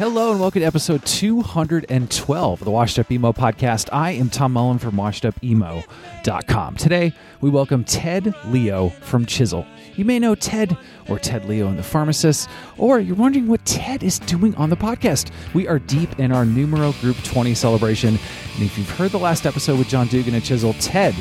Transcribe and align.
Hello 0.00 0.30
and 0.30 0.40
welcome 0.40 0.60
to 0.60 0.66
episode 0.66 1.04
212 1.04 2.60
of 2.62 2.64
the 2.64 2.70
Washed 2.70 2.98
Up 2.98 3.12
Emo 3.12 3.34
podcast. 3.34 3.90
I 3.92 4.12
am 4.12 4.30
Tom 4.30 4.54
Mullen 4.54 4.78
from 4.78 4.94
washedupemo.com. 4.94 6.76
Today, 6.76 7.12
we 7.42 7.50
welcome 7.50 7.84
Ted 7.84 8.34
Leo 8.46 8.88
from 9.02 9.26
Chisel. 9.26 9.66
You 9.96 10.06
may 10.06 10.18
know 10.18 10.34
Ted 10.34 10.78
or 11.10 11.18
Ted 11.18 11.44
Leo 11.44 11.68
and 11.68 11.78
the 11.78 11.82
Pharmacist, 11.82 12.48
or 12.78 12.98
you're 12.98 13.14
wondering 13.14 13.46
what 13.46 13.62
Ted 13.66 14.02
is 14.02 14.18
doing 14.20 14.54
on 14.54 14.70
the 14.70 14.76
podcast. 14.76 15.32
We 15.52 15.68
are 15.68 15.78
deep 15.78 16.18
in 16.18 16.32
our 16.32 16.46
Numero 16.46 16.92
Group 16.92 17.18
20 17.22 17.54
celebration, 17.54 18.18
and 18.54 18.62
if 18.62 18.78
you've 18.78 18.88
heard 18.88 19.10
the 19.10 19.18
last 19.18 19.44
episode 19.44 19.78
with 19.78 19.90
John 19.90 20.06
Dugan 20.06 20.32
and 20.32 20.42
Chisel, 20.42 20.72
Ted 20.80 21.14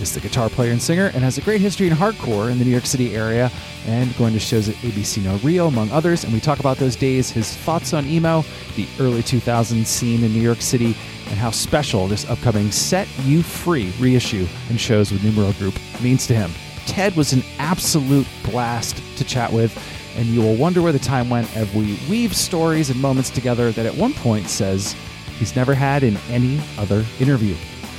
is 0.00 0.14
the 0.14 0.20
guitar 0.20 0.48
player 0.48 0.72
and 0.72 0.80
singer 0.80 1.10
and 1.14 1.22
has 1.22 1.38
a 1.38 1.40
great 1.40 1.60
history 1.60 1.86
in 1.86 1.92
hardcore 1.92 2.50
in 2.50 2.58
the 2.58 2.64
New 2.64 2.70
York 2.70 2.86
City 2.86 3.14
area 3.14 3.50
and 3.86 4.16
going 4.16 4.32
to 4.32 4.38
shows 4.38 4.68
at 4.68 4.74
ABC 4.76 5.22
No 5.22 5.36
Rio, 5.38 5.66
among 5.66 5.90
others. 5.90 6.24
And 6.24 6.32
we 6.32 6.40
talk 6.40 6.60
about 6.60 6.76
those 6.76 6.96
days, 6.96 7.30
his 7.30 7.54
thoughts 7.56 7.92
on 7.92 8.06
emo, 8.06 8.44
the 8.76 8.86
early 9.00 9.22
2000s 9.22 9.86
scene 9.86 10.24
in 10.24 10.32
New 10.32 10.40
York 10.40 10.60
City, 10.60 10.96
and 11.28 11.38
how 11.38 11.50
special 11.50 12.08
this 12.08 12.28
upcoming 12.28 12.70
Set 12.70 13.08
You 13.24 13.42
Free 13.42 13.92
reissue 13.98 14.46
and 14.68 14.80
shows 14.80 15.12
with 15.12 15.24
Numero 15.24 15.52
Group 15.52 15.74
means 16.00 16.26
to 16.26 16.34
him. 16.34 16.50
Ted 16.86 17.14
was 17.14 17.32
an 17.32 17.42
absolute 17.58 18.26
blast 18.44 19.02
to 19.16 19.24
chat 19.24 19.52
with, 19.52 19.76
and 20.16 20.26
you 20.26 20.42
will 20.42 20.56
wonder 20.56 20.82
where 20.82 20.92
the 20.92 20.98
time 20.98 21.30
went 21.30 21.54
as 21.56 21.72
we 21.74 21.98
weave 22.10 22.36
stories 22.36 22.90
and 22.90 23.00
moments 23.00 23.30
together 23.30 23.70
that 23.72 23.86
at 23.86 23.94
one 23.94 24.12
point 24.14 24.48
says 24.48 24.94
he's 25.38 25.56
never 25.56 25.74
had 25.74 26.02
in 26.02 26.16
any 26.28 26.60
other 26.78 27.04
interview. 27.20 27.54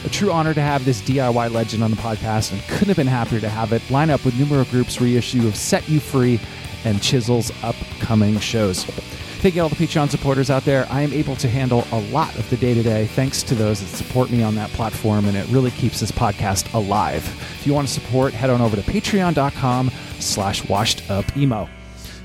A 0.05 0.09
true 0.09 0.31
honor 0.31 0.53
to 0.53 0.62
have 0.62 0.84
this 0.84 1.02
DIY 1.02 1.52
legend 1.52 1.84
on 1.84 1.91
the 1.91 1.98
podcast, 1.98 2.52
and 2.52 2.62
couldn't 2.63 2.89
have 2.89 2.98
been 2.98 3.07
happier 3.07 3.39
to 3.39 3.49
have 3.49 3.71
it 3.71 3.89
line 3.89 4.09
up 4.09 4.26
with 4.26 4.38
Numero 4.38 4.66
Group's 4.66 4.99
reissue 4.99 5.48
of 5.48 5.55
Set 5.55 5.87
You 5.87 5.99
Free 5.99 6.40
and 6.84 7.01
Chisel's 7.01 7.51
upcoming 7.63 8.37
shows. 8.40 8.84
Thank 8.84 9.55
you 9.55 9.62
all 9.62 9.70
the 9.70 9.76
Patreon 9.76 10.10
supporters 10.10 10.49
out 10.49 10.63
there. 10.63 10.87
I 10.90 11.01
am 11.01 11.12
able 11.12 11.35
to 11.37 11.49
handle 11.49 11.85
a 11.91 11.99
lot 12.12 12.34
of 12.37 12.49
the 12.49 12.57
day 12.57 12.73
to 12.73 12.84
day 12.84 13.07
thanks 13.07 13.43
to 13.43 13.55
those 13.55 13.82
that 13.82 13.87
support 13.87 14.29
me 14.29 14.41
on 14.41 14.55
that 14.55 14.70
platform, 14.71 15.26
and 15.26 15.35
it 15.35 15.48
really 15.49 15.71
keeps 15.71 15.99
this 15.99 16.12
podcast 16.12 16.73
alive. 16.73 17.26
If 17.60 17.67
you 17.67 17.73
want 17.73 17.88
to 17.88 17.93
support, 17.93 18.34
head 18.34 18.49
on 18.49 18.62
over 18.62 18.76
to 18.76 18.82
patreon.com 18.82 19.91
slash 20.20 20.67
washed 20.70 21.10
up 21.10 21.35
emo. 21.35 21.70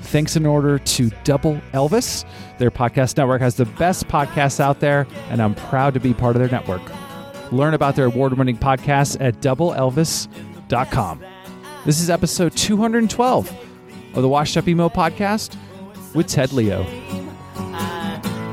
Thanks 0.01 0.35
in 0.35 0.45
order 0.45 0.79
to 0.79 1.11
Double 1.23 1.61
Elvis. 1.73 2.25
Their 2.57 2.71
podcast 2.71 3.15
network 3.15 3.41
has 3.41 3.55
the 3.55 3.65
best 3.65 4.07
podcasts 4.07 4.59
out 4.59 4.79
there, 4.79 5.05
and 5.29 5.41
I'm 5.41 5.55
proud 5.55 5.93
to 5.93 5.99
be 5.99 6.13
part 6.13 6.35
of 6.35 6.39
their 6.41 6.49
network. 6.49 6.81
Learn 7.51 7.73
about 7.73 7.95
their 7.95 8.05
award 8.05 8.37
winning 8.37 8.57
podcasts 8.57 9.17
at 9.19 9.41
doubleelvis.com. 9.41 11.23
This 11.85 12.01
is 12.01 12.09
episode 12.09 12.55
212 12.55 13.51
of 14.13 14.21
the 14.21 14.29
Washed 14.29 14.57
Up 14.57 14.67
Emo 14.67 14.89
podcast 14.89 15.55
with 16.13 16.27
Ted 16.27 16.51
Leo. 16.53 16.83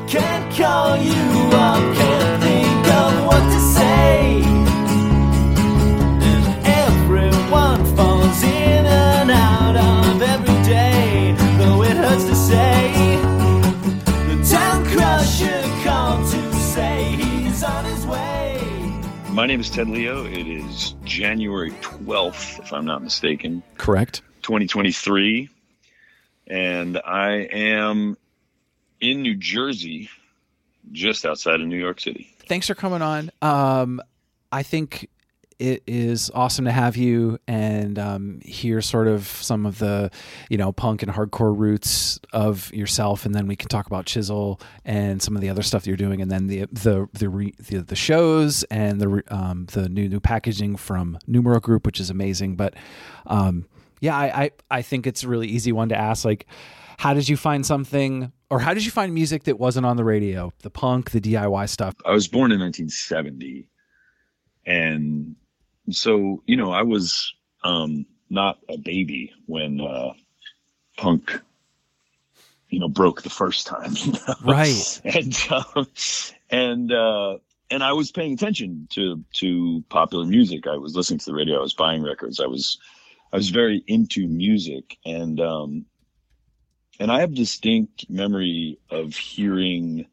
Can't 0.08 0.54
call 0.54 0.96
you 0.96 1.12
up, 1.52 1.96
can't 1.96 2.42
think 2.42 2.86
of 2.94 3.26
what 3.26 3.40
to 3.40 3.60
say. 3.60 4.55
My 19.36 19.44
name 19.44 19.60
is 19.60 19.68
Ted 19.68 19.90
Leo. 19.90 20.24
It 20.24 20.46
is 20.48 20.94
January 21.04 21.70
12th, 21.82 22.58
if 22.58 22.72
I'm 22.72 22.86
not 22.86 23.02
mistaken, 23.02 23.62
Correct. 23.76 24.22
2023. 24.40 25.50
And 26.46 26.96
I 26.96 27.46
am 27.52 28.16
in 28.98 29.20
New 29.20 29.34
Jersey, 29.34 30.08
just 30.90 31.26
outside 31.26 31.60
of 31.60 31.66
New 31.66 31.76
York 31.76 32.00
City. 32.00 32.34
Thanks 32.48 32.66
for 32.66 32.74
coming 32.74 33.02
on. 33.02 33.30
Um, 33.42 34.00
I 34.50 34.62
think 34.62 35.10
it 35.58 35.82
is 35.86 36.30
awesome 36.34 36.66
to 36.66 36.70
have 36.70 36.96
you 36.96 37.38
and 37.48 37.98
um, 37.98 38.40
hear 38.44 38.80
sort 38.82 39.08
of 39.08 39.26
some 39.26 39.64
of 39.64 39.78
the, 39.78 40.10
you 40.50 40.58
know, 40.58 40.72
punk 40.72 41.02
and 41.02 41.10
hardcore 41.10 41.56
roots 41.56 42.20
of 42.32 42.72
yourself, 42.74 43.24
and 43.24 43.34
then 43.34 43.46
we 43.46 43.56
can 43.56 43.68
talk 43.68 43.86
about 43.86 44.06
Chisel 44.06 44.60
and 44.84 45.22
some 45.22 45.34
of 45.34 45.42
the 45.42 45.48
other 45.48 45.62
stuff 45.62 45.86
you're 45.86 45.96
doing, 45.96 46.20
and 46.20 46.30
then 46.30 46.46
the 46.46 46.66
the 46.72 47.08
the 47.12 47.28
re, 47.28 47.54
the, 47.58 47.78
the 47.78 47.96
shows 47.96 48.64
and 48.64 49.00
the 49.00 49.22
um, 49.28 49.66
the 49.72 49.88
new 49.88 50.08
new 50.08 50.20
packaging 50.20 50.76
from 50.76 51.18
Numero 51.26 51.60
Group, 51.60 51.86
which 51.86 52.00
is 52.00 52.10
amazing. 52.10 52.56
But 52.56 52.74
um, 53.26 53.66
yeah, 54.00 54.16
I, 54.16 54.42
I 54.42 54.50
I 54.70 54.82
think 54.82 55.06
it's 55.06 55.22
a 55.22 55.28
really 55.28 55.48
easy 55.48 55.72
one 55.72 55.88
to 55.88 55.96
ask, 55.96 56.24
like. 56.24 56.46
How 56.98 57.12
did 57.12 57.28
you 57.28 57.36
find 57.36 57.66
something, 57.66 58.32
or 58.48 58.58
how 58.58 58.72
did 58.72 58.82
you 58.86 58.90
find 58.90 59.12
music 59.12 59.44
that 59.44 59.58
wasn't 59.58 59.84
on 59.84 59.98
the 59.98 60.04
radio? 60.04 60.50
The 60.60 60.70
punk, 60.70 61.10
the 61.10 61.20
DIY 61.20 61.68
stuff. 61.68 61.94
I 62.06 62.12
was 62.12 62.26
born 62.26 62.52
in 62.52 62.58
1970. 62.58 63.68
And 64.64 65.36
so, 65.90 66.42
you 66.46 66.56
know, 66.56 66.72
I 66.72 66.82
was 66.82 67.32
um, 67.64 68.06
not 68.30 68.58
a 68.68 68.76
baby 68.76 69.32
when 69.46 69.80
uh, 69.80 70.12
punk, 70.96 71.40
you 72.68 72.80
know, 72.80 72.88
broke 72.88 73.22
the 73.22 73.30
first 73.30 73.66
time. 73.66 73.92
you 73.96 74.12
know? 74.12 74.34
Right. 74.44 75.00
and 75.04 75.38
um, 75.50 75.86
and 76.50 76.92
uh, 76.92 77.38
and 77.70 77.82
I 77.82 77.92
was 77.92 78.10
paying 78.10 78.32
attention 78.32 78.88
to 78.92 79.24
to 79.34 79.84
popular 79.88 80.24
music. 80.24 80.66
I 80.66 80.76
was 80.76 80.94
listening 80.94 81.20
to 81.20 81.26
the 81.26 81.34
radio. 81.34 81.58
I 81.58 81.62
was 81.62 81.74
buying 81.74 82.02
records. 82.02 82.40
I 82.40 82.46
was 82.46 82.78
I 83.32 83.36
was 83.36 83.50
very 83.50 83.84
into 83.86 84.26
music, 84.26 84.98
and 85.04 85.40
um, 85.40 85.86
and 86.98 87.10
I 87.10 87.20
have 87.20 87.34
distinct 87.34 88.08
memory 88.08 88.78
of 88.90 89.14
hearing 89.14 90.06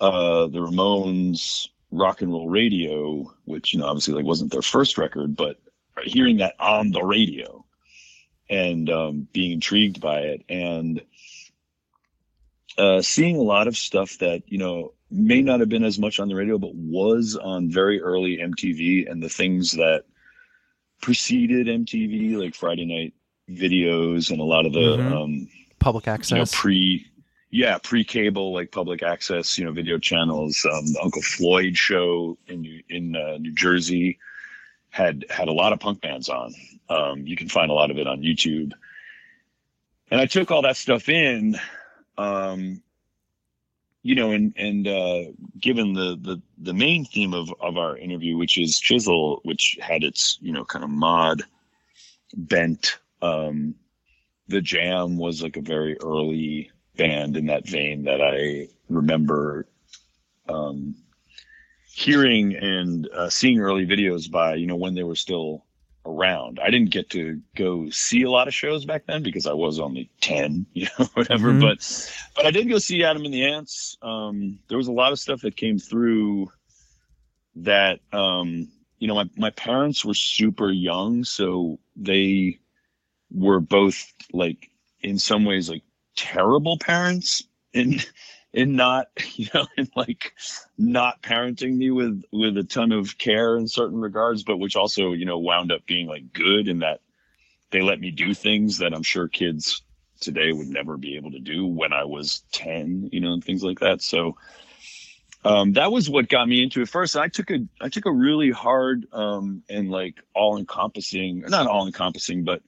uh, 0.00 0.46
the 0.46 0.58
Ramones 0.58 1.68
rock 1.90 2.22
and 2.22 2.32
roll 2.32 2.48
radio, 2.48 3.32
which 3.44 3.72
you 3.72 3.80
know 3.80 3.86
obviously 3.86 4.14
like 4.14 4.24
wasn't 4.24 4.52
their 4.52 4.62
first 4.62 4.98
record, 4.98 5.36
but 5.36 5.56
hearing 6.04 6.38
that 6.38 6.54
on 6.60 6.90
the 6.90 7.02
radio 7.02 7.64
and 8.50 8.88
um, 8.90 9.26
being 9.32 9.52
intrigued 9.52 10.00
by 10.00 10.20
it 10.20 10.44
and 10.48 11.00
uh, 12.78 13.00
seeing 13.02 13.36
a 13.36 13.42
lot 13.42 13.66
of 13.68 13.76
stuff 13.76 14.18
that 14.18 14.42
you 14.46 14.58
know 14.58 14.92
may 15.10 15.40
not 15.40 15.60
have 15.60 15.68
been 15.68 15.84
as 15.84 15.98
much 15.98 16.18
on 16.20 16.28
the 16.28 16.34
radio, 16.34 16.58
but 16.58 16.74
was 16.74 17.36
on 17.36 17.70
very 17.70 18.00
early 18.02 18.38
MTV 18.38 19.10
and 19.10 19.22
the 19.22 19.28
things 19.28 19.72
that 19.72 20.04
preceded 21.00 21.66
MTV, 21.68 22.36
like 22.36 22.54
Friday 22.54 22.84
night 22.86 23.14
videos 23.48 24.30
and 24.30 24.40
a 24.40 24.44
lot 24.44 24.66
of 24.66 24.72
the 24.72 24.80
Mhm. 24.80 25.12
um, 25.12 25.48
Public 25.78 26.06
you 26.06 26.10
know 26.10 26.14
access. 26.14 26.52
pre 26.54 27.06
yeah 27.56 27.78
pre-cable 27.78 28.52
like 28.52 28.70
public 28.70 29.02
access 29.02 29.56
you 29.58 29.64
know 29.64 29.72
video 29.72 29.98
channels. 29.98 30.66
Um 30.70 30.92
the 30.92 31.00
uncle 31.02 31.22
floyd 31.22 31.76
show 31.76 32.36
in 32.48 32.82
in 32.90 33.16
uh, 33.16 33.38
new 33.38 33.54
jersey 33.54 34.18
had 34.90 35.24
had 35.30 35.48
a 35.48 35.52
lot 35.52 35.72
of 35.72 35.80
punk 35.80 36.02
bands 36.02 36.28
on. 36.28 36.54
Um 36.90 37.26
you 37.26 37.34
can 37.34 37.48
find 37.48 37.70
a 37.70 37.74
lot 37.74 37.90
of 37.90 37.96
it 37.96 38.06
on 38.06 38.20
youtube. 38.20 38.72
And 40.10 40.20
i 40.20 40.26
took 40.26 40.50
all 40.50 40.62
that 40.62 40.76
stuff 40.76 41.08
in 41.08 41.58
um 42.18 42.82
you 44.02 44.14
know 44.14 44.32
and 44.32 44.52
and 44.58 44.86
uh 44.86 45.22
given 45.58 45.94
the 45.94 46.18
the 46.20 46.42
the 46.58 46.74
main 46.74 47.06
theme 47.06 47.32
of 47.32 47.50
of 47.60 47.78
our 47.78 47.96
interview 47.96 48.36
which 48.36 48.58
is 48.58 48.78
chisel 48.78 49.40
which 49.44 49.78
had 49.80 50.04
its 50.04 50.38
you 50.42 50.52
know 50.52 50.64
kind 50.64 50.84
of 50.84 50.90
mod 50.90 51.42
bent 52.36 52.98
um 53.22 53.74
the 54.48 54.60
jam 54.60 55.16
was 55.16 55.42
like 55.42 55.56
a 55.56 55.62
very 55.62 55.98
early 56.00 56.70
band 56.96 57.36
in 57.36 57.46
that 57.46 57.66
vein 57.68 58.04
that 58.04 58.20
i 58.20 58.68
remember 58.88 59.66
um 60.48 60.94
hearing 61.92 62.54
and 62.54 63.08
uh, 63.14 63.28
seeing 63.30 63.60
early 63.60 63.86
videos 63.86 64.30
by 64.30 64.54
you 64.54 64.66
know 64.66 64.76
when 64.76 64.94
they 64.94 65.02
were 65.02 65.14
still 65.16 65.64
around 66.06 66.58
i 66.62 66.70
didn't 66.70 66.90
get 66.90 67.10
to 67.10 67.40
go 67.56 67.88
see 67.90 68.22
a 68.22 68.30
lot 68.30 68.48
of 68.48 68.54
shows 68.54 68.84
back 68.84 69.06
then 69.06 69.22
because 69.22 69.46
i 69.46 69.52
was 69.52 69.78
only 69.80 70.10
10 70.20 70.66
you 70.74 70.86
know 70.98 71.06
whatever 71.14 71.52
Mhm. 71.52 71.60
but 71.60 71.78
but 72.36 72.46
i 72.46 72.50
did 72.50 72.68
go 72.68 72.78
see 72.78 73.02
adam 73.04 73.24
and 73.24 73.34
the 73.34 73.44
ants 73.44 73.96
um 74.02 74.58
there 74.68 74.78
was 74.78 74.88
a 74.88 74.92
lot 74.92 75.12
of 75.12 75.18
stuff 75.18 75.40
that 75.42 75.56
came 75.56 75.78
through 75.78 76.50
that 77.56 78.00
um 78.12 78.68
you 78.98 79.08
know 79.08 79.14
my, 79.14 79.28
my 79.36 79.50
parents 79.50 80.04
were 80.04 80.14
super 80.14 80.70
young 80.70 81.24
so 81.24 81.78
they 81.96 82.58
were 83.30 83.60
both 83.60 84.12
like 84.32 84.70
in 85.02 85.18
some 85.18 85.44
ways 85.44 85.68
like 85.70 85.82
terrible 86.16 86.78
parents 86.78 87.44
in 87.72 88.00
in 88.52 88.74
not 88.74 89.08
you 89.34 89.46
know 89.54 89.66
in 89.76 89.88
like 89.94 90.34
not 90.78 91.22
parenting 91.22 91.76
me 91.76 91.90
with 91.90 92.22
with 92.32 92.56
a 92.56 92.64
ton 92.64 92.92
of 92.92 93.18
care 93.18 93.56
in 93.56 93.68
certain 93.68 94.00
regards 94.00 94.42
but 94.42 94.56
which 94.56 94.76
also 94.76 95.12
you 95.12 95.24
know 95.24 95.38
wound 95.38 95.70
up 95.70 95.84
being 95.86 96.06
like 96.06 96.32
good 96.32 96.68
in 96.68 96.80
that 96.80 97.00
they 97.70 97.82
let 97.82 98.00
me 98.00 98.10
do 98.10 98.34
things 98.34 98.78
that 98.78 98.94
i'm 98.94 99.02
sure 99.02 99.28
kids 99.28 99.82
today 100.20 100.52
would 100.52 100.68
never 100.68 100.96
be 100.96 101.16
able 101.16 101.30
to 101.30 101.38
do 101.38 101.66
when 101.66 101.92
i 101.92 102.04
was 102.04 102.42
10 102.52 103.10
you 103.12 103.20
know 103.20 103.34
and 103.34 103.44
things 103.44 103.62
like 103.62 103.78
that 103.80 104.00
so 104.00 104.36
um, 105.44 105.74
that 105.74 105.92
was 105.92 106.10
what 106.10 106.28
got 106.28 106.48
me 106.48 106.60
into 106.60 106.82
it 106.82 106.88
first. 106.88 107.16
I 107.16 107.28
took 107.28 107.52
a 107.52 107.58
I 107.80 107.88
took 107.88 108.06
a 108.06 108.10
really 108.10 108.50
hard 108.50 109.06
um, 109.12 109.62
and 109.68 109.90
like 109.90 110.20
all 110.34 110.58
encompassing, 110.58 111.44
not 111.46 111.68
all 111.68 111.86
encompassing, 111.86 112.42
but 112.42 112.62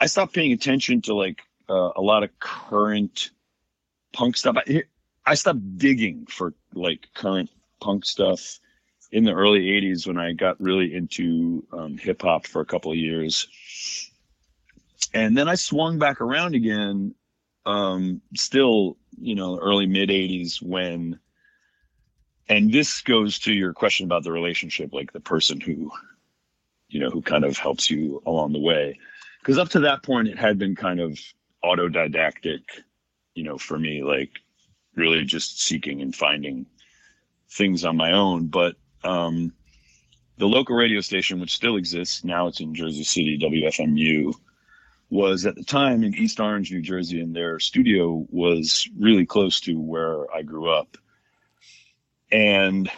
I 0.00 0.06
stopped 0.06 0.32
paying 0.34 0.52
attention 0.52 1.02
to 1.02 1.14
like 1.14 1.42
uh, 1.68 1.90
a 1.96 2.00
lot 2.00 2.22
of 2.22 2.30
current 2.38 3.30
punk 4.12 4.36
stuff. 4.36 4.56
I, 4.66 4.84
I 5.24 5.34
stopped 5.34 5.78
digging 5.78 6.26
for 6.26 6.54
like 6.74 7.08
current 7.14 7.50
punk 7.80 8.04
stuff 8.04 8.60
in 9.12 9.24
the 9.24 9.32
early 9.32 9.62
80s 9.62 10.06
when 10.06 10.18
I 10.18 10.32
got 10.32 10.60
really 10.60 10.94
into 10.94 11.64
um, 11.72 11.96
hip 11.96 12.22
hop 12.22 12.46
for 12.46 12.60
a 12.60 12.66
couple 12.66 12.90
of 12.90 12.98
years. 12.98 13.48
And 15.14 15.36
then 15.36 15.48
I 15.48 15.54
swung 15.54 15.98
back 15.98 16.20
around 16.20 16.54
again, 16.54 17.14
um, 17.64 18.20
still, 18.34 18.96
you 19.18 19.34
know, 19.34 19.58
early 19.58 19.86
mid 19.86 20.08
80s 20.08 20.60
when, 20.62 21.18
and 22.48 22.72
this 22.72 23.00
goes 23.00 23.38
to 23.40 23.52
your 23.52 23.72
question 23.72 24.04
about 24.04 24.24
the 24.24 24.32
relationship, 24.32 24.92
like 24.92 25.12
the 25.12 25.20
person 25.20 25.60
who, 25.60 25.90
you 26.88 27.00
know, 27.00 27.10
who 27.10 27.22
kind 27.22 27.44
of 27.44 27.58
helps 27.58 27.90
you 27.90 28.22
along 28.26 28.52
the 28.52 28.60
way. 28.60 28.98
Because 29.40 29.58
up 29.58 29.68
to 29.70 29.80
that 29.80 30.02
point, 30.02 30.28
it 30.28 30.38
had 30.38 30.58
been 30.58 30.76
kind 30.76 31.00
of 31.00 31.18
autodidactic, 31.66 32.60
you 33.34 33.44
know, 33.44 33.58
for 33.58 33.78
me, 33.78 34.02
like 34.02 34.30
really 34.94 35.24
just 35.24 35.60
seeking 35.60 36.00
and 36.00 36.14
finding 36.14 36.66
things 37.50 37.84
on 37.84 37.96
my 37.96 38.12
own. 38.12 38.46
But 38.46 38.76
um, 39.04 39.52
the 40.38 40.46
local 40.46 40.76
radio 40.76 41.00
station, 41.00 41.40
which 41.40 41.54
still 41.54 41.76
exists 41.76 42.24
now, 42.24 42.46
it's 42.46 42.60
in 42.60 42.74
Jersey 42.74 43.04
City, 43.04 43.38
WFMU, 43.38 44.34
was 45.10 45.46
at 45.46 45.54
the 45.54 45.64
time 45.64 46.02
in 46.02 46.14
East 46.14 46.40
Orange, 46.40 46.72
New 46.72 46.82
Jersey, 46.82 47.20
and 47.20 47.34
their 47.34 47.60
studio 47.60 48.26
was 48.30 48.88
really 48.98 49.26
close 49.26 49.60
to 49.60 49.80
where 49.80 50.32
I 50.34 50.42
grew 50.42 50.68
up. 50.70 50.96
And 52.32 52.90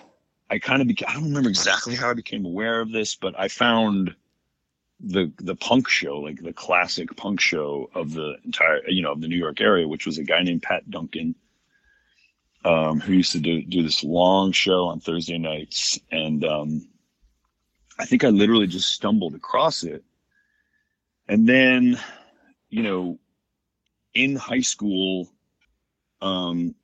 I 0.50 0.59
kind 0.59 0.81
of 0.81 0.88
became, 0.88 1.09
I 1.11 1.15
don't 1.15 1.25
remember 1.25 1.50
exactly 1.50 1.94
how 1.94 2.11
I 2.11 2.15
became 2.15 2.47
aware 2.47 2.81
of 2.81 2.93
this, 2.93 3.15
but 3.15 3.38
I 3.38 3.49
found 3.49 4.15
the 5.00 5.33
the 5.39 5.55
punk 5.55 5.89
show, 5.89 6.19
like 6.19 6.43
the 6.43 6.53
classic 6.53 7.17
punk 7.17 7.41
show 7.41 7.89
of 7.95 8.12
the 8.12 8.37
entire, 8.45 8.81
you 8.89 9.03
know, 9.03 9.12
of 9.12 9.21
the 9.21 9.29
New 9.29 9.37
York 9.37 9.61
area, 9.61 9.87
which 9.87 10.06
was 10.06 10.19
a 10.19 10.25
guy 10.25 10.43
named 10.43 10.62
Pat 10.62 10.91
Duncan, 10.91 11.35
um, 12.65 13.00
who 13.00 13.12
used 13.12 13.33
to 13.33 13.41
do, 13.41 13.62
do 13.62 13.83
this 13.83 14.03
long 14.03 14.53
show 14.53 14.87
on 14.87 15.00
Thursday 15.00 15.39
nights. 15.39 15.99
And 16.11 16.45
um, 16.45 16.89
I 17.99 18.05
think 18.05 18.25
I 18.25 18.29
literally 18.29 18.67
just 18.67 18.93
stumbled 18.93 19.35
across 19.35 19.85
it. 19.85 20.05
And 21.29 21.49
then, 21.49 22.01
you 22.71 22.83
know, 22.83 23.19
in 24.15 24.35
high 24.37 24.61
school, 24.61 25.29
um, 26.21 26.75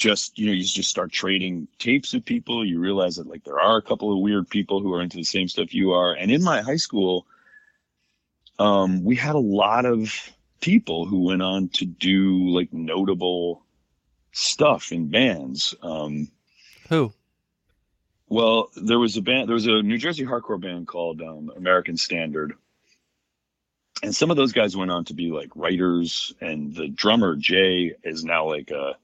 just, 0.00 0.38
you 0.38 0.46
know, 0.46 0.52
you 0.52 0.64
just 0.64 0.88
start 0.88 1.12
trading 1.12 1.68
tapes 1.78 2.14
with 2.14 2.24
people. 2.24 2.64
You 2.64 2.80
realize 2.80 3.16
that 3.16 3.28
like 3.28 3.44
there 3.44 3.60
are 3.60 3.76
a 3.76 3.82
couple 3.82 4.10
of 4.10 4.20
weird 4.20 4.48
people 4.48 4.80
who 4.80 4.92
are 4.94 5.02
into 5.02 5.18
the 5.18 5.24
same 5.24 5.46
stuff 5.46 5.74
you 5.74 5.92
are. 5.92 6.14
And 6.14 6.30
in 6.30 6.42
my 6.42 6.62
high 6.62 6.76
school, 6.76 7.26
um, 8.58 9.04
we 9.04 9.14
had 9.14 9.34
a 9.34 9.38
lot 9.38 9.84
of 9.84 10.10
people 10.60 11.04
who 11.04 11.24
went 11.24 11.42
on 11.42 11.68
to 11.74 11.84
do 11.84 12.48
like 12.48 12.72
notable 12.72 13.62
stuff 14.32 14.90
in 14.90 15.10
bands. 15.10 15.74
Um, 15.82 16.30
Who? 16.88 17.12
well, 18.26 18.70
there 18.76 18.98
was 18.98 19.18
a 19.18 19.22
band, 19.22 19.48
there 19.48 19.54
was 19.54 19.66
a 19.66 19.82
New 19.82 19.98
Jersey 19.98 20.24
hardcore 20.24 20.60
band 20.60 20.88
called 20.88 21.20
um, 21.20 21.52
American 21.54 21.98
Standard. 21.98 22.54
And 24.02 24.16
some 24.16 24.30
of 24.30 24.38
those 24.38 24.52
guys 24.52 24.74
went 24.74 24.90
on 24.90 25.04
to 25.06 25.14
be 25.14 25.30
like 25.30 25.50
writers, 25.54 26.32
and 26.40 26.74
the 26.74 26.88
drummer 26.88 27.36
Jay 27.36 27.96
is 28.02 28.24
now 28.24 28.48
like 28.48 28.70
a, 28.70 28.96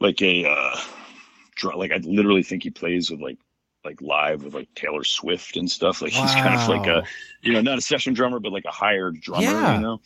like 0.00 0.20
a, 0.22 0.44
uh, 0.46 0.76
like 1.76 1.92
I 1.92 1.96
literally 1.98 2.42
think 2.42 2.62
he 2.62 2.70
plays 2.70 3.10
with 3.10 3.20
like, 3.20 3.38
like 3.84 4.02
live 4.02 4.42
with 4.42 4.52
like 4.54 4.68
Taylor 4.74 5.04
Swift 5.04 5.56
and 5.56 5.70
stuff. 5.70 6.02
Like 6.02 6.12
he's 6.12 6.34
kind 6.34 6.60
of 6.60 6.68
like 6.68 6.86
a, 6.88 7.04
you 7.42 7.52
know, 7.52 7.60
not 7.60 7.78
a 7.78 7.80
session 7.80 8.14
drummer, 8.14 8.40
but 8.40 8.52
like 8.52 8.64
a 8.64 8.70
hired 8.72 9.20
drummer. 9.20 9.44
Yeah. 9.44 9.76
You 9.76 9.80
know, 9.80 10.00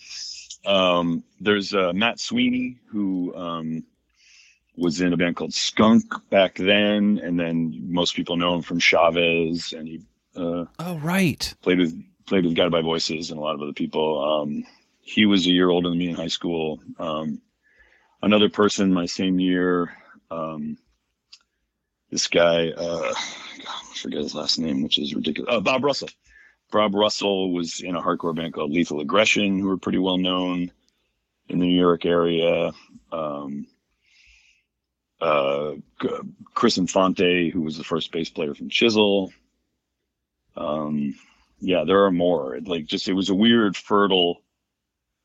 um, 0.71 1.25
there's 1.41 1.75
uh, 1.75 1.93
Matt 1.95 2.21
Sweeney 2.21 2.77
who 2.91 3.35
um, 3.35 3.85
was 4.77 5.01
in 5.01 5.13
a 5.13 5.17
band 5.17 5.37
called 5.37 5.55
Skunk 5.55 6.05
back 6.31 6.57
then, 6.57 7.21
and 7.23 7.41
then 7.41 7.87
most 7.91 8.15
people 8.15 8.37
know 8.37 8.55
him 8.55 8.63
from 8.63 8.79
Chavez, 8.79 9.73
and 9.73 9.89
he 9.89 10.03
uh, 10.37 10.67
Oh, 10.79 10.99
right. 10.99 11.53
played 11.63 11.79
with 11.79 11.99
played 12.27 12.45
with 12.45 12.55
Guided 12.55 12.73
by 12.73 12.83
Voices 12.83 13.31
and 13.31 13.39
a 13.39 13.43
lot 13.43 13.55
of 13.55 13.63
other 13.63 13.73
people. 13.73 14.43
Um, 14.43 14.65
he 15.01 15.27
was 15.27 15.47
a 15.47 15.51
year 15.51 15.71
older 15.71 15.89
than 15.89 15.99
me 15.99 16.11
in 16.11 16.15
high 16.15 16.29
school. 16.29 16.81
Um, 16.99 17.41
another 18.23 18.49
person 18.49 18.93
my 18.93 19.07
same 19.07 19.39
year, 19.41 19.93
um, 20.31 20.77
this 22.11 22.27
guy, 22.27 22.71
uh, 22.71 23.13
I 23.15 23.95
forget 23.95 24.23
his 24.23 24.35
last 24.35 24.59
name, 24.59 24.83
which 24.83 24.99
is 24.99 25.15
ridiculous. 25.15 25.55
Uh, 25.55 25.61
Bob 25.61 25.85
Russell. 25.85 26.09
Bob 26.73 26.95
Russell 26.95 27.53
was 27.53 27.81
in 27.81 27.97
a 27.97 28.03
hardcore 28.03 28.35
band 28.35 28.55
called 28.55 28.71
Lethal 28.71 29.01
Aggression, 29.01 29.59
who 29.59 29.69
were 29.69 29.77
pretty 29.77 29.99
well 29.99 30.19
known 30.19 30.71
in 31.49 31.59
the 31.59 31.67
New 31.67 31.81
York 31.81 32.05
area. 32.07 32.73
Um, 33.11 33.67
uh, 35.21 35.73
Chris 36.55 36.79
Infante, 36.79 37.51
who 37.51 37.61
was 37.63 37.77
the 37.77 37.85
first 37.85 38.11
bass 38.13 38.31
player 38.31 38.55
from 38.55 38.71
Chisel. 38.71 39.33
Um, 40.57 41.15
yeah, 41.61 41.85
there 41.85 42.05
are 42.05 42.13
more. 42.13 42.59
Like, 42.65 42.87
just 42.87 43.09
it 43.09 43.13
was 43.13 43.29
a 43.29 43.35
weird, 43.35 43.77
fertile, 43.77 44.43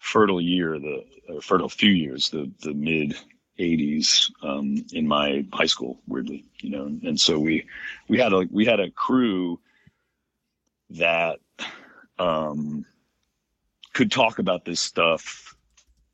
fertile 0.05 0.39
year. 0.39 0.79
The 0.79 1.03
fertile 1.41 1.69
few 1.69 1.91
years. 1.91 2.29
The 2.29 2.49
the 2.61 2.73
mid 2.73 3.15
'80s 3.59 4.31
um, 4.43 4.85
in 4.93 5.07
my 5.07 5.45
high 5.51 5.65
school. 5.65 5.99
Weirdly, 6.07 6.45
you 6.59 6.69
know, 6.69 6.85
and 6.85 7.19
so 7.19 7.39
we 7.39 7.65
we 8.07 8.19
had 8.19 8.31
a 8.31 8.47
we 8.51 8.65
had 8.65 8.79
a 8.79 8.91
crew 8.91 9.59
that 10.91 11.39
um, 12.19 12.85
could 13.93 14.11
talk 14.11 14.39
about 14.39 14.65
this 14.65 14.79
stuff. 14.79 15.55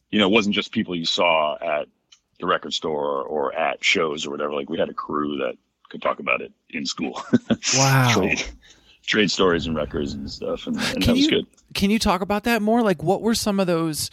You 0.10 0.20
know, 0.20 0.28
it 0.28 0.32
wasn't 0.32 0.56
just 0.56 0.72
people 0.72 0.96
you 0.96 1.06
saw 1.06 1.58
at 1.62 1.88
the 2.40 2.48
record 2.48 2.74
store 2.74 3.24
or 3.24 3.54
at 3.54 3.84
shows 3.84 4.26
or 4.26 4.32
whatever. 4.32 4.54
Like 4.54 4.70
we 4.70 4.80
had 4.80 4.90
a 4.90 4.94
crew 4.94 5.38
that 5.38 5.58
could 5.90 6.02
talk 6.02 6.20
about 6.20 6.42
it 6.42 6.54
in 6.70 6.86
school. 6.86 7.22
Wow. 7.76 8.32
Trade, 9.12 9.30
stories 9.30 9.68
and 9.68 9.76
records 9.76 10.14
and 10.14 10.30
stuff, 10.30 10.66
and, 10.68 10.76
and 10.78 10.86
Can 10.86 11.00
that 11.02 11.12
was 11.14 11.20
you- 11.22 11.30
good. 11.30 11.48
Can 11.74 11.90
you 11.90 12.00
talk 12.00 12.22
about 12.22 12.44
that 12.46 12.62
more? 12.62 12.82
Like, 12.82 13.04
what 13.04 13.22
were 13.22 13.36
some 13.36 13.60
of 13.60 13.68
those 13.68 14.10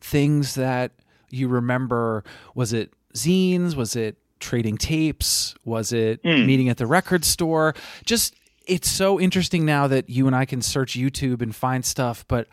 things 0.00 0.54
that 0.56 0.92
you 1.30 1.48
remember? 1.48 2.22
Was 2.54 2.72
it 2.72 2.92
zines? 3.14 3.74
Was 3.74 3.96
it 3.96 4.16
trading 4.40 4.76
tapes? 4.76 5.54
Was 5.64 5.92
it 5.92 6.22
Mm. 6.22 6.46
meeting 6.46 6.68
at 6.68 6.76
the 6.78 6.86
record 6.86 7.24
store? 7.24 7.74
Just, 8.04 8.34
it's 8.66 8.88
so 8.88 9.20
interesting 9.20 9.64
now 9.64 9.86
that 9.88 10.08
you 10.08 10.26
and 10.26 10.34
I 10.36 10.44
can 10.44 10.62
search 10.62 10.94
YouTube 10.94 11.42
and 11.42 11.54
find 11.54 11.84
stuff, 11.84 12.24
but 12.28 12.46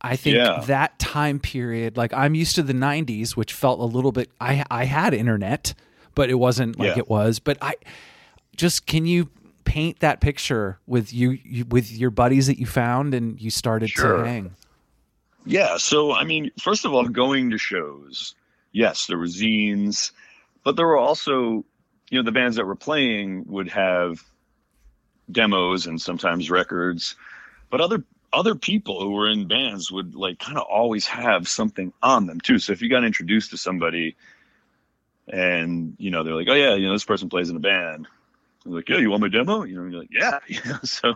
I 0.00 0.16
think 0.16 0.36
Yeah. 0.36 0.60
that 0.66 0.98
time 0.98 1.38
period, 1.40 1.96
like 1.96 2.12
I'm 2.12 2.34
used 2.34 2.54
to 2.56 2.62
the 2.62 2.74
90s, 2.74 3.36
which 3.36 3.52
felt 3.52 3.80
a 3.80 3.84
little 3.84 4.12
bit, 4.12 4.30
I, 4.40 4.64
I 4.70 4.84
had 4.84 5.14
internet, 5.14 5.74
but 6.14 6.28
it 6.28 6.34
wasn't 6.34 6.78
like 6.78 6.96
Yeah. 6.96 6.98
it 6.98 7.08
was. 7.08 7.38
But 7.38 7.56
I 7.62 7.74
just, 8.56 8.86
can 8.86 9.06
you 9.06 9.28
paint 9.64 10.00
that 10.00 10.20
picture 10.20 10.78
with 10.86 11.12
you, 11.12 11.38
you 11.44 11.64
with 11.64 11.90
your 11.92 12.10
buddies 12.10 12.46
that 12.46 12.58
you 12.58 12.66
found 12.66 13.14
and 13.14 13.40
you 13.40 13.50
started 13.50 13.90
Sure. 13.90 14.18
to 14.18 14.26
hang? 14.26 14.54
Yeah. 15.44 15.76
So, 15.76 16.12
I 16.12 16.24
mean, 16.24 16.50
first 16.60 16.84
of 16.84 16.92
all, 16.92 17.04
going 17.08 17.50
to 17.50 17.58
shows, 17.58 18.34
yes, 18.72 19.06
there 19.06 19.18
were 19.18 19.26
zines, 19.26 20.12
but 20.64 20.76
there 20.76 20.86
were 20.86 20.98
also, 20.98 21.64
you 22.10 22.18
know, 22.18 22.22
the 22.22 22.32
bands 22.32 22.56
that 22.56 22.66
were 22.66 22.76
playing 22.76 23.44
would 23.46 23.68
have 23.68 24.22
demos 25.30 25.86
and 25.86 26.00
sometimes 26.00 26.50
records, 26.50 27.16
but 27.70 27.80
other 27.80 28.04
other 28.32 28.54
people 28.54 29.00
who 29.00 29.10
were 29.10 29.28
in 29.28 29.46
bands 29.46 29.92
would 29.92 30.14
like 30.14 30.38
kind 30.38 30.56
of 30.56 30.64
always 30.64 31.06
have 31.06 31.46
something 31.46 31.92
on 32.02 32.26
them 32.26 32.40
too. 32.40 32.58
So 32.58 32.72
if 32.72 32.80
you 32.80 32.88
got 32.88 33.04
introduced 33.04 33.50
to 33.50 33.58
somebody 33.58 34.16
and 35.28 35.94
you 35.98 36.10
know 36.10 36.22
they're 36.24 36.34
like, 36.34 36.48
oh 36.48 36.54
yeah, 36.54 36.74
you 36.74 36.86
know 36.86 36.92
this 36.92 37.04
person 37.04 37.28
plays 37.28 37.50
in 37.50 37.56
a 37.56 37.60
band, 37.60 38.08
Like, 38.64 38.88
yeah, 38.88 38.98
you 38.98 39.10
want 39.10 39.22
my 39.22 39.28
demo? 39.28 39.64
You 39.64 39.76
know, 39.76 39.84
you're 39.84 40.00
like, 40.00 40.10
yeah. 40.12 40.78
So 40.82 41.14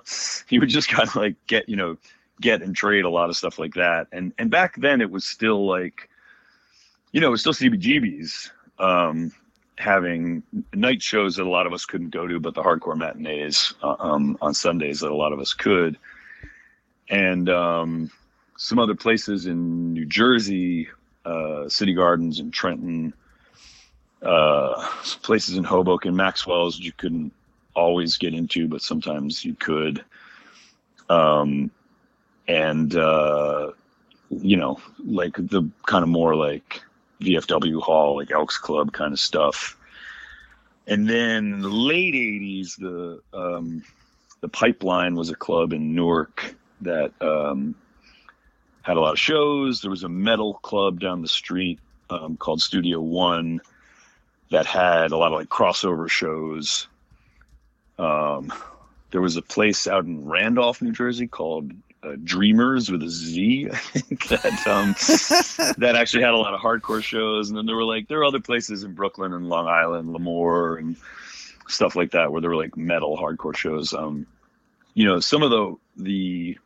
you 0.49 0.61
would 0.61 0.69
just 0.69 0.89
kind 0.89 1.09
of 1.09 1.17
like 1.17 1.37
get, 1.47 1.69
you 1.69 1.77
know, 1.77 1.97
get 2.41 2.63
and 2.63 2.75
trade 2.75 3.05
a 3.05 3.11
lot 3.11 3.31
of 3.31 3.37
stuff 3.37 3.59
like 3.59 3.75
that. 3.75 4.09
And 4.13 4.33
and 4.39 4.51
back 4.51 4.77
then 4.77 5.01
it 5.01 5.11
was 5.11 5.25
still 5.25 5.67
like, 5.67 6.09
you 7.13 7.21
know, 7.21 7.29
it 7.29 7.31
was 7.31 7.41
still 7.41 7.53
CBGBs 7.55 8.51
um, 8.79 9.33
having 9.79 10.43
night 10.75 11.03
shows 11.03 11.37
that 11.37 11.45
a 11.45 11.49
lot 11.49 11.67
of 11.67 11.73
us 11.73 11.85
couldn't 11.85 12.11
go 12.11 12.27
to, 12.27 12.41
but 12.41 12.55
the 12.55 12.63
hardcore 12.63 12.97
matinees 12.97 13.75
uh, 13.83 13.97
um, 13.99 14.37
on 14.41 14.55
Sundays 14.55 15.01
that 15.01 15.11
a 15.11 15.15
lot 15.15 15.33
of 15.33 15.41
us 15.41 15.53
could. 15.53 15.99
And 17.09 17.49
um, 17.49 18.11
some 18.57 18.79
other 18.79 18.95
places 18.95 19.47
in 19.47 19.93
New 19.93 20.07
Jersey, 20.07 20.89
uh, 21.25 21.69
City 21.69 21.95
Gardens 21.95 22.41
in 22.41 22.51
Trenton, 22.51 23.15
uh, 24.27 24.89
places 25.23 25.57
in 25.57 25.65
Hoboken, 25.65 26.17
Maxwell's 26.17 26.79
you 26.79 26.93
couldn't 26.93 27.33
always 27.75 28.17
get 28.17 28.35
into, 28.35 28.67
but 28.67 28.83
sometimes 28.83 29.45
you 29.45 29.55
could. 29.55 30.05
Um, 31.09 31.71
and 32.49 32.95
uh, 32.97 33.73
you 34.31 34.57
know, 34.57 34.81
like 35.05 35.37
the 35.37 35.69
kind 35.87 36.03
of 36.03 36.09
more 36.09 36.35
like 36.35 36.83
VFW 37.21 37.81
Hall, 37.81 38.17
like 38.17 38.33
Elks 38.33 38.59
Club 38.59 38.93
kind 38.93 39.13
of 39.13 39.21
stuff. 39.21 39.77
And 40.89 41.09
then 41.09 41.61
the 41.61 41.69
late 41.69 42.15
'80s, 42.15 42.77
the 42.77 43.21
um, 43.33 43.85
the 44.41 44.49
Pipeline 44.49 45.15
was 45.15 45.31
a 45.31 45.37
club 45.37 45.73
in 45.73 45.95
Newark 45.95 46.55
that 46.81 47.13
um, 47.21 47.75
had 48.83 48.97
a 48.97 49.01
lot 49.01 49.13
of 49.13 49.19
shows. 49.19 49.81
There 49.81 49.91
was 49.91 50.03
a 50.05 50.09
metal 50.09 50.55
club 50.55 51.01
down 51.01 51.23
the 51.23 51.29
street 51.29 51.79
um, 52.11 52.37
called 52.37 52.61
Studio 52.61 53.01
One 53.01 53.61
that 54.51 54.67
had 54.67 55.13
a 55.13 55.17
lot 55.17 55.33
of 55.33 55.39
like 55.39 55.49
crossover 55.49 56.09
shows. 56.09 56.89
Um, 57.99 58.53
there 59.11 59.21
was 59.21 59.37
a 59.37 59.43
place 59.43 59.87
out 59.87 60.05
in 60.05 60.27
Randolph, 60.27 60.83
New 60.83 60.93
Jersey 60.93 61.27
called 61.27 61.73
uh, 62.03 62.17
Dreamers 62.23 62.91
with 62.91 63.03
a 63.03 63.09
Z, 63.09 63.69
I 63.73 63.77
think 63.77 64.29
that 64.29 64.67
um, 64.67 64.95
that 65.79 65.97
actually 65.97 66.23
had 66.23 66.35
a 66.35 66.37
lot 66.37 66.55
of 66.55 66.61
hardcore 66.61 67.03
shows. 67.03 67.49
And 67.49 67.59
then 67.59 67.67
there 67.67 67.77
were 67.77 67.85
like 67.85 68.09
there 68.09 68.19
were 68.19 68.25
other 68.25 68.41
places 68.41 68.85
in 68.85 68.95
Brooklyn 68.95 69.33
and 69.33 69.49
Long 69.49 69.67
Island, 69.67 70.13
L'Amour, 70.13 70.77
and 70.77 70.97
stuff 71.69 71.97
like 71.97 72.13
that 72.13 72.31
where 72.31 72.41
there 72.41 72.51
were 72.51 72.57
like 72.57 72.77
metal 72.77 73.17
hardcore 73.17 73.57
shows. 73.57 73.93
Um, 73.93 74.27
you 74.95 75.05
know, 75.05 75.21
some 75.21 75.43
of 75.43 75.51
the 75.51 75.77
the 75.97 76.59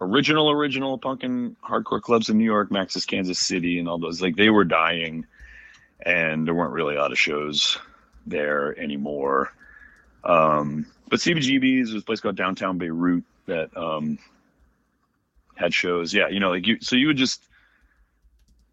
original 0.00 0.50
original 0.50 0.98
punk 0.98 1.22
and 1.22 1.56
hardcore 1.60 2.02
clubs 2.02 2.28
in 2.28 2.38
New 2.38 2.44
York, 2.44 2.70
Max's 2.70 3.06
Kansas 3.06 3.38
City, 3.38 3.78
and 3.78 3.88
all 3.88 3.98
those 3.98 4.20
like 4.20 4.36
they 4.36 4.50
were 4.50 4.64
dying, 4.64 5.26
and 6.00 6.46
there 6.46 6.54
weren't 6.54 6.72
really 6.72 6.96
a 6.96 7.00
lot 7.00 7.12
of 7.12 7.18
shows 7.18 7.78
there 8.26 8.78
anymore. 8.78 9.52
Um, 10.24 10.86
but 11.08 11.20
CBGB's 11.20 11.92
was 11.92 12.02
a 12.02 12.06
place 12.06 12.20
called 12.20 12.36
Downtown 12.36 12.78
Beirut 12.78 13.22
that 13.46 13.76
um, 13.76 14.18
had 15.54 15.72
shows. 15.72 16.12
Yeah, 16.12 16.28
you 16.28 16.40
know, 16.40 16.50
like 16.50 16.66
you. 16.66 16.78
So 16.80 16.96
you 16.96 17.06
would 17.08 17.16
just 17.16 17.42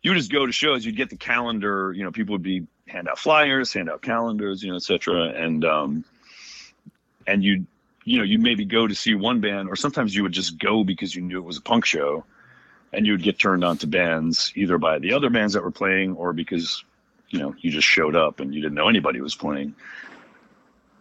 you 0.01 0.11
would 0.11 0.17
just 0.17 0.31
go 0.31 0.45
to 0.45 0.51
shows. 0.51 0.85
You'd 0.85 0.97
get 0.97 1.09
the 1.09 1.17
calendar. 1.17 1.93
You 1.95 2.03
know, 2.03 2.11
people 2.11 2.33
would 2.33 2.43
be 2.43 2.65
hand 2.87 3.07
out 3.07 3.19
flyers, 3.19 3.71
hand 3.71 3.89
out 3.89 4.01
calendars, 4.01 4.63
you 4.63 4.69
know, 4.69 4.77
etc. 4.77 5.29
And 5.29 5.63
um, 5.63 6.05
and 7.27 7.43
you 7.43 7.65
you 8.03 8.17
know 8.17 8.23
you 8.23 8.39
maybe 8.39 8.65
go 8.65 8.87
to 8.87 8.95
see 8.95 9.15
one 9.15 9.39
band, 9.39 9.69
or 9.69 9.75
sometimes 9.75 10.15
you 10.15 10.23
would 10.23 10.31
just 10.31 10.57
go 10.59 10.83
because 10.83 11.15
you 11.15 11.21
knew 11.21 11.37
it 11.37 11.45
was 11.45 11.57
a 11.57 11.61
punk 11.61 11.85
show, 11.85 12.25
and 12.91 13.05
you 13.05 13.13
would 13.13 13.23
get 13.23 13.39
turned 13.39 13.63
on 13.63 13.77
to 13.77 13.87
bands 13.87 14.51
either 14.55 14.77
by 14.77 14.99
the 14.99 15.13
other 15.13 15.29
bands 15.29 15.53
that 15.53 15.63
were 15.63 15.71
playing 15.71 16.15
or 16.15 16.33
because 16.33 16.83
you 17.33 17.39
know 17.39 17.53
you 17.59 17.71
just 17.71 17.87
showed 17.87 18.15
up 18.15 18.39
and 18.39 18.53
you 18.53 18.61
didn't 18.61 18.75
know 18.75 18.87
anybody 18.87 19.19
was 19.21 19.35
playing. 19.35 19.73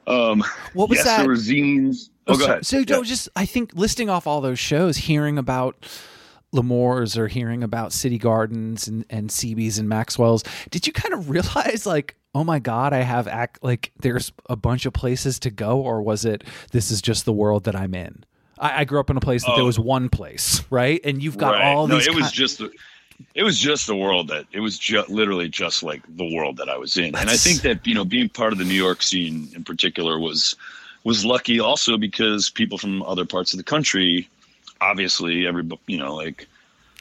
Um, 0.06 0.42
What 0.74 0.88
was 0.88 0.96
yes, 0.98 1.04
that? 1.06 1.18
There 1.18 1.28
were 1.28 1.34
zines. 1.36 2.08
Oh, 2.26 2.34
go 2.34 2.40
so, 2.40 2.50
ahead. 2.50 2.66
So, 2.66 2.78
Yeah. 2.78 2.84
no, 2.88 3.04
just 3.04 3.28
I 3.36 3.46
think 3.46 3.72
listing 3.74 4.10
off 4.10 4.26
all 4.26 4.40
those 4.40 4.58
shows, 4.58 4.96
hearing 4.96 5.38
about 5.38 5.76
L'Amour's 6.52 7.16
or 7.16 7.28
hearing 7.28 7.62
about 7.62 7.92
City 7.92 8.18
Gardens 8.18 8.88
and 8.88 9.04
and 9.10 9.30
CB's 9.30 9.78
and 9.78 9.88
Maxwell's, 9.88 10.42
did 10.70 10.86
you 10.86 10.92
kind 10.92 11.14
of 11.14 11.30
realize 11.36 11.86
like, 11.86 12.16
oh 12.34 12.42
my 12.44 12.58
god, 12.58 12.92
I 12.92 13.00
have 13.02 13.28
act 13.28 13.62
like 13.62 13.92
there's 14.00 14.32
a 14.48 14.56
bunch 14.56 14.86
of 14.86 14.92
places 14.92 15.38
to 15.40 15.50
go, 15.50 15.80
or 15.80 16.02
was 16.02 16.24
it 16.24 16.44
this 16.72 16.90
is 16.90 17.00
just 17.02 17.24
the 17.24 17.32
world 17.32 17.64
that 17.64 17.76
I'm 17.76 17.94
in? 17.94 18.24
I, 18.58 18.80
I 18.80 18.84
grew 18.84 18.98
up 19.00 19.08
in 19.10 19.16
a 19.16 19.20
place 19.20 19.44
that 19.44 19.52
there 19.54 19.62
Oh. 19.62 19.66
was 19.66 19.78
one 19.78 20.08
place, 20.08 20.62
right? 20.70 21.00
And 21.04 21.22
you've 21.22 21.38
got 21.38 21.52
Right. 21.52 21.64
all 21.64 21.86
no, 21.86 21.96
these. 21.96 22.06
it 22.08 22.14
was 22.14 22.30
just 22.32 22.58
the- 22.58 22.70
it 23.34 23.42
was 23.42 23.58
just 23.58 23.86
the 23.86 23.96
world 23.96 24.28
that 24.28 24.46
it 24.52 24.60
was 24.60 24.78
just 24.78 25.08
literally 25.08 25.48
just 25.48 25.82
like 25.82 26.02
the 26.16 26.34
world 26.34 26.56
that 26.58 26.68
I 26.68 26.76
was 26.76 26.96
in. 26.96 27.14
And 27.16 27.30
I 27.30 27.36
think 27.36 27.62
that, 27.62 27.86
you 27.86 27.94
know, 27.94 28.04
being 28.04 28.28
part 28.28 28.52
of 28.52 28.58
the 28.58 28.64
New 28.64 28.74
York 28.74 29.02
scene 29.02 29.48
in 29.54 29.64
particular 29.64 30.18
was 30.18 30.54
was 31.04 31.24
lucky 31.24 31.58
also 31.60 31.96
because 31.98 32.50
people 32.50 32.78
from 32.78 33.02
other 33.02 33.24
parts 33.24 33.52
of 33.52 33.56
the 33.58 33.64
country 33.64 34.28
obviously 34.80 35.46
every 35.46 35.68
you 35.86 35.98
know 35.98 36.14
like 36.14 36.46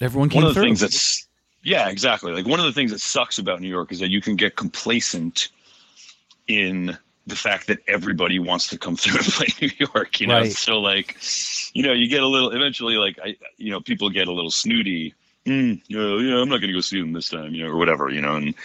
everyone 0.01 0.29
came 0.29 0.41
one 0.41 0.49
of 0.49 0.49
the 0.49 0.53
through. 0.53 0.63
things 0.63 0.79
that's 0.79 1.27
yeah 1.63 1.89
exactly 1.89 2.31
like 2.31 2.45
one 2.45 2.59
of 2.59 2.65
the 2.65 2.71
things 2.71 2.91
that 2.91 2.99
sucks 2.99 3.37
about 3.39 3.59
new 3.61 3.67
york 3.67 3.91
is 3.91 3.99
that 3.99 4.09
you 4.09 4.21
can 4.21 4.35
get 4.35 4.55
complacent 4.55 5.49
in 6.47 6.97
the 7.27 7.35
fact 7.35 7.67
that 7.67 7.79
everybody 7.87 8.39
wants 8.39 8.67
to 8.67 8.77
come 8.77 8.95
through 9.01 9.17
and 9.17 9.25
play 9.25 9.47
new 9.61 9.69
york 9.95 10.19
you 10.19 10.27
know 10.27 10.39
Right. 10.41 10.51
so 10.51 10.79
like 10.79 11.17
you 11.73 11.83
know 11.83 11.93
you 11.93 12.07
get 12.07 12.23
a 12.23 12.27
little 12.27 12.51
eventually 12.51 12.97
like 12.97 13.17
i 13.23 13.35
you 13.57 13.71
know 13.71 13.79
people 13.81 14.09
get 14.09 14.27
a 14.27 14.31
little 14.31 14.51
snooty 14.51 15.13
mm, 15.45 15.81
yeah, 15.87 16.17
yeah 16.17 16.41
i'm 16.41 16.49
not 16.49 16.61
gonna 16.61 16.73
go 16.73 16.81
see 16.81 16.99
them 16.99 17.13
this 17.13 17.29
time 17.29 17.53
you 17.53 17.63
know 17.63 17.71
or 17.71 17.77
whatever 17.77 18.09
you 18.09 18.21
know 18.21 18.35
and 18.35 18.55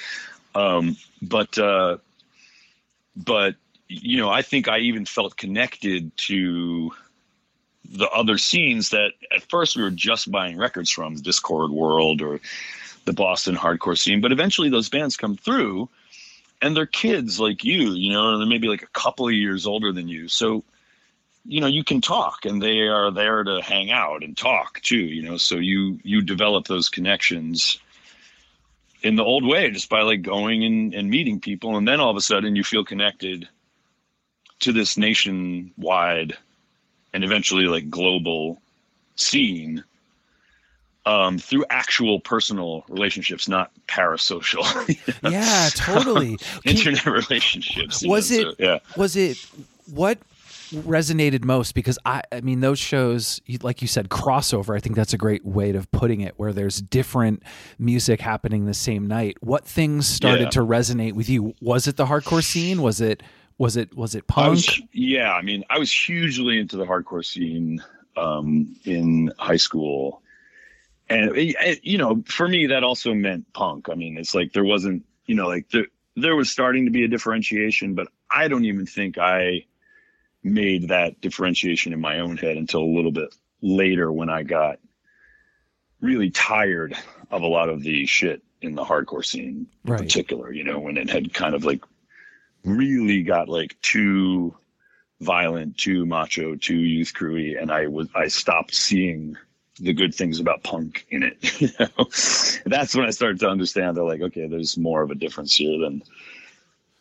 um 0.54 0.96
but 1.22 1.56
uh 1.58 1.96
but 3.16 3.54
you 3.88 4.18
know 4.18 4.30
i 4.30 4.42
think 4.42 4.68
i 4.68 4.78
even 4.78 5.04
felt 5.04 5.36
connected 5.36 6.14
to 6.16 6.90
the 7.88 8.08
other 8.10 8.36
scenes 8.36 8.90
that 8.90 9.12
at 9.34 9.42
first 9.48 9.76
we 9.76 9.82
were 9.82 9.90
just 9.90 10.30
buying 10.30 10.58
records 10.58 10.90
from 10.90 11.16
Dischord 11.16 11.70
world 11.70 12.20
or 12.20 12.40
the 13.04 13.12
boston 13.12 13.54
hardcore 13.54 13.96
scene 13.96 14.20
but 14.20 14.32
eventually 14.32 14.68
those 14.68 14.88
bands 14.88 15.16
come 15.16 15.36
through 15.36 15.88
and 16.62 16.76
they're 16.76 16.86
kids 16.86 17.38
like 17.40 17.64
you 17.64 17.92
you 17.92 18.12
know 18.12 18.32
or 18.32 18.38
they're 18.38 18.46
maybe 18.46 18.68
like 18.68 18.82
a 18.82 18.88
couple 18.88 19.26
of 19.26 19.34
years 19.34 19.66
older 19.66 19.92
than 19.92 20.08
you. 20.08 20.28
So 20.28 20.64
you 21.48 21.60
know 21.60 21.66
you 21.66 21.84
can 21.84 22.00
talk 22.00 22.44
and 22.44 22.62
they 22.62 22.80
are 22.80 23.10
there 23.10 23.44
to 23.44 23.60
hang 23.62 23.90
out 23.90 24.22
and 24.22 24.36
talk 24.36 24.80
too 24.82 24.96
you 24.98 25.22
know 25.22 25.36
so 25.36 25.56
you 25.56 25.98
you 26.02 26.20
develop 26.20 26.66
those 26.66 26.88
connections 26.88 27.78
in 29.02 29.16
the 29.16 29.22
old 29.24 29.44
way 29.46 29.70
just 29.70 29.88
by 29.88 30.00
like 30.02 30.22
going 30.22 30.64
and, 30.64 30.94
and 30.94 31.08
meeting 31.10 31.38
people 31.40 31.76
and 31.76 31.86
then 31.86 32.00
all 32.00 32.10
of 32.10 32.16
a 32.16 32.20
sudden 32.20 32.56
you 32.56 32.64
feel 32.64 32.84
connected 32.84 33.48
to 34.60 34.72
this 34.72 34.96
nationwide 34.96 36.36
and 37.12 37.22
eventually 37.24 37.66
like 37.66 37.88
global 37.90 38.60
scene 39.16 39.84
um, 41.06 41.38
through 41.38 41.64
actual 41.70 42.18
personal 42.18 42.84
relationships, 42.88 43.46
not 43.48 43.70
parasocial 43.86 44.64
yeah, 45.30 45.68
totally. 45.74 46.36
Internet 46.64 47.06
relationships. 47.06 48.04
Was 48.04 48.30
know, 48.32 48.38
it- 48.38 48.42
so, 48.42 48.54
yeah. 48.58 48.78
was 48.96 49.14
it 49.14 49.38
what 49.92 50.18
resonated 50.72 51.44
most 51.44 51.74
because 51.74 51.98
i 52.04 52.22
i 52.32 52.40
mean 52.40 52.60
those 52.60 52.78
shows 52.78 53.40
like 53.62 53.80
you 53.82 53.88
said 53.88 54.08
crossover 54.08 54.76
i 54.76 54.80
think 54.80 54.96
that's 54.96 55.12
a 55.12 55.16
great 55.18 55.44
way 55.44 55.70
of 55.70 55.90
putting 55.92 56.20
it 56.20 56.34
where 56.38 56.52
there's 56.52 56.80
different 56.82 57.42
music 57.78 58.20
happening 58.20 58.66
the 58.66 58.74
same 58.74 59.06
night. 59.06 59.36
What 59.40 59.64
things 59.64 60.06
started 60.08 60.44
Yeah. 60.44 60.50
to 60.50 60.60
resonate 60.60 61.12
with 61.12 61.28
you? 61.28 61.54
Was 61.60 61.86
it 61.86 61.96
the 61.96 62.06
hardcore 62.06 62.42
scene? 62.42 62.82
Was 62.82 63.00
it 63.00 63.22
was 63.58 63.76
it 63.76 63.96
was 63.96 64.14
it 64.14 64.24
I 64.28 64.32
punk? 64.32 64.50
was, 64.50 64.82
yeah, 64.92 65.32
I 65.32 65.42
mean, 65.42 65.64
I 65.70 65.78
was 65.78 65.90
hugely 65.92 66.58
into 66.58 66.76
the 66.76 66.84
hardcore 66.84 67.24
scene 67.24 67.82
um, 68.16 68.74
in 68.84 69.30
high 69.38 69.56
school, 69.56 70.22
and 71.08 71.36
it- 71.36 71.56
it- 71.60 71.84
you 71.84 71.98
know, 71.98 72.22
for 72.26 72.48
me, 72.48 72.66
that 72.66 72.82
also 72.82 73.14
meant 73.14 73.50
punk. 73.52 73.88
I 73.90 73.94
mean, 73.94 74.16
it's 74.18 74.34
like 74.34 74.52
there 74.52 74.64
wasn't, 74.64 75.04
you 75.26 75.34
know, 75.34 75.46
like 75.46 75.68
there 75.70 75.86
there 76.16 76.34
was 76.36 76.50
starting 76.50 76.84
to 76.86 76.90
be 76.90 77.04
a 77.04 77.08
differentiation, 77.08 77.94
but 77.94 78.08
I 78.30 78.48
don't 78.48 78.64
even 78.64 78.86
think 78.86 79.18
I 79.18 79.64
made 80.42 80.88
that 80.88 81.20
differentiation 81.20 81.92
in 81.92 82.00
my 82.00 82.20
own 82.20 82.36
head 82.36 82.56
until 82.56 82.80
a 82.80 82.94
little 82.96 83.10
bit 83.12 83.34
later 83.62 84.12
when 84.12 84.28
I 84.30 84.42
got 84.42 84.78
really 86.00 86.30
tired 86.30 86.96
of 87.30 87.42
a 87.42 87.46
lot 87.46 87.68
of 87.68 87.82
the 87.82 88.06
shit 88.06 88.42
in 88.62 88.74
the 88.74 88.84
hardcore 88.84 89.24
scene 89.24 89.66
in 89.84 89.90
Right. 89.92 90.00
particular. 90.00 90.52
You 90.52 90.64
know, 90.64 90.78
when 90.78 90.96
it 90.96 91.10
had 91.10 91.32
kind 91.34 91.54
of 91.54 91.64
like 91.64 91.82
really 92.64 93.22
got 93.22 93.48
like 93.48 93.80
too 93.82 94.56
violent, 95.20 95.78
too 95.78 96.04
macho, 96.06 96.54
too 96.56 96.76
youth 96.76 97.12
crewy, 97.14 97.60
and 97.60 97.70
I 97.70 97.86
was 97.86 98.08
I 98.14 98.28
stopped 98.28 98.74
seeing 98.74 99.36
the 99.78 99.92
good 99.92 100.14
things 100.14 100.40
about 100.40 100.62
punk 100.62 101.06
in 101.10 101.22
it. 101.22 101.36
You 101.60 101.68
know, 101.80 102.06
that's 102.66 102.94
when 102.94 103.06
I 103.06 103.10
started 103.10 103.40
to 103.40 103.48
understand 103.48 103.96
that 103.96 104.04
like, 104.04 104.20
okay, 104.20 104.46
there's 104.46 104.76
more 104.76 105.02
of 105.02 105.10
a 105.10 105.14
difference 105.14 105.56
here 105.56 105.78
than 105.78 106.02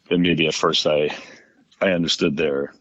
than 0.10 0.22
maybe 0.22 0.48
at 0.48 0.54
first 0.54 0.88
I 0.88 1.16
I 1.82 1.92
understood 1.92 2.38
there 2.38 2.74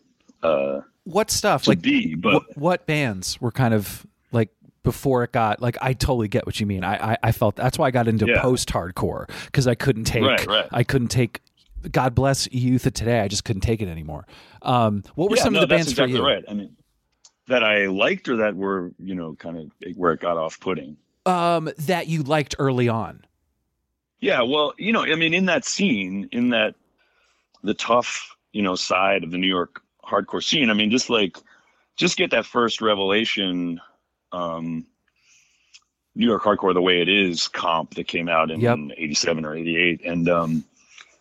uh, 0.45 0.81
what 1.05 1.31
stuff 1.31 1.67
like 1.67 1.81
be. 1.83 2.15
But 2.15 2.35
what, 2.35 2.57
what 2.57 2.87
bands 2.87 3.41
were 3.41 3.51
kind 3.53 3.75
of 3.75 4.07
like 4.33 4.51
before 4.83 5.25
it 5.25 5.33
got 5.33 5.61
like 5.63 5.77
I 5.81 5.93
totally 5.95 6.29
get 6.29 6.47
what 6.47 6.61
you 6.61 6.67
mean. 6.67 6.85
I 6.85 7.13
I, 7.13 7.19
I 7.25 7.33
felt 7.33 7.57
that's 7.57 7.79
why 7.79 7.87
I 7.87 7.91
got 7.91 8.07
into 8.09 8.27
Yeah. 8.27 8.41
post 8.43 8.69
hardcore 8.69 9.29
because 9.47 9.67
I 9.67 9.75
couldn't 9.75 10.05
take 10.05 10.23
Right, 10.25 10.47
right. 10.47 10.69
I 10.71 10.85
couldn't 10.85 11.09
take. 11.09 11.41
God 11.91 12.15
bless 12.15 12.51
youth 12.53 12.87
of 12.87 12.95
today. 12.95 13.21
I 13.21 13.29
just 13.29 13.45
couldn't 13.45 13.61
take 13.61 13.83
it 13.83 13.89
anymore. 13.89 14.27
Um, 14.63 15.03
what 15.17 15.29
were 15.31 15.37
yeah, 15.37 15.43
some 15.43 15.53
no, 15.53 15.63
of 15.63 15.69
the 15.69 15.75
bands 15.75 15.91
exactly 15.91 16.17
for 16.17 16.23
you? 16.23 16.27
right. 16.27 16.45
I 16.49 16.55
mean, 16.55 16.75
that 17.49 17.63
I 17.63 17.87
liked 17.89 18.27
or 18.29 18.37
that 18.37 18.57
were 18.57 18.93
you 18.99 19.15
know 19.15 19.35
kind 19.35 19.59
of 19.59 19.71
where 19.97 20.13
it 20.13 20.21
got 20.21 20.37
off 20.39 20.59
putting. 20.61 20.97
Um, 21.27 21.71
that 21.81 22.07
you 22.07 22.23
liked 22.23 22.55
early 22.59 22.89
on. 22.89 23.25
Yeah, 24.21 24.41
well, 24.43 24.73
you 24.79 24.93
know, 24.93 25.05
I 25.05 25.17
mean, 25.17 25.35
in 25.35 25.45
that 25.47 25.67
scene, 25.67 26.29
in 26.33 26.49
that 26.51 26.75
the 27.63 27.75
tough, 27.75 28.35
you 28.53 28.63
know, 28.63 28.75
side 28.75 29.23
of 29.25 29.31
the 29.31 29.37
New 29.39 29.47
York 29.49 29.83
hardcore 30.07 30.43
scene, 30.43 30.71
I 30.71 30.75
mean, 30.75 30.91
just 30.91 31.11
like, 31.11 31.37
just 31.97 32.17
get 32.17 32.31
that 32.33 32.47
first 32.47 32.81
revelation, 32.81 33.81
um, 34.33 34.87
New 36.15 36.27
York 36.27 36.43
hardcore 36.43 36.75
the 36.75 36.83
way 36.83 37.01
it 37.01 37.09
is 37.09 37.49
comp 37.49 37.95
that 37.95 38.07
came 38.07 38.29
out 38.29 38.51
in 38.51 38.61
Yep. 38.61 38.79
'87 38.97 39.45
or 39.45 39.55
'88, 39.57 40.05
and 40.05 40.29
um, 40.29 40.65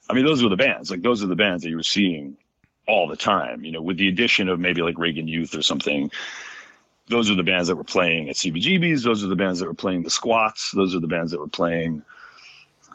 I 0.10 0.14
mean, 0.14 0.26
those 0.26 0.44
were 0.44 0.50
the 0.50 0.56
bands. 0.56 0.92
Like, 0.92 1.02
those 1.02 1.24
are 1.24 1.28
the 1.28 1.36
bands 1.36 1.64
that 1.64 1.70
you 1.70 1.78
were 1.78 1.84
seeing 1.84 2.38
all 2.88 3.08
the 3.08 3.16
time. 3.16 3.64
You 3.64 3.72
know, 3.72 3.82
with 3.82 3.98
the 3.98 4.08
addition 4.08 4.50
of 4.50 4.60
maybe 4.60 4.82
like 4.82 4.98
Reagan 4.98 5.28
Youth 5.28 5.56
or 5.56 5.62
something. 5.62 6.12
Those 7.10 7.30
are 7.30 7.36
the 7.36 7.44
bands 7.44 7.68
that 7.68 7.76
were 7.76 7.84
playing 7.84 8.30
at 8.30 8.38
CBGBs. 8.38 9.04
Those 9.04 9.26
are 9.26 9.28
the 9.28 9.36
bands 9.36 9.60
that 9.60 9.68
were 9.68 9.74
playing 9.74 10.04
the 10.04 10.10
Squats. 10.10 10.72
Those 10.72 10.96
are 10.96 11.02
the 11.02 11.08
bands 11.08 11.32
that 11.32 11.40
were 11.40 11.50
playing 11.50 12.02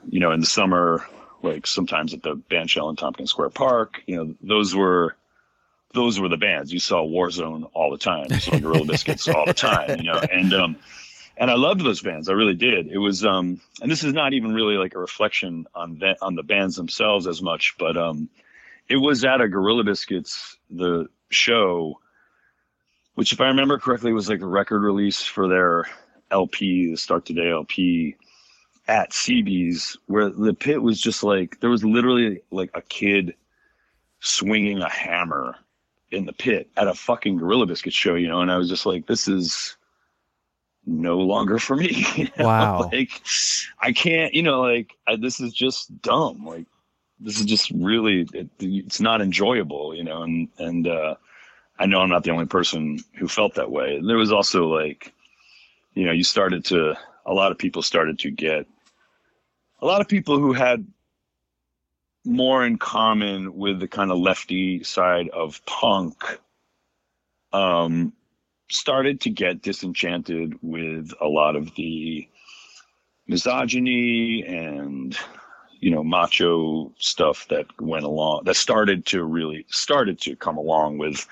you 0.08 0.20
know, 0.20 0.32
in 0.32 0.40
the 0.40 0.46
summer, 0.46 1.06
like 1.42 1.66
sometimes 1.66 2.14
at 2.14 2.22
the 2.22 2.34
band 2.34 2.70
shell 2.70 2.88
in 2.88 2.96
Tompkins 2.96 3.30
Square 3.30 3.50
Park, 3.50 4.02
you 4.06 4.16
know, 4.16 4.34
those 4.42 4.74
were 4.74 5.16
those 5.94 6.20
were 6.20 6.28
the 6.28 6.36
bands. 6.36 6.72
You 6.72 6.80
saw 6.80 7.04
Warzone 7.04 7.68
all 7.72 7.90
the 7.90 7.98
time. 7.98 8.26
You 8.30 8.40
saw 8.40 8.58
Gorilla 8.58 8.84
Biscuits 8.84 9.26
all 9.28 9.46
the 9.46 9.54
time, 9.54 9.98
you 9.98 10.04
know, 10.04 10.18
and 10.18 10.52
um 10.54 10.76
and 11.38 11.50
I 11.50 11.54
loved 11.54 11.84
those 11.84 12.02
bands. 12.02 12.28
I 12.28 12.32
really 12.32 12.54
did. 12.54 12.88
It 12.88 12.98
was, 12.98 13.24
um, 13.24 13.60
and 13.80 13.90
this 13.90 14.02
is 14.02 14.12
not 14.12 14.32
even 14.32 14.52
really 14.52 14.76
like 14.76 14.94
a 14.94 14.98
reflection 14.98 15.66
on 15.74 15.98
that 16.00 16.18
on 16.20 16.34
the 16.34 16.42
bands 16.42 16.76
themselves 16.76 17.26
as 17.26 17.40
much, 17.40 17.76
but 17.78 17.96
um, 17.96 18.28
it 18.88 18.96
was 18.96 19.24
at 19.24 19.40
a 19.40 19.48
Gorilla 19.48 19.84
Biscuits 19.84 20.58
the 20.68 21.06
show, 21.30 22.00
which 23.14 23.32
if 23.32 23.40
I 23.40 23.46
remember 23.46 23.78
correctly 23.78 24.12
was 24.12 24.28
like 24.28 24.40
a 24.40 24.46
record 24.46 24.82
release 24.82 25.22
for 25.22 25.48
their 25.48 25.84
LP, 26.30 26.90
the 26.90 26.96
Start 26.96 27.24
Today 27.24 27.50
LP 27.50 28.16
at 28.88 29.10
CB's, 29.10 29.96
where 30.06 30.30
the 30.30 30.54
pit 30.54 30.82
was 30.82 31.00
just 31.00 31.22
like 31.22 31.60
there 31.60 31.70
was 31.70 31.84
literally 31.84 32.40
like 32.50 32.70
a 32.74 32.82
kid 32.82 33.34
swinging 34.20 34.80
a 34.80 34.90
hammer 34.90 35.54
in 36.10 36.24
the 36.24 36.32
pit 36.32 36.70
at 36.76 36.88
a 36.88 36.94
fucking 36.94 37.36
Gorilla 37.36 37.66
Biscuit 37.66 37.92
show, 37.92 38.14
you 38.14 38.28
know, 38.28 38.40
and 38.40 38.50
I 38.50 38.56
was 38.56 38.68
just 38.68 38.86
like, 38.86 39.06
this 39.06 39.28
is 39.28 39.76
no 40.86 41.18
longer 41.18 41.58
for 41.58 41.76
me. 41.76 42.04
you 42.16 42.24
know? 42.36 42.46
Wow. 42.46 42.90
like 42.92 43.20
I 43.80 43.92
can't, 43.92 44.34
you 44.34 44.42
know, 44.42 44.62
like 44.62 44.92
I, 45.06 45.16
this 45.16 45.40
is 45.40 45.52
just 45.52 46.00
dumb. 46.00 46.46
Like 46.46 46.66
this 47.20 47.38
is 47.38 47.46
just 47.46 47.70
really, 47.70 48.26
it, 48.32 48.48
it's 48.58 49.00
not 49.00 49.20
enjoyable, 49.20 49.94
you 49.94 50.04
know, 50.04 50.22
and, 50.22 50.48
and, 50.58 50.86
uh, 50.86 51.14
I 51.80 51.86
know 51.86 52.00
I'm 52.00 52.08
not 52.08 52.24
the 52.24 52.32
only 52.32 52.46
person 52.46 52.98
who 53.14 53.28
felt 53.28 53.54
that 53.54 53.70
way. 53.70 54.00
There 54.04 54.16
was 54.16 54.32
also 54.32 54.66
like, 54.66 55.12
you 55.94 56.04
know, 56.04 56.12
you 56.12 56.24
started 56.24 56.64
to, 56.66 56.94
a 57.24 57.32
lot 57.32 57.52
of 57.52 57.58
people 57.58 57.82
started 57.82 58.18
to 58.20 58.30
get, 58.30 58.66
a 59.80 59.86
lot 59.86 60.00
of 60.00 60.08
people 60.08 60.38
who 60.38 60.52
had 60.52 60.84
more 62.24 62.64
in 62.64 62.78
common 62.78 63.54
with 63.56 63.80
the 63.80 63.88
kind 63.88 64.10
of 64.10 64.18
lefty 64.18 64.82
side 64.84 65.28
of 65.30 65.64
punk 65.66 66.22
um, 67.52 68.12
started 68.70 69.20
to 69.22 69.30
get 69.30 69.62
disenchanted 69.62 70.54
with 70.62 71.12
a 71.20 71.26
lot 71.26 71.56
of 71.56 71.74
the 71.76 72.28
misogyny 73.26 74.44
and 74.46 75.16
you 75.80 75.90
know 75.90 76.02
macho 76.02 76.92
stuff 76.98 77.46
that 77.48 77.66
went 77.80 78.04
along 78.04 78.42
that 78.44 78.56
started 78.56 79.04
to 79.06 79.22
really 79.22 79.64
started 79.68 80.20
to 80.20 80.34
come 80.36 80.56
along 80.56 80.98
with 80.98 81.26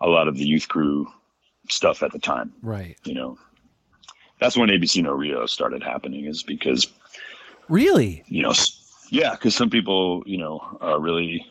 a 0.00 0.06
lot 0.08 0.28
of 0.28 0.36
the 0.36 0.44
youth 0.44 0.68
crew 0.68 1.06
stuff 1.68 2.02
at 2.02 2.10
the 2.12 2.18
time 2.18 2.52
Right. 2.62 2.96
you 3.04 3.14
know 3.14 3.38
that's 4.40 4.56
when 4.56 4.70
abc 4.70 5.00
no 5.02 5.12
rio 5.12 5.46
started 5.46 5.82
happening 5.82 6.24
is 6.24 6.42
because 6.42 6.86
Really? 7.68 8.22
you 8.28 8.42
know, 8.42 8.52
yeah, 9.10 9.32
because 9.32 9.54
some 9.54 9.70
people, 9.70 10.22
you 10.26 10.38
know, 10.38 10.60
uh, 10.82 10.98
really 10.98 11.46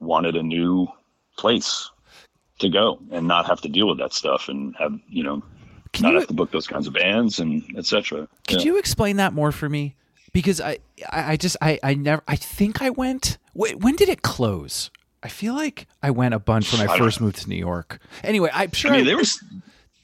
wanted 0.00 0.36
a 0.36 0.42
new 0.42 0.86
place 1.36 1.90
to 2.58 2.68
go 2.68 2.98
and 3.12 3.26
not 3.28 3.46
have 3.46 3.60
to 3.62 3.68
deal 3.68 3.88
with 3.88 3.98
that 3.98 4.12
stuff 4.12 4.48
and 4.48 4.74
have, 4.76 4.92
you 5.08 5.22
know, 5.22 5.42
Can 5.92 6.04
not 6.04 6.12
you 6.12 6.18
have 6.18 6.28
to 6.28 6.34
book 6.34 6.50
those 6.50 6.66
kinds 6.66 6.86
of 6.86 6.92
bands 6.94 7.38
and 7.38 7.62
etc. 7.76 8.28
could 8.46 8.64
you 8.64 8.78
explain 8.78 9.16
that 9.16 9.32
more 9.32 9.52
for 9.52 9.68
me? 9.68 9.94
Because 10.32 10.60
I 10.60 10.78
I, 11.10 11.36
just 11.36 11.56
I 11.62 11.78
I 11.82 11.94
never 11.94 12.22
I 12.28 12.36
think 12.36 12.82
I 12.82 12.90
went. 12.90 13.38
When 13.54 13.96
did 13.96 14.08
it 14.08 14.22
close? 14.22 14.90
I 15.22 15.28
feel 15.28 15.54
like 15.54 15.86
I 16.02 16.10
went 16.10 16.34
a 16.34 16.38
bunch 16.38 16.72
when 16.72 16.86
I 16.88 16.92
I 16.92 16.98
first 16.98 17.20
moved 17.20 17.36
to 17.42 17.48
New 17.48 17.56
York. 17.56 17.98
Anyway, 18.22 18.50
I'm 18.52 18.70
sure 18.72 18.90
I 18.92 18.96
mean, 18.98 19.02
I- 19.02 19.04
they 19.10 19.14
were 19.14 19.22
s- 19.22 19.42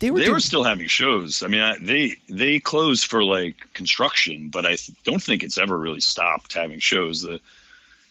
they 0.04 0.10
were 0.10 0.18
they 0.18 0.24
doing- 0.26 0.34
were 0.34 0.40
still 0.40 0.64
having 0.64 0.86
shows. 0.86 1.42
I 1.42 1.48
mean, 1.48 1.60
I, 1.60 1.76
they 1.78 2.16
they 2.28 2.60
closed 2.60 3.06
for 3.06 3.24
like 3.24 3.56
construction, 3.74 4.48
but 4.48 4.64
I 4.64 4.76
th- 4.76 4.92
don't 5.04 5.22
think 5.22 5.42
it's 5.42 5.58
ever 5.58 5.76
really 5.78 6.00
stopped 6.00 6.52
having 6.52 6.78
shows. 6.78 7.22
The 7.22 7.40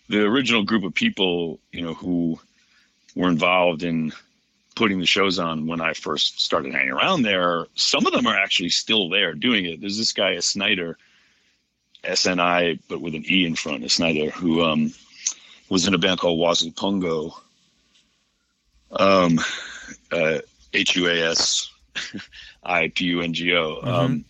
the 0.09 0.23
original 0.25 0.63
group 0.63 0.83
of 0.83 0.93
people, 0.93 1.59
you 1.71 1.81
know, 1.81 1.93
who 1.93 2.39
were 3.15 3.29
involved 3.29 3.83
in 3.83 4.12
putting 4.75 5.00
the 5.00 5.05
shows 5.05 5.39
on 5.39 5.67
when 5.67 5.79
I 5.81 5.93
first 5.93 6.41
started 6.41 6.73
hanging 6.73 6.91
around 6.91 7.21
there, 7.21 7.67
some 7.75 8.05
of 8.07 8.12
them 8.13 8.25
are 8.27 8.35
actually 8.38 8.69
still 8.69 9.07
there 9.07 9.33
doing 9.33 9.65
it. 9.65 9.79
There's 9.79 9.98
this 9.98 10.13
guy, 10.13 10.37
Snyder, 10.39 10.98
S 12.03 12.25
N 12.25 12.39
I, 12.39 12.79
but 12.89 13.00
with 13.00 13.15
an 13.15 13.24
E 13.29 13.46
in 13.46 13.55
front, 13.55 13.89
Snyder, 13.91 14.31
who 14.31 14.63
um, 14.63 14.91
was 15.70 15.87
in 15.87 15.94
a 15.94 15.98
band 16.00 16.20
called 16.20 16.39
Huasipungo. 16.39 17.33
Um, 18.91 19.39
uh, 20.11 20.39
H 20.74 20.96
U 20.96 21.07
A 21.07 21.31
S 21.31 21.70
I 22.64 22.90
P 22.90 23.06
U 23.06 23.22
N 23.22 23.34
G 23.34 23.53
O, 23.56 23.79
um, 23.84 24.25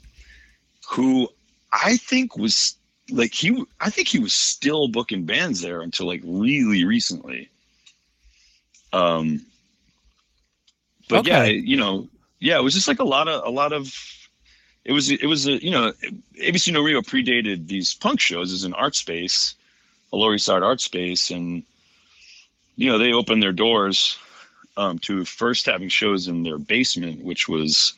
who 0.90 1.30
I 1.72 1.98
think 1.98 2.38
was 2.38 2.76
like 3.10 3.34
he, 3.34 3.64
I 3.80 3.90
think 3.90 4.08
he 4.08 4.20
was 4.20 4.34
still 4.34 4.88
booking 4.88 5.26
bands 5.26 5.62
there 5.62 5.82
until 5.82 6.08
like 6.08 6.22
really 6.24 6.86
recently. 6.86 7.50
Um, 8.92 9.46
but 11.10 11.28
yeah, 11.28 11.46
you 11.46 11.78
know, 11.78 12.08
yeah, 12.40 12.58
it 12.58 12.64
was 12.64 12.74
just 12.74 12.88
like 12.88 13.00
a 13.00 13.06
lot 13.06 13.28
of 13.28 13.46
a 13.46 13.50
lot 13.50 13.74
of. 13.74 13.94
It 14.86 14.92
was 14.92 15.10
it 15.10 15.26
was 15.26 15.48
a 15.48 15.64
you 15.64 15.72
know 15.72 15.94
ABC 16.42 16.74
No 16.74 16.82
Rio 16.82 17.02
predated 17.02 17.68
these 17.68 17.94
punk 17.94 18.20
shows 18.20 18.52
as 18.52 18.66
an 18.66 18.74
art 18.74 18.96
space, 18.96 19.56
a 20.12 20.18
Lower 20.18 20.36
East 20.36 20.46
Side 20.46 20.62
art 20.62 20.82
space, 20.82 21.32
and 21.32 21.64
you 22.76 22.90
know 22.90 22.98
they 22.98 23.14
opened 23.14 23.42
their 23.42 23.54
doors 23.54 24.18
um, 24.78 25.00
to 25.00 25.26
first 25.26 25.66
having 25.66 25.90
shows 25.90 26.28
in 26.28 26.44
their 26.44 26.58
basement, 26.58 27.24
which 27.24 27.48
was 27.48 27.94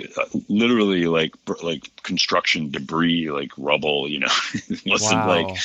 uh, 0.00 0.24
literally 0.48 1.06
like 1.06 1.34
like 1.62 1.90
construction 2.02 2.70
debris, 2.70 3.30
like 3.30 3.50
rubble. 3.58 4.08
You 4.08 4.20
know, 4.20 4.32
it 4.68 4.82
wasn't 4.86 5.26
Wow. 5.26 5.42
like 5.42 5.58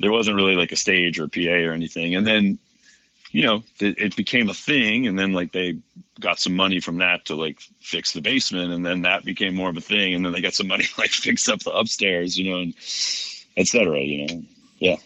there 0.00 0.12
wasn't 0.12 0.36
really 0.36 0.56
like 0.56 0.72
a 0.72 0.76
stage 0.76 1.18
or 1.18 1.24
a 1.24 1.28
PA 1.28 1.68
or 1.68 1.72
anything. 1.72 2.14
And 2.14 2.26
then, 2.26 2.58
you 3.30 3.42
know, 3.42 3.62
it, 3.80 3.98
it 3.98 4.16
became 4.16 4.48
a 4.50 4.54
thing, 4.54 5.06
and 5.06 5.18
then 5.18 5.32
like 5.32 5.52
they 5.52 5.78
got 6.20 6.38
some 6.38 6.54
money 6.54 6.80
from 6.80 6.98
that 6.98 7.24
to 7.26 7.34
like 7.34 7.60
fix 7.80 8.12
the 8.12 8.20
basement, 8.20 8.72
and 8.72 8.84
then 8.84 9.02
that 9.02 9.24
became 9.24 9.54
more 9.54 9.70
of 9.70 9.76
a 9.76 9.80
thing, 9.80 10.14
and 10.14 10.24
then 10.24 10.32
they 10.32 10.40
got 10.42 10.54
some 10.54 10.68
money 10.68 10.84
to, 10.84 10.94
like 11.00 11.10
fix 11.10 11.48
up 11.48 11.60
the 11.60 11.70
upstairs, 11.70 12.38
you 12.38 12.50
know, 12.50 12.60
and 12.60 12.74
etc. 13.56 14.00
You 14.00 14.26
know, 14.26 14.42
yeah. 14.78 14.96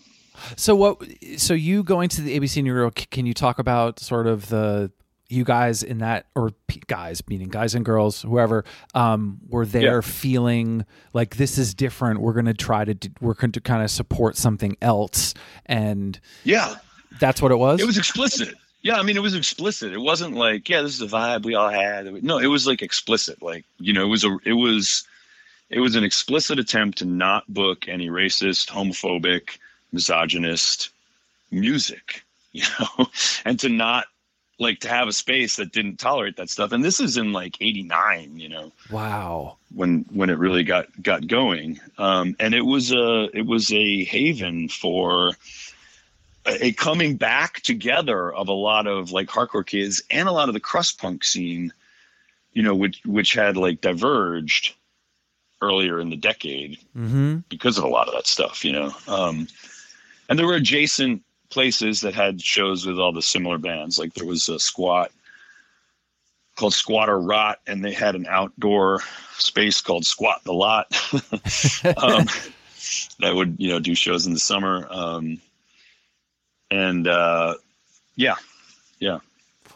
So 0.57 0.75
what? 0.77 1.03
So 1.39 1.55
you 1.55 1.83
going 1.83 2.09
to 2.11 2.23
the 2.23 2.39
ABC 2.39 2.63
No 2.63 2.73
Rio? 2.73 2.91
Can 2.91 3.27
you 3.27 3.35
talk 3.35 3.59
about 3.59 3.99
sort 4.01 4.27
of 4.27 4.49
the 4.49 4.91
you 5.29 5.43
guys 5.43 5.83
in 5.83 5.99
that 5.99 6.27
or 6.37 6.53
guys 6.87 7.21
meaning 7.27 7.49
guys 7.49 7.75
and 7.75 7.85
girls 7.85 8.23
whoever 8.23 8.65
um 8.95 9.39
were 9.49 9.67
there 9.67 9.97
Yeah. 9.97 10.01
feeling 10.01 10.85
like 11.15 11.35
this 11.37 11.59
is 11.59 11.75
different 11.75 12.21
we're 12.21 12.33
going 12.33 12.45
to 12.47 12.55
try 12.55 12.85
to 12.85 12.95
do, 12.95 13.09
we're 13.21 13.35
going 13.35 13.51
to 13.51 13.61
kind 13.61 13.83
of 13.83 13.91
support 13.91 14.37
something 14.37 14.77
else 14.81 15.35
and 15.65 16.21
Yeah. 16.45 16.77
that's 17.19 17.43
what 17.43 17.51
it 17.51 17.57
was 17.57 17.81
It 17.81 17.87
was 17.87 17.99
explicit. 17.99 18.55
Yeah, 18.83 18.99
I 19.01 19.03
mean, 19.03 19.17
it 19.17 19.23
was 19.23 19.35
explicit. 19.35 19.93
It 19.93 20.01
wasn't 20.01 20.35
like, 20.37 20.69
yeah, 20.69 20.81
this 20.83 20.95
is 20.95 21.01
a 21.03 21.13
vibe 21.13 21.45
we 21.45 21.57
all 21.57 21.71
had. 21.71 22.23
No, 22.23 22.39
it 22.39 22.47
was 22.47 22.69
like 22.69 22.81
explicit. 22.81 23.43
Like, 23.43 23.65
you 23.81 23.93
know, 23.93 24.03
it 24.05 24.09
was 24.09 24.23
a, 24.23 24.39
it 24.45 24.53
was, 24.53 25.03
it 25.71 25.81
was 25.81 25.97
an 25.97 26.05
explicit 26.05 26.61
attempt 26.61 26.99
to 26.99 27.05
not 27.05 27.53
book 27.53 27.89
any 27.89 28.11
racist, 28.11 28.69
homophobic, 28.69 29.59
misogynist 29.97 30.91
music, 31.51 32.23
you 32.53 32.65
know, 32.79 33.07
and 33.45 33.59
to 33.61 33.69
not 33.69 34.07
like 34.59 34.81
to 34.81 34.89
have 34.89 35.09
a 35.09 35.13
space 35.13 35.57
that 35.57 35.73
didn't 35.73 35.99
tolerate 35.99 36.37
that 36.37 36.49
stuff. 36.49 36.73
And 36.73 36.85
this 36.85 37.01
is 37.01 37.17
in 37.17 37.33
like 37.33 37.57
'89, 37.61 38.39
you 38.39 38.49
know? 38.49 38.73
Wow. 38.91 39.57
When 39.75 40.07
when 40.11 40.31
it 40.31 40.39
really 40.39 40.63
got 40.63 40.87
got 41.03 41.27
going. 41.27 41.81
Um 41.99 42.37
and 42.39 42.55
it 42.55 42.65
was 42.65 42.93
a 42.93 43.29
it 43.35 43.47
was 43.47 43.73
a 43.73 44.05
haven 44.05 44.69
for 44.69 45.33
a, 46.47 46.67
a 46.67 46.73
coming 46.73 47.17
back 47.17 47.61
together 47.61 48.33
of 48.33 48.49
a 48.49 48.53
lot 48.53 48.87
of 48.87 49.11
like 49.11 49.29
hardcore 49.29 49.67
kids 49.67 50.03
and 50.11 50.29
a 50.29 50.33
lot 50.33 50.49
of 50.49 50.55
the 50.55 50.61
crust 50.61 50.99
punk 50.99 51.25
scene 51.25 51.73
you 52.53 52.63
know 52.63 52.75
which 52.75 53.03
which 53.05 53.35
had 53.35 53.57
like 53.59 53.83
diverged 53.83 54.75
earlier 55.63 56.01
in 56.01 56.11
the 56.11 56.17
decade 56.17 56.79
mm-hmm. 56.97 57.39
because 57.49 57.79
of 57.79 57.85
a 57.85 57.89
lot 57.89 58.09
of 58.09 58.15
that 58.15 58.27
stuff, 58.27 58.65
you 58.65 58.73
know. 58.73 58.93
Um, 59.09 59.49
and 60.29 60.39
there 60.39 60.47
were 60.47 60.55
adjacent 60.55 61.23
places 61.51 62.01
that 62.01 62.15
had 62.15 62.41
shows 62.41 62.87
with 62.87 62.99
all 62.99 63.13
the 63.13 63.23
similar 63.23 63.59
bands. 63.59 63.99
Like 63.99 64.15
there 64.15 64.27
was 64.27 64.49
a 64.49 64.59
squat 64.59 65.13
called 66.57 66.75
Squatter 66.75 67.21
Rot, 67.21 67.61
and 67.67 67.85
they 67.85 67.93
had 67.93 68.15
an 68.15 68.27
outdoor 68.29 69.01
space 69.33 69.81
called 69.81 70.07
Squat 70.07 70.43
the 70.45 70.53
Lot 70.53 70.87
um, 72.03 72.27
that 73.21 73.35
would, 73.35 73.57
you 73.59 73.69
know, 73.69 73.79
do 73.79 73.95
shows 73.95 74.27
in 74.27 74.33
the 74.33 74.41
summer. 74.41 74.87
Um, 74.91 75.41
and 76.71 77.07
uh, 77.07 77.55
yeah, 78.17 78.37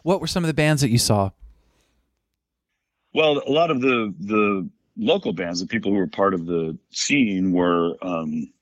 what 0.03 0.21
were 0.21 0.27
some 0.27 0.45
of 0.45 0.49
the 0.49 0.55
bands 0.55 0.83
that 0.83 0.91
you 0.91 0.99
saw 0.99 1.31
Well, 3.13 3.43
a 3.47 3.53
lot 3.53 3.71
of 3.71 3.81
the 3.81 4.13
the 4.19 4.69
local 4.97 5.33
bands, 5.33 5.61
the 5.61 5.67
people 5.67 5.93
who 5.93 5.99
were 5.99 6.07
part 6.07 6.35
of 6.35 6.47
the 6.47 6.77
scene, 6.91 7.53
were 7.53 7.97
um, 8.03 8.53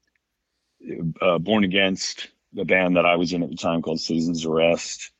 uh, 1.20 1.38
Born 1.38 1.64
Against, 1.64 2.28
the 2.52 2.64
band 2.64 2.96
that 2.96 3.06
I 3.06 3.16
was 3.16 3.32
in 3.32 3.42
at 3.42 3.50
the 3.50 3.56
time 3.56 3.82
called 3.82 4.00
Citizens 4.00 4.44
Arrest, 4.44 5.10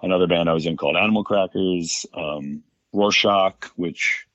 another 0.00 0.26
band 0.26 0.48
I 0.48 0.54
was 0.54 0.66
in 0.66 0.76
called 0.76 0.96
Animal 0.96 1.24
Crackers, 1.24 2.06
um, 2.14 2.62
Rorschach, 2.92 3.66
which 3.76 4.26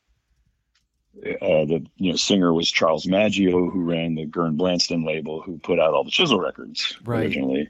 uh, 1.26 1.66
the 1.66 1.86
you 1.98 2.12
know 2.12 2.16
singer 2.16 2.54
was 2.54 2.70
Charles 2.70 3.08
Maggio, 3.08 3.70
who 3.70 3.84
ran 3.84 4.16
the 4.16 4.26
Gern 4.26 4.58
Blandsten 4.58 5.06
label, 5.06 5.42
who 5.42 5.58
put 5.58 5.80
out 5.80 5.94
all 5.94 6.04
the 6.04 6.12
Chisel 6.12 6.40
records 6.40 6.96
Right. 7.04 7.24
originally. 7.26 7.70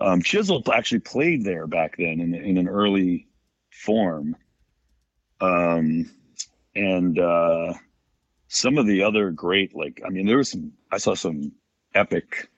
Um, 0.00 0.22
Chisel 0.22 0.62
actually 0.72 1.00
played 1.00 1.44
there 1.44 1.66
back 1.66 1.96
then 1.96 2.20
in, 2.20 2.34
in 2.34 2.58
an 2.58 2.68
early 2.68 3.28
form. 3.70 4.36
Um, 5.40 6.10
and 6.74 7.18
uh, 7.18 7.74
some 8.48 8.78
of 8.78 8.86
the 8.86 9.02
other 9.02 9.30
great 9.30 9.74
like 9.74 10.02
I 10.04 10.10
mean 10.10 10.26
there 10.26 10.38
was 10.38 10.50
some 10.50 10.72
I 10.90 10.98
saw 10.98 11.14
some 11.14 11.52
epic 11.94 12.48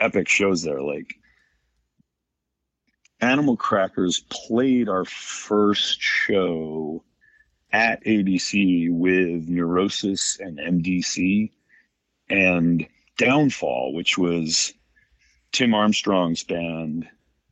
epic 0.00 0.28
shows 0.28 0.62
there 0.62 0.82
like 0.82 1.14
Animal 3.20 3.56
Crackers 3.56 4.24
played 4.30 4.88
our 4.88 5.04
first 5.04 6.00
show 6.00 7.04
at 7.72 8.04
ABC 8.04 8.90
with 8.90 9.48
Neurosis 9.48 10.38
and 10.40 10.58
MDC 10.58 11.50
and 12.28 12.86
Downfall, 13.18 13.94
which 13.94 14.18
was 14.18 14.74
Tim 15.52 15.72
Armstrong's 15.72 16.42
band 16.42 17.06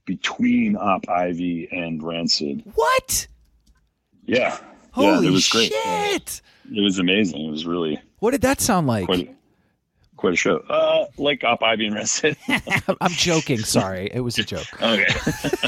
between 0.06 0.76
Op 0.76 1.08
Ivy 1.08 1.68
and 1.70 2.02
Rancid. 2.02 2.62
What? 2.74 3.28
Yeah. 4.26 4.58
Holy 4.90 5.22
yeah, 5.24 5.30
it 5.30 5.32
was 5.32 5.48
great. 5.48 5.72
shit! 5.72 6.40
It 6.74 6.80
was 6.80 6.98
amazing. 6.98 7.46
It 7.46 7.50
was 7.50 7.64
really 7.64 8.00
What 8.18 8.32
did 8.32 8.40
that 8.42 8.60
sound 8.60 8.88
like? 8.88 9.06
quite 9.06 9.36
quite 10.20 10.34
a 10.34 10.36
show. 10.36 10.58
Uh, 10.68 11.06
like 11.16 11.42
Op 11.42 11.62
Ivy 11.62 11.86
and 11.86 11.94
Rancid. 11.96 12.36
I'm 13.00 13.12
joking. 13.12 13.58
Sorry, 13.58 14.10
it 14.12 14.20
was 14.20 14.38
a 14.38 14.44
joke. 14.44 14.66
okay. 14.82 15.06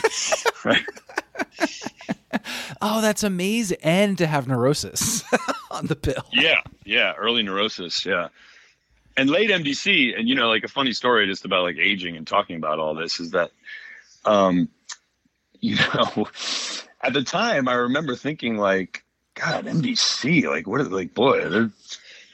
right. 0.64 0.84
Oh, 2.80 3.00
that's 3.00 3.22
amazing. 3.22 3.78
And 3.82 4.18
to 4.18 4.26
have 4.26 4.46
neurosis 4.46 5.24
on 5.70 5.86
the 5.86 5.96
bill. 5.96 6.24
Yeah, 6.32 6.60
yeah, 6.84 7.14
early 7.14 7.42
neurosis, 7.42 8.04
yeah. 8.04 8.28
And 9.16 9.30
late 9.30 9.50
MDC, 9.50 10.18
and 10.18 10.28
you 10.28 10.34
know, 10.34 10.48
like 10.48 10.64
a 10.64 10.68
funny 10.68 10.92
story 10.92 11.26
just 11.26 11.44
about 11.44 11.62
like 11.62 11.78
aging 11.78 12.16
and 12.16 12.26
talking 12.26 12.56
about 12.56 12.78
all 12.78 12.94
this 12.94 13.20
is 13.20 13.30
that 13.32 13.50
um 14.24 14.68
you 15.60 15.76
know, 15.76 16.26
at 17.00 17.12
the 17.12 17.22
time 17.22 17.68
I 17.68 17.74
remember 17.74 18.16
thinking 18.16 18.56
like, 18.58 19.04
God, 19.34 19.64
MDC, 19.64 20.44
like 20.44 20.66
what 20.66 20.80
are 20.80 20.84
like 20.84 21.14
boy, 21.14 21.48
they're 21.48 21.70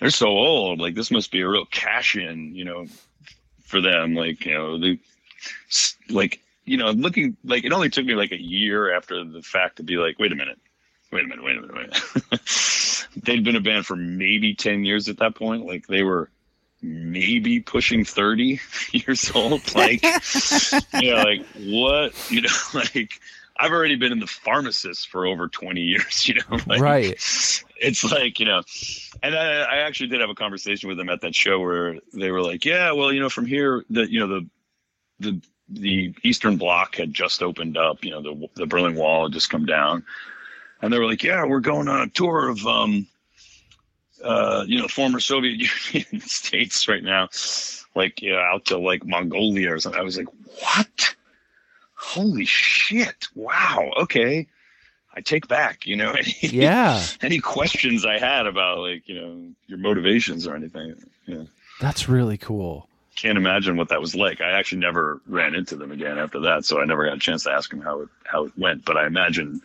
they're 0.00 0.10
so 0.10 0.28
old. 0.28 0.80
Like 0.80 0.94
this 0.94 1.10
must 1.10 1.30
be 1.30 1.40
a 1.40 1.48
real 1.48 1.64
cash 1.66 2.16
in, 2.16 2.54
you 2.54 2.64
know, 2.64 2.86
for 3.64 3.80
them. 3.80 4.14
Like, 4.14 4.44
you 4.44 4.54
know, 4.54 4.78
they 4.78 4.98
like 6.08 6.40
you 6.68 6.76
know, 6.76 6.90
looking 6.90 7.36
like 7.44 7.64
it 7.64 7.72
only 7.72 7.88
took 7.88 8.04
me 8.04 8.14
like 8.14 8.32
a 8.32 8.40
year 8.40 8.94
after 8.94 9.24
the 9.24 9.42
fact 9.42 9.76
to 9.76 9.82
be 9.82 9.96
like, 9.96 10.18
wait 10.18 10.32
a 10.32 10.36
minute, 10.36 10.58
wait 11.10 11.24
a 11.24 11.26
minute, 11.26 11.44
wait 11.44 11.56
a 11.56 11.60
minute, 11.62 11.76
wait 11.76 11.86
a 11.86 12.20
minute. 12.30 13.06
They'd 13.24 13.42
been 13.42 13.56
a 13.56 13.60
band 13.60 13.86
for 13.86 13.96
maybe 13.96 14.54
10 14.54 14.84
years 14.84 15.08
at 15.08 15.18
that 15.18 15.34
point. 15.34 15.64
Like 15.64 15.86
they 15.86 16.02
were 16.02 16.30
maybe 16.82 17.60
pushing 17.60 18.04
30 18.04 18.60
years 18.92 19.30
old. 19.34 19.74
Like, 19.74 20.02
yeah, 21.00 21.22
like 21.24 21.46
what, 21.56 22.12
you 22.30 22.42
know, 22.42 22.50
like 22.74 23.20
I've 23.58 23.72
already 23.72 23.96
been 23.96 24.12
in 24.12 24.20
the 24.20 24.26
pharmacist 24.26 25.08
for 25.08 25.26
over 25.26 25.48
20 25.48 25.80
years, 25.80 26.28
you 26.28 26.34
know, 26.34 26.58
like, 26.66 26.80
Right. 26.80 27.64
It's 27.80 28.04
like, 28.04 28.40
you 28.40 28.46
know, 28.46 28.62
and 29.22 29.36
I, 29.36 29.62
I 29.62 29.76
actually 29.78 30.08
did 30.08 30.20
have 30.20 30.30
a 30.30 30.34
conversation 30.34 30.88
with 30.88 30.98
them 30.98 31.08
at 31.08 31.20
that 31.20 31.34
show 31.34 31.60
where 31.60 31.96
they 32.12 32.30
were 32.30 32.42
like, 32.42 32.64
yeah, 32.64 32.92
well, 32.92 33.12
you 33.12 33.20
know, 33.20 33.28
from 33.28 33.46
here, 33.46 33.84
the, 33.88 34.10
you 34.10 34.18
know, 34.20 34.26
the, 34.26 34.46
the, 35.20 35.40
the 35.68 36.14
Eastern 36.22 36.56
Bloc 36.56 36.96
had 36.96 37.12
just 37.12 37.42
opened 37.42 37.76
up. 37.76 38.04
You 38.04 38.10
know, 38.12 38.22
the 38.22 38.48
the 38.54 38.66
Berlin 38.66 38.94
Wall 38.94 39.24
had 39.24 39.32
just 39.32 39.50
come 39.50 39.66
down, 39.66 40.04
and 40.80 40.92
they 40.92 40.98
were 40.98 41.06
like, 41.06 41.22
"Yeah, 41.22 41.44
we're 41.44 41.60
going 41.60 41.88
on 41.88 42.00
a 42.00 42.08
tour 42.08 42.48
of, 42.48 42.66
um, 42.66 43.06
uh, 44.22 44.64
you 44.66 44.80
know, 44.80 44.88
former 44.88 45.20
Soviet 45.20 45.68
Union 45.92 46.26
states 46.26 46.88
right 46.88 47.02
now, 47.02 47.28
like 47.94 48.22
you 48.22 48.32
know, 48.32 48.38
out 48.38 48.66
to 48.66 48.78
like 48.78 49.04
Mongolia 49.04 49.74
or 49.74 49.78
something." 49.78 50.00
I 50.00 50.04
was 50.04 50.16
like, 50.16 50.28
"What? 50.62 51.14
Holy 51.98 52.44
shit! 52.44 53.28
Wow. 53.34 53.90
Okay." 54.00 54.46
I 55.14 55.20
take 55.20 55.48
back, 55.48 55.84
you 55.84 55.96
know, 55.96 56.12
any, 56.18 56.34
Yeah, 56.42 57.04
any 57.22 57.40
questions 57.40 58.04
I 58.04 58.18
had 58.18 58.46
about 58.46 58.78
like, 58.78 59.08
you 59.08 59.20
know, 59.20 59.50
your 59.66 59.78
motivations 59.78 60.46
or 60.46 60.54
anything. 60.54 60.94
Yeah 61.26 61.44
that's 61.80 62.08
really 62.08 62.38
cool. 62.38 62.88
can't 63.16 63.38
imagine 63.38 63.76
what 63.76 63.88
that 63.88 64.00
was 64.00 64.14
like. 64.14 64.40
I 64.40 64.52
actually 64.52 64.78
never 64.78 65.20
ran 65.26 65.54
into 65.54 65.76
them 65.76 65.90
again 65.90 66.18
after 66.18 66.40
that, 66.40 66.64
so 66.64 66.80
I 66.80 66.84
never 66.84 67.04
got 67.04 67.16
a 67.16 67.20
chance 67.20 67.44
to 67.44 67.50
ask 67.50 67.70
them 67.70 67.80
how 67.80 68.02
it 68.02 68.08
how 68.24 68.44
it 68.44 68.52
went. 68.56 68.84
But 68.84 68.96
I 68.96 69.06
imagine 69.06 69.60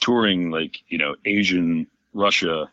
touring 0.00 0.50
like 0.50 0.82
you 0.88 0.98
know 0.98 1.14
Asian 1.24 1.86
Russia 2.14 2.70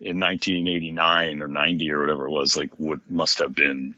in 0.00 0.18
1989 0.18 1.40
or 1.40 1.48
90 1.48 1.92
or 1.92 2.00
whatever 2.00 2.26
it 2.26 2.30
was 2.30 2.56
like 2.56 2.70
what 2.76 2.98
must 3.08 3.38
have 3.38 3.54
been 3.54 3.94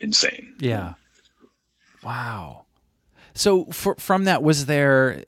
insane. 0.00 0.54
Yeah. 0.58 0.94
Wow. 2.02 2.63
So 3.34 3.64
for, 3.66 3.96
from 3.96 4.24
that, 4.24 4.42
was 4.42 4.66
there 4.66 5.24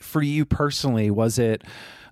for 0.00 0.22
you 0.22 0.44
personally? 0.44 1.10
Was 1.10 1.38
it, 1.38 1.62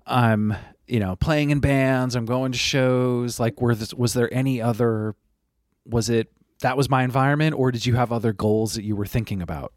um, 0.06 0.54
you 0.86 1.00
know, 1.00 1.16
playing 1.16 1.50
in 1.50 1.60
bands? 1.60 2.14
I'm 2.14 2.26
going 2.26 2.52
to 2.52 2.58
shows. 2.58 3.40
Like, 3.40 3.60
were 3.60 3.74
this, 3.74 3.94
was 3.94 4.12
there 4.12 4.32
any 4.32 4.60
other? 4.60 5.14
Was 5.86 6.10
it 6.10 6.30
that 6.60 6.76
was 6.76 6.88
my 6.88 7.04
environment, 7.04 7.56
or 7.58 7.72
did 7.72 7.84
you 7.84 7.94
have 7.94 8.12
other 8.12 8.32
goals 8.32 8.74
that 8.74 8.84
you 8.84 8.96
were 8.96 9.06
thinking 9.06 9.42
about? 9.42 9.72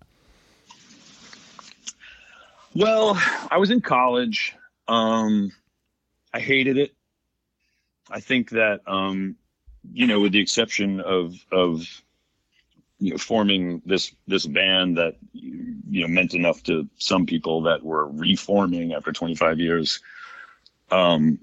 Well, 2.76 3.20
I 3.50 3.58
was 3.58 3.72
in 3.72 3.82
college. 3.82 4.56
Um, 4.88 5.52
I 6.34 6.40
hated 6.40 6.78
it. 6.78 6.94
I 8.10 8.20
think 8.20 8.52
that, 8.52 8.82
um, 8.88 9.36
you 9.92 10.08
know, 10.08 10.20
with 10.20 10.32
the 10.32 10.40
exception 10.40 11.02
of 11.02 11.36
of 11.52 12.04
you 13.00 13.12
know 13.12 13.18
forming 13.18 13.82
this 13.86 14.14
this 14.28 14.46
band 14.46 14.98
that 14.98 15.16
you 15.34 16.02
know 16.02 16.08
meant 16.08 16.34
enough 16.34 16.64
to 16.64 16.88
some 16.98 17.26
people 17.26 17.62
that 17.64 17.84
were 17.84 18.08
reforming 18.08 18.94
after 18.94 19.12
25 19.12 19.60
years. 19.60 20.02
Um, 20.92 21.40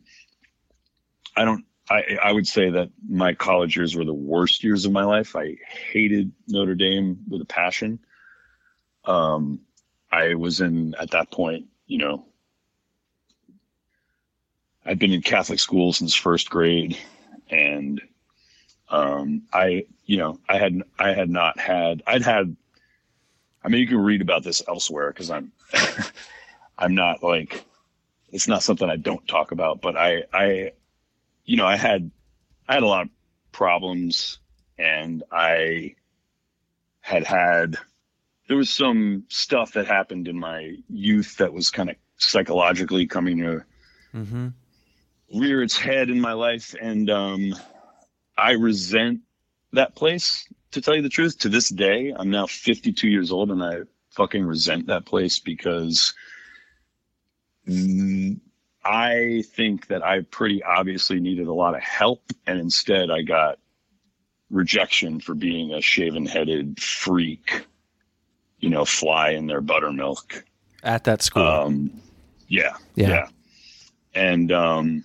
I 1.36 1.44
don't. 1.44 1.64
I 1.90 2.18
I 2.22 2.32
would 2.32 2.46
say 2.46 2.70
that 2.70 2.90
my 3.08 3.34
college 3.34 3.76
years 3.76 3.94
were 3.94 4.04
the 4.04 4.14
worst 4.14 4.64
years 4.64 4.84
of 4.84 4.92
my 4.92 5.04
life. 5.04 5.36
I 5.36 5.56
hated 5.92 6.32
Notre 6.48 6.74
Dame 6.74 7.18
with 7.28 7.42
a 7.42 7.46
passion. 7.46 7.98
Um, 9.04 9.60
I 10.10 10.34
was 10.34 10.60
in 10.60 10.94
at 10.98 11.10
that 11.10 11.30
point, 11.30 11.66
you 11.86 11.98
know, 11.98 12.24
I'd 14.86 14.98
been 14.98 15.12
in 15.12 15.22
Catholic 15.22 15.58
school 15.58 15.92
since 15.92 16.14
first 16.14 16.48
grade, 16.50 16.96
and 17.50 18.00
um, 18.94 19.42
I, 19.52 19.86
you 20.06 20.16
know, 20.18 20.38
I 20.48 20.58
had 20.58 20.82
I 20.98 21.12
had 21.14 21.30
not 21.30 21.58
had 21.58 22.02
I'd 22.06 22.22
had. 22.22 22.56
I 23.64 23.68
mean, 23.68 23.80
you 23.80 23.86
can 23.86 23.98
read 23.98 24.20
about 24.20 24.42
this 24.44 24.62
elsewhere 24.68 25.10
because 25.10 25.30
I'm 25.30 25.52
I'm 26.78 26.94
not 26.94 27.22
like 27.22 27.64
it's 28.32 28.48
not 28.48 28.62
something 28.62 28.88
I 28.88 28.96
don't 28.96 29.26
talk 29.28 29.52
about, 29.52 29.80
but 29.80 29.96
I 29.96 30.24
I 30.32 30.72
you 31.44 31.56
know 31.56 31.66
I 31.66 31.76
had 31.76 32.10
I 32.68 32.74
had 32.74 32.82
a 32.82 32.86
lot 32.86 33.06
of 33.06 33.10
problems, 33.52 34.38
and 34.78 35.22
I 35.32 35.94
had 37.00 37.24
had 37.24 37.76
there 38.48 38.56
was 38.56 38.70
some 38.70 39.24
stuff 39.28 39.72
that 39.72 39.86
happened 39.86 40.28
in 40.28 40.38
my 40.38 40.76
youth 40.88 41.36
that 41.38 41.52
was 41.52 41.70
kind 41.70 41.90
of 41.90 41.96
psychologically 42.16 43.06
coming 43.06 43.38
to 43.38 43.64
Mm-hmm. 44.14 44.48
rear 45.34 45.62
its 45.62 45.76
head 45.76 46.10
in 46.10 46.20
my 46.20 46.32
life 46.32 46.74
and 46.80 47.10
um 47.10 47.54
i 48.36 48.52
resent 48.52 49.20
that 49.72 49.94
place 49.94 50.48
to 50.70 50.80
tell 50.80 50.94
you 50.96 51.02
the 51.02 51.08
truth 51.08 51.38
to 51.38 51.48
this 51.48 51.68
day 51.68 52.12
i'm 52.16 52.30
now 52.30 52.46
52 52.46 53.08
years 53.08 53.30
old 53.32 53.50
and 53.50 53.62
i 53.62 53.78
fucking 54.10 54.44
resent 54.44 54.86
that 54.86 55.04
place 55.04 55.38
because 55.40 56.14
i 58.84 59.42
think 59.52 59.86
that 59.88 60.04
i 60.04 60.20
pretty 60.30 60.62
obviously 60.62 61.18
needed 61.20 61.46
a 61.46 61.52
lot 61.52 61.74
of 61.74 61.82
help 61.82 62.22
and 62.46 62.58
instead 62.60 63.10
i 63.10 63.22
got 63.22 63.58
rejection 64.50 65.18
for 65.20 65.34
being 65.34 65.72
a 65.72 65.80
shaven 65.80 66.26
headed 66.26 66.78
freak 66.80 67.66
you 68.60 68.68
know 68.70 68.84
fly 68.84 69.30
in 69.30 69.46
their 69.46 69.60
buttermilk 69.60 70.44
At 70.82 71.04
that 71.04 71.22
school. 71.22 71.42
um, 71.42 71.90
yeah, 72.46 72.76
Yeah. 72.94 73.08
yeah, 73.08 73.28
And 74.14 74.52
um, 74.52 75.04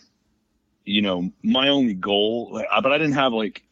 you 0.85 1.01
know, 1.01 1.31
my 1.43 1.69
only 1.69 1.93
goal, 1.93 2.49
like, 2.51 2.67
but 2.81 2.91
I 2.91 2.97
didn't 2.97 3.13
have 3.13 3.33
like, 3.33 3.63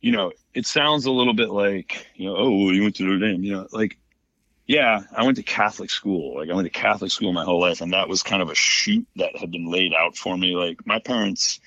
you 0.00 0.12
know, 0.12 0.32
it 0.52 0.66
sounds 0.66 1.06
a 1.06 1.10
little 1.10 1.34
bit 1.34 1.50
like, 1.50 2.06
you 2.14 2.26
know, 2.26 2.36
oh, 2.36 2.70
you 2.70 2.82
went 2.82 2.96
to 2.96 3.04
Notre 3.04 3.18
Dame, 3.18 3.42
you 3.42 3.52
know, 3.52 3.66
like, 3.72 3.96
yeah, 4.66 5.02
I 5.14 5.24
went 5.24 5.36
to 5.36 5.42
Catholic 5.42 5.90
school. 5.90 6.36
Like, 6.36 6.48
I 6.48 6.54
went 6.54 6.66
to 6.66 6.70
Catholic 6.70 7.10
school 7.10 7.32
my 7.32 7.44
whole 7.44 7.60
life, 7.60 7.82
and 7.82 7.92
that 7.92 8.08
was 8.08 8.22
kind 8.22 8.40
of 8.40 8.48
a 8.48 8.54
chute 8.54 9.06
that 9.16 9.36
had 9.36 9.50
been 9.50 9.70
laid 9.70 9.92
out 9.92 10.16
for 10.16 10.36
me. 10.38 10.56
Like, 10.56 10.86
my 10.86 10.98
parents 11.00 11.60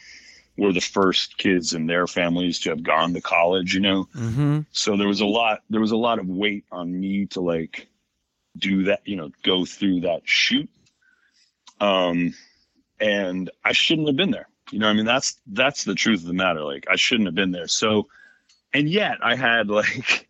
were 0.58 0.73
the 0.73 0.82
first 0.82 1.38
kids 1.38 1.73
in 1.73 1.86
their 1.86 2.08
families 2.08 2.60
to 2.60 2.69
have 2.71 2.84
gone 2.84 3.13
to 3.13 3.21
college, 3.21 3.73
you 3.73 3.80
know 3.80 4.06
mm-hmm. 4.15 4.62
so 4.71 4.97
there 4.97 5.08
was 5.08 5.21
a 5.21 5.26
lot 5.26 5.62
there 5.69 5.82
was 5.82 5.91
a 5.91 5.97
lot 5.97 6.19
of 6.19 6.28
weight 6.28 6.65
on 6.71 7.00
me 7.00 7.28
to 7.28 7.41
like 7.41 7.88
do 8.58 8.86
that 8.86 9.02
you 9.06 9.15
know 9.15 9.32
go 9.43 9.65
through 9.65 10.02
that 10.02 10.21
chute 10.26 10.69
um 11.80 12.34
and 13.00 13.50
i 13.64 13.72
shouldn't 13.72 14.08
have 14.08 14.16
been 14.18 14.32
there 14.32 14.48
you 14.72 14.80
know 14.80 14.88
i 14.88 14.94
mean 14.94 15.06
that's 15.06 15.40
that's 15.48 15.84
the 15.84 15.96
truth 15.96 16.22
of 16.22 16.28
the 16.28 16.34
matter 16.34 16.62
like 16.64 16.86
i 16.90 16.96
shouldn't 16.96 17.28
have 17.28 17.36
been 17.36 17.52
there 17.52 17.68
so 17.68 18.08
and 18.74 18.90
yet 18.90 19.18
i 19.24 19.36
had 19.36 19.68
like 19.70 20.28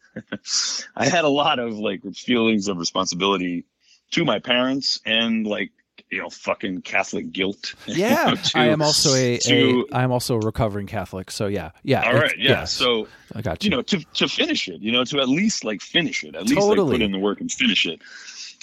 i 0.95 1.05
had 1.07 1.23
a 1.23 1.29
lot 1.29 1.59
of 1.59 1.77
like 1.77 2.01
feelings 2.15 2.67
of 2.67 2.77
responsibility 2.77 3.63
to 4.11 4.23
my 4.25 4.39
parents 4.39 4.99
and 5.05 5.45
like 5.45 5.71
you 6.09 6.21
know 6.21 6.29
fucking 6.29 6.81
Catholic 6.83 7.33
guilt. 7.33 7.73
Yeah, 7.85 8.29
you 8.29 8.35
know, 8.35 8.41
to- 8.41 8.57
I 8.59 8.65
am 8.67 8.81
also 8.81 9.13
a, 9.13 9.37
to- 9.39 9.85
a 9.91 9.95
I 9.95 10.03
am 10.03 10.11
also 10.13 10.35
a 10.35 10.39
recovering 10.39 10.87
Catholic. 10.87 11.29
So 11.31 11.47
yeah, 11.47 11.71
yeah. 11.83 12.07
all 12.07 12.15
it's- 12.15 12.33
yeah. 12.37 12.63
So 12.63 13.07
I 13.35 13.41
got 13.41 13.61
you 13.63 13.69
you. 13.71 13.75
know 13.75 13.81
to 13.81 13.99
to 14.13 14.27
finish 14.29 14.69
it, 14.69 14.79
you 14.79 14.91
know, 14.93 15.03
to 15.03 15.19
at 15.19 15.27
least 15.27 15.65
like 15.65 15.81
finish 15.81 16.23
it, 16.23 16.35
at 16.35 16.43
least 16.43 16.55
like 16.55 16.61
Totally. 16.61 16.93
put 16.93 17.01
in 17.01 17.11
the 17.11 17.19
work 17.19 17.41
and 17.41 17.51
finish 17.51 17.85
it. 17.85 18.01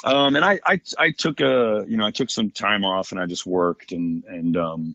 Um, 0.02 0.36
and 0.36 0.44
I, 0.44 0.60
I 0.66 0.80
I 0.98 1.10
took 1.12 1.40
a 1.40 1.84
you 1.88 1.96
know 1.96 2.06
I 2.06 2.10
took 2.10 2.30
some 2.30 2.50
time 2.50 2.84
off 2.84 3.12
and 3.12 3.20
I 3.20 3.26
just 3.26 3.46
worked 3.46 3.92
and 3.92 4.24
and 4.24 4.56
um 4.56 4.94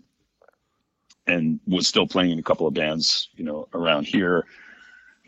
and 1.27 1.59
was 1.67 1.88
still 1.88 2.07
playing 2.07 2.31
in 2.31 2.39
a 2.39 2.43
couple 2.43 2.67
of 2.67 2.73
bands 2.73 3.29
you 3.35 3.43
know 3.45 3.67
around 3.73 4.05
here. 4.07 4.45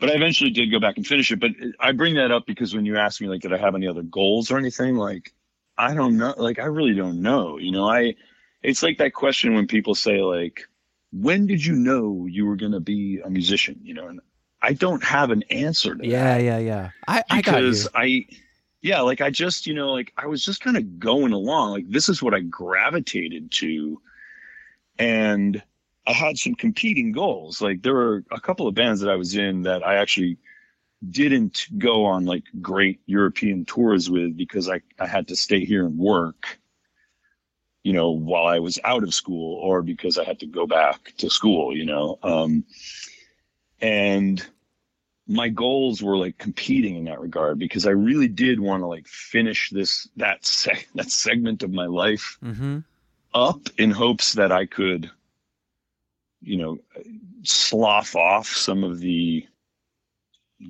But 0.00 0.10
I 0.10 0.14
eventually 0.14 0.50
did 0.50 0.70
go 0.70 0.80
back 0.80 0.96
and 0.96 1.06
finish 1.06 1.30
it. 1.30 1.40
But 1.40 1.52
I 1.80 1.92
bring 1.92 2.16
that 2.16 2.32
up 2.32 2.46
because 2.46 2.74
when 2.74 2.84
you 2.84 2.96
ask 2.98 3.20
me 3.20 3.28
like, 3.28 3.40
did 3.42 3.52
I 3.52 3.56
have 3.58 3.74
any 3.74 3.86
other 3.86 4.02
goals 4.02 4.50
or 4.50 4.58
anything? 4.58 4.96
Like, 4.96 5.32
I 5.78 5.94
don't 5.94 6.16
know. 6.16 6.34
Like, 6.36 6.58
I 6.58 6.64
really 6.64 6.94
don't 6.94 7.22
know. 7.22 7.58
You 7.58 7.70
know, 7.72 7.88
I 7.88 8.14
it's 8.62 8.82
like 8.82 8.98
that 8.98 9.14
question 9.14 9.54
when 9.54 9.66
people 9.68 9.94
say 9.94 10.20
like, 10.20 10.62
when 11.12 11.46
did 11.46 11.64
you 11.64 11.74
know 11.74 12.26
you 12.28 12.46
were 12.46 12.56
going 12.56 12.72
to 12.72 12.80
be 12.80 13.20
a 13.24 13.30
musician? 13.30 13.78
You 13.82 13.94
know, 13.94 14.08
and 14.08 14.20
I 14.60 14.72
don't 14.72 15.02
have 15.04 15.30
an 15.30 15.44
answer 15.50 15.94
to 15.94 16.04
Yeah, 16.04 16.24
that 16.24 16.38
yeah, 16.38 16.58
yeah. 16.58 16.90
I 17.06 17.22
I 17.30 17.42
got 17.42 17.64
you. 17.64 17.76
because 17.76 17.88
I, 17.94 18.26
yeah, 18.82 19.00
like 19.00 19.20
I 19.20 19.30
just, 19.30 19.66
you 19.66 19.74
know, 19.74 19.92
like 19.92 20.12
I 20.16 20.26
was 20.26 20.44
just 20.44 20.60
kind 20.60 20.76
of 20.76 20.98
going 20.98 21.32
along. 21.32 21.70
Like 21.70 21.88
this 21.88 22.08
is 22.08 22.20
what 22.20 22.34
I 22.34 22.40
gravitated 22.40 23.52
to, 23.52 24.00
and 24.98 25.62
I 26.06 26.12
had 26.12 26.36
some 26.36 26.56
competing 26.56 27.12
goals. 27.12 27.62
Like 27.62 27.82
there 27.82 27.94
were 27.94 28.24
a 28.32 28.40
couple 28.40 28.66
of 28.66 28.74
bands 28.74 29.00
that 29.00 29.10
I 29.10 29.14
was 29.14 29.36
in 29.36 29.62
that 29.62 29.86
I 29.86 29.96
actually 29.96 30.36
didn't 31.10 31.66
go 31.78 32.04
on 32.04 32.24
like 32.24 32.42
great 32.60 33.00
European 33.06 33.64
tours 33.64 34.10
with 34.10 34.36
because 34.36 34.68
I 34.68 34.80
I 34.98 35.06
had 35.06 35.28
to 35.28 35.36
stay 35.36 35.64
here 35.64 35.86
and 35.86 35.96
work. 35.96 36.58
You 37.84 37.92
know, 37.92 38.10
while 38.10 38.46
I 38.46 38.58
was 38.58 38.80
out 38.84 39.04
of 39.04 39.14
school, 39.14 39.60
or 39.60 39.82
because 39.82 40.18
I 40.18 40.24
had 40.24 40.40
to 40.40 40.46
go 40.46 40.66
back 40.66 41.14
to 41.18 41.30
school. 41.30 41.76
You 41.76 41.84
know, 41.84 42.18
um, 42.24 42.64
and 43.80 44.44
my 45.28 45.48
goals 45.48 46.02
were 46.02 46.16
like 46.16 46.36
competing 46.38 46.96
in 46.96 47.04
that 47.04 47.20
regard 47.20 47.58
because 47.58 47.86
I 47.86 47.90
really 47.90 48.28
did 48.28 48.60
want 48.60 48.82
to 48.82 48.86
like 48.86 49.06
finish 49.06 49.70
this 49.70 50.08
that 50.16 50.42
seg- 50.42 50.86
that 50.94 51.10
segment 51.10 51.62
of 51.62 51.72
my 51.72 51.86
life 51.86 52.38
Mm-hmm. 52.44 52.78
up 53.34 53.68
in 53.78 53.90
hopes 53.90 54.32
that 54.34 54.52
I 54.52 54.66
could, 54.66 55.10
you 56.40 56.58
know, 56.58 56.78
slough 57.44 58.16
off 58.16 58.48
some 58.48 58.82
of 58.84 58.98
the 59.00 59.46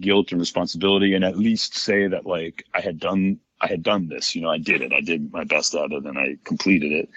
guilt 0.00 0.32
and 0.32 0.40
responsibility, 0.40 1.14
and 1.14 1.24
at 1.24 1.38
least 1.38 1.76
say 1.76 2.06
that 2.08 2.26
like 2.26 2.64
I 2.74 2.80
had 2.80 2.98
done 2.98 3.38
I 3.60 3.68
had 3.68 3.82
done 3.82 4.08
this. 4.08 4.34
You 4.34 4.42
know, 4.42 4.50
I 4.50 4.58
did 4.58 4.82
it. 4.82 4.92
I 4.92 5.00
did 5.00 5.32
my 5.32 5.44
best 5.44 5.74
at 5.74 5.92
it, 5.92 6.04
and 6.04 6.18
I 6.18 6.36
completed 6.44 6.92
it. 6.92 7.08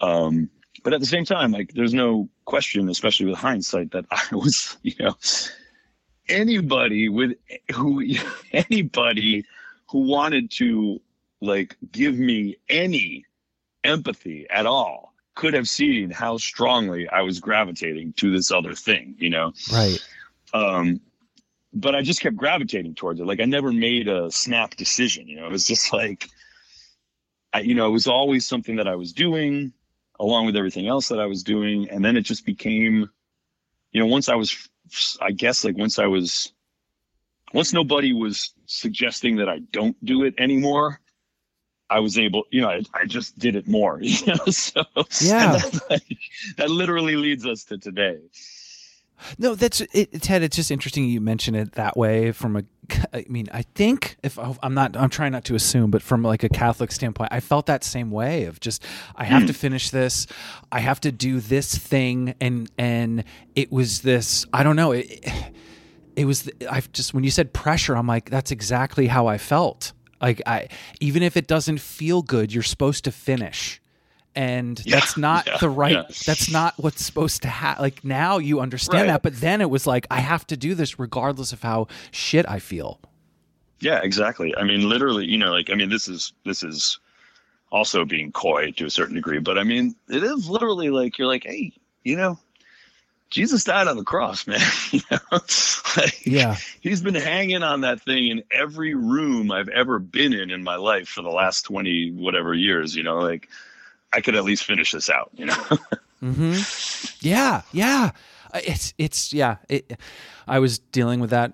Um, 0.00 0.48
but 0.84 0.92
at 0.92 1.00
the 1.00 1.06
same 1.06 1.24
time, 1.24 1.50
like 1.52 1.72
there's 1.74 1.94
no 1.94 2.28
question, 2.46 2.88
especially 2.88 3.26
with 3.26 3.38
hindsight, 3.38 3.90
that 3.92 4.06
I 4.10 4.24
was, 4.34 4.76
you 4.82 4.94
know, 5.00 5.14
anybody 6.28 7.08
with 7.08 7.32
who 7.74 8.04
anybody 8.52 9.44
who 9.90 10.00
wanted 10.00 10.50
to 10.52 11.00
like 11.40 11.76
give 11.92 12.18
me 12.18 12.56
any 12.68 13.24
empathy 13.84 14.46
at 14.50 14.66
all 14.66 15.14
could 15.34 15.54
have 15.54 15.68
seen 15.68 16.10
how 16.10 16.36
strongly 16.36 17.08
I 17.08 17.22
was 17.22 17.38
gravitating 17.38 18.12
to 18.14 18.32
this 18.32 18.50
other 18.50 18.74
thing, 18.74 19.14
you 19.18 19.30
know. 19.30 19.52
Right. 19.72 19.98
Um, 20.52 21.00
but 21.72 21.94
I 21.94 22.02
just 22.02 22.20
kept 22.20 22.36
gravitating 22.36 22.96
towards 22.96 23.20
it. 23.20 23.26
Like 23.26 23.40
I 23.40 23.44
never 23.44 23.72
made 23.72 24.08
a 24.08 24.30
snap 24.32 24.74
decision, 24.74 25.28
you 25.28 25.36
know. 25.36 25.46
It 25.46 25.52
was 25.52 25.64
just 25.64 25.92
like, 25.92 26.28
I, 27.52 27.60
you 27.60 27.74
know, 27.74 27.86
it 27.86 27.92
was 27.92 28.08
always 28.08 28.46
something 28.46 28.76
that 28.76 28.88
I 28.88 28.96
was 28.96 29.12
doing 29.12 29.72
along 30.20 30.46
with 30.46 30.56
everything 30.56 30.88
else 30.88 31.08
that 31.08 31.20
I 31.20 31.26
was 31.26 31.44
doing, 31.44 31.88
and 31.88 32.04
then 32.04 32.16
it 32.16 32.22
just 32.22 32.44
became, 32.44 33.08
you 33.92 34.00
know, 34.00 34.06
once 34.06 34.28
I 34.28 34.34
was, 34.34 34.68
I 35.20 35.32
guess, 35.32 35.64
like 35.64 35.76
once 35.76 35.98
I 35.98 36.06
was, 36.06 36.52
once 37.52 37.72
nobody 37.72 38.12
was 38.12 38.52
suggesting 38.66 39.36
that 39.36 39.48
I 39.48 39.60
don't 39.72 39.96
do 40.04 40.24
it 40.24 40.34
anymore. 40.38 41.00
I 41.90 42.00
was 42.00 42.18
able, 42.18 42.44
you 42.50 42.60
know, 42.60 42.68
I, 42.68 42.82
I 42.92 43.06
just 43.06 43.38
did 43.38 43.56
it 43.56 43.66
more, 43.66 43.98
you 44.02 44.26
know. 44.26 44.44
So 44.46 44.84
Yeah. 45.22 45.52
that, 45.88 46.02
that 46.58 46.70
literally 46.70 47.16
leads 47.16 47.46
us 47.46 47.64
to 47.64 47.78
today. 47.78 48.18
No, 49.38 49.54
that's 49.54 49.80
it, 49.80 50.22
Ted. 50.22 50.42
It's 50.42 50.56
just 50.56 50.70
interesting 50.70 51.04
you 51.06 51.20
mention 51.20 51.54
it 51.54 51.72
that 51.72 51.96
way. 51.96 52.30
From 52.32 52.56
a, 52.56 52.62
I 53.12 53.24
mean, 53.28 53.48
I 53.52 53.62
think 53.62 54.16
if 54.22 54.38
oh, 54.38 54.56
I'm 54.62 54.74
not, 54.74 54.96
I'm 54.96 55.10
trying 55.10 55.32
not 55.32 55.44
to 55.46 55.54
assume, 55.54 55.90
but 55.90 56.02
from 56.02 56.22
like 56.22 56.42
a 56.42 56.48
Catholic 56.48 56.92
standpoint, 56.92 57.30
I 57.32 57.40
felt 57.40 57.66
that 57.66 57.84
same 57.84 58.10
way 58.10 58.44
of 58.44 58.60
just 58.60 58.84
I 59.16 59.24
have 59.24 59.42
to 59.42 59.52
hmm. 59.52 59.58
finish 59.58 59.90
this, 59.90 60.26
I 60.72 60.80
have 60.80 61.00
to 61.00 61.12
do 61.12 61.40
this 61.40 61.76
thing, 61.76 62.34
and 62.40 62.70
and 62.78 63.24
it 63.54 63.70
was 63.72 64.02
this. 64.02 64.46
I 64.52 64.62
don't 64.62 64.76
know. 64.76 64.92
It, 64.92 65.24
it 66.16 66.24
was. 66.24 66.50
I've 66.70 66.90
just 66.92 67.14
when 67.14 67.24
you 67.24 67.30
said 67.30 67.52
pressure, 67.52 67.96
I'm 67.96 68.06
like, 68.06 68.30
that's 68.30 68.50
exactly 68.50 69.06
how 69.06 69.26
I 69.26 69.38
felt. 69.38 69.92
Like 70.20 70.42
I, 70.46 70.68
even 71.00 71.22
if 71.22 71.36
it 71.36 71.46
doesn't 71.46 71.78
feel 71.78 72.22
good, 72.22 72.52
you're 72.52 72.62
supposed 72.62 73.04
to 73.04 73.12
finish 73.12 73.80
and 74.38 74.80
Yeah, 74.86 75.00
that's 75.00 75.16
not 75.16 75.46
yeah, 75.46 75.56
the 75.58 75.68
right 75.68 75.92
yeah. 75.92 76.04
that's 76.26 76.48
not 76.50 76.74
what's 76.78 77.04
supposed 77.04 77.42
to 77.42 77.48
happen 77.48 77.82
like 77.82 78.04
now 78.04 78.38
you 78.38 78.60
understand 78.60 79.00
Right. 79.02 79.06
that 79.08 79.22
but 79.22 79.40
then 79.40 79.60
it 79.60 79.68
was 79.68 79.86
like 79.86 80.06
i 80.10 80.20
have 80.20 80.46
to 80.46 80.56
do 80.56 80.74
this 80.74 80.98
regardless 80.98 81.52
of 81.52 81.60
how 81.62 81.88
shit 82.12 82.48
i 82.48 82.58
feel 82.60 83.00
Yeah, 83.80 84.00
exactly. 84.02 84.50
I 84.56 84.64
mean, 84.64 84.88
literally, 84.88 85.24
you 85.26 85.38
know, 85.38 85.52
like 85.52 85.70
I 85.70 85.74
mean, 85.74 85.88
this 85.90 86.08
is 86.08 86.32
this 86.44 86.62
is 86.62 86.98
also 87.70 88.04
being 88.04 88.32
coy 88.32 88.72
to 88.72 88.86
a 88.86 88.90
certain 88.90 89.14
degree, 89.14 89.38
but 89.40 89.56
I 89.56 89.62
mean, 89.62 89.94
it 90.08 90.22
is 90.24 90.48
literally 90.50 90.90
like 90.90 91.16
you're 91.18 91.28
like, 91.34 91.44
hey, 91.44 91.72
you 92.02 92.16
know, 92.16 92.38
Jesus 93.30 93.62
died 93.64 93.86
on 93.86 93.96
the 93.96 94.02
cross, 94.04 94.46
man. 94.50 94.58
you 94.90 95.00
know, 95.12 95.18
like, 95.96 96.26
yeah 96.26 96.56
he's 96.80 97.00
been 97.02 97.14
hanging 97.14 97.62
on 97.62 97.82
that 97.82 98.00
thing 98.02 98.28
in 98.28 98.42
every 98.50 98.94
room 98.94 99.52
I've 99.52 99.68
ever 99.68 99.98
been 100.00 100.32
in 100.32 100.50
in 100.50 100.62
my 100.64 100.76
life 100.76 101.08
for 101.08 101.22
the 101.22 101.30
last 101.42 101.62
twenty 101.62 102.10
whatever 102.10 102.54
years. 102.54 102.96
You 102.96 103.04
know, 103.04 103.18
like 103.18 103.48
I 104.12 104.20
could 104.20 104.34
at 104.34 104.44
least 104.44 104.64
finish 104.64 104.92
this 104.92 105.10
out. 105.10 105.30
You 105.34 105.46
know, 105.46 105.54
mm-hmm. 106.22 106.54
yeah 107.20 107.62
yeah 107.72 108.10
Uh, 108.54 108.60
it's 108.64 108.94
it's 108.96 109.30
yeah 109.34 109.56
it, 109.68 109.92
i 110.46 110.58
was 110.58 110.78
dealing 110.78 111.20
with 111.20 111.28
that 111.28 111.52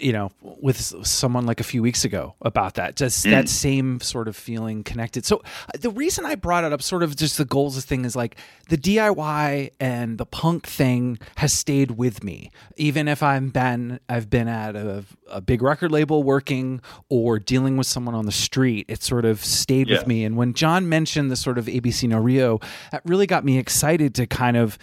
you 0.00 0.12
know 0.12 0.30
with 0.40 0.78
someone 1.06 1.46
like 1.46 1.60
a 1.60 1.64
few 1.64 1.82
weeks 1.82 2.04
ago 2.04 2.34
about 2.42 2.74
that 2.74 2.96
just 2.96 3.24
that 3.24 3.48
same 3.48 4.00
sort 4.00 4.28
of 4.28 4.36
feeling 4.36 4.84
connected? 4.84 5.24
So 5.24 5.36
uh, 5.68 5.78
the 5.80 5.90
reason 5.90 6.24
i 6.24 6.34
brought 6.34 6.64
it 6.64 6.72
up 6.72 6.82
sort 6.82 7.02
of 7.02 7.16
just 7.16 7.38
the 7.38 7.44
goals 7.44 7.76
of 7.76 7.84
thing 7.84 8.04
is 8.04 8.14
like 8.16 8.36
the 8.68 8.76
diy 8.76 9.70
and 9.80 10.18
the 10.18 10.26
punk 10.26 10.66
thing 10.66 11.18
has 11.36 11.52
stayed 11.52 11.92
with 11.92 12.22
me. 12.24 12.50
Even 12.76 13.08
if 13.08 13.22
i'm 13.22 13.50
been 13.50 14.00
i've 14.08 14.28
been 14.30 14.48
at 14.48 14.76
a, 14.76 15.04
a 15.30 15.40
big 15.40 15.62
record 15.62 15.90
label 15.92 16.22
working 16.22 16.80
or 17.08 17.38
dealing 17.38 17.76
with 17.76 17.86
someone 17.86 18.14
on 18.14 18.26
the 18.26 18.32
street 18.32 18.86
it 18.88 19.02
sort 19.02 19.24
of 19.24 19.44
stayed 19.44 19.88
Yeah. 19.88 19.98
with 19.98 20.06
me. 20.06 20.24
And 20.24 20.36
when 20.36 20.54
john 20.54 20.88
mentioned 20.88 21.30
the 21.30 21.36
sort 21.36 21.58
of 21.58 21.66
abc 21.66 22.08
no 22.08 22.18
rio 22.18 22.60
that 22.92 23.02
really 23.04 23.26
got 23.26 23.44
me 23.44 23.58
excited 23.58 24.14
to 24.16 24.26
kind 24.26 24.56
of 24.56 24.78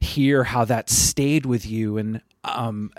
hear 0.00 0.44
how 0.44 0.64
that 0.64 0.88
stayed 0.88 1.44
with 1.44 1.66
you. 1.66 1.98
And 1.98 2.20
um 2.44 2.92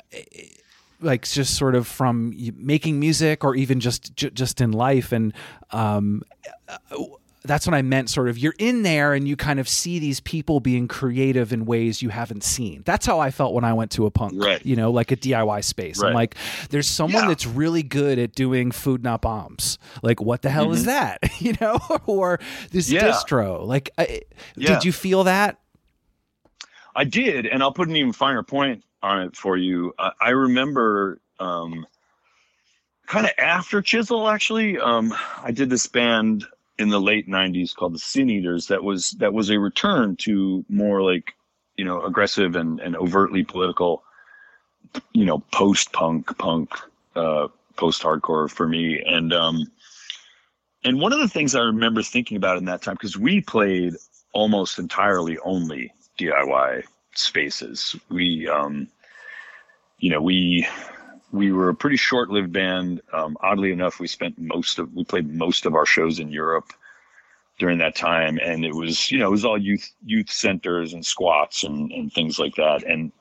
like 1.02 1.28
just 1.28 1.56
sort 1.56 1.76
of 1.76 1.88
from 1.88 2.34
making 2.58 3.00
music 3.00 3.44
or 3.44 3.56
even 3.56 3.80
just 3.80 4.16
j- 4.16 4.30
just 4.32 4.60
in 4.62 4.72
life 4.72 5.12
and 5.12 5.34
um 5.72 6.22
that's 7.46 7.66
what 7.66 7.74
I 7.74 7.82
meant 7.82 8.10
sort 8.10 8.28
of 8.28 8.38
you're 8.38 8.54
in 8.60 8.84
there 8.84 9.14
and 9.14 9.26
you 9.26 9.38
kind 9.38 9.62
of 9.62 9.70
see 9.70 9.98
these 9.98 10.20
people 10.20 10.60
being 10.60 10.90
creative 10.90 11.54
in 11.54 11.66
ways 11.66 12.02
you 12.02 12.10
haven't 12.10 12.44
seen. 12.44 12.84
That's 12.86 13.06
how 13.06 13.22
I 13.22 13.32
felt 13.32 13.54
when 13.54 13.64
I 13.64 13.72
went 13.72 13.92
to 13.92 14.06
a 14.06 14.12
punk, 14.12 14.34
Right. 14.36 14.64
you 14.66 14.76
know, 14.76 14.92
like 14.92 15.12
a 15.12 15.16
DIY 15.16 15.64
space. 15.64 16.04
I'm 16.04 16.14
like 16.14 16.36
there's 16.70 16.86
someone 16.88 17.24
Yeah. 17.24 17.30
that's 17.30 17.48
really 17.48 17.82
good 17.82 18.20
at 18.20 18.36
doing 18.36 18.72
food 18.72 19.04
not 19.04 19.22
bombs. 19.22 19.80
Like 20.04 20.20
what 20.22 20.42
the 20.42 20.50
hell 20.50 20.72
is 20.74 20.84
that? 20.86 21.20
you 21.40 21.56
know, 21.62 21.80
or 22.06 22.40
this 22.72 22.90
Mm-hmm. 22.90 23.06
Yeah. 23.06 23.12
distro. 23.14 23.66
Like 23.66 23.90
I, 23.98 24.22
Yeah. 24.58 24.74
did 24.76 24.84
you 24.86 24.92
feel 24.92 25.24
that? 25.24 25.60
I 26.96 27.06
did, 27.06 27.46
and 27.46 27.64
I'll 27.64 27.72
put 27.72 27.88
an 27.88 27.96
even 27.96 28.12
finer 28.12 28.44
point 28.44 28.84
on 29.02 29.22
it 29.22 29.36
for 29.36 29.58
you. 29.58 29.94
I, 29.98 30.12
I 30.22 30.30
remember 30.30 31.20
um, 31.40 31.86
kind 33.08 33.26
of 33.26 33.32
after 33.38 33.82
Chisel, 33.82 34.30
actually, 34.30 34.78
um, 34.78 35.14
I 35.44 35.52
did 35.52 35.70
this 35.70 35.88
band 35.88 36.46
in 36.78 36.90
the 36.90 37.02
late 37.02 37.28
'90s 37.28 37.76
called 37.76 37.94
the 37.94 38.00
Sin 38.00 38.30
Eaters. 38.30 38.68
That 38.68 38.84
was 38.84 39.12
that 39.20 39.34
was 39.34 39.50
a 39.50 39.60
return 39.60 40.16
to 40.18 40.66
more 40.70 41.02
like 41.02 41.34
you 41.78 41.86
know 41.86 42.04
aggressive 42.04 42.56
and, 42.56 42.80
and 42.80 42.96
overtly 42.96 43.44
political, 43.44 44.04
you 45.14 45.26
know, 45.26 45.40
post 45.52 45.92
punk, 45.92 46.38
punk, 46.38 46.72
uh, 47.16 47.48
post 47.76 48.02
hardcore 48.02 48.50
for 48.50 48.68
me, 48.68 49.02
and 49.06 49.34
um, 49.34 49.72
and 50.84 51.00
one 51.00 51.14
of 51.14 51.20
the 51.20 51.28
things 51.28 51.56
I 51.56 51.62
remember 51.62 52.04
thinking 52.04 52.38
about 52.38 52.58
in 52.58 52.66
that 52.66 52.82
time 52.82 52.96
because 52.96 53.18
we 53.18 53.42
played 53.42 53.96
almost 54.34 54.80
entirely 54.80 55.38
only 55.40 55.92
DIY 56.20 56.84
spaces. 57.20 57.96
We, 58.10 58.48
um, 58.48 58.88
you 60.00 60.10
know, 60.10 60.22
we 60.22 60.68
we 61.32 61.52
were 61.52 61.70
a 61.70 61.76
pretty 61.76 61.98
short-lived 61.98 62.52
band. 62.52 63.02
Um, 63.14 63.38
oddly 63.42 63.72
enough, 63.72 64.00
we 64.00 64.08
spent 64.08 64.40
most 64.40 64.80
of 64.80 64.94
we 64.94 65.04
played 65.04 65.32
most 65.32 65.66
of 65.66 65.76
our 65.76 65.86
shows 65.86 66.20
in 66.20 66.30
Europe 66.30 66.74
during 67.60 67.78
that 67.80 67.96
time, 67.96 68.40
and 68.42 68.66
it 68.66 68.74
was 68.74 69.12
you 69.12 69.20
know 69.20 69.28
it 69.28 69.32
was 69.32 69.46
all 69.46 69.58
youth 69.58 69.92
youth 70.06 70.32
centers 70.32 70.94
and 70.94 71.06
squats 71.06 71.64
and 71.64 71.92
and 71.92 72.12
things 72.12 72.40
like 72.40 72.56
that, 72.56 72.84
and 72.84 73.12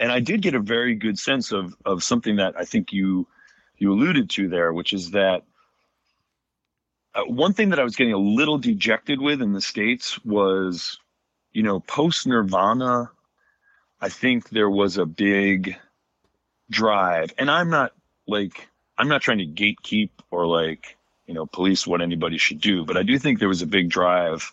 and 0.00 0.10
I 0.10 0.20
did 0.20 0.42
get 0.42 0.54
a 0.54 0.60
very 0.60 0.94
good 0.94 1.18
sense 1.18 1.52
of 1.52 1.74
of 1.84 2.02
something 2.02 2.36
that 2.36 2.54
I 2.58 2.64
think 2.64 2.92
you 2.92 3.28
you 3.78 3.92
alluded 3.92 4.30
to 4.30 4.48
there, 4.48 4.72
which 4.72 4.92
is 4.92 5.10
that 5.10 5.42
uh, 7.14 7.24
one 7.24 7.52
thing 7.52 7.70
that 7.70 7.78
I 7.78 7.84
was 7.84 7.96
getting 7.96 8.12
a 8.12 8.18
little 8.18 8.58
dejected 8.58 9.20
with 9.20 9.42
in 9.42 9.52
the 9.52 9.60
states 9.60 10.24
was, 10.24 10.98
you 11.52 11.62
know, 11.62 11.80
post 11.80 12.26
Nirvana. 12.26 13.10
I 14.02 14.08
think 14.08 14.50
there 14.50 14.68
was 14.68 14.98
a 14.98 15.06
big 15.06 15.76
drive, 16.68 17.32
and 17.38 17.50
I'm 17.50 17.70
not 17.70 17.92
like 18.26 18.68
I'm 18.98 19.08
not 19.08 19.22
trying 19.22 19.38
to 19.38 19.46
gatekeep 19.46 20.10
or 20.30 20.46
like 20.46 20.96
you 21.26 21.34
know 21.34 21.46
police 21.46 21.86
what 21.86 22.02
anybody 22.02 22.36
should 22.36 22.60
do, 22.60 22.84
but 22.84 22.96
I 22.96 23.04
do 23.04 23.18
think 23.18 23.38
there 23.38 23.48
was 23.48 23.62
a 23.62 23.66
big 23.66 23.88
drive 23.88 24.52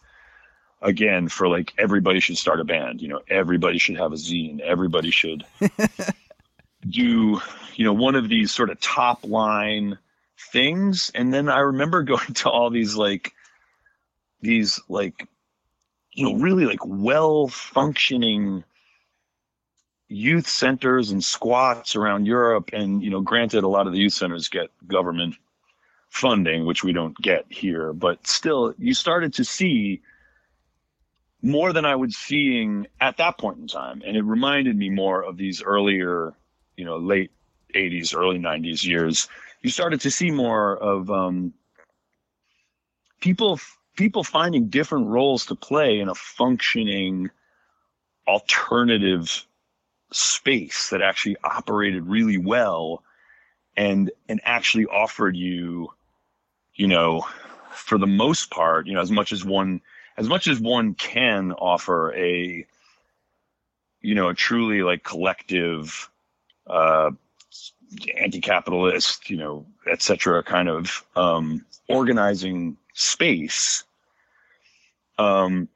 again 0.84 1.28
for 1.28 1.48
like 1.48 1.74
everybody 1.78 2.20
should 2.20 2.38
start 2.38 2.60
a 2.60 2.64
band. 2.64 3.02
You 3.02 3.08
know, 3.08 3.22
everybody 3.28 3.80
should 3.80 3.98
have 3.98 4.14
a 4.14 4.16
zine. 4.16 4.60
Everybody 4.60 5.10
should 5.10 5.44
do 6.88 7.42
you 7.76 7.86
know 7.86 7.94
one 7.94 8.16
of 8.16 8.30
these 8.30 8.54
sort 8.54 8.70
of 8.70 8.80
top 8.80 9.26
line 9.26 9.98
things 10.52 11.12
and 11.14 11.34
then 11.34 11.50
i 11.50 11.60
remember 11.60 12.04
going 12.14 12.34
to 12.34 12.50
all 12.50 12.70
these 12.70 12.96
like 12.96 13.34
these 14.42 14.80
like 14.88 15.28
you 16.14 16.24
know 16.24 16.36
really 16.36 16.66
like 16.66 16.86
well 16.86 17.48
functioning 17.48 18.64
youth 20.10 20.48
centers 20.48 21.12
and 21.12 21.24
squats 21.24 21.96
around 21.96 22.26
europe. 22.26 22.72
And 22.74 23.02
you 23.02 23.10
know 23.10 23.22
granted 23.22 23.64
a 23.64 23.68
lot 23.68 23.88
of 23.88 23.94
the 23.94 24.00
youth 24.00 24.14
centers 24.14 24.50
get 24.50 24.70
government 24.88 25.36
funding 26.10 26.66
which 26.66 26.84
we 26.84 26.92
don't 26.92 27.16
get 27.22 27.46
here 27.50 27.94
but 27.94 28.26
still 28.26 28.74
you 28.80 28.96
started 28.96 29.32
to 29.32 29.46
see 29.46 30.02
more 31.44 31.72
than 31.72 31.86
i 31.86 31.96
was 31.96 32.18
seeing 32.18 32.88
at 33.00 33.18
that 33.18 33.38
point 33.38 33.60
in 33.60 33.68
time. 33.68 34.02
And 34.06 34.18
it 34.18 34.24
reminded 34.24 34.76
me 34.76 34.90
more 34.90 35.24
of 35.24 35.38
these 35.38 35.62
earlier 35.62 36.34
you 36.76 36.86
know 36.86 36.98
late 36.98 37.32
80s 37.76 38.16
early 38.16 38.40
90s 38.40 38.84
years. 38.84 39.28
You 39.62 39.70
started 39.70 40.02
to 40.02 40.12
see 40.12 40.32
more 40.32 40.78
of 40.78 41.12
um, 41.12 41.54
people 43.20 43.60
people 43.96 44.24
finding 44.24 44.70
different 44.70 45.08
roles 45.08 45.46
to 45.48 45.56
play 45.56 46.00
in 46.00 46.10
a 46.10 46.16
functioning 46.16 47.30
alternative 48.28 49.46
space 50.12 50.90
that 50.90 51.02
actually 51.02 51.38
operated 51.44 52.08
really 52.08 52.38
well 52.38 53.04
and 53.78 54.12
and 54.28 54.42
actually 54.44 54.86
offered 54.86 55.36
you 55.36 55.90
you 56.76 56.88
know 56.88 57.24
for 57.72 57.98
the 57.98 58.08
most 58.08 58.50
part 58.50 58.88
you 58.88 58.94
know 58.94 59.02
as 59.02 59.12
much 59.12 59.32
as 59.32 59.46
one 59.46 59.82
as 60.18 60.28
much 60.28 60.48
as 60.48 60.60
one 60.60 60.96
can 60.96 61.52
offer 61.54 62.14
a 62.16 62.66
you 64.02 64.16
know 64.16 64.30
a 64.30 64.34
truly 64.34 64.82
like 64.82 65.04
collective 65.04 66.10
uh 66.68 67.12
anti-capitalist, 68.18 69.30
you 69.30 69.38
know, 69.38 69.66
etc 69.90 70.44
kind 70.44 70.70
of 70.70 71.06
um, 71.16 71.66
organizing 71.88 72.78
space. 72.94 73.84
Um, 75.18 75.68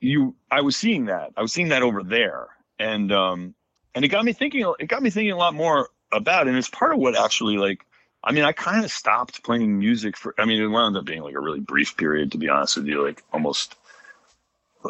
you, 0.00 0.34
I 0.50 0.60
was 0.60 0.76
seeing 0.76 1.06
that. 1.06 1.32
I 1.36 1.42
was 1.42 1.52
seeing 1.52 1.68
that 1.68 1.82
over 1.82 2.02
there, 2.02 2.48
and 2.78 3.12
um, 3.12 3.54
and 3.94 4.04
it 4.04 4.08
got 4.08 4.24
me 4.24 4.32
thinking. 4.32 4.72
It 4.78 4.86
got 4.86 5.02
me 5.02 5.10
thinking 5.10 5.32
a 5.32 5.36
lot 5.36 5.54
more 5.54 5.88
about, 6.12 6.46
it. 6.46 6.50
and 6.50 6.58
it's 6.58 6.68
part 6.68 6.92
of 6.92 6.98
what 6.98 7.18
actually 7.18 7.56
like. 7.56 7.84
I 8.22 8.32
mean, 8.32 8.44
I 8.44 8.52
kind 8.52 8.84
of 8.84 8.90
stopped 8.90 9.42
playing 9.42 9.78
music 9.78 10.16
for. 10.16 10.34
I 10.38 10.44
mean, 10.44 10.60
it 10.60 10.66
wound 10.66 10.96
up 10.96 11.04
being 11.04 11.22
like 11.22 11.34
a 11.34 11.40
really 11.40 11.60
brief 11.60 11.96
period, 11.96 12.32
to 12.32 12.38
be 12.38 12.48
honest 12.48 12.76
with 12.76 12.86
you, 12.86 13.04
like 13.04 13.22
almost 13.32 13.76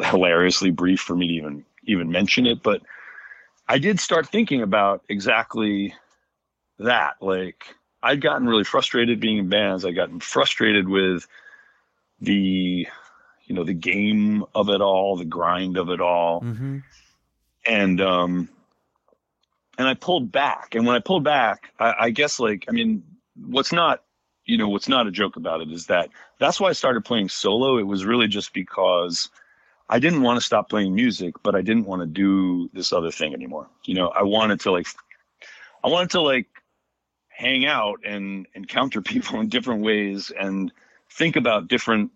hilariously 0.01 0.71
brief 0.71 0.99
for 0.99 1.15
me 1.15 1.27
to 1.27 1.33
even 1.33 1.65
even 1.87 2.11
mention 2.11 2.45
it, 2.45 2.63
but 2.63 2.81
I 3.67 3.77
did 3.77 3.99
start 3.99 4.27
thinking 4.27 4.61
about 4.61 5.03
exactly 5.09 5.93
that. 6.79 7.15
Like 7.21 7.75
I'd 8.01 8.21
gotten 8.21 8.47
really 8.47 8.63
frustrated 8.63 9.19
being 9.19 9.37
in 9.37 9.49
bands. 9.49 9.85
I'd 9.85 9.95
gotten 9.95 10.19
frustrated 10.19 10.87
with 10.87 11.27
the, 12.19 12.87
you 13.45 13.55
know, 13.55 13.63
the 13.63 13.73
game 13.73 14.43
of 14.53 14.69
it 14.69 14.81
all, 14.81 15.17
the 15.17 15.25
grind 15.25 15.77
of 15.77 15.89
it 15.89 16.01
all. 16.01 16.41
Mm-hmm. 16.41 16.79
And, 17.65 18.01
um, 18.01 18.49
and 19.77 19.87
I 19.87 19.93
pulled 19.93 20.31
back. 20.31 20.75
And 20.75 20.85
when 20.85 20.95
I 20.95 20.99
pulled 20.99 21.23
back, 21.23 21.71
I, 21.79 21.93
I 21.99 22.09
guess 22.09 22.39
like, 22.39 22.65
I 22.67 22.71
mean, 22.71 23.03
what's 23.35 23.71
not, 23.71 24.03
you 24.45 24.57
know, 24.57 24.69
what's 24.69 24.87
not 24.87 25.07
a 25.07 25.11
joke 25.11 25.35
about 25.35 25.61
it 25.61 25.71
is 25.71 25.87
that 25.87 26.09
that's 26.39 26.59
why 26.59 26.69
I 26.69 26.73
started 26.73 27.03
playing 27.03 27.29
solo. 27.29 27.77
It 27.77 27.87
was 27.87 28.05
really 28.05 28.27
just 28.27 28.53
because 28.53 29.29
I 29.89 29.99
didn't 29.99 30.21
want 30.21 30.39
to 30.39 30.45
stop 30.45 30.69
playing 30.69 30.95
music, 30.95 31.35
but 31.43 31.55
I 31.55 31.61
didn't 31.61 31.85
want 31.85 32.01
to 32.01 32.07
do 32.07 32.69
this 32.73 32.93
other 32.93 33.11
thing 33.11 33.33
anymore. 33.33 33.67
You 33.85 33.95
know, 33.95 34.09
I 34.09 34.23
wanted 34.23 34.59
to 34.61 34.71
like, 34.71 34.87
I 35.83 35.89
wanted 35.89 36.11
to 36.11 36.21
like 36.21 36.47
hang 37.29 37.65
out 37.65 37.99
and 38.05 38.47
encounter 38.53 39.01
people 39.13 39.39
in 39.39 39.49
different 39.49 39.81
ways 39.81 40.31
and 40.31 40.71
think 41.11 41.35
about 41.35 41.67
different 41.67 42.11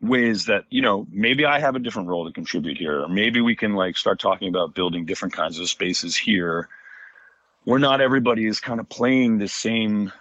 ways 0.00 0.44
that 0.44 0.64
you 0.70 0.80
know 0.80 1.06
maybe 1.10 1.44
i 1.44 1.58
have 1.58 1.74
a 1.74 1.80
different 1.80 2.08
role 2.08 2.24
to 2.24 2.32
contribute 2.32 2.78
here 2.78 3.02
or 3.02 3.08
maybe 3.08 3.40
we 3.40 3.56
can 3.56 3.74
like 3.74 3.96
start 3.96 4.20
talking 4.20 4.48
about 4.48 4.72
building 4.72 5.04
different 5.04 5.34
kinds 5.34 5.58
of 5.58 5.68
spaces 5.68 6.16
here 6.16 6.68
where 7.64 7.78
not 7.78 8.00
everybody 8.00 8.46
is 8.46 8.60
kind 8.60 8.80
of 8.80 8.88
playing 8.88 9.38
the 9.38 9.48
same 9.48 10.12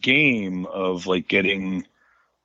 game 0.00 0.64
of 0.66 1.06
like 1.06 1.28
getting 1.28 1.84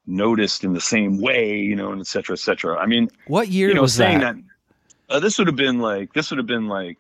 noticed 0.06 0.64
in 0.64 0.74
the 0.74 0.82
same 0.82 1.22
way, 1.22 1.58
you 1.58 1.76
know, 1.76 1.92
and 1.92 2.02
et 2.02 2.08
cetera, 2.08 2.34
et 2.34 2.40
cetera. 2.40 2.78
I 2.78 2.86
mean, 2.86 3.10
what 3.28 3.48
year 3.48 3.70
you 3.70 3.76
know, 3.76 3.84
was 3.84 3.94
saying 3.94 4.20
that? 4.20 4.36
that 4.36 5.16
uh, 5.16 5.20
this 5.20 5.38
would 5.38 5.48
have 5.48 5.56
been 5.56 5.80
like 5.80 6.14
this 6.14 6.30
would 6.32 6.38
have 6.38 6.48
been 6.48 6.68
like 6.68 7.00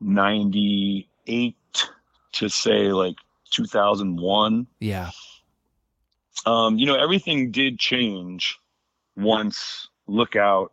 ninety 0.00 1.08
eight 1.26 1.56
to 2.32 2.48
say 2.48 2.92
like 2.92 3.16
two 3.50 3.66
thousand 3.66 4.16
one. 4.16 4.66
Yeah. 4.80 5.10
Um, 6.46 6.78
you 6.78 6.86
know, 6.86 6.96
everything 6.96 7.50
did 7.50 7.78
change 7.78 8.58
once 9.16 9.88
Lookout 10.06 10.72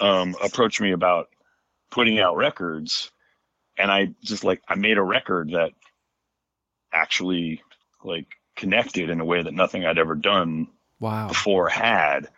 um, 0.00 0.34
approached 0.42 0.80
me 0.80 0.92
about 0.92 1.28
putting 1.90 2.18
out 2.18 2.36
records, 2.36 3.10
and 3.78 3.90
I 3.90 4.14
just 4.22 4.44
like 4.44 4.62
I 4.68 4.74
made 4.74 4.98
a 4.98 5.02
record 5.02 5.50
that 5.50 5.70
actually 6.92 7.62
like 8.04 8.26
connected 8.56 9.10
in 9.10 9.20
a 9.20 9.24
way 9.24 9.42
that 9.42 9.54
nothing 9.54 9.84
I'd 9.84 9.98
ever 9.98 10.14
done 10.14 10.68
Wow. 10.98 11.28
before 11.28 11.68
had. 11.68 12.28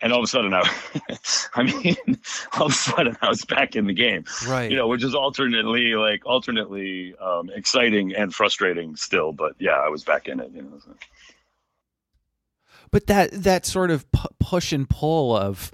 And 0.00 0.12
all 0.12 0.18
of 0.18 0.24
a 0.24 0.26
sudden, 0.26 0.52
I, 0.52 0.68
I 1.54 1.62
mean, 1.62 1.96
all 2.58 2.66
of 2.66 2.72
a 2.72 2.74
sudden, 2.74 3.16
I 3.22 3.28
was 3.28 3.44
back 3.44 3.76
in 3.76 3.86
the 3.86 3.94
game. 3.94 4.24
Right. 4.46 4.70
You 4.70 4.76
know, 4.76 4.88
which 4.88 5.04
is 5.04 5.14
alternately 5.14 5.94
like 5.94 6.26
alternately 6.26 7.14
um, 7.16 7.50
exciting 7.54 8.14
and 8.14 8.34
frustrating 8.34 8.96
still. 8.96 9.32
But 9.32 9.54
yeah, 9.58 9.78
I 9.78 9.88
was 9.88 10.04
back 10.04 10.28
in 10.28 10.40
it. 10.40 10.50
You 10.52 10.62
know. 10.62 10.78
So. 10.84 10.94
But 12.94 13.08
that 13.08 13.30
that 13.32 13.66
sort 13.66 13.90
of 13.90 14.10
pu- 14.12 14.28
push 14.38 14.72
and 14.72 14.88
pull 14.88 15.36
of 15.36 15.70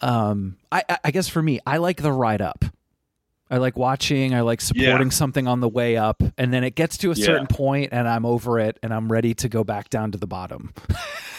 um 0.00 0.56
I, 0.72 0.82
I- 1.04 1.10
guess 1.12 1.28
for 1.28 1.40
me 1.40 1.60
i 1.66 1.76
like 1.78 2.02
the 2.02 2.12
ride 2.12 2.42
up 2.42 2.64
i 3.50 3.56
like 3.58 3.76
watching 3.78 4.34
i 4.34 4.40
like 4.40 4.60
supporting 4.60 5.06
Yeah. 5.08 5.12
something 5.12 5.46
on 5.46 5.60
the 5.60 5.68
way 5.68 5.96
up 5.96 6.22
and 6.36 6.52
then 6.52 6.64
it 6.64 6.74
gets 6.74 6.98
to 6.98 7.12
a 7.12 7.14
Yeah. 7.14 7.24
certain 7.26 7.46
point 7.46 7.90
and 7.92 8.08
i'm 8.08 8.26
over 8.26 8.58
it 8.58 8.78
and 8.82 8.92
i'm 8.92 9.10
ready 9.10 9.32
to 9.34 9.48
go 9.48 9.64
back 9.64 9.88
down 9.90 10.12
to 10.12 10.18
the 10.18 10.26
bottom 10.26 10.74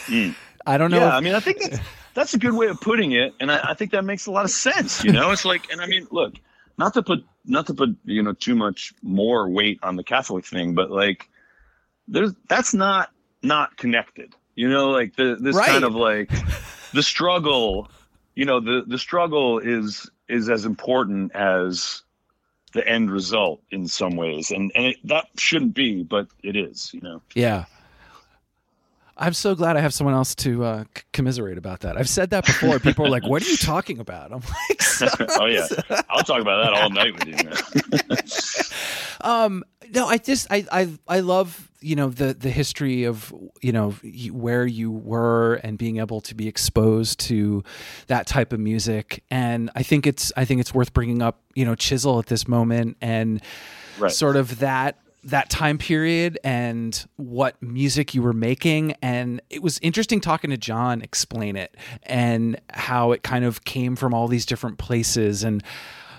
Mm. 0.06 0.34
i 0.66 0.78
don't 0.78 0.90
know 0.90 0.96
Yeah, 0.98 1.08
if- 1.08 1.14
I 1.14 1.20
mean, 1.20 1.34
I 1.34 1.40
think 1.40 1.60
that's 1.60 1.78
that's 2.14 2.34
a 2.34 2.38
good 2.38 2.54
way 2.54 2.66
of 2.66 2.80
putting 2.80 3.12
it, 3.12 3.32
and 3.38 3.52
I, 3.52 3.60
I 3.70 3.74
think 3.74 3.92
that 3.92 4.04
makes 4.04 4.26
a 4.26 4.32
lot 4.32 4.44
of 4.44 4.50
sense. 4.50 5.04
You 5.04 5.12
know, 5.12 5.30
it's 5.30 5.44
like, 5.44 5.70
and 5.70 5.80
I 5.80 5.86
mean, 5.86 6.08
look, 6.10 6.34
not 6.76 6.94
to 6.94 7.02
put 7.02 7.24
not 7.44 7.68
to 7.68 7.74
put 7.74 7.90
you 8.04 8.24
know 8.24 8.32
too 8.32 8.56
much 8.56 8.92
more 9.02 9.48
weight 9.48 9.78
on 9.84 9.94
the 9.94 10.02
Catholic 10.02 10.44
thing, 10.44 10.74
but 10.74 10.90
like, 10.90 11.28
there's 12.08 12.32
that's 12.48 12.74
not 12.74 13.10
not 13.42 13.76
connected. 13.76 14.34
You 14.58 14.68
know, 14.68 14.90
like 14.90 15.14
the 15.14 15.36
this 15.40 15.54
Right. 15.54 15.68
kind 15.68 15.84
of 15.84 15.94
like 15.94 16.32
the 16.92 17.02
struggle. 17.04 17.88
You 18.34 18.44
know, 18.44 18.58
the 18.58 18.82
the 18.84 18.98
struggle 18.98 19.60
is 19.60 20.10
is 20.28 20.50
as 20.50 20.64
important 20.64 21.30
as 21.32 22.02
the 22.72 22.86
end 22.86 23.08
result 23.12 23.62
in 23.70 23.86
some 23.86 24.16
ways, 24.16 24.50
and 24.50 24.72
and 24.74 24.86
it, 24.86 24.96
that 25.04 25.26
shouldn't 25.36 25.74
be, 25.74 26.02
but 26.02 26.26
it 26.42 26.56
is. 26.56 26.90
You 26.92 27.00
know. 27.02 27.22
Yeah. 27.36 27.66
I'm 29.18 29.32
so 29.32 29.54
glad 29.54 29.76
I 29.76 29.80
have 29.80 29.92
someone 29.92 30.14
else 30.14 30.34
to 30.36 30.64
uh, 30.64 30.84
c- 30.96 31.02
commiserate 31.12 31.58
about 31.58 31.80
that. 31.80 31.96
I've 31.96 32.08
said 32.08 32.30
that 32.30 32.46
before. 32.46 32.78
People 32.78 33.06
are 33.06 33.10
like, 33.10 33.26
"What 33.26 33.42
are 33.44 33.48
you 33.50 33.56
talking 33.56 33.98
about?" 33.98 34.32
I'm 34.32 34.40
like, 34.40 34.80
oh 35.40 35.46
yeah, 35.46 35.66
I'll 36.10 36.22
talk 36.22 36.40
about 36.40 36.64
that 36.64 36.74
all 36.74 36.90
night 36.90 37.14
with 37.14 37.26
you. 37.26 37.34
Man. 37.34 38.18
um, 39.20 39.64
no, 39.90 40.06
I 40.06 40.18
just 40.18 40.46
I 40.50 40.66
I 40.70 40.88
I 41.08 41.20
love 41.20 41.70
you 41.80 41.96
know 41.96 42.08
the 42.10 42.34
the 42.34 42.50
history 42.50 43.04
of 43.04 43.32
you 43.62 43.72
know 43.72 43.90
where 44.32 44.66
you 44.66 44.90
were 44.90 45.54
and 45.64 45.78
being 45.78 45.98
able 45.98 46.20
to 46.22 46.34
be 46.34 46.46
exposed 46.48 47.20
to 47.20 47.62
that 48.08 48.26
type 48.26 48.52
of 48.52 48.60
music, 48.60 49.24
and 49.30 49.70
I 49.74 49.82
think 49.82 50.06
it's 50.06 50.32
I 50.36 50.44
think 50.44 50.60
it's 50.60 50.74
worth 50.74 50.92
bringing 50.92 51.22
up 51.22 51.40
you 51.54 51.64
know 51.64 51.74
Chisel 51.74 52.18
at 52.18 52.26
this 52.26 52.46
moment 52.48 52.96
and 53.00 53.42
Right. 53.98 54.12
sort 54.12 54.36
of 54.36 54.60
that 54.60 54.96
that 55.28 55.50
time 55.50 55.76
period 55.76 56.38
and 56.42 57.06
what 57.16 57.62
music 57.62 58.14
you 58.14 58.22
were 58.22 58.32
making. 58.32 58.94
And 59.02 59.42
it 59.50 59.62
was 59.62 59.78
interesting 59.82 60.20
talking 60.20 60.50
to 60.50 60.56
John 60.56 61.02
explain 61.02 61.54
it 61.56 61.76
and 62.04 62.58
how 62.70 63.12
it 63.12 63.22
kind 63.22 63.44
of 63.44 63.64
came 63.64 63.94
from 63.94 64.14
all 64.14 64.26
these 64.26 64.46
different 64.46 64.78
places. 64.78 65.44
And 65.44 65.62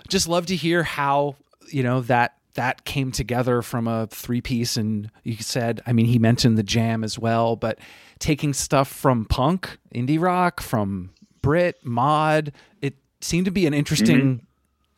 just 0.07 0.28
love 0.28 0.45
to 0.47 0.55
hear 0.55 0.84
how 0.84 1.36
you 1.70 1.84
know 1.84 2.01
that 2.01 2.36
that 2.55 2.84
came 2.84 3.12
together 3.12 3.62
from 3.62 3.88
a 3.88 4.07
three 4.07 4.41
piece 4.41 4.76
and 4.76 5.10
you 5.24 5.36
said 5.36 5.82
i 5.86 5.93
mean 5.93 6.07
he 6.07 6.18
mentioned 6.18 6.57
the 6.57 6.64
jam 6.64 7.03
as 7.03 7.18
well 7.18 7.55
but 7.55 7.78
taking 8.18 8.53
stuff 8.53 8.88
from 8.88 9.24
punk 9.26 9.78
indie 9.93 10.20
rock 10.20 10.60
from 10.60 11.12
brit 11.43 11.78
mod 11.84 12.51
it 12.82 12.95
seemed 13.22 13.45
to 13.45 13.51
be 13.51 13.68
an 13.68 13.74
interesting 13.74 14.45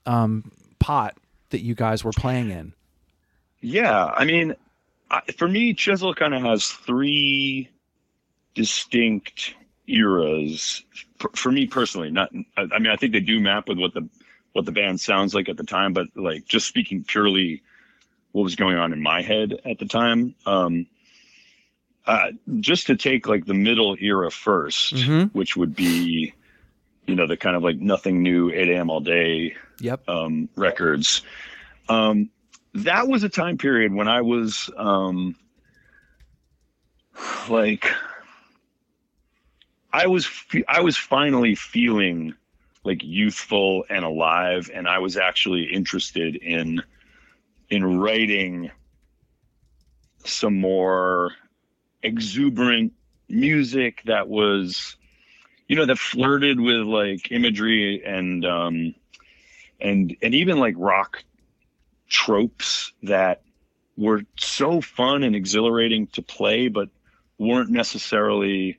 um, 0.06 0.52
pot 0.80 1.16
that 1.50 1.62
you 1.62 1.76
guys 1.76 2.04
were 2.04 2.14
playing 2.14 2.50
in 2.50 2.74
Yeah, 3.62 4.06
I 4.06 4.26
mean, 4.26 4.56
for 5.38 5.48
me, 5.48 5.74
Chisel 5.74 6.14
kind 6.14 6.34
of 6.34 6.42
has 6.44 6.68
three 6.68 7.70
distinct 8.56 9.54
eras. 9.88 10.84
For, 11.34 11.52
me 11.52 11.68
personally, 11.68 12.10
not. 12.10 12.32
I, 12.58 12.80
mean, 12.80 12.92
I 12.92 12.96
think 12.96 13.14
they 13.14 13.20
do 13.20 13.40
map 13.40 13.68
with 13.68 13.78
what 13.78 13.94
the 13.94 14.10
what 14.54 14.66
the 14.66 14.72
band 14.72 15.00
sounds 15.00 15.34
like 15.34 15.48
at 15.48 15.58
the 15.58 15.64
time, 15.64 15.94
but 15.94 16.08
like 16.16 16.46
just 16.46 16.68
speaking 16.68 17.04
purely 17.04 17.62
what 18.32 18.44
was 18.44 18.56
going 18.56 18.78
on 18.78 18.92
in 18.92 19.02
my 19.02 19.22
head 19.22 19.54
at 19.66 19.78
the 19.80 19.86
time. 19.86 20.36
Um, 20.46 20.88
uh, 22.08 22.32
just 22.60 22.88
to 22.88 22.96
take 22.96 23.28
like 23.28 23.46
the 23.46 23.54
middle 23.54 23.96
era 24.02 24.30
1st 24.30 24.94
Mhm. 24.94 25.34
which 25.34 25.56
would 25.56 25.76
be, 25.76 26.34
you 27.06 27.16
know, 27.16 27.28
the 27.28 27.38
kind 27.38 27.56
of 27.56 27.62
like 27.64 27.78
nothing 27.78 28.24
new, 28.24 28.50
8 28.52 28.70
a.m. 28.70 28.90
all 28.90 29.00
day 29.00 29.56
yep 29.80 30.08
um, 30.10 30.50
records. 30.56 31.22
Um, 31.88 32.30
that 32.74 33.08
was 33.08 33.24
a 33.24 33.30
time 33.30 33.58
period 33.58 33.94
when 33.94 34.08
I 34.08 34.22
was 34.22 34.70
um, 34.78 35.36
like, 37.50 37.88
I 39.94 40.08
was 40.08 40.30
I 40.68 40.82
was 40.82 40.96
finally 40.96 41.56
feeling 41.56 42.34
like 42.84 43.04
youthful 43.04 43.84
and 43.90 44.06
alive, 44.06 44.72
and 44.74 44.88
I 44.88 45.00
was 45.00 45.18
actually 45.18 45.66
interested 45.66 46.36
in 46.36 46.82
in 47.70 48.00
writing 48.00 48.72
some 50.24 50.60
more 50.60 51.32
exuberant 52.04 52.94
music 53.28 54.02
that 54.06 54.28
was 54.28 54.96
you 55.68 55.76
know 55.76 55.86
that 55.86 55.98
flirted 55.98 56.60
with 56.60 56.82
like 56.82 57.32
imagery 57.32 58.04
and 58.06 58.46
um 58.46 58.94
and 59.80 60.16
and 60.22 60.36
even 60.36 60.60
like 60.60 60.76
rock 60.78 61.24
tropes 62.12 62.92
that 63.04 63.42
were 63.98 64.22
so 64.38 64.82
fun 64.82 65.24
and 65.24 65.36
exhilarating 65.36 66.08
to 66.08 66.22
play 66.22 66.68
but 66.68 66.90
weren't 67.40 67.70
necessarily 67.70 68.78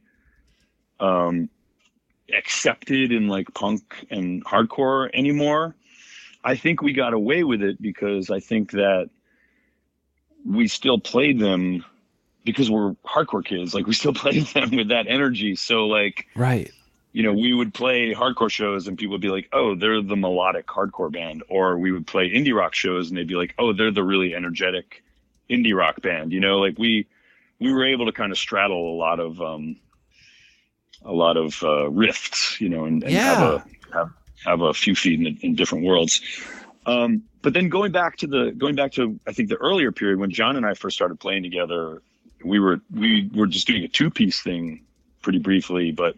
um 1.00 1.48
accepted 2.32 3.10
in 3.10 3.28
like 3.28 3.52
punk 3.54 4.06
and 4.10 4.44
hardcore 4.44 5.10
anymore. 5.12 5.74
I 6.44 6.56
think 6.56 6.82
we 6.82 6.92
got 6.92 7.14
away 7.14 7.42
with 7.44 7.62
it 7.62 7.80
because 7.80 8.30
i 8.30 8.40
think 8.40 8.72
that 8.72 9.10
we 10.44 10.68
still 10.68 10.98
played 10.98 11.38
them 11.38 11.84
because 12.44 12.70
we're 12.70 12.92
hardcore 13.04 13.44
kids. 13.44 13.74
Like 13.74 13.86
we 13.86 13.94
still 13.94 14.14
played 14.24 14.46
them 14.48 14.76
with 14.76 14.88
that 14.88 15.06
energy. 15.08 15.56
So 15.56 15.86
like 15.86 16.26
right 16.36 16.70
you 17.12 17.22
know, 17.22 17.32
we 17.32 17.52
would 17.52 17.74
play 17.74 18.14
hardcore 18.14 18.50
shows 18.50 18.88
and 18.88 18.96
people 18.96 19.12
would 19.12 19.20
be 19.20 19.28
like, 19.28 19.48
oh, 19.52 19.74
they're 19.74 20.02
the 20.02 20.16
melodic 20.16 20.66
hardcore 20.66 21.12
band. 21.12 21.42
Or 21.48 21.76
we 21.78 21.92
would 21.92 22.06
play 22.06 22.30
indie 22.30 22.54
rock 22.54 22.74
shows 22.74 23.10
and 23.10 23.18
they'd 23.18 23.28
be 23.28 23.34
like, 23.34 23.54
oh, 23.58 23.72
they're 23.72 23.90
the 23.90 24.02
really 24.02 24.34
energetic 24.34 25.04
indie 25.50 25.76
rock 25.76 26.00
band. 26.00 26.32
You 26.32 26.40
know, 26.40 26.58
like 26.58 26.78
we 26.78 27.06
we 27.60 27.72
were 27.72 27.84
able 27.84 28.06
to 28.06 28.12
kind 28.12 28.32
of 28.32 28.38
straddle 28.38 28.94
a 28.94 28.96
lot 28.96 29.20
of 29.20 29.40
um 29.40 29.76
a 31.04 31.12
lot 31.12 31.36
of 31.36 31.62
uh 31.62 31.90
rifts, 31.90 32.60
you 32.60 32.70
know, 32.70 32.86
and, 32.86 33.02
and 33.02 33.12
have 33.12 33.42
a 33.42 33.64
have, 33.92 34.10
have 34.44 34.60
a 34.62 34.72
few 34.72 34.94
feet 34.94 35.20
in, 35.20 35.38
in 35.42 35.54
different 35.54 35.84
worlds. 35.84 36.22
Um 36.86 37.24
but 37.42 37.52
then 37.52 37.68
going 37.68 37.92
back 37.92 38.16
to 38.18 38.26
the 38.26 38.52
going 38.56 38.74
back 38.74 38.92
to 38.92 39.20
I 39.26 39.32
think 39.32 39.50
the 39.50 39.56
earlier 39.56 39.92
period 39.92 40.18
when 40.18 40.30
John 40.30 40.56
and 40.56 40.64
I 40.64 40.72
first 40.72 40.96
started 40.96 41.20
playing 41.20 41.42
together, 41.42 42.00
we 42.42 42.58
were 42.58 42.80
we 42.90 43.28
were 43.34 43.46
just 43.46 43.66
doing 43.66 43.84
a 43.84 43.88
two 43.88 44.10
piece 44.10 44.40
thing 44.40 44.84
pretty 45.20 45.38
briefly, 45.38 45.92
but 45.92 46.16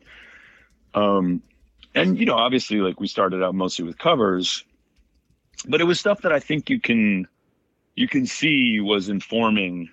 um, 0.94 1.42
and 1.94 2.18
you 2.18 2.26
know, 2.26 2.34
obviously, 2.36 2.78
like 2.78 3.00
we 3.00 3.06
started 3.06 3.42
out 3.42 3.54
mostly 3.54 3.84
with 3.84 3.98
covers, 3.98 4.64
but 5.66 5.80
it 5.80 5.84
was 5.84 6.00
stuff 6.00 6.22
that 6.22 6.32
I 6.32 6.40
think 6.40 6.70
you 6.70 6.80
can 6.80 7.26
you 7.94 8.08
can 8.08 8.26
see 8.26 8.80
was 8.80 9.08
informing 9.08 9.90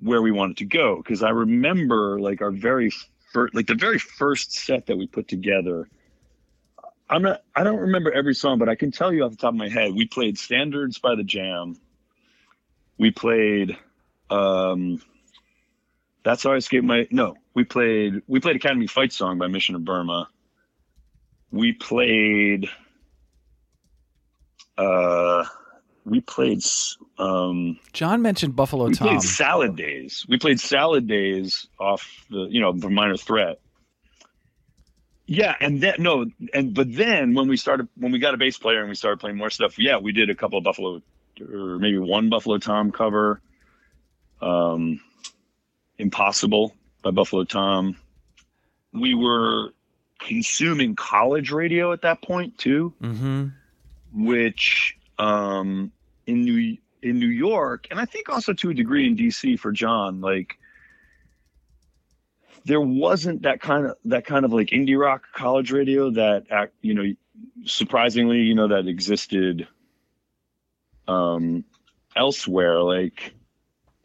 where 0.00 0.22
we 0.22 0.32
wanted 0.32 0.58
to 0.58 0.64
go. 0.64 0.96
Because 0.96 1.22
I 1.22 1.30
remember 1.30 2.20
like 2.20 2.40
our 2.42 2.50
very 2.50 2.90
first, 3.32 3.54
like 3.54 3.66
the 3.66 3.74
very 3.74 3.98
first 3.98 4.52
set 4.52 4.86
that 4.86 4.96
we 4.96 5.06
put 5.06 5.28
together. 5.28 5.88
I'm 7.08 7.22
not. 7.22 7.42
I 7.56 7.64
don't 7.64 7.80
remember 7.80 8.12
every 8.12 8.34
song, 8.34 8.58
but 8.58 8.68
I 8.68 8.76
can 8.76 8.92
tell 8.92 9.12
you 9.12 9.24
off 9.24 9.32
the 9.32 9.36
top 9.36 9.52
of 9.52 9.56
my 9.56 9.68
head. 9.68 9.94
We 9.94 10.06
played 10.06 10.38
"Standards" 10.38 10.98
by 10.98 11.16
the 11.16 11.24
Jam. 11.24 11.76
We 12.98 13.10
played. 13.10 13.76
um 14.30 15.02
that's 16.22 16.42
how 16.42 16.52
I 16.52 16.56
escaped 16.56 16.84
my 16.84 17.08
no. 17.10 17.36
We 17.54 17.64
played 17.64 18.22
we 18.26 18.40
played 18.40 18.56
Academy 18.56 18.86
Fight 18.86 19.12
Song 19.12 19.38
by 19.38 19.48
Mission 19.48 19.74
of 19.74 19.84
Burma. 19.84 20.28
We 21.50 21.72
played 21.72 22.68
uh 24.78 25.44
we 26.04 26.20
played 26.20 26.64
um 27.18 27.78
john 27.92 28.22
mentioned 28.22 28.56
buffalo 28.56 28.86
we 28.86 28.94
tom 28.94 29.08
played 29.08 29.22
Salad 29.22 29.76
Days. 29.76 30.24
We 30.28 30.38
played 30.38 30.60
Salad 30.60 31.06
Days 31.06 31.66
off 31.78 32.24
the 32.30 32.46
you 32.50 32.60
know 32.60 32.72
the 32.72 32.88
Minor 32.88 33.16
Threat. 33.16 33.60
Yeah, 35.26 35.54
and 35.60 35.80
then 35.80 35.94
no, 35.98 36.26
and 36.54 36.74
but 36.74 36.92
then 36.92 37.34
when 37.34 37.48
we 37.48 37.56
started 37.56 37.88
when 37.96 38.10
we 38.10 38.18
got 38.18 38.34
a 38.34 38.36
bass 38.36 38.58
player 38.58 38.80
and 38.80 38.88
we 38.88 38.94
started 38.94 39.20
playing 39.20 39.36
more 39.36 39.50
stuff, 39.50 39.78
yeah, 39.78 39.98
we 39.98 40.12
did 40.12 40.30
a 40.30 40.34
couple 40.34 40.58
of 40.58 40.64
Buffalo 40.64 41.02
or 41.40 41.78
maybe 41.78 41.98
one 41.98 42.30
Buffalo 42.30 42.58
Tom 42.58 42.90
cover. 42.90 43.40
Um 44.40 45.00
Impossible 45.98 46.74
by 47.02 47.10
Buffalo 47.10 47.44
Tom. 47.44 47.96
We 48.92 49.14
were 49.14 49.72
consuming 50.18 50.96
college 50.96 51.50
radio 51.50 51.92
at 51.92 52.02
that 52.02 52.20
point 52.22 52.58
too 52.58 52.92
mm-hmm 53.00 53.48
which 54.12 54.96
um, 55.18 55.92
in 56.26 56.44
New 56.44 56.76
in 57.02 57.18
New 57.18 57.28
York, 57.28 57.86
and 57.90 57.98
I 57.98 58.04
think 58.04 58.28
also 58.28 58.52
to 58.52 58.70
a 58.70 58.74
degree 58.74 59.06
in 59.06 59.16
DC 59.16 59.58
for 59.58 59.72
John, 59.72 60.20
like 60.20 60.58
there 62.64 62.80
wasn't 62.80 63.42
that 63.42 63.60
kind 63.60 63.86
of 63.86 63.96
that 64.06 64.26
kind 64.26 64.44
of 64.44 64.52
like 64.52 64.68
indie 64.68 64.98
rock 64.98 65.24
college 65.34 65.72
radio 65.72 66.10
that 66.10 66.70
you 66.82 66.94
know, 66.94 67.14
surprisingly, 67.64 68.40
you 68.40 68.54
know, 68.54 68.68
that 68.68 68.86
existed 68.86 69.66
um, 71.08 71.64
elsewhere. 72.16 72.80
Like 72.82 73.34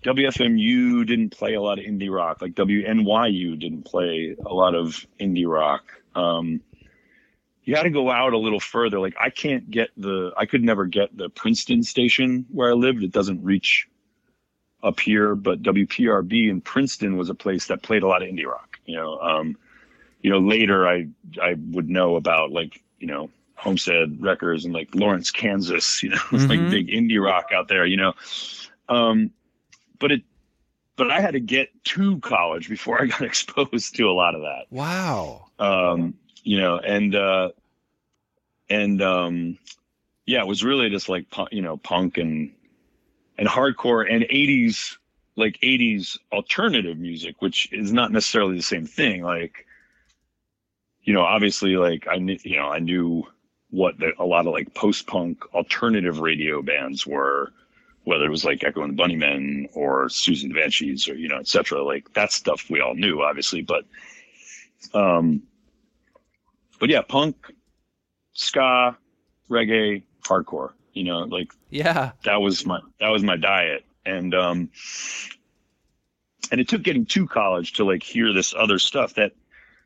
WFMU 0.05 1.05
didn't 1.05 1.31
play 1.31 1.55
a 1.55 1.61
lot 1.61 1.79
of 1.79 1.85
indie 1.85 2.13
rock. 2.13 2.41
Like 2.41 2.53
WNYU 2.53 3.59
didn't 3.59 3.83
play 3.83 4.35
a 4.45 4.53
lot 4.53 4.75
of 4.75 5.05
indie 5.19 5.47
rock. 5.47 5.83
Um, 6.13 6.61
you 7.63 7.73
got 7.73 7.83
to 7.83 7.89
go 7.89 8.11
out 8.11 8.33
a 8.33 8.37
little 8.37 8.59
further. 8.59 8.99
Like 8.99 9.15
I 9.19 9.31
can't 9.31 9.69
get 9.69 9.89
the, 9.97 10.31
I 10.37 10.45
could 10.45 10.63
never 10.63 10.85
get 10.85 11.17
the 11.17 11.29
Princeton 11.29 11.81
station 11.81 12.45
where 12.51 12.69
I 12.69 12.73
lived. 12.73 13.03
It 13.03 13.11
doesn't 13.11 13.43
reach 13.43 13.87
up 14.83 14.99
here, 14.99 15.33
but 15.33 15.63
WPRB 15.63 16.49
in 16.49 16.61
Princeton 16.61 17.17
was 17.17 17.31
a 17.31 17.35
place 17.35 17.67
that 17.67 17.81
played 17.81 18.03
a 18.03 18.07
lot 18.07 18.21
of 18.21 18.29
indie 18.29 18.45
rock. 18.45 18.79
You 18.85 18.97
know, 18.97 19.19
um, 19.19 19.57
you 20.21 20.29
know, 20.29 20.39
later 20.39 20.87
I 20.87 21.07
I 21.41 21.55
would 21.71 21.89
know 21.89 22.15
about 22.15 22.51
like 22.51 22.83
you 22.99 23.07
know 23.07 23.31
Homestead 23.55 24.21
Records 24.21 24.65
and 24.65 24.73
like 24.73 24.93
Lawrence, 24.93 25.31
Kansas. 25.31 26.03
You 26.03 26.09
know, 26.09 26.21
it's 26.31 26.45
like 26.49 26.69
big 26.69 26.89
indie 26.89 27.19
rock 27.19 27.49
out 27.51 27.67
there. 27.67 27.87
You 27.87 27.97
know, 27.97 28.13
um, 28.87 29.31
but 29.99 30.11
it. 30.11 30.21
But 30.97 31.11
I 31.11 31.19
had 31.19 31.33
to 31.33 31.41
get 31.41 31.69
to 31.83 32.19
college 32.21 32.69
before 32.69 33.01
I 33.01 33.07
got 33.07 33.21
exposed 33.23 33.95
to 33.95 34.09
a 34.09 34.13
lot 34.13 34.33
of 34.33 34.41
that 34.41 34.65
wow 34.69 35.45
um, 35.59 36.15
you 36.43 36.59
know, 36.59 36.77
and 36.77 37.15
uh, 37.15 37.49
and 38.69 39.01
um, 39.01 39.57
yeah, 40.25 40.41
it 40.41 40.47
was 40.47 40.63
really 40.63 40.89
just 40.89 41.09
like 41.09 41.25
you 41.51 41.61
know 41.61 41.77
punk 41.77 42.17
and 42.17 42.51
and 43.37 43.47
hardcore 43.47 44.11
and 44.11 44.23
'80s 44.23 44.97
like 45.35 45.59
'80s 45.61 46.17
alternative 46.31 46.97
music, 46.97 47.41
which 47.41 47.71
is 47.71 47.91
not 47.91 48.11
necessarily 48.11 48.55
the 48.55 48.63
same 48.63 48.85
thing. 48.85 49.23
Like, 49.23 49.65
you 51.03 51.13
know, 51.13 51.21
obviously, 51.21 51.77
like 51.77 52.07
I 52.09 52.17
knew, 52.17 52.37
you 52.43 52.57
know, 52.57 52.69
I 52.69 52.79
knew 52.79 53.23
what 53.71 53.97
the, 53.99 54.11
a 54.19 54.25
lot 54.25 54.47
of 54.47 54.53
like 54.53 54.73
post 54.73 55.07
punk 55.07 55.53
alternative 55.53 56.19
radio 56.19 56.61
bands 56.61 57.05
were. 57.05 57.51
Whether 58.05 58.25
it 58.25 58.29
was 58.29 58.45
like 58.45 58.63
Echo 58.63 58.83
and 58.83 58.97
the 58.97 59.01
Bunnymen 59.01 59.69
or 59.73 60.05
Siouxsie 60.05 60.43
and 60.43 60.51
the 60.55 60.59
Banshees 60.59 61.07
or 61.07 61.15
you 61.15 61.27
know, 61.27 61.37
et 61.37 61.47
cetera, 61.47 61.83
like 61.83 62.13
that 62.13 62.31
stuff 62.31 62.69
we 62.69 62.79
all 62.79 62.95
knew, 62.95 63.21
obviously. 63.21 63.61
But 63.61 63.85
um, 64.93 65.43
but 66.79 66.89
yeah, 66.89 67.01
punk, 67.01 67.35
ska, 68.33 68.97
reggae, 69.49 70.03
hardcore. 70.23 70.71
You 70.93 71.03
know, 71.03 71.19
like 71.23 71.51
Yeah. 71.69 72.11
that 72.23 72.41
was 72.41 72.65
my 72.65 72.79
that 72.99 73.09
was 73.09 73.23
my 73.23 73.35
diet 73.35 73.85
and 74.05 74.33
um 74.33 74.69
and 76.51 76.61
it 76.61 76.67
took 76.69 76.83
getting 76.83 77.05
to 77.05 77.27
college 77.27 77.73
to 77.73 77.83
like 77.83 78.03
hear 78.03 78.33
this 78.33 78.53
other 78.57 78.79
stuff 78.79 79.15
that 79.15 79.33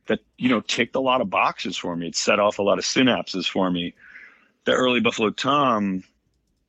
that 0.07 0.19
you 0.37 0.49
know 0.49 0.61
ticked 0.61 0.95
a 0.95 0.99
lot 0.99 1.21
of 1.21 1.29
boxes 1.29 1.77
for 1.77 1.95
me 1.95 2.07
it 2.07 2.15
set 2.15 2.39
off 2.39 2.59
a 2.59 2.61
lot 2.61 2.77
of 2.77 2.83
synapses 2.83 3.47
for 3.47 3.71
me 3.71 3.93
the 4.65 4.71
early 4.71 4.99
buffalo 4.99 5.29
tom 5.29 6.03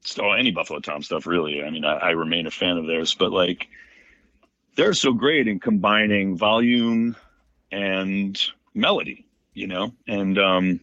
still 0.02 0.32
any 0.34 0.50
buffalo 0.50 0.80
tom 0.80 1.02
stuff 1.02 1.26
really 1.26 1.62
i 1.62 1.70
mean 1.70 1.84
I, 1.84 1.96
I 1.96 2.10
remain 2.10 2.46
a 2.46 2.50
fan 2.50 2.76
of 2.76 2.86
theirs 2.86 3.14
but 3.14 3.32
like 3.32 3.68
they're 4.76 4.94
so 4.94 5.12
great 5.12 5.48
in 5.48 5.60
combining 5.60 6.36
volume 6.36 7.16
and 7.70 8.40
melody 8.74 9.26
you 9.54 9.66
know 9.66 9.92
and 10.06 10.38
um 10.38 10.80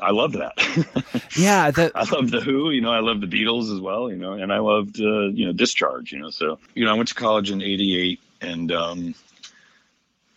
I 0.00 0.10
love 0.10 0.32
that. 0.32 0.52
Yeah. 1.36 1.70
That. 1.70 1.92
I 1.94 2.04
love 2.04 2.30
the 2.30 2.40
Who, 2.40 2.70
you 2.70 2.80
know, 2.80 2.92
I 2.92 3.00
love 3.00 3.20
the 3.20 3.26
Beatles 3.26 3.72
as 3.72 3.80
well, 3.80 4.10
you 4.10 4.16
know, 4.16 4.32
and 4.32 4.52
I 4.52 4.58
loved, 4.58 5.00
uh, 5.00 5.28
you 5.28 5.46
know, 5.46 5.52
Discharge, 5.52 6.12
you 6.12 6.18
know. 6.18 6.30
So, 6.30 6.58
you 6.74 6.84
know, 6.84 6.92
I 6.92 6.94
went 6.94 7.08
to 7.08 7.14
college 7.14 7.50
in 7.50 7.60
'88, 7.60 8.20
and 8.40 8.72
um, 8.72 9.14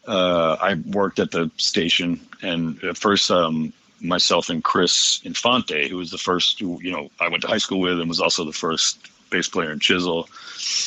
uh, 0.05 0.57
I 0.59 0.73
worked 0.73 1.19
at 1.19 1.31
the 1.31 1.51
station. 1.57 2.19
And 2.41 2.83
at 2.83 2.97
first, 2.97 3.31
um, 3.31 3.71
myself 4.01 4.49
and 4.49 4.63
Chris 4.63 5.21
Infante, 5.23 5.89
who 5.89 5.97
was 5.97 6.11
the 6.11 6.17
first, 6.17 6.59
who, 6.59 6.79
you 6.81 6.91
know, 6.91 7.09
I 7.19 7.27
went 7.27 7.41
to 7.43 7.47
high 7.47 7.57
school 7.57 7.79
with, 7.79 7.99
and 7.99 8.07
was 8.07 8.21
also 8.21 8.45
the 8.45 8.53
first 8.53 9.09
bass 9.29 9.47
player 9.47 9.71
in 9.71 9.79
Chisel. 9.79 10.29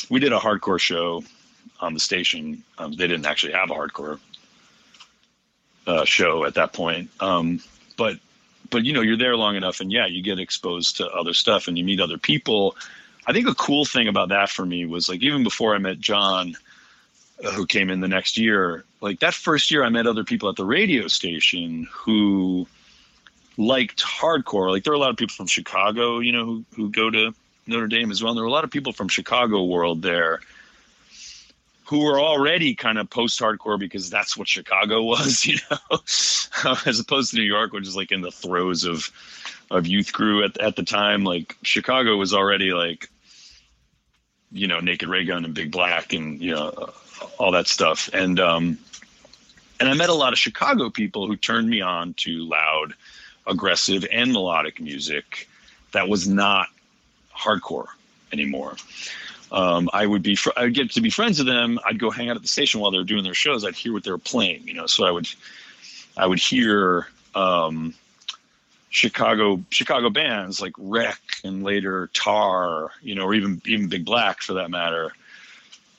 We 0.09 0.19
did 0.19 0.33
a 0.33 0.39
hardcore 0.39 0.79
show 0.79 1.23
on 1.79 1.93
the 1.93 1.99
station. 1.99 2.63
Um, 2.77 2.93
they 2.93 3.07
didn't 3.07 3.25
actually 3.25 3.53
have 3.53 3.71
a 3.71 3.73
hardcore 3.73 4.19
uh, 5.85 6.05
show 6.05 6.45
at 6.45 6.55
that 6.55 6.73
point, 6.73 7.09
um, 7.19 7.61
but 7.97 8.17
but 8.73 8.83
you 8.83 8.91
know 8.91 9.01
you're 9.01 9.17
there 9.17 9.37
long 9.37 9.55
enough 9.55 9.79
and 9.79 9.91
yeah 9.91 10.07
you 10.07 10.21
get 10.21 10.39
exposed 10.39 10.97
to 10.97 11.07
other 11.09 11.33
stuff 11.33 11.67
and 11.67 11.77
you 11.77 11.83
meet 11.83 11.99
other 11.99 12.17
people 12.17 12.75
i 13.27 13.31
think 13.31 13.47
a 13.47 13.55
cool 13.55 13.85
thing 13.85 14.07
about 14.07 14.29
that 14.29 14.49
for 14.49 14.65
me 14.65 14.85
was 14.85 15.07
like 15.07 15.21
even 15.21 15.43
before 15.43 15.75
i 15.75 15.77
met 15.77 15.99
john 15.99 16.55
uh, 17.45 17.51
who 17.51 17.65
came 17.65 17.89
in 17.89 18.01
the 18.01 18.07
next 18.07 18.37
year 18.37 18.83
like 18.99 19.19
that 19.19 19.33
first 19.33 19.69
year 19.69 19.83
i 19.83 19.89
met 19.89 20.07
other 20.07 20.23
people 20.23 20.49
at 20.49 20.55
the 20.55 20.65
radio 20.65 21.07
station 21.07 21.87
who 21.91 22.67
liked 23.57 24.03
hardcore 24.03 24.71
like 24.71 24.83
there 24.83 24.93
are 24.93 24.95
a 24.95 24.99
lot 24.99 25.09
of 25.09 25.17
people 25.17 25.33
from 25.35 25.47
chicago 25.47 26.19
you 26.19 26.31
know 26.31 26.45
who, 26.45 26.65
who 26.75 26.89
go 26.89 27.09
to 27.09 27.33
notre 27.67 27.87
dame 27.87 28.11
as 28.11 28.21
well 28.21 28.31
and 28.31 28.37
there 28.37 28.43
were 28.43 28.49
a 28.49 28.53
lot 28.53 28.63
of 28.63 28.71
people 28.71 28.93
from 28.93 29.07
chicago 29.07 29.63
world 29.63 30.01
there 30.01 30.39
who 31.85 32.05
were 32.05 32.19
already 32.19 32.73
kind 32.75 32.97
of 32.97 33.09
post-hardcore 33.09 33.77
because 33.77 34.09
that's 34.09 34.37
what 34.37 34.47
Chicago 34.47 35.03
was, 35.03 35.45
you 35.45 35.57
know, 35.69 35.77
as 36.85 36.99
opposed 36.99 37.31
to 37.31 37.37
New 37.37 37.43
York, 37.43 37.73
which 37.73 37.87
is 37.87 37.95
like 37.95 38.11
in 38.11 38.21
the 38.21 38.31
throes 38.31 38.83
of 38.83 39.11
of 39.71 39.87
youth 39.87 40.13
crew 40.13 40.43
at 40.43 40.57
at 40.59 40.75
the 40.75 40.83
time. 40.83 41.23
Like 41.23 41.55
Chicago 41.61 42.17
was 42.17 42.33
already 42.33 42.71
like, 42.71 43.09
you 44.51 44.67
know, 44.67 44.79
Naked 44.79 45.09
Raygun 45.09 45.45
and 45.45 45.53
Big 45.53 45.71
Black 45.71 46.13
and 46.13 46.41
you 46.41 46.55
know 46.55 46.89
all 47.37 47.51
that 47.51 47.67
stuff. 47.67 48.09
And 48.13 48.39
um, 48.39 48.77
and 49.79 49.89
I 49.89 49.93
met 49.93 50.09
a 50.09 50.13
lot 50.13 50.33
of 50.33 50.39
Chicago 50.39 50.89
people 50.89 51.27
who 51.27 51.35
turned 51.35 51.69
me 51.69 51.81
on 51.81 52.13
to 52.15 52.31
loud, 52.47 52.93
aggressive, 53.47 54.05
and 54.11 54.31
melodic 54.31 54.79
music 54.79 55.47
that 55.91 56.07
was 56.07 56.27
not 56.27 56.67
hardcore 57.35 57.87
anymore 58.31 58.75
um, 59.53 59.87
I 59.93 60.07
would 60.07 60.23
be, 60.23 60.35
fr- 60.35 60.49
I 60.57 60.63
would 60.63 60.73
get 60.73 60.89
to 60.91 61.01
be 61.01 61.11
friends 61.11 61.37
with 61.37 61.47
them. 61.47 61.79
I'd 61.85 61.99
go 61.99 62.09
hang 62.09 62.29
out 62.29 62.35
at 62.35 62.41
the 62.41 62.47
station 62.47 62.81
while 62.81 62.89
they 62.89 62.97
were 62.97 63.03
doing 63.03 63.23
their 63.23 63.35
shows. 63.35 63.63
I'd 63.63 63.75
hear 63.75 63.93
what 63.93 64.03
they 64.03 64.09
were 64.09 64.17
playing, 64.17 64.67
you 64.67 64.73
know. 64.73 64.87
So 64.87 65.05
I 65.05 65.11
would, 65.11 65.27
I 66.17 66.25
would 66.25 66.39
hear 66.39 67.07
um, 67.35 67.93
Chicago 68.89 69.63
Chicago 69.69 70.09
bands 70.09 70.59
like 70.59 70.73
Wreck 70.77 71.19
and 71.43 71.63
later 71.63 72.09
Tar, 72.13 72.89
you 73.03 73.13
know, 73.13 73.25
or 73.25 73.35
even 73.35 73.61
even 73.65 73.89
Big 73.89 74.05
Black 74.05 74.41
for 74.41 74.53
that 74.53 74.71
matter. 74.71 75.11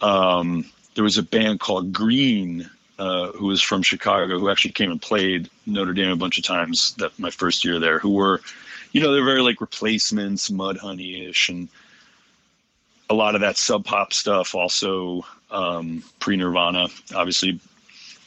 Um, 0.01 0.65
there 0.97 1.05
was 1.05 1.17
a 1.17 1.23
band 1.23 1.61
called 1.61 1.93
Green 1.93 2.69
uh, 2.99 3.29
who 3.33 3.47
was 3.47 3.61
from 3.61 3.83
Chicago 3.83 4.39
who 4.39 4.51
actually 4.51 4.73
came 4.73 4.91
and 4.91 5.03
played 5.03 5.51
Notre 5.67 5.93
Dame 5.93 6.11
a 6.11 6.17
bunch 6.17 6.39
of 6.39 6.45
times 6.45 6.95
that 6.95 7.19
my 7.19 7.31
first 7.31 7.65
year 7.65 7.79
there. 7.79 7.99
Who 7.99 8.11
were, 8.11 8.41
you 8.93 9.01
know, 9.01 9.13
they're 9.13 9.25
very 9.25 9.43
like 9.43 9.61
replacements, 9.61 10.51
Mudhoney 10.51 11.29
ish, 11.29 11.49
and 11.49 11.69
a 13.11 13.15
lot 13.15 13.35
of 13.35 13.41
that 13.41 13.57
sub 13.57 13.85
pop 13.85 14.13
stuff 14.13 14.55
also 14.55 15.25
um, 15.51 16.03
pre 16.21 16.37
Nirvana. 16.37 16.89
Obviously, 17.15 17.61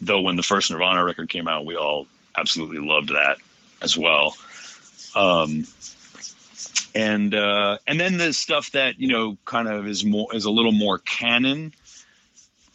though, 0.01 0.21
when 0.21 0.35
the 0.35 0.43
first 0.43 0.71
Nirvana 0.71 1.03
record 1.03 1.29
came 1.29 1.47
out, 1.47 1.65
we 1.65 1.75
all 1.75 2.07
absolutely 2.35 2.79
loved 2.79 3.09
that 3.09 3.37
as 3.81 3.97
well. 3.97 4.35
Um, 5.15 5.65
and 6.93 7.33
uh, 7.33 7.77
and 7.87 7.99
then 7.99 8.17
the 8.17 8.33
stuff 8.33 8.71
that 8.71 8.99
you 8.99 9.07
know 9.07 9.37
kind 9.45 9.67
of 9.67 9.87
is 9.87 10.03
more 10.03 10.33
is 10.35 10.45
a 10.45 10.51
little 10.51 10.71
more 10.71 10.99
canon, 10.99 11.73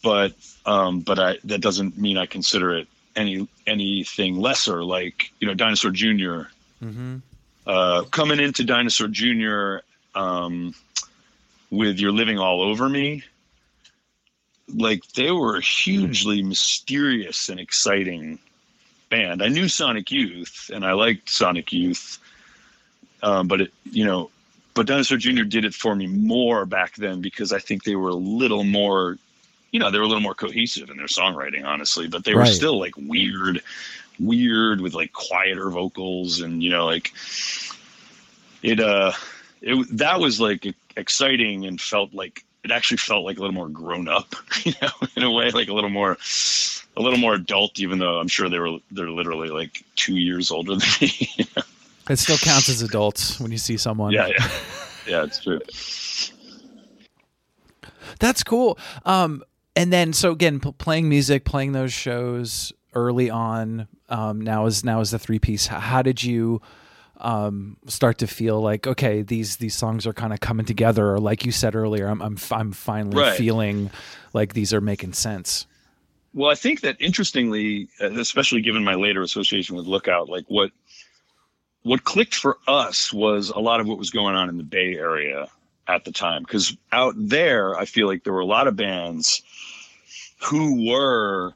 but 0.03 0.33
um, 0.67 1.01
but 1.01 1.19
I 1.19 1.39
that 1.45 1.61
doesn't 1.61 1.99
mean 1.99 2.19
I 2.19 2.27
consider 2.27 2.77
it 2.77 2.89
any 3.17 3.49
anything 3.67 4.41
lesser. 4.41 4.83
Like 4.85 5.33
you 5.41 5.47
know, 5.47 5.55
Dinosaur 5.55 5.91
junior 5.91 6.49
Mm-hmm. 6.83 7.19
uh, 7.65 8.03
coming 8.11 8.41
into 8.41 8.65
Dinosaur 8.65 9.07
Jr. 9.07 9.77
Um, 10.17 10.75
with 11.71 12.01
You're 12.01 12.11
Living 12.11 12.39
All 12.39 12.61
Over 12.61 12.89
Me, 12.89 13.23
like 14.75 15.07
they 15.13 15.31
were 15.31 15.57
a 15.57 15.63
hugely 15.63 16.43
mysterious 16.43 17.49
and 17.49 17.61
exciting 17.61 18.41
band. 19.11 19.43
I 19.43 19.49
knew 19.49 19.69
Sonic 19.69 20.11
Youth 20.11 20.71
and 20.75 20.85
I 20.85 20.93
liked 20.93 21.31
Sonic 21.31 21.73
Youth, 21.73 22.19
um, 23.23 23.47
but 23.47 23.61
it, 23.61 23.73
you 23.85 24.05
know, 24.05 24.31
but 24.75 24.87
Dinosaur 24.87 25.19
Jr. 25.19 25.45
did 25.45 25.65
it 25.65 25.75
for 25.75 25.95
me 25.95 26.07
more 26.09 26.67
back 26.67 26.97
then 26.97 27.21
because 27.21 27.53
I 27.53 27.59
think 27.59 27.85
they 27.85 27.95
were 27.95 28.09
a 28.09 28.15
little 28.15 28.65
more, 28.65 29.19
you 29.73 29.81
know, 29.81 29.91
they 29.91 29.99
were 29.99 30.05
a 30.05 30.09
little 30.09 30.23
more 30.23 30.35
cohesive 30.35 30.89
in 30.91 30.97
their 30.97 31.07
songwriting, 31.07 31.64
honestly, 31.64 32.07
but 32.07 32.25
they 32.25 32.35
were 32.35 32.41
Right. 32.41 32.55
still 32.55 32.79
like 32.79 32.95
weird, 32.97 33.61
weird 34.20 34.81
with 34.81 34.95
like 34.95 35.12
quieter 35.12 35.68
vocals 35.70 36.41
and, 36.41 36.62
you 36.62 36.70
know, 36.70 36.87
like 36.87 37.12
it, 38.62 38.79
uh, 38.81 39.12
it, 39.61 39.87
that 39.97 40.20
was 40.20 40.41
like 40.41 40.66
exciting 40.97 41.66
and 41.66 41.81
felt 41.81 42.12
like, 42.14 42.45
it 42.64 42.70
actually 42.70 42.99
felt 42.99 43.25
like 43.25 43.39
a 43.39 43.41
little 43.41 43.55
more 43.55 43.68
grown 43.68 44.07
up, 44.09 44.37
you 44.64 44.73
know, 44.81 44.89
in 45.16 45.25
a 45.25 45.31
way, 45.33 45.51
like 45.51 45.68
a 45.68 45.73
little 45.73 45.91
more, 45.91 46.16
a 46.97 47.01
little 47.03 47.18
more 47.18 47.35
adult, 47.35 47.81
even 47.81 47.99
though 47.99 48.18
I'm 48.20 48.29
sure 48.29 48.49
they 48.49 48.59
were, 48.61 48.79
they're 48.93 49.11
literally 49.11 49.49
like 49.49 49.83
two 49.97 50.16
years 50.16 50.51
older 50.53 50.77
than 50.77 50.89
me. 51.01 51.29
It 52.11 52.18
still 52.18 52.37
counts 52.37 52.68
as 52.68 52.83
adults 52.83 53.39
when 53.39 53.53
you 53.53 53.59
see 53.59 53.77
someone. 53.77 54.12
yeah. 54.12 54.27
Yeah. 54.27 54.51
Yeah. 55.07 55.23
It's 55.25 55.41
true. 55.41 55.61
That's 58.18 58.43
cool. 58.43 58.77
Um, 59.05 59.43
and 59.77 59.93
then 59.93 60.12
so 60.12 60.33
again, 60.33 60.61
p- 60.61 60.73
playing 60.73 61.09
music, 61.09 61.45
playing 61.45 61.73
those 61.73 61.93
shows 61.93 62.73
early 62.95 63.31
on. 63.31 63.89
Um, 64.09 64.41
now 64.41 64.66
is 64.66 64.85
now 64.85 65.01
is 65.01 65.11
the 65.11 65.18
three 65.18 65.39
piece. 65.39 65.66
How, 65.66 65.81
how 65.81 66.03
did 66.03 66.23
you 66.23 66.61
um, 67.18 67.77
start 67.87 68.18
to 68.18 68.27
feel 68.27 68.61
like 68.61 68.87
okay, 68.87 69.23
these 69.23 69.57
these 69.57 69.75
songs 69.75 70.07
are 70.07 70.12
kind 70.12 70.33
of 70.33 70.41
coming 70.41 70.66
together, 70.66 71.12
or 71.12 71.18
like 71.18 71.47
you 71.47 71.53
said 71.53 71.75
earlier, 71.75 72.07
I'm 72.07 72.20
I'm 72.20 72.37
I'm 72.51 72.73
finally 72.73 73.18
Right. 73.18 73.37
feeling 73.37 73.91
like 74.35 74.53
these 74.55 74.75
are 74.75 74.81
making 74.81 75.14
sense. 75.14 75.66
Well, 76.35 76.51
I 76.51 76.55
think 76.55 76.81
that 76.81 76.97
interestingly, 76.99 77.89
uh, 78.01 78.11
especially 78.12 78.62
given 78.62 78.85
my 78.85 78.95
later 78.95 79.23
association 79.23 79.77
with 79.77 79.87
Lookout, 79.87 80.29
like 80.29 80.45
what 80.49 80.70
what 81.83 82.05
clicked 82.05 82.35
for 82.35 82.59
us 82.68 83.12
was 83.12 83.51
a 83.51 83.59
lot 83.59 83.81
of 83.81 83.87
what 83.87 83.99
was 83.99 84.11
going 84.11 84.35
on 84.35 84.49
in 84.49 84.57
the 84.57 84.62
Bay 84.62 84.95
Area 84.95 85.49
at 85.89 86.05
the 86.05 86.12
time. 86.12 86.43
Because 86.43 86.77
out 86.93 87.14
there, 87.16 87.77
I 87.77 87.85
feel 87.87 88.07
like 88.07 88.25
there 88.25 88.33
were 88.33 88.41
a 88.41 88.47
lot 88.47 88.68
of 88.68 88.77
bands 88.77 89.43
who 90.43 90.88
were 90.90 91.53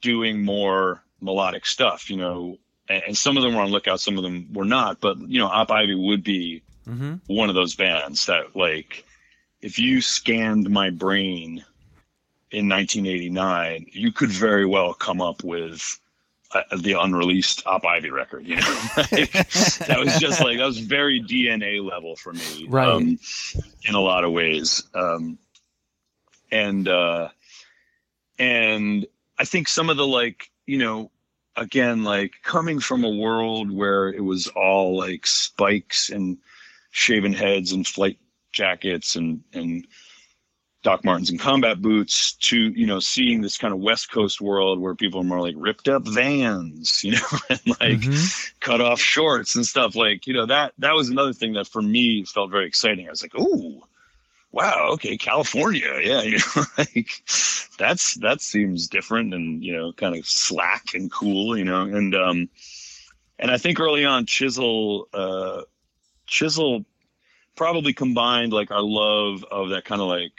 doing 0.00 0.42
more 0.44 1.02
melodic 1.20 1.64
stuff, 1.66 2.10
you 2.10 2.16
know, 2.16 2.58
and, 2.88 3.02
and 3.08 3.16
some 3.16 3.36
of 3.36 3.42
them 3.42 3.54
were 3.54 3.62
on 3.62 3.70
Lookout, 3.70 4.00
some 4.00 4.16
of 4.18 4.22
them 4.24 4.48
were 4.52 4.64
not. 4.64 5.00
But 5.00 5.18
you 5.20 5.38
know, 5.38 5.46
Op 5.46 5.70
Ivy 5.70 5.94
would 5.94 6.22
be 6.24 6.62
Mm-hmm. 6.88 7.14
one 7.32 7.48
of 7.48 7.54
those 7.54 7.76
bands 7.76 8.26
that 8.26 8.56
like 8.56 9.04
if 9.60 9.78
you 9.78 10.00
scanned 10.00 10.68
my 10.68 10.90
brain 10.90 11.64
in 12.50 12.68
1989 12.68 13.86
you 13.92 14.10
could 14.10 14.30
very 14.30 14.66
well 14.66 14.92
come 14.92 15.20
up 15.20 15.44
with 15.44 16.00
uh, 16.50 16.62
the 16.78 16.94
unreleased 16.94 17.62
op 17.66 17.84
ivy 17.86 18.10
record 18.10 18.44
you 18.44 18.56
know 18.56 18.62
Like, 18.96 19.30
that 19.86 19.96
was 19.96 20.18
just 20.18 20.40
like 20.40 20.58
that 20.58 20.66
was 20.66 20.78
very 20.78 21.20
dna 21.22 21.88
level 21.88 22.16
for 22.16 22.32
me 22.32 22.66
Right. 22.68 22.88
um, 22.88 23.16
in 23.84 23.94
a 23.94 24.00
lot 24.00 24.24
of 24.24 24.32
ways 24.32 24.82
um, 24.94 25.38
and 26.50 26.88
uh 26.88 27.28
and 28.38 29.06
i 29.38 29.44
think 29.44 29.68
some 29.68 29.90
of 29.90 29.96
the 29.96 30.06
like 30.06 30.50
you 30.66 30.78
know 30.78 31.10
again 31.56 32.04
like 32.04 32.32
coming 32.42 32.80
from 32.80 33.04
a 33.04 33.10
world 33.10 33.70
where 33.70 34.08
it 34.08 34.24
was 34.24 34.48
all 34.48 34.96
like 34.96 35.26
spikes 35.26 36.08
and 36.10 36.38
shaven 36.90 37.32
heads 37.32 37.72
and 37.72 37.86
flight 37.86 38.18
jackets 38.52 39.16
and 39.16 39.42
and 39.52 39.86
Doc 40.82 41.04
Martens 41.04 41.30
and 41.30 41.38
combat 41.38 41.80
boots 41.80 42.32
to 42.32 42.56
you 42.70 42.86
know 42.86 42.98
seeing 42.98 43.40
this 43.40 43.56
kind 43.56 43.72
of 43.72 43.78
West 43.78 44.10
Coast 44.10 44.40
world 44.40 44.80
where 44.80 44.96
people 44.96 45.20
are 45.20 45.24
more 45.24 45.40
like 45.40 45.54
ripped 45.56 45.86
up 45.88 46.02
Vans, 46.08 47.04
you 47.04 47.12
know, 47.12 47.38
and 47.48 47.60
like 47.80 48.00
Mhm. 48.00 48.52
cut 48.58 48.80
off 48.80 48.98
shorts 48.98 49.54
and 49.54 49.64
stuff. 49.64 49.94
Like 49.94 50.26
you 50.26 50.34
know 50.34 50.44
that 50.46 50.72
that 50.78 50.94
was 50.94 51.08
another 51.08 51.32
thing 51.32 51.52
that 51.52 51.68
for 51.68 51.82
me 51.82 52.24
felt 52.24 52.50
very 52.50 52.66
exciting. 52.66 53.06
I 53.06 53.10
was 53.10 53.22
like, 53.22 53.30
oh, 53.36 53.84
wow, 54.52 54.90
okay, 54.92 55.16
California, 55.16 55.98
yeah, 56.02 56.22
you 56.22 56.38
know, 56.38 56.64
like 56.78 57.08
that's 57.78 58.14
that 58.16 58.40
seems 58.40 58.86
different 58.86 59.34
and 59.34 59.64
you 59.64 59.72
know 59.74 59.92
kind 59.92 60.16
of 60.16 60.26
slack 60.26 60.94
and 60.94 61.10
cool, 61.10 61.56
you 61.56 61.64
know, 61.64 61.82
and 61.82 62.14
um, 62.14 62.48
and 63.38 63.50
I 63.50 63.58
think 63.58 63.80
early 63.80 64.04
on 64.04 64.26
Chisel, 64.26 65.08
uh, 65.12 65.62
Chisel 66.26 66.84
probably 67.56 67.92
combined 67.92 68.52
like 68.52 68.70
our 68.70 68.82
love 68.82 69.44
of 69.50 69.70
that 69.70 69.84
kind 69.84 70.00
of 70.00 70.08
like 70.08 70.32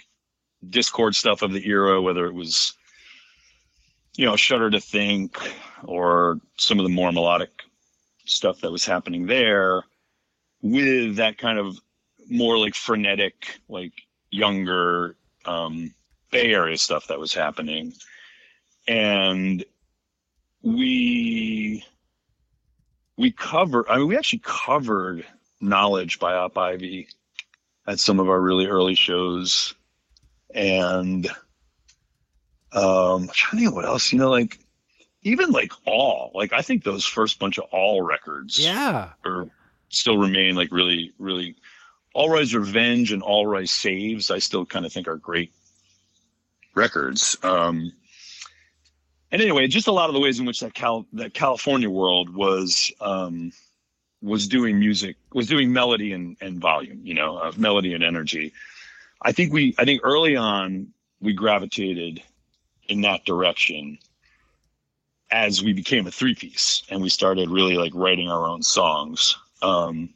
Dischord 0.68 1.16
stuff 1.16 1.42
of 1.42 1.52
the 1.52 1.68
era 1.68 2.02
whether 2.02 2.26
it 2.26 2.34
was 2.34 2.74
you 4.16 4.26
know 4.26 4.36
shudder 4.36 4.70
to 4.70 4.80
think 4.80 5.38
or 5.84 6.40
some 6.58 6.80
of 6.80 6.84
the 6.84 6.90
more 6.90 7.12
melodic 7.12 7.52
stuff 8.26 8.62
that 8.62 8.72
was 8.72 8.86
happening 8.86 9.26
there 9.26 9.84
with 10.62 11.18
that 11.18 11.38
kind 11.38 11.60
of 11.60 11.80
more 12.30 12.58
like 12.58 12.76
frenetic 12.76 13.60
like 13.70 13.94
younger 14.32 15.16
um 15.46 15.94
bay 16.32 16.54
area 16.54 16.78
stuff 16.78 17.08
that 17.08 17.20
was 17.20 17.34
happening 17.34 17.94
and 18.88 19.64
we 20.64 21.84
we 23.18 23.32
cover 23.32 23.86
i 23.90 23.98
mean 23.98 24.08
we 24.08 24.18
actually 24.18 24.42
covered 24.44 25.26
knowledge 25.62 26.20
by 26.20 26.34
op 26.34 26.58
ivy 26.58 27.08
at 27.88 28.00
some 28.00 28.20
of 28.20 28.30
our 28.30 28.40
really 28.42 28.66
early 28.66 28.96
shows 28.96 29.74
and 30.56 31.28
um 32.72 33.24
I'm 33.24 33.28
trying 33.30 33.60
to 33.60 33.66
think 33.66 33.76
what 33.76 33.86
else 33.86 34.12
you 34.12 34.20
know 34.20 34.30
like 34.32 34.58
even 35.22 35.52
like 35.52 35.72
all 35.86 36.32
like 36.34 36.54
i 36.54 36.62
think 36.62 36.84
those 36.84 37.06
first 37.06 37.40
bunch 37.40 37.58
of 37.58 37.66
all 37.72 38.02
records 38.02 38.58
Yeah. 38.60 39.10
or 39.26 39.50
still 39.90 40.18
remain 40.18 40.56
like 40.56 40.72
really 40.72 41.14
really 41.20 41.56
Allroy's 42.16 42.54
Revenge 42.54 43.12
and 43.12 43.24
Allroy 43.24 43.66
Saves 43.66 44.30
i 44.30 44.40
still 44.40 44.66
kind 44.66 44.86
of 44.86 44.94
think 44.94 45.08
are 45.08 45.18
great 45.18 45.52
records. 46.76 47.38
Um 47.44 47.94
and 49.32 49.42
anyway 49.42 49.68
just 49.68 49.88
a 49.88 49.92
lot 49.92 50.10
of 50.10 50.14
the 50.14 50.20
ways 50.20 50.40
in 50.40 50.46
which 50.46 50.60
that 50.60 50.74
cal 50.74 51.06
that 51.14 51.34
california 51.34 51.90
world 51.90 52.34
was 52.34 52.92
um 53.02 53.52
was 54.22 54.48
doing 54.48 54.80
music 54.80 55.18
was 55.34 55.48
doing 55.48 55.74
melody 55.74 56.14
and 56.14 56.38
and 56.40 56.60
volume 56.60 57.00
you 57.04 57.14
know 57.14 57.38
uh, 57.38 57.52
melody 57.58 57.94
and 57.94 58.04
energy. 58.04 58.54
I 59.22 59.32
think 59.32 59.52
we 59.52 59.76
i 59.78 59.86
think 59.86 60.02
early 60.04 60.36
on 60.36 60.94
we 61.20 61.34
gravitated 61.34 62.22
in 62.88 63.02
that 63.02 63.26
direction 63.26 63.98
as 65.32 65.64
we 65.64 65.74
became 65.74 66.06
a 66.06 66.12
three 66.12 66.36
piece 66.36 66.84
and 66.90 67.02
we 67.02 67.10
started 67.10 67.50
really 67.50 67.76
like 67.76 67.94
writing 67.96 68.30
our 68.30 68.48
own 68.48 68.62
songs. 68.62 69.38
Um 69.62 70.14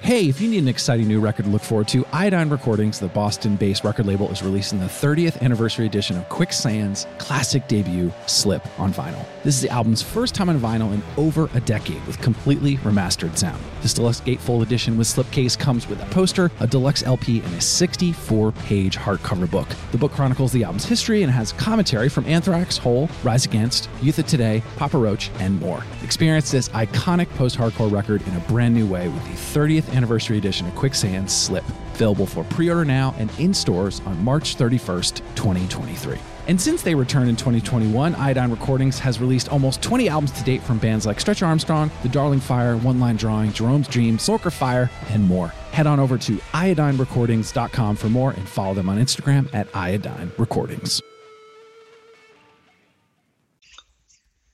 Hey, 0.00 0.28
if 0.28 0.42
you 0.42 0.50
need 0.50 0.58
an 0.58 0.68
exciting 0.68 1.08
new 1.08 1.20
record 1.20 1.46
to 1.46 1.50
look 1.50 1.62
forward 1.62 1.88
to, 1.88 2.04
Iodine 2.12 2.50
Recordings, 2.50 3.00
the 3.00 3.08
Boston 3.08 3.56
based 3.56 3.82
record 3.82 4.04
label, 4.04 4.30
is 4.30 4.42
releasing 4.42 4.78
the 4.78 4.84
30th 4.84 5.40
anniversary 5.40 5.86
edition 5.86 6.18
of 6.18 6.28
Quicksand's 6.28 7.06
classic 7.16 7.66
debut, 7.66 8.12
Slip, 8.26 8.62
on 8.78 8.92
vinyl. 8.92 9.24
This 9.42 9.54
is 9.54 9.62
the 9.62 9.70
album's 9.70 10.02
first 10.02 10.34
time 10.34 10.50
on 10.50 10.60
vinyl 10.60 10.92
in 10.92 11.02
over 11.16 11.48
a 11.54 11.60
decade 11.60 12.06
with 12.06 12.20
completely 12.20 12.76
remastered 12.78 13.38
sound. 13.38 13.60
This 13.80 13.94
deluxe 13.94 14.20
gatefold 14.20 14.62
edition 14.62 14.98
with 14.98 15.06
slipcase 15.06 15.58
comes 15.58 15.88
with 15.88 16.00
a 16.02 16.06
poster, 16.06 16.52
a 16.60 16.66
deluxe 16.66 17.02
LP, 17.02 17.40
and 17.40 17.54
a 17.54 17.60
64 17.60 18.52
page 18.52 18.98
hardcover 18.98 19.50
book. 19.50 19.68
The 19.92 19.98
book 19.98 20.12
chronicles 20.12 20.52
the 20.52 20.62
album's 20.62 20.84
history 20.84 21.22
and 21.22 21.32
has 21.32 21.52
commentary 21.52 22.10
from 22.10 22.26
Anthrax, 22.26 22.76
Hole, 22.76 23.08
Rise 23.24 23.46
Against, 23.46 23.88
Youth 24.02 24.18
of 24.18 24.26
Today, 24.26 24.62
Papa 24.76 24.98
Roach, 24.98 25.30
and 25.38 25.58
more. 25.58 25.82
Experience 26.02 26.50
this 26.50 26.68
iconic 26.68 27.30
post 27.30 27.56
hardcore 27.56 27.90
record 27.90 28.20
in 28.28 28.36
a 28.36 28.40
brand 28.40 28.74
new 28.74 28.86
way 28.86 29.08
with 29.08 29.24
the 29.24 29.58
30th 29.58 29.85
anniversary 29.90 30.38
edition 30.38 30.66
of 30.66 30.74
Quicksand's 30.74 31.32
Slip, 31.32 31.64
available 31.94 32.26
for 32.26 32.44
pre 32.44 32.68
order 32.68 32.84
now 32.84 33.14
and 33.18 33.30
in 33.38 33.52
stores 33.52 34.00
on 34.06 34.22
March 34.22 34.56
31st, 34.56 35.18
2023. 35.34 36.18
And 36.48 36.60
since 36.60 36.82
they 36.82 36.94
returned 36.94 37.28
in 37.28 37.36
2021, 37.36 38.14
Iodine 38.14 38.50
Recordings 38.50 38.98
has 39.00 39.20
released 39.20 39.48
almost 39.48 39.82
20 39.82 40.08
albums 40.08 40.30
to 40.32 40.44
date 40.44 40.62
from 40.62 40.78
bands 40.78 41.04
like 41.04 41.18
Stretch 41.18 41.42
Armstrong, 41.42 41.90
The 42.02 42.08
Darling 42.08 42.40
Fire, 42.40 42.76
One 42.76 43.00
Line 43.00 43.16
Drawing, 43.16 43.52
Jerome's 43.52 43.88
Dream, 43.88 44.16
Sulker 44.16 44.52
Fire, 44.52 44.90
and 45.10 45.24
more. 45.24 45.48
Head 45.72 45.86
on 45.88 45.98
over 45.98 46.16
to 46.18 46.36
iodinerecordings.com 46.36 47.96
for 47.96 48.08
more 48.08 48.30
and 48.30 48.48
follow 48.48 48.74
them 48.74 48.88
on 48.88 48.98
Instagram 48.98 49.52
at 49.52 49.66
iodine 49.74 50.30
recordings. 50.38 51.02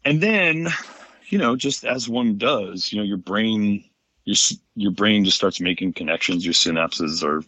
and 0.05 0.20
then 0.20 0.68
you 1.28 1.39
know 1.39 1.57
just 1.57 1.85
as 1.85 2.09
one 2.09 2.39
does 2.39 2.93
you 2.93 2.99
know 2.99 3.05
your 3.05 3.16
brain 3.16 3.85
your 4.25 4.37
your 4.75 4.93
brain 4.93 5.25
just 5.25 5.37
starts 5.37 5.61
making 5.61 5.93
connections 5.93 6.45
your 6.45 6.55
synapses 6.55 7.23
are 7.23 7.43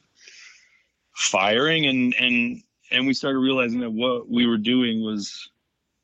firing 1.13 1.87
and 1.87 2.15
and 2.19 2.63
and 2.91 3.07
we 3.07 3.15
started 3.15 3.39
realizing 3.39 3.81
that 3.81 3.91
what 3.91 4.29
we 4.29 4.47
were 4.47 4.59
doing 4.59 5.03
was 5.03 5.51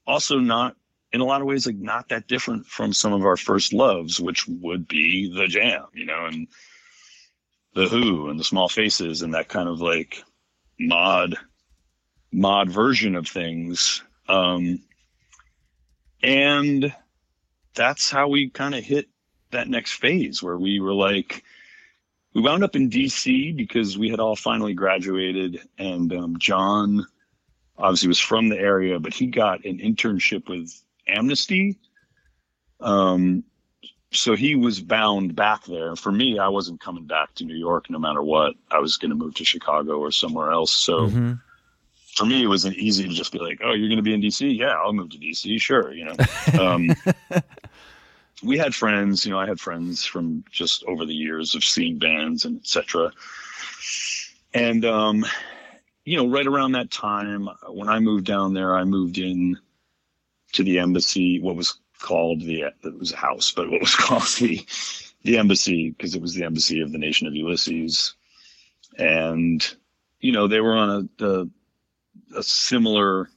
also 0.06 0.38
not 0.38 0.76
in 1.12 1.20
a 1.20 1.24
lot 1.24 1.40
of 1.40 1.46
ways 1.46 1.66
like 1.66 1.76
not 1.76 2.08
that 2.08 2.28
different 2.28 2.64
from 2.66 2.92
some 2.92 3.12
of 3.12 3.24
our 3.24 3.36
first 3.36 3.72
loves 3.72 4.20
which 4.20 4.46
would 4.46 4.86
be 4.86 5.32
the 5.34 5.46
jam 5.46 5.86
you 5.92 6.06
know 6.06 6.26
and 6.26 6.46
the 7.74 7.88
who 7.88 8.28
and 8.28 8.38
the 8.38 8.44
small 8.44 8.68
faces 8.68 9.22
and 9.22 9.34
that 9.34 9.48
kind 9.48 9.68
of 9.68 9.80
like 9.80 10.22
mod 10.78 11.36
mod 12.32 12.70
version 12.70 13.14
of 13.14 13.28
things. 13.28 14.02
Um 14.28 14.80
and 16.22 16.94
that's 17.74 18.10
how 18.10 18.28
we 18.28 18.50
kind 18.50 18.74
of 18.74 18.84
hit 18.84 19.08
that 19.50 19.68
next 19.68 19.92
phase 19.92 20.42
where 20.42 20.58
we 20.58 20.80
were 20.80 20.92
like 20.94 21.42
we 22.34 22.42
wound 22.42 22.62
up 22.64 22.76
in 22.76 22.88
dc 22.90 23.56
because 23.56 23.98
we 23.98 24.08
had 24.08 24.20
all 24.20 24.36
finally 24.36 24.74
graduated 24.74 25.60
and 25.78 26.12
um, 26.12 26.38
john 26.38 27.04
obviously 27.78 28.08
was 28.08 28.18
from 28.20 28.48
the 28.48 28.58
area 28.58 28.98
but 28.98 29.12
he 29.14 29.26
got 29.26 29.64
an 29.64 29.78
internship 29.78 30.48
with 30.48 30.82
amnesty 31.08 31.78
um, 32.80 33.44
so 34.12 34.34
he 34.34 34.56
was 34.56 34.80
bound 34.80 35.34
back 35.36 35.64
there 35.64 35.94
for 35.96 36.12
me 36.12 36.38
i 36.38 36.48
wasn't 36.48 36.80
coming 36.80 37.04
back 37.06 37.34
to 37.34 37.44
new 37.44 37.56
york 37.56 37.88
no 37.90 37.98
matter 37.98 38.22
what 38.22 38.54
i 38.70 38.78
was 38.78 38.96
going 38.96 39.10
to 39.10 39.16
move 39.16 39.34
to 39.34 39.44
chicago 39.44 39.98
or 39.98 40.10
somewhere 40.10 40.50
else 40.50 40.70
so 40.72 41.08
Mhm. 41.08 41.40
for 42.16 42.26
me, 42.26 42.42
it 42.42 42.48
wasn't 42.48 42.76
easy 42.76 43.06
to 43.06 43.14
just 43.14 43.30
be 43.32 43.38
like, 43.38 43.60
"Oh, 43.64 43.72
you're 43.72 43.88
going 43.88 43.96
to 43.96 44.02
be 44.02 44.12
in 44.12 44.20
DC? 44.20 44.58
Yeah, 44.58 44.74
I'll 44.74 44.92
move 44.92 45.10
to 45.10 45.16
DC. 45.16 45.58
Sure." 45.60 45.94
You 45.94 46.06
know, 46.06 46.16
um, 46.60 46.90
we 48.42 48.58
had 48.58 48.74
friends. 48.74 49.24
You 49.24 49.32
know, 49.32 49.38
I 49.38 49.46
had 49.46 49.60
friends 49.60 50.04
from 50.04 50.44
just 50.50 50.84
over 50.84 51.04
the 51.04 51.14
years 51.14 51.54
of 51.54 51.64
seeing 51.64 51.98
bands 51.98 52.44
and 52.44 52.60
etc. 52.60 53.12
And 54.54 54.84
um, 54.84 55.24
you 56.04 56.16
know, 56.16 56.28
right 56.28 56.46
around 56.46 56.72
that 56.72 56.90
time, 56.90 57.48
when 57.68 57.88
I 57.88 58.00
moved 58.00 58.26
down 58.26 58.54
there, 58.54 58.74
I 58.74 58.84
moved 58.84 59.18
in 59.18 59.58
to 60.52 60.64
the 60.64 60.78
embassy. 60.78 61.40
What 61.40 61.56
was 61.56 61.78
called 62.00 62.40
the 62.40 62.62
it 62.82 62.98
was 62.98 63.12
a 63.12 63.16
house, 63.16 63.52
but 63.52 63.70
what 63.70 63.80
was 63.80 63.94
called 63.96 64.26
the 64.38 64.64
the 65.22 65.38
embassy 65.38 65.90
because 65.90 66.14
it 66.14 66.22
was 66.22 66.34
the 66.34 66.44
embassy 66.44 66.80
of 66.80 66.92
the 66.92 66.98
nation 66.98 67.26
of 67.26 67.34
Ulysses, 67.34 68.14
and 68.98 69.74
you 70.20 70.32
know 70.32 70.48
they 70.48 70.60
were 70.60 70.76
on 70.76 71.10
a, 71.20 71.24
a 71.24 71.46
a 72.36 72.42
similar 72.42 73.28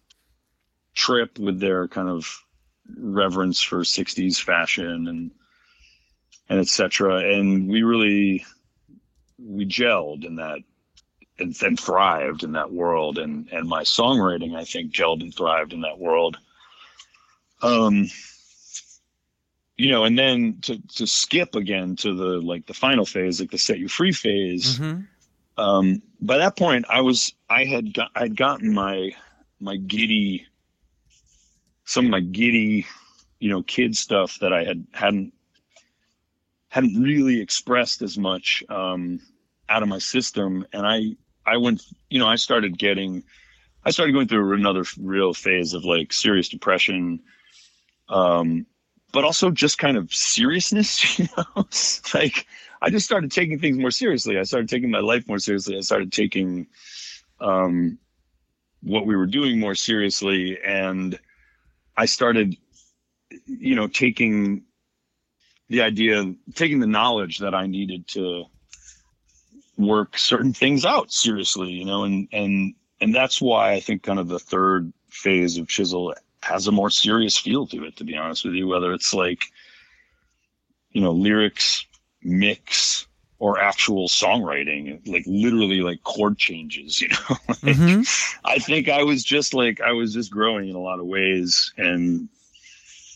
trip 0.96 1.40
with 1.40 1.60
their 1.60 1.88
kind 1.88 2.10
of 2.10 2.43
reverence 2.98 3.62
for 3.62 3.80
60s 3.82 4.40
fashion 4.40 5.08
and 5.08 5.32
and 6.50 6.60
etc 6.60 7.20
and 7.34 7.68
we 7.70 7.84
really 7.84 8.46
we 9.40 9.66
gelled 9.66 10.26
in 10.26 10.36
that 10.36 10.60
and, 11.40 11.56
and 11.64 11.80
thrived 11.80 12.44
in 12.44 12.52
that 12.52 12.72
world. 12.72 13.18
And 13.18 13.48
and 13.52 13.68
my 13.68 13.84
songwriting 13.84 14.56
i 14.56 14.64
think 14.64 14.92
gelled 14.94 15.22
and 15.22 15.34
thrived 15.34 15.74
in 15.74 15.82
that 15.82 15.98
world. 16.00 16.38
Um 17.62 18.10
you 19.78 19.90
know 19.90 20.04
and 20.04 20.18
then 20.20 20.60
to 20.62 20.80
to 20.96 21.08
skip 21.08 21.56
again 21.56 21.96
to 21.96 22.14
the 22.14 22.40
like 22.42 22.66
the 22.68 22.74
final 22.74 23.06
phase 23.06 23.40
like 23.40 23.52
the 23.52 23.58
set 23.58 23.80
you 23.80 23.88
free 23.88 24.12
phase 24.12 24.78
Mhm. 24.80 25.08
um, 25.58 26.02
by 26.20 26.38
that 26.38 26.58
point, 26.58 26.86
I 26.90 27.02
was 27.02 27.34
I 27.50 27.66
had 27.66 27.94
got 27.94 28.12
I'd 28.16 28.36
gotten 28.36 28.74
my 28.74 29.12
my 29.60 29.78
giddy 29.78 30.46
some 31.86 32.06
of 32.06 32.12
my 32.12 32.20
giddy 32.20 32.86
you 33.40 33.50
know 33.50 33.62
kid 33.64 33.96
stuff 33.98 34.40
that 34.40 34.54
I 34.54 34.64
had 34.64 34.86
hadn't 34.94 35.34
hadn't 36.70 37.02
really 37.02 37.42
expressed 37.42 38.02
as 38.02 38.18
much 38.18 38.64
um, 38.70 39.20
out 39.70 39.84
of 39.84 39.90
my 39.90 40.00
system, 40.00 40.66
and 40.72 40.88
I 40.88 41.18
I 41.46 41.58
went 41.58 41.84
you 42.10 42.20
know 42.20 42.28
I 42.28 42.36
started 42.36 42.78
getting 42.78 43.24
I 43.84 43.92
started 43.92 44.14
going 44.14 44.28
through 44.28 44.54
another 44.54 44.86
real 44.98 45.34
phase 45.34 45.74
of 45.74 45.84
like 45.84 46.14
serious 46.14 46.48
depression. 46.48 47.20
Um, 48.10 48.66
but 49.12 49.24
also 49.24 49.52
just 49.52 49.78
kind 49.78 49.96
of 49.96 50.14
seriousness, 50.14 51.20
you 51.20 51.28
know, 51.38 51.68
like 52.14 52.48
I 52.82 52.90
just 52.90 53.06
started 53.06 53.32
taking 53.32 53.60
things 53.60 53.78
more 53.78 53.92
seriously. 53.92 54.38
I 54.38 54.44
started 54.44 54.70
taking 54.70 54.90
my 54.90 55.00
life 55.00 55.28
more 55.28 55.40
seriously. 55.40 55.78
I 55.78 55.82
started 55.82 56.12
taking 56.12 56.68
um, 57.40 57.98
what 58.82 59.06
we 59.06 59.16
were 59.16 59.26
doing 59.26 59.60
more 59.60 59.76
seriously, 59.76 60.58
and 60.64 61.20
I 61.96 62.06
started, 62.06 62.56
you 63.46 63.76
know, 63.76 63.88
taking 63.88 64.64
the 65.70 65.82
idea, 65.82 66.34
taking 66.56 66.80
the 66.80 66.88
knowledge 66.88 67.40
that 67.40 67.54
I 67.54 67.68
needed 67.68 68.08
to 68.10 68.46
work 69.78 70.18
certain 70.18 70.54
things 70.54 70.86
out 70.86 71.12
seriously, 71.12 71.72
you 71.72 71.86
know, 71.86 72.04
and 72.04 72.28
and 72.32 72.74
and 73.02 73.14
that's 73.14 73.42
why 73.42 73.74
I 73.74 73.80
think 73.80 74.04
kind 74.04 74.20
of 74.20 74.28
the 74.28 74.40
third 74.40 74.92
phase 75.10 75.58
of 75.58 75.68
Chisel 75.68 76.14
has 76.42 76.68
a 76.68 76.72
more 76.72 76.90
serious 76.90 77.38
feel 77.38 77.68
to 77.68 77.86
it, 77.86 77.96
to 77.98 78.04
be 78.04 78.16
honest 78.16 78.46
with 78.46 78.54
you, 78.54 78.68
whether 78.68 78.94
it's 78.94 79.14
like, 79.14 79.46
you 80.92 81.02
know, 81.02 81.12
lyrics, 81.12 81.86
mix, 82.22 83.08
or 83.44 83.60
actual 83.60 84.08
songwriting, 84.08 85.06
like 85.06 85.26
literally 85.28 85.82
like 85.82 86.02
chord 86.04 86.38
changes, 86.38 87.02
you 87.02 87.10
know. 87.10 87.18
like, 87.50 87.76
Mhm. 87.76 88.38
I 88.46 88.58
think 88.58 88.88
I 88.88 89.04
was 89.04 89.22
just 89.22 89.54
like 89.54 89.82
I 89.82 89.92
was 89.92 90.14
just 90.14 90.32
growing 90.32 90.70
in 90.70 90.76
a 90.78 90.80
lot 90.80 91.02
of 91.02 91.08
ways 91.08 91.74
and 91.76 92.30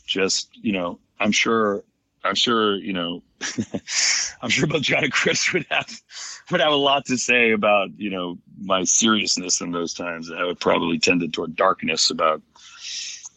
just, 0.05 0.49
you 0.53 0.73
know, 0.73 0.99
I'm 1.17 1.31
sure 1.31 1.81
I'm 2.25 2.35
sure, 2.35 2.75
you 2.75 2.91
know, 2.91 3.23
I'm 4.41 4.49
sure 4.49 4.67
both 4.67 4.81
John 4.81 5.05
and 5.05 5.13
Chris 5.13 5.53
would 5.53 5.65
have 5.69 5.89
would 6.51 6.59
have 6.59 6.73
a 6.73 6.83
lot 6.89 7.05
to 7.05 7.17
say 7.17 7.51
about, 7.51 7.97
you 7.97 8.09
know, 8.09 8.37
my 8.59 8.83
seriousness 8.83 9.61
in 9.61 9.71
those 9.71 9.93
times. 9.93 10.29
I 10.29 10.43
would 10.43 10.59
probably 10.59 10.99
tended 10.99 11.31
toward 11.33 11.55
darkness 11.55 12.09
about 12.09 12.41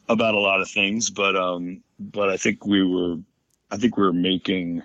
about 0.09 0.35
a 0.35 0.41
lot 0.41 0.61
of 0.61 0.69
things, 0.69 1.09
but 1.09 1.37
um 1.37 1.85
but 2.01 2.31
I 2.31 2.37
think 2.37 2.67
we 2.67 2.83
were 2.85 3.19
I 3.71 3.77
think 3.77 3.97
we 3.97 4.03
were 4.03 4.13
making 4.13 4.83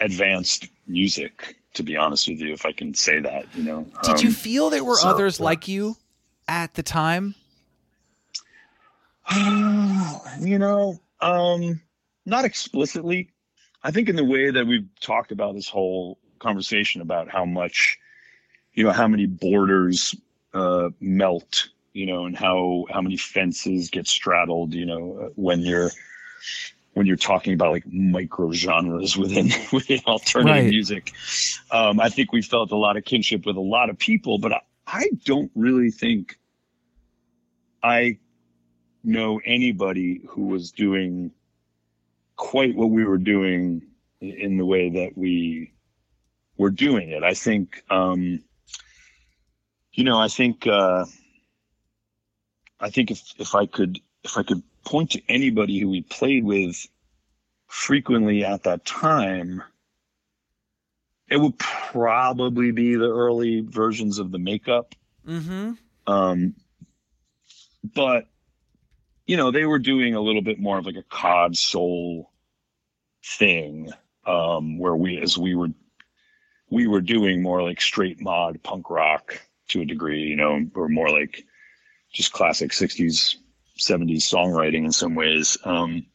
advanced 0.00 0.66
music 0.92 1.56
to 1.74 1.82
be 1.82 1.96
honest 1.96 2.28
with 2.28 2.38
you 2.38 2.52
if 2.52 2.66
I 2.66 2.72
can 2.72 2.92
say 2.92 3.18
that, 3.20 3.46
you 3.54 3.64
know. 3.64 3.86
Did 4.02 4.20
you 4.22 4.28
Um, 4.28 4.34
feel 4.34 4.68
there 4.70 4.84
were 4.84 4.96
so, 4.96 5.08
others 5.08 5.40
like 5.40 5.68
you 5.68 5.96
at 6.46 6.74
the 6.74 6.82
time? 6.82 7.34
you 10.40 10.58
know, 10.58 11.00
um, 11.20 11.80
not 12.26 12.44
explicitly. 12.44 13.30
I 13.82 13.90
think 13.90 14.08
in 14.08 14.16
the 14.16 14.24
way 14.24 14.50
that 14.50 14.66
we've 14.66 14.86
talked 15.00 15.32
about 15.32 15.54
this 15.54 15.68
whole 15.68 16.18
conversation 16.38 17.00
about 17.00 17.30
how 17.30 17.44
much, 17.44 17.98
you 18.74 18.84
know, 18.84 18.92
how 18.92 19.08
many 19.08 19.26
borders 19.26 20.14
uh, 20.54 20.90
melt, 21.00 21.68
you 21.94 22.06
know, 22.06 22.26
and 22.26 22.36
how 22.36 22.84
how 22.90 23.00
many 23.00 23.16
fences 23.16 23.90
get 23.90 24.06
straddled, 24.06 24.74
you 24.74 24.84
know, 24.84 25.18
uh, 25.22 25.28
when 25.36 25.60
you're 25.60 25.90
when 26.94 27.06
you're 27.06 27.16
talking 27.16 27.54
about 27.54 27.72
like 27.72 27.84
micro 27.86 28.52
genres 28.52 29.16
within 29.16 29.50
within 29.72 30.00
alternative 30.06 30.64
Right. 30.64 30.68
music. 30.68 31.12
Um, 31.70 32.00
I 32.00 32.08
think 32.08 32.32
we 32.32 32.42
felt 32.42 32.70
a 32.70 32.76
lot 32.76 32.96
of 32.96 33.04
kinship 33.04 33.46
with 33.46 33.56
a 33.56 33.60
lot 33.60 33.90
of 33.90 33.98
people, 33.98 34.38
but 34.38 34.52
I, 34.52 34.60
I 34.86 35.10
don't 35.24 35.50
really 35.54 35.90
think 35.90 36.38
I 37.82 38.18
know 39.04 39.40
anybody 39.44 40.20
who 40.28 40.46
was 40.46 40.70
doing 40.70 41.32
quite 42.36 42.74
what 42.74 42.90
we 42.90 43.04
were 43.04 43.18
doing 43.18 43.82
in 44.20 44.56
the 44.56 44.64
way 44.64 44.90
that 44.90 45.16
we 45.16 45.72
were 46.56 46.70
doing 46.70 47.10
it. 47.10 47.22
I 47.24 47.34
think, 47.34 47.82
um, 47.90 48.42
you 49.92 50.04
know, 50.04 50.18
I 50.18 50.28
think, 50.28 50.66
uh, 50.66 51.04
I 52.78 52.90
think 52.90 53.10
if, 53.10 53.22
if 53.38 53.54
I 53.54 53.66
could, 53.66 54.00
if 54.24 54.36
I 54.36 54.42
could 54.42 54.62
point 54.84 55.10
to 55.10 55.22
anybody 55.28 55.78
who 55.78 55.90
we 55.90 56.02
played 56.02 56.44
with 56.44 56.86
frequently 57.66 58.44
at 58.44 58.64
that 58.64 58.84
time, 58.84 59.62
it 61.28 61.38
would 61.38 61.58
probably 61.58 62.72
be 62.72 62.94
the 62.94 63.10
early 63.10 63.60
versions 63.60 64.18
of 64.18 64.30
the 64.30 64.38
makeup. 64.38 64.94
Mm-hmm. 65.26 65.72
Um, 66.06 66.54
but 67.94 68.26
you 69.26 69.36
know, 69.36 69.50
they 69.50 69.64
were 69.64 69.78
doing 69.78 70.14
a 70.14 70.20
little 70.20 70.42
bit 70.42 70.58
more 70.58 70.78
of 70.78 70.86
like 70.86 70.96
a 70.96 71.04
cod 71.04 71.56
soul 71.56 72.30
thing, 73.24 73.90
um, 74.26 74.78
where 74.78 74.96
we, 74.96 75.18
as 75.20 75.38
we 75.38 75.54
were, 75.54 75.68
we 76.70 76.86
were 76.86 77.00
doing 77.00 77.40
more 77.40 77.62
like 77.62 77.80
straight 77.80 78.20
mod 78.20 78.62
punk 78.62 78.90
rock 78.90 79.40
to 79.68 79.80
a 79.80 79.84
degree, 79.84 80.22
you 80.22 80.36
know, 80.36 80.66
or 80.74 80.88
more 80.88 81.08
like 81.08 81.44
just 82.12 82.32
classic 82.32 82.72
'60s, 82.72 83.36
'70s 83.78 84.22
songwriting 84.22 84.84
in 84.84 84.92
some 84.92 85.14
ways. 85.14 85.56
Um, 85.64 86.06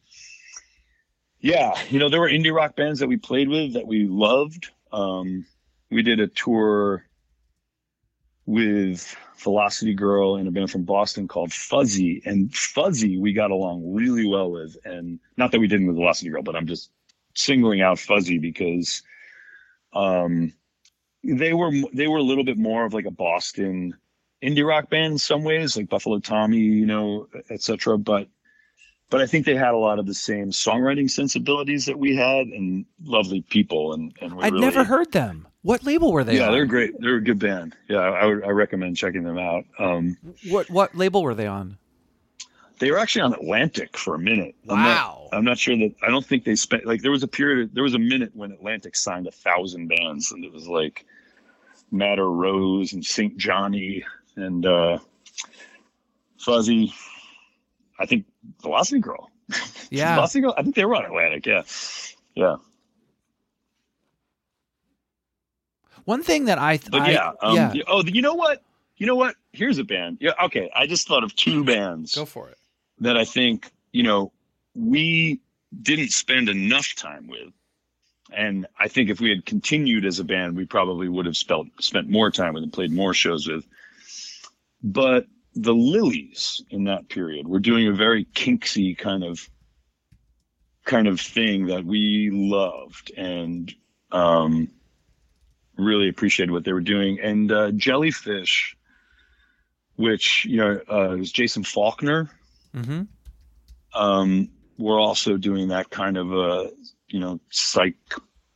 yeah, 1.40 1.74
you 1.88 1.98
know, 1.98 2.08
there 2.08 2.20
were 2.20 2.28
indie 2.28 2.54
rock 2.54 2.76
bands 2.76 3.00
that 3.00 3.08
we 3.08 3.16
played 3.16 3.48
with 3.48 3.74
that 3.74 3.86
we 3.86 4.06
loved. 4.06 4.70
Um, 4.92 5.46
we 5.90 6.02
did 6.02 6.20
a 6.20 6.26
tour 6.26 7.04
with 8.46 9.14
Velocity 9.36 9.94
Girl 9.94 10.36
and 10.36 10.48
a 10.48 10.50
band 10.50 10.70
from 10.70 10.84
Boston 10.84 11.28
called 11.28 11.52
Fuzzy. 11.52 12.22
And 12.24 12.54
Fuzzy, 12.54 13.18
we 13.18 13.32
got 13.32 13.50
along 13.50 13.94
really 13.94 14.26
well 14.26 14.50
with. 14.50 14.76
And 14.84 15.20
not 15.36 15.52
that 15.52 15.60
we 15.60 15.68
didn't 15.68 15.86
with 15.86 15.96
Velocity 15.96 16.30
Girl, 16.30 16.42
but 16.42 16.56
I'm 16.56 16.66
just 16.66 16.90
singling 17.34 17.82
out 17.82 17.98
Fuzzy 17.98 18.38
because 18.38 19.02
um, 19.92 20.52
they 21.22 21.52
were 21.52 21.70
they 21.92 22.08
were 22.08 22.18
a 22.18 22.22
little 22.22 22.44
bit 22.44 22.58
more 22.58 22.84
of 22.84 22.94
like 22.94 23.06
a 23.06 23.10
Boston 23.10 23.94
indie 24.42 24.66
rock 24.66 24.90
band 24.90 25.12
in 25.12 25.18
some 25.18 25.44
ways, 25.44 25.76
like 25.76 25.88
Buffalo 25.88 26.18
Tommy, 26.18 26.58
you 26.58 26.86
know, 26.86 27.28
etc. 27.50 27.98
But 27.98 28.28
but 29.10 29.20
I 29.22 29.26
think 29.26 29.46
they 29.46 29.54
had 29.56 29.72
a 29.74 29.78
lot 29.78 29.98
of 29.98 30.06
the 30.06 30.14
same 30.14 30.50
songwriting 30.50 31.10
sensibilities 31.10 31.86
that 31.86 31.98
we 31.98 32.14
had, 32.14 32.46
and 32.48 32.84
lovely 33.04 33.42
people. 33.42 33.94
And 33.94 34.12
and 34.20 34.36
we 34.36 34.44
I'd 34.44 34.52
really, 34.52 34.64
never 34.64 34.84
heard 34.84 35.12
them. 35.12 35.46
What 35.62 35.84
label 35.84 36.12
were 36.12 36.24
they 36.24 36.32
on? 36.32 36.36
yeah, 36.38 36.46
on? 36.46 36.52
they're 36.52 36.66
great. 36.66 36.92
They're 37.00 37.16
a 37.16 37.22
good 37.22 37.38
band. 37.38 37.74
Yeah, 37.88 37.98
I, 37.98 38.26
would 38.26 38.44
I 38.44 38.50
recommend 38.50 38.96
checking 38.96 39.24
them 39.24 39.38
out. 39.38 39.64
Um, 39.78 40.16
What 40.48 40.70
what 40.70 40.94
label 40.94 41.22
were 41.22 41.34
they 41.34 41.46
on? 41.46 41.78
they 42.78 42.92
were 42.92 42.98
actually 42.98 43.22
on 43.22 43.32
Atlantic 43.34 43.96
for 43.96 44.14
a 44.14 44.18
minute. 44.20 44.54
I'm 44.68 44.84
Wow. 44.84 45.28
Not, 45.32 45.36
I'm 45.38 45.44
not 45.44 45.58
sure 45.58 45.76
that 45.76 45.94
I 46.00 46.10
don't 46.10 46.24
think 46.24 46.44
they 46.44 46.54
spent 46.54 46.86
like 46.86 47.02
there 47.02 47.10
was 47.10 47.24
a 47.24 47.28
period 47.28 47.74
there 47.74 47.82
was 47.82 47.94
a 47.94 47.98
minute 47.98 48.30
when 48.34 48.52
Atlantic 48.52 48.94
signed 48.94 49.26
a 49.26 49.32
thousand 49.32 49.88
bands 49.88 50.30
and 50.30 50.44
it 50.44 50.52
was 50.52 50.68
like 50.68 51.04
Madder 51.90 52.30
Rose 52.30 52.92
and 52.92 53.04
St. 53.04 53.36
Johnny 53.36 54.04
and 54.38 54.64
uh 54.66 54.98
Fuzzy. 56.38 56.92
I 57.98 58.06
think 58.06 58.26
Velocity 58.62 59.00
Girl. 59.00 59.30
Yeah. 59.90 60.14
Velocity 60.16 60.40
Girl. 60.42 60.54
I 60.56 60.62
think 60.62 60.74
they 60.76 60.84
were 60.84 60.94
on 60.96 61.04
Atlantic. 61.04 61.46
Yeah. 61.46 61.62
Yeah. 62.34 62.56
One 66.04 66.22
thing 66.22 66.46
that 66.46 66.58
I, 66.58 66.78
But 66.90 67.02
I 67.02 67.10
yeah. 67.10 67.32
Um, 67.42 67.56
yeah. 67.56 67.72
yeah, 67.74 67.82
Oh, 67.86 68.02
you 68.04 68.22
know 68.22 68.34
what? 68.34 68.62
You 68.96 69.06
know 69.06 69.16
what? 69.16 69.34
Here's 69.52 69.78
a 69.78 69.84
band. 69.84 70.18
Yeah. 70.20 70.32
Okay. 70.44 70.70
I 70.74 70.86
just 70.86 71.06
thought 71.06 71.22
of 71.24 71.34
two 71.36 71.64
bands. 71.64 72.14
Go 72.14 72.24
for 72.24 72.48
it. 72.48 72.58
that 73.00 73.16
I 73.16 73.24
think, 73.24 73.70
you 73.92 74.02
know, 74.02 74.32
we 74.74 75.40
didn't 75.82 76.10
spend 76.12 76.48
enough 76.48 76.94
time 76.96 77.26
with. 77.28 77.52
And 78.32 78.66
I 78.78 78.88
think 78.88 79.10
if 79.10 79.20
we 79.20 79.30
had 79.30 79.44
continued 79.46 80.04
as 80.04 80.18
a 80.18 80.24
band, 80.24 80.56
we 80.56 80.66
probably 80.66 81.08
would 81.08 81.26
have 81.26 81.36
spelt, 81.36 81.66
spent 81.80 82.08
more 82.08 82.30
time 82.30 82.54
with 82.54 82.62
and 82.62 82.72
played 82.72 82.92
more 82.92 83.12
shows 83.14 83.46
with. 83.48 83.66
But 84.82 85.26
the 85.54 85.74
Lilies 85.74 86.62
in 86.70 86.84
that 86.84 87.08
period 87.08 87.48
were 87.48 87.58
doing 87.58 87.88
a 87.88 87.92
very 87.92 88.24
kinksy 88.26 88.96
kind 88.96 89.24
of 89.24 89.48
kind 90.84 91.06
of 91.06 91.20
thing 91.20 91.66
that 91.66 91.84
we 91.84 92.30
loved 92.32 93.12
and 93.16 93.74
um, 94.12 94.68
really 95.76 96.08
appreciated 96.08 96.50
what 96.52 96.64
they 96.64 96.72
were 96.72 96.80
doing. 96.80 97.20
And 97.20 97.52
uh, 97.52 97.72
Jellyfish, 97.72 98.76
which 99.96 100.44
you 100.44 100.56
know 100.58 100.80
uh, 100.88 101.16
was 101.16 101.32
Jason 101.32 101.64
Falkner, 101.64 102.30
Mm-hmm. 102.74 103.02
um, 104.00 104.48
we're 104.76 105.00
also 105.00 105.36
doing 105.36 105.68
that 105.68 105.90
kind 105.90 106.16
of 106.16 106.32
a 106.32 106.70
you 107.08 107.18
know 107.18 107.40
psych 107.50 107.96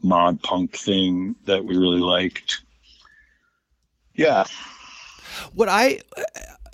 mod 0.02 0.42
punk 0.42 0.76
thing 0.76 1.34
that 1.46 1.64
we 1.64 1.76
really 1.76 2.00
liked. 2.00 2.62
Yeah, 4.14 4.44
What 5.52 5.68
I 5.68 6.00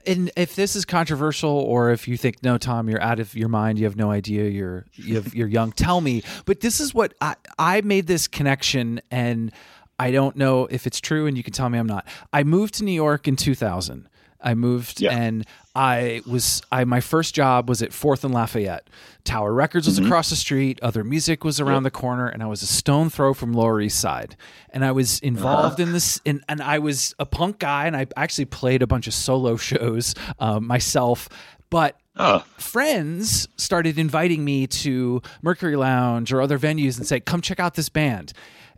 and 0.06 0.30
if 0.36 0.56
this 0.56 0.74
is 0.76 0.84
controversial 0.84 1.50
or 1.50 1.90
if 1.90 2.08
you 2.08 2.16
think 2.16 2.42
no 2.42 2.58
Tom 2.58 2.88
you're 2.88 3.02
out 3.02 3.20
of 3.20 3.34
your 3.34 3.48
mind 3.48 3.78
you 3.78 3.84
have 3.84 3.96
no 3.96 4.10
idea 4.10 4.48
you're 4.48 4.86
you 4.94 5.16
have, 5.16 5.34
you're 5.34 5.48
young 5.48 5.72
tell 5.76 6.00
me. 6.00 6.22
But 6.44 6.60
this 6.60 6.80
is 6.80 6.94
what 6.94 7.14
I 7.20 7.36
I 7.58 7.80
made 7.82 8.06
this 8.06 8.28
connection 8.28 9.00
and 9.10 9.52
I 9.98 10.10
don't 10.10 10.36
know 10.36 10.66
if 10.66 10.86
it's 10.86 11.00
true 11.00 11.26
and 11.26 11.36
you 11.36 11.42
can 11.42 11.52
tell 11.52 11.68
me 11.68 11.78
I'm 11.78 11.86
not. 11.86 12.06
I 12.32 12.44
moved 12.44 12.74
to 12.74 12.84
New 12.84 12.92
York 12.92 13.26
in 13.26 13.36
2000 13.36 14.08
I 14.40 14.54
moved 14.54 15.00
Yeah. 15.00 15.10
and 15.16 15.44
I 15.74 16.22
was 16.26 16.62
I 16.70 16.84
my 16.84 17.00
first 17.00 17.34
job 17.34 17.68
was 17.68 17.82
at 17.82 17.92
Fourth 17.92 18.24
and 18.24 18.32
Lafayette. 18.34 18.88
Tower 19.24 19.52
Records 19.52 19.86
was 19.86 19.98
across 19.98 20.30
the 20.30 20.36
street, 20.36 20.78
other 20.82 21.04
music 21.04 21.44
was 21.44 21.60
around 21.60 21.82
the 21.82 21.90
corner, 21.90 22.26
and 22.28 22.42
I 22.42 22.46
was 22.46 22.62
a 22.62 22.66
stone 22.66 23.10
throw 23.10 23.34
from 23.34 23.52
Lower 23.52 23.80
East 23.80 24.00
Side. 24.00 24.36
And 24.70 24.84
I 24.84 24.92
was 24.92 25.18
involved 25.20 25.80
in 25.80 25.92
this 25.92 26.20
and, 26.24 26.42
and 26.48 26.62
I 26.62 26.78
was 26.78 27.14
a 27.18 27.26
punk 27.26 27.58
guy 27.58 27.86
and 27.86 27.96
I 27.96 28.06
actually 28.16 28.46
played 28.46 28.80
a 28.82 28.86
bunch 28.86 29.06
of 29.06 29.14
solo 29.14 29.56
shows 29.70 30.14
um, 30.38 30.66
myself. 30.66 31.28
But 31.70 31.96
oh, 32.16 32.44
friends 32.56 33.46
started 33.56 33.98
inviting 33.98 34.44
me 34.44 34.66
to 34.68 35.20
Mercury 35.42 35.76
Lounge 35.76 36.32
or 36.32 36.40
other 36.40 36.58
venues 36.58 36.96
and 36.96 37.06
say, 37.06 37.20
"Come 37.20 37.40
check 37.42 37.60
out 37.60 37.74
this 37.74 37.88
band," 37.90 38.32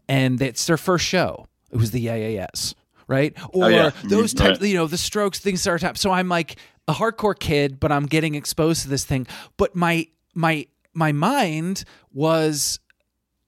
and 0.09 0.41
it's 0.43 0.67
their 0.67 0.77
first 0.77 1.05
show. 1.05 1.47
It 1.71 1.77
was 1.77 1.93
the 1.93 2.07
AAS, 2.07 2.75
right? 3.11 3.37
Oh, 3.53 3.65
or 3.65 3.71
yeah. 3.71 3.91
those 4.05 4.33
types, 4.33 4.61
right. 4.61 4.69
you 4.71 4.77
know, 4.77 4.87
the 4.87 4.97
strokes, 4.97 5.39
things 5.41 5.67
are 5.67 5.79
to 5.79 5.93
So 5.97 6.13
I'm 6.13 6.29
like 6.29 6.57
a 6.89 6.93
hardcore 6.95 7.39
kid, 7.39 7.79
but 7.81 7.93
I'm 7.93 8.07
getting 8.07 8.35
exposed 8.37 8.83
to 8.83 8.89
this 8.89 9.05
thing. 9.05 9.27
But 9.59 9.75
my 9.77 10.07
my 10.35 10.67
my 10.95 11.13
mind 11.13 11.85
was 12.13 12.79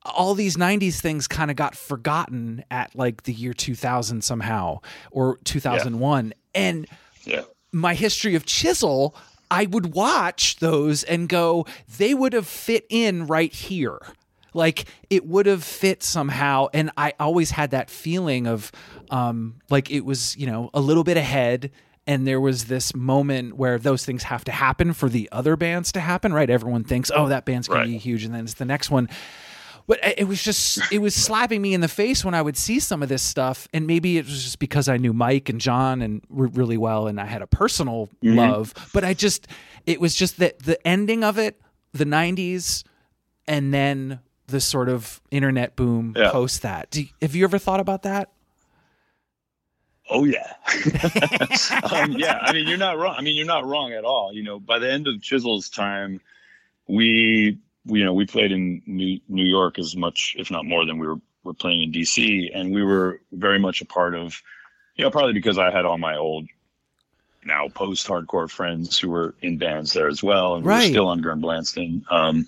all 0.05 0.35
these 0.35 0.57
90s 0.57 1.01
things 1.01 1.29
kind 1.29 1.49
of 1.51 1.57
got 1.57 1.77
forgotten 1.77 2.65
at 2.73 2.95
like 2.97 3.23
the 3.23 3.33
year 3.33 3.53
2000 3.53 4.23
somehow 4.25 4.81
or 5.13 5.39
2001 5.45 6.35
and 6.57 6.89
Yeah. 7.25 7.43
my 7.71 7.95
history 7.95 8.35
of 8.35 8.45
chisel 8.45 9.15
i 9.49 9.65
would 9.67 9.95
watch 9.95 10.57
those 10.57 11.05
and 11.05 11.29
go 11.29 11.65
they 11.99 12.15
would 12.15 12.33
have 12.33 12.49
fit 12.49 12.85
in 12.91 13.29
right 13.29 13.53
here 13.53 14.01
like 14.55 14.86
it 15.11 15.26
would 15.26 15.46
have 15.46 15.64
fit 15.64 16.03
somehow 16.03 16.66
and 16.72 16.90
i 16.96 17.12
always 17.18 17.50
had 17.50 17.70
that 17.70 17.90
feeling 17.90 18.46
of 18.46 18.70
um 19.11 19.55
like 19.70 19.90
it 19.90 20.05
was 20.05 20.36
you 20.36 20.46
know 20.46 20.70
a 20.74 20.80
little 20.80 21.05
bit 21.05 21.16
ahead 21.16 21.70
and 22.07 22.26
there 22.26 22.40
was 22.40 22.64
this 22.64 22.94
moment 22.94 23.57
where 23.57 23.78
those 23.78 24.05
things 24.05 24.24
have 24.24 24.44
to 24.44 24.53
happen 24.53 24.92
for 24.92 25.09
the 25.09 25.28
other 25.30 25.57
bands 25.57 25.92
to 25.92 26.00
happen 26.00 26.32
right? 26.32 26.50
Everyone 26.50 26.84
thinks 26.84 27.11
oh 27.14 27.28
that 27.28 27.44
band's 27.44 27.68
gonna 27.68 27.84
be 27.86 27.98
huge 27.98 28.24
and 28.24 28.34
then 28.34 28.44
it's 28.44 28.55
the 28.55 28.64
next 28.64 28.90
one. 28.90 29.09
But 29.86 29.98
it 30.16 30.28
was 30.28 30.42
just 30.42 30.80
it 30.92 30.98
was 30.98 31.14
slapping 31.14 31.61
me 31.61 31.74
in 31.74 31.80
the 31.80 31.88
face 31.88 32.24
when 32.24 32.34
I 32.34 32.42
would 32.42 32.57
see 32.57 32.78
some 32.78 33.03
of 33.03 33.09
this 33.09 33.22
stuff, 33.22 33.66
and 33.74 33.86
maybe 33.86 34.16
it 34.16 34.24
was 34.24 34.42
just 34.42 34.59
because 34.61 34.88
I 34.88 34.96
knew 34.96 35.12
Mike 35.12 35.48
and 35.48 35.61
John 35.61 36.03
and 36.03 36.22
really 36.28 36.76
well, 36.76 37.09
and 37.09 37.20
I 37.20 37.26
had 37.26 37.42
a 37.42 37.48
personal 37.48 38.09
love. 38.36 38.74
But 38.94 39.05
I 39.05 39.12
just 39.12 39.48
it 39.84 40.00
was 40.00 40.14
just 40.14 40.38
that 40.38 40.61
the 40.61 40.84
ending 40.86 41.24
of 41.24 41.36
it, 41.36 41.61
the 41.92 42.05
'90s, 42.05 42.84
and 43.48 43.74
then 43.74 44.20
the 44.53 44.61
sort 44.61 44.88
of 44.88 45.20
internet 45.32 45.74
boom 45.74 46.14
Yeah. 46.16 46.30
post 46.30 46.62
that. 46.62 46.90
Do 46.90 47.05
have 47.20 47.34
you 47.34 47.42
ever 47.44 47.59
thought 47.59 47.80
about 47.80 48.05
that? 48.05 48.30
Oh 50.11 50.24
yeah, 50.24 50.53
um, 51.92 52.12
yeah. 52.12 52.38
I 52.42 52.53
mean, 52.53 52.66
you're 52.68 52.76
not 52.76 52.98
wrong. 52.98 53.14
I 53.16 53.22
mean, 53.22 53.34
you're 53.36 53.46
not 53.46 53.64
wrong 53.64 53.92
at 53.92 54.05
all. 54.05 54.32
You 54.34 54.42
know, 54.42 54.59
by 54.61 54.78
the 54.78 54.90
end 54.92 55.09
of 55.09 55.22
Chisel's 55.22 55.70
time, 55.70 56.20
we, 56.86 57.59
we 57.86 58.00
you 58.00 58.05
know 58.05 58.12
we 58.12 58.26
played 58.26 58.53
in 58.53 58.82
New, 58.86 59.20
New 59.28 59.44
York 59.44 59.78
as 59.78 59.96
much, 59.96 60.34
if 60.38 60.50
not 60.50 60.64
more, 60.66 60.84
than 60.84 60.98
we 60.98 61.07
were 61.07 61.20
were 61.44 61.55
playing 61.55 61.82
in 61.82 61.92
DC, 61.92 62.50
and 62.55 62.72
we 62.74 62.82
were 62.84 63.20
very 63.32 63.59
much 63.59 63.80
a 63.80 63.84
part 63.86 64.14
of, 64.14 64.40
you 64.96 65.05
know, 65.05 65.11
probably 65.11 65.32
because 65.32 65.57
I 65.59 65.70
had 65.72 65.84
all 65.84 65.98
my 65.98 66.16
old, 66.16 66.46
now 67.44 67.66
post-hardcore 67.68 68.48
friends 68.50 68.96
who 68.98 69.09
were 69.11 69.34
in 69.42 69.59
bands 69.59 69.92
there 69.92 70.07
as 70.09 70.22
well, 70.22 70.55
and 70.57 70.64
we 70.64 70.68
Right. 70.70 70.84
were 70.88 70.92
still 70.92 71.09
on 71.09 71.20
Gern 71.22 71.40
Blandsten. 71.40 72.03
Um, 72.12 72.46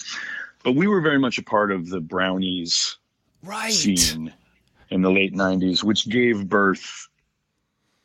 but 0.65 0.73
we 0.75 0.87
were 0.89 1.01
very 1.01 1.19
much 1.19 1.39
a 1.39 1.43
part 1.43 1.71
of 1.71 1.89
the 1.89 2.01
Brownies 2.01 2.97
Right. 3.43 3.73
scene 3.73 4.33
in 4.91 5.03
the 5.03 5.11
late 5.11 5.35
90s 5.35 5.83
which 5.85 6.09
gave 6.09 6.49
birth 6.49 7.09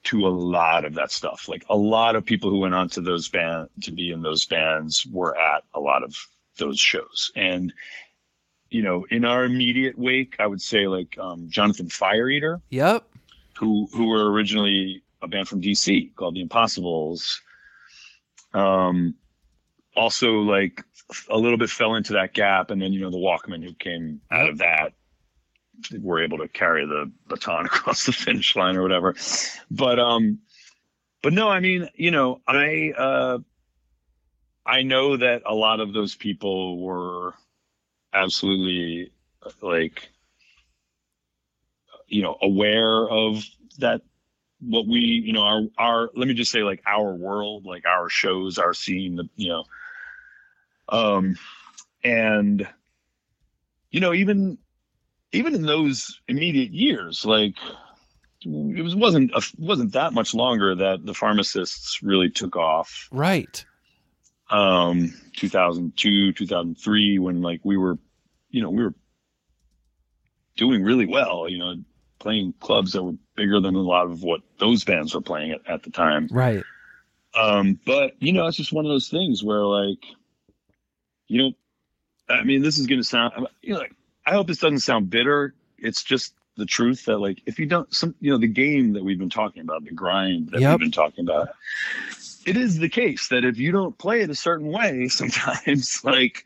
to 0.03 0.27
a 0.27 0.29
lot 0.29 0.85
of 0.85 0.93
that 0.95 1.11
stuff 1.11 1.47
like 1.47 1.65
a 1.69 1.75
lot 1.75 2.15
of 2.15 2.25
people 2.25 2.49
who 2.49 2.59
went 2.59 2.73
on 2.75 2.89
to 2.89 3.01
those 3.01 3.27
band 3.29 3.69
to 3.81 3.91
be 3.91 4.11
in 4.11 4.21
those 4.21 4.45
bands 4.45 5.05
were 5.11 5.37
at 5.37 5.63
a 5.73 5.79
lot 5.79 6.03
of 6.03 6.15
those 6.57 6.79
shows 6.79 7.31
and 7.35 7.71
you 8.69 8.81
know 8.81 9.05
in 9.11 9.23
our 9.25 9.43
immediate 9.45 9.97
wake 9.97 10.35
i 10.39 10.47
would 10.47 10.61
say 10.61 10.87
like 10.87 11.17
um, 11.19 11.47
jonathan 11.49 11.89
fire 11.89 12.29
eater 12.29 12.59
Yep. 12.69 13.03
who 13.57 13.87
who 13.93 14.07
were 14.07 14.31
originally 14.31 15.01
a 15.21 15.27
band 15.27 15.47
from 15.49 15.61
DC 15.61 16.15
called 16.15 16.35
the 16.35 16.39
Impossibles. 16.41 17.41
Um, 18.53 19.15
also 19.95 20.39
like 20.39 20.83
a 21.29 21.37
little 21.37 21.57
bit 21.57 21.69
fell 21.69 21.95
into 21.95 22.13
that 22.13 22.33
gap, 22.33 22.71
and 22.71 22.81
then 22.81 22.93
you 22.93 23.01
know 23.01 23.09
the 23.09 23.17
Walkmen 23.17 23.63
who 23.63 23.73
came 23.73 24.21
out 24.31 24.49
of 24.49 24.57
that 24.59 24.93
were 26.01 26.21
able 26.21 26.37
to 26.39 26.47
carry 26.47 26.85
the 26.85 27.11
baton 27.27 27.65
across 27.65 28.05
the 28.05 28.11
finish 28.11 28.55
line 28.55 28.75
or 28.75 28.81
whatever. 28.81 29.15
But 29.71 29.99
um, 29.99 30.39
but 31.21 31.33
no, 31.33 31.49
I 31.49 31.59
mean 31.59 31.89
you 31.95 32.11
know 32.11 32.41
I 32.47 32.93
uh, 32.97 33.39
I 34.65 34.83
know 34.83 35.17
that 35.17 35.43
a 35.45 35.55
lot 35.55 35.79
of 35.79 35.93
those 35.93 36.15
people 36.15 36.79
were 36.79 37.33
absolutely 38.13 39.11
uh, 39.43 39.51
like 39.61 40.09
you 42.07 42.21
know 42.21 42.37
aware 42.41 43.09
of 43.09 43.43
that 43.79 44.01
what 44.61 44.87
we 44.87 44.99
you 44.99 45.31
know 45.33 45.43
our 45.43 45.61
our 45.77 46.09
let 46.15 46.27
me 46.27 46.33
just 46.33 46.51
say 46.51 46.63
like 46.63 46.81
our 46.85 47.13
world 47.13 47.65
like 47.65 47.85
our 47.85 48.09
shows 48.09 48.57
our 48.57 48.73
scene 48.73 49.15
the 49.15 49.29
you 49.35 49.47
know 49.47 49.63
um 50.89 51.37
and 52.03 52.67
you 53.91 53.99
know 53.99 54.13
even 54.13 54.57
even 55.31 55.55
in 55.55 55.61
those 55.61 56.19
immediate 56.27 56.71
years 56.71 57.25
like 57.25 57.55
it 58.45 58.81
was 58.81 58.95
wasn't 58.95 59.31
a, 59.31 59.41
wasn't 59.57 59.91
that 59.93 60.13
much 60.13 60.33
longer 60.33 60.75
that 60.75 61.05
the 61.05 61.13
pharmacists 61.13 62.01
really 62.01 62.29
took 62.29 62.55
off 62.55 63.07
Right. 63.11 63.63
um 64.49 65.13
2002 65.37 66.33
2003 66.33 67.19
when 67.19 67.41
like 67.41 67.61
we 67.63 67.77
were 67.77 67.97
you 68.49 68.61
know 68.61 68.69
we 68.69 68.83
were 68.83 68.95
doing 70.57 70.83
really 70.83 71.05
well 71.05 71.47
you 71.47 71.57
know 71.57 71.75
playing 72.19 72.53
clubs 72.59 72.91
that 72.93 73.03
were 73.03 73.13
bigger 73.39 73.59
than 73.61 73.75
a 73.75 73.79
lot 73.81 74.05
of 74.05 74.21
what 74.23 74.41
those 74.59 74.83
bands 74.83 75.15
were 75.15 75.21
playing 75.21 75.51
at, 75.51 75.61
at 75.67 75.83
the 75.83 75.89
time 75.89 76.27
Right. 76.31 76.63
um 77.35 77.79
but 77.85 78.13
you 78.21 78.33
know 78.33 78.45
it's 78.47 78.57
just 78.57 78.73
one 78.73 78.85
of 78.85 78.89
those 78.91 79.07
things 79.09 79.43
where 79.43 79.63
like 79.63 80.03
you 81.27 81.41
know 81.41 81.51
i 82.29 82.43
mean 82.43 82.61
this 82.61 82.77
is 82.77 82.85
going 82.87 82.99
to 82.99 83.07
sound 83.07 83.33
you 83.61 83.73
know 83.73 83.79
like 83.79 83.93
i 84.25 84.31
hope 84.31 84.47
this 84.47 84.57
doesn't 84.59 84.79
sound 84.79 85.09
bitter 85.09 85.53
it's 85.77 86.03
just 86.03 86.33
the 86.57 86.65
truth 86.65 87.05
that 87.05 87.17
like 87.19 87.41
if 87.45 87.57
you 87.57 87.65
don't 87.65 87.93
some 87.93 88.13
you 88.19 88.29
know 88.31 88.37
the 88.37 88.47
game 88.47 88.91
that 88.93 89.03
we've 89.03 89.19
been 89.19 89.29
talking 89.29 89.61
about 89.61 89.83
the 89.85 89.91
grind 89.93 90.49
that 90.51 90.59
Yep. 90.61 90.71
we've 90.71 90.79
been 90.79 90.91
talking 90.91 91.23
about 91.25 91.49
it 92.45 92.57
is 92.57 92.77
the 92.77 92.89
case 92.89 93.29
that 93.29 93.45
if 93.45 93.57
you 93.57 93.71
don't 93.71 93.97
play 93.97 94.21
it 94.21 94.29
a 94.29 94.35
certain 94.35 94.67
way 94.67 95.07
sometimes 95.21 96.03
like 96.03 96.43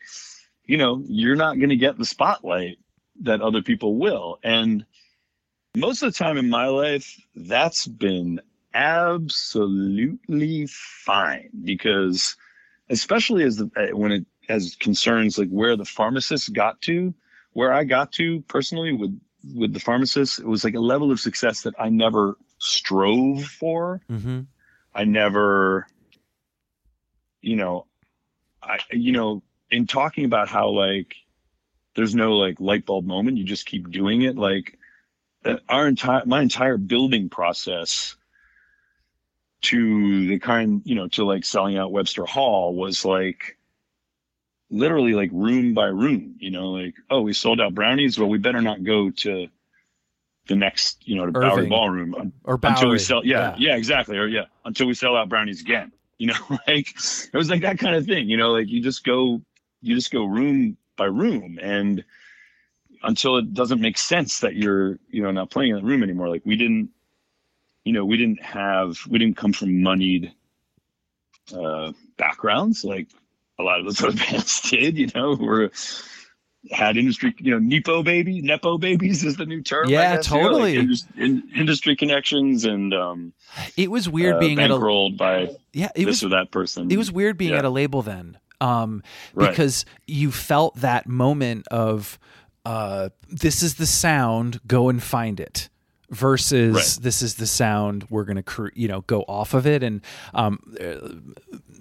you 0.65 0.77
know 0.77 1.01
you're 1.07 1.35
not 1.35 1.57
going 1.57 1.69
to 1.69 1.75
get 1.75 1.97
the 1.97 2.05
spotlight 2.05 2.77
that 3.21 3.41
other 3.41 3.61
people 3.63 3.95
will 3.95 4.39
and 4.43 4.85
most 5.75 6.03
of 6.03 6.11
the 6.11 6.17
time 6.17 6.37
in 6.37 6.49
my 6.49 6.67
life 6.67 7.19
that's 7.35 7.87
been 7.87 8.39
absolutely 8.73 10.67
fine 10.67 11.49
because 11.63 12.35
especially 12.89 13.43
as 13.43 13.57
the 13.57 13.69
uh, 13.77 13.95
when 13.95 14.11
it 14.11 14.25
as 14.49 14.75
concerns 14.79 15.37
like 15.37 15.49
where 15.49 15.75
the 15.75 15.85
pharmacist 15.85 16.53
got 16.53 16.81
to 16.81 17.13
where 17.53 17.71
i 17.71 17.83
got 17.83 18.11
to 18.11 18.41
personally 18.41 18.93
with 18.93 19.19
with 19.55 19.73
the 19.73 19.79
pharmacist 19.79 20.39
it 20.39 20.47
was 20.47 20.63
like 20.63 20.73
a 20.73 20.79
level 20.79 21.11
of 21.11 21.19
success 21.19 21.61
that 21.61 21.73
i 21.79 21.89
never 21.89 22.37
strove 22.59 23.43
for 23.43 24.01
Mm-hmm. 24.09 24.41
I 24.95 25.05
never, 25.05 25.87
you 27.41 27.55
know, 27.55 27.87
I, 28.61 28.79
you 28.91 29.11
know, 29.11 29.43
in 29.71 29.87
talking 29.87 30.25
about 30.25 30.49
how 30.49 30.69
like 30.69 31.15
there's 31.95 32.15
no 32.15 32.37
like 32.37 32.59
light 32.59 32.85
bulb 32.85 33.05
moment, 33.05 33.37
you 33.37 33.43
just 33.43 33.65
keep 33.65 33.89
doing 33.89 34.21
it. 34.21 34.37
Like 34.37 34.77
our 35.69 35.87
entire, 35.87 36.23
my 36.25 36.41
entire 36.41 36.77
building 36.77 37.29
process 37.29 38.15
to 39.63 40.27
the 40.27 40.39
kind, 40.39 40.81
you 40.85 40.95
know, 40.95 41.07
to 41.09 41.25
like 41.25 41.45
selling 41.45 41.77
out 41.77 41.91
Webster 41.91 42.25
Hall 42.25 42.75
was 42.75 43.05
like 43.05 43.57
literally 44.69 45.13
like 45.13 45.29
room 45.31 45.73
by 45.73 45.85
room, 45.85 46.35
you 46.39 46.51
know, 46.51 46.71
like, 46.71 46.95
oh, 47.09 47.21
we 47.21 47.33
sold 47.33 47.61
out 47.61 47.73
brownies. 47.73 48.19
Well, 48.19 48.29
we 48.29 48.37
better 48.37 48.61
not 48.61 48.83
go 48.83 49.09
to 49.09 49.47
the 50.47 50.55
next, 50.55 51.07
you 51.07 51.15
know, 51.15 51.25
to 51.25 51.31
Bowery 51.31 51.51
Irving. 51.51 51.69
Ballroom 51.69 52.33
Or 52.43 52.59
until 52.61 52.89
we 52.89 52.99
sell 52.99 53.25
yeah, 53.25 53.55
yeah 53.57 53.75
exactly 53.77 54.17
or 54.17 54.27
yeah 54.27 54.45
until 54.65 54.87
we 54.87 54.93
sell 54.93 55.15
out 55.15 55.29
brownies 55.29 55.61
again 55.61 55.91
you 56.17 56.27
know 56.27 56.59
like 56.67 56.87
it 56.89 57.33
was 57.33 57.49
like 57.49 57.61
that 57.61 57.79
kind 57.79 57.95
of 57.95 58.05
thing 58.05 58.29
you 58.29 58.37
know 58.37 58.51
like 58.51 58.67
you 58.67 58.81
just 58.81 59.03
go 59.03 59.41
you 59.81 59.95
just 59.95 60.11
go 60.11 60.25
room 60.25 60.77
by 60.95 61.05
room 61.05 61.59
and 61.61 62.03
until 63.03 63.37
it 63.37 63.53
doesn't 63.53 63.81
make 63.81 63.97
sense 63.97 64.39
that 64.39 64.55
you're 64.55 64.97
you 65.09 65.21
know 65.21 65.31
not 65.31 65.49
playing 65.51 65.71
in 65.71 65.77
the 65.77 65.83
room 65.83 66.03
anymore 66.03 66.29
like 66.29 66.41
we 66.45 66.55
didn't 66.55 66.89
you 67.83 67.93
know 67.93 68.05
we 68.05 68.17
didn't 68.17 68.41
have 68.41 68.97
we 69.09 69.19
didn't 69.19 69.37
come 69.37 69.53
from 69.53 69.81
moneyed 69.81 70.31
uh 71.55 71.91
backgrounds 72.17 72.83
like 72.85 73.07
a 73.59 73.63
lot 73.63 73.79
of 73.79 73.85
those 73.85 74.01
other 74.03 74.15
bands 74.15 74.61
did 74.69 74.97
you 74.97 75.09
know 75.15 75.35
who 75.35 75.45
were 75.45 75.71
had 76.71 76.95
industry, 76.95 77.35
you 77.39 77.51
know, 77.51 77.59
Nepo 77.59 78.03
baby, 78.03 78.41
Nepo 78.41 78.77
babies 78.77 79.25
is 79.25 79.35
the 79.35 79.45
new 79.45 79.61
term. 79.61 79.89
Yeah, 79.89 80.15
guess, 80.15 80.31
you 80.31 80.37
know, 80.37 80.43
like 80.43 80.51
totally. 80.53 80.75
indus- 80.77 81.05
in, 81.17 81.43
industry 81.53 81.93
connections 81.93 82.63
and 82.63 82.93
um, 82.93 83.33
It 83.75 83.91
was 83.91 84.07
weird 84.07 84.35
uh, 84.35 84.39
being 84.39 84.59
at 84.59 84.71
a 84.71 84.75
bankrolled 84.75 85.17
by 85.17 85.49
yeah. 85.73 85.89
It 85.93 86.05
this 86.05 86.21
was 86.21 86.23
or 86.23 86.29
that 86.29 86.51
person. 86.51 86.89
it 86.89 86.95
was 86.95 87.11
weird 87.11 87.37
being 87.37 87.51
Yeah. 87.51 87.57
at 87.59 87.65
a 87.65 87.69
label 87.69 88.01
then 88.01 88.37
um 88.61 89.03
Right. 89.33 89.49
because 89.49 89.83
you 90.07 90.31
felt 90.31 90.75
that 90.77 91.05
moment 91.05 91.67
of 91.67 92.17
uh 92.65 93.09
this 93.29 93.61
is 93.63 93.75
the 93.75 93.85
sound 93.85 94.59
go 94.65 94.89
and 94.89 95.01
find 95.03 95.39
it 95.39 95.69
versus 96.09 96.75
Right. 96.75 97.03
this 97.03 97.21
is 97.21 97.35
the 97.35 97.47
sound 97.47 98.05
we're 98.09 98.23
gonna 98.23 98.43
cre- 98.43 98.69
you 98.75 98.87
know 98.87 99.01
go 99.01 99.21
off 99.23 99.53
of 99.53 99.65
it 99.67 99.83
and 99.83 100.01
um 100.33 100.59
uh, 100.79 101.09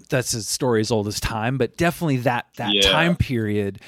that's 0.09 0.33
a 0.33 0.43
story 0.43 0.81
as 0.81 0.91
old 0.91 1.07
as 1.07 1.19
time 1.19 1.57
but 1.57 1.77
definitely 1.77 2.17
that 2.17 2.47
that 2.57 2.73
Yeah. 2.73 2.91
time 2.91 3.15
period 3.15 3.79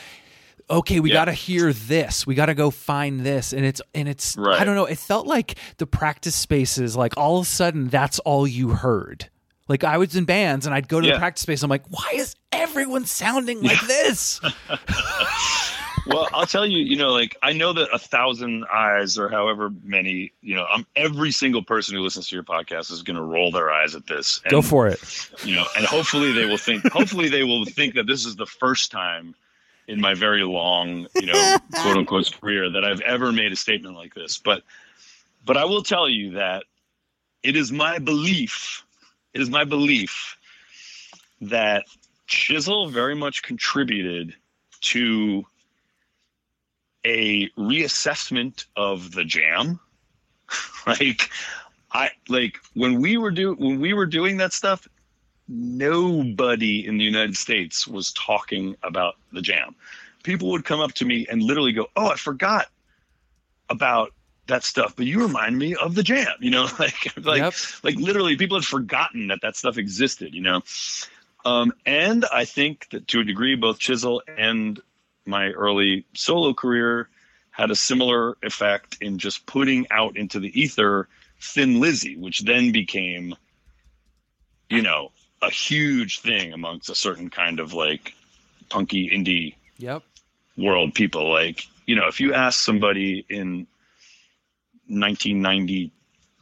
okay, 0.67 0.99
we 0.99 1.09
Yeah. 1.09 1.17
got 1.17 1.25
to 1.25 1.31
hear 1.31 1.71
this. 1.71 2.25
We 2.25 2.33
got 2.33 2.47
to 2.47 2.55
go 2.55 2.71
find 2.71 3.19
this. 3.19 3.53
And 3.53 3.63
it's, 3.63 3.83
and 3.93 4.09
it's, 4.09 4.35
I 4.35 4.63
don't 4.63 4.73
know. 4.73 4.85
It 4.85 4.97
felt 4.97 5.27
like 5.27 5.59
the 5.77 5.85
practice 5.85 6.33
spaces, 6.33 6.95
like 6.97 7.15
all 7.17 7.37
of 7.37 7.45
a 7.45 7.47
sudden, 7.47 7.87
that's 7.87 8.17
all 8.17 8.47
you 8.47 8.69
heard. 8.69 9.29
Like 9.67 9.83
I 9.83 9.99
was 9.99 10.15
in 10.15 10.25
bands 10.25 10.65
and 10.65 10.73
I'd 10.73 10.87
go 10.87 10.99
to 10.99 11.07
the 11.07 11.19
practice 11.19 11.43
space. 11.43 11.61
I'm 11.61 11.69
like, 11.69 11.85
why 11.91 12.13
is 12.15 12.33
everyone 12.51 13.05
sounding 13.05 13.61
like 13.61 13.79
this? 13.85 14.41
well, 16.07 16.27
I'll 16.33 16.45
tell 16.45 16.65
you, 16.65 16.79
you 16.79 16.95
know, 16.95 17.11
like 17.11 17.35
I 17.41 17.53
know 17.53 17.73
that 17.73 17.89
a 17.93 17.99
thousand 17.99 18.65
eyes 18.71 19.17
or 19.17 19.29
however 19.29 19.71
many, 19.83 20.31
you 20.41 20.55
know, 20.55 20.65
I'm 20.65 20.85
every 20.95 21.31
single 21.31 21.63
person 21.63 21.95
who 21.95 22.01
listens 22.01 22.29
to 22.29 22.35
your 22.35 22.43
podcast 22.43 22.91
is 22.91 23.03
going 23.03 23.15
to 23.15 23.23
roll 23.23 23.51
their 23.51 23.71
eyes 23.71 23.95
at 23.95 24.07
this. 24.07 24.41
And, 24.43 24.51
Go 24.51 24.61
for 24.61 24.87
it. 24.87 24.99
You 25.43 25.55
know, 25.55 25.65
and 25.75 25.85
hopefully 25.85 26.31
they 26.31 26.45
will 26.45 26.57
think, 26.57 26.89
hopefully 26.91 27.29
they 27.29 27.43
will 27.43 27.65
think 27.65 27.95
that 27.95 28.07
this 28.07 28.25
is 28.25 28.35
the 28.35 28.45
first 28.45 28.91
time 28.91 29.35
in 29.87 30.01
my 30.01 30.13
very 30.13 30.43
long, 30.43 31.07
you 31.15 31.27
know, 31.27 31.57
quote 31.81 31.97
unquote 31.97 32.31
career 32.39 32.69
that 32.71 32.83
I've 32.83 33.01
ever 33.01 33.31
made 33.31 33.51
a 33.51 33.55
statement 33.55 33.95
like 33.95 34.13
this. 34.13 34.37
But, 34.37 34.63
but 35.45 35.57
I 35.57 35.65
will 35.65 35.83
tell 35.83 36.09
you 36.09 36.31
that 36.31 36.63
it 37.43 37.55
is 37.55 37.71
my 37.71 37.99
belief, 37.99 38.85
it 39.33 39.41
is 39.41 39.49
my 39.49 39.63
belief 39.63 40.37
that 41.41 41.85
Chisel 42.27 42.87
very 42.87 43.15
much 43.15 43.43
contributed 43.43 44.35
to 44.81 45.45
a 47.05 47.49
reassessment 47.51 48.65
of 48.75 49.11
the 49.11 49.23
jam. 49.23 49.79
like 50.87 51.29
I 51.91 52.09
like 52.27 52.57
when 52.73 52.99
we 52.99 53.17
were 53.17 53.31
do 53.31 53.53
when 53.53 53.79
we 53.79 53.93
were 53.93 54.05
doing 54.05 54.37
that 54.37 54.51
stuff, 54.53 54.87
nobody 55.47 56.85
in 56.85 56.97
the 56.97 57.03
United 57.05 57.37
States 57.37 57.87
was 57.87 58.11
talking 58.13 58.75
about 58.83 59.15
the 59.31 59.41
jam. 59.41 59.75
People 60.23 60.49
would 60.51 60.65
come 60.65 60.79
up 60.81 60.93
to 60.93 61.05
me 61.05 61.25
and 61.29 61.41
literally 61.41 61.71
go, 61.71 61.87
"Oh, 61.95 62.07
I 62.09 62.15
forgot 62.15 62.67
about 63.69 64.11
that 64.47 64.63
stuff, 64.63 64.95
but 64.95 65.05
you 65.05 65.21
remind 65.21 65.57
me 65.57 65.75
of 65.75 65.95
the 65.95 66.03
jam." 66.03 66.33
You 66.39 66.51
know, 66.51 66.67
like 66.79 67.17
like 67.23 67.41
Yep. 67.41 67.53
like 67.83 67.95
literally 67.95 68.35
people 68.35 68.57
had 68.57 68.65
forgotten 68.65 69.27
that 69.27 69.41
that 69.41 69.55
stuff 69.55 69.77
existed. 69.77 70.33
You 70.33 70.41
know, 70.41 70.61
um, 71.45 71.73
and 71.85 72.25
I 72.33 72.45
think 72.45 72.89
that 72.91 73.07
to 73.09 73.19
a 73.21 73.23
degree, 73.23 73.55
both 73.55 73.79
Chisel 73.79 74.21
and 74.37 74.79
my 75.25 75.49
early 75.51 76.05
solo 76.13 76.53
career 76.53 77.09
had 77.51 77.71
a 77.71 77.75
similar 77.75 78.35
effect 78.43 78.97
in 79.01 79.17
just 79.17 79.45
putting 79.45 79.87
out 79.91 80.17
into 80.17 80.39
the 80.39 80.59
ether 80.59 81.07
Thin 81.41 81.79
Lizzy, 81.79 82.17
which 82.17 82.41
then 82.41 82.71
became, 82.71 83.35
you 84.69 84.81
know, 84.81 85.11
a 85.41 85.49
huge 85.49 86.19
thing 86.19 86.53
amongst 86.53 86.89
a 86.89 86.95
certain 86.95 87.29
kind 87.29 87.59
of 87.59 87.73
like 87.73 88.13
punky 88.69 89.09
indie 89.09 89.55
Yep. 89.77 90.03
world 90.57 90.93
people. 90.93 91.29
Like, 91.29 91.67
you 91.85 91.95
know, 91.95 92.07
if 92.07 92.19
you 92.19 92.33
ask 92.33 92.59
somebody 92.59 93.25
in 93.29 93.67
1990, 94.87 95.91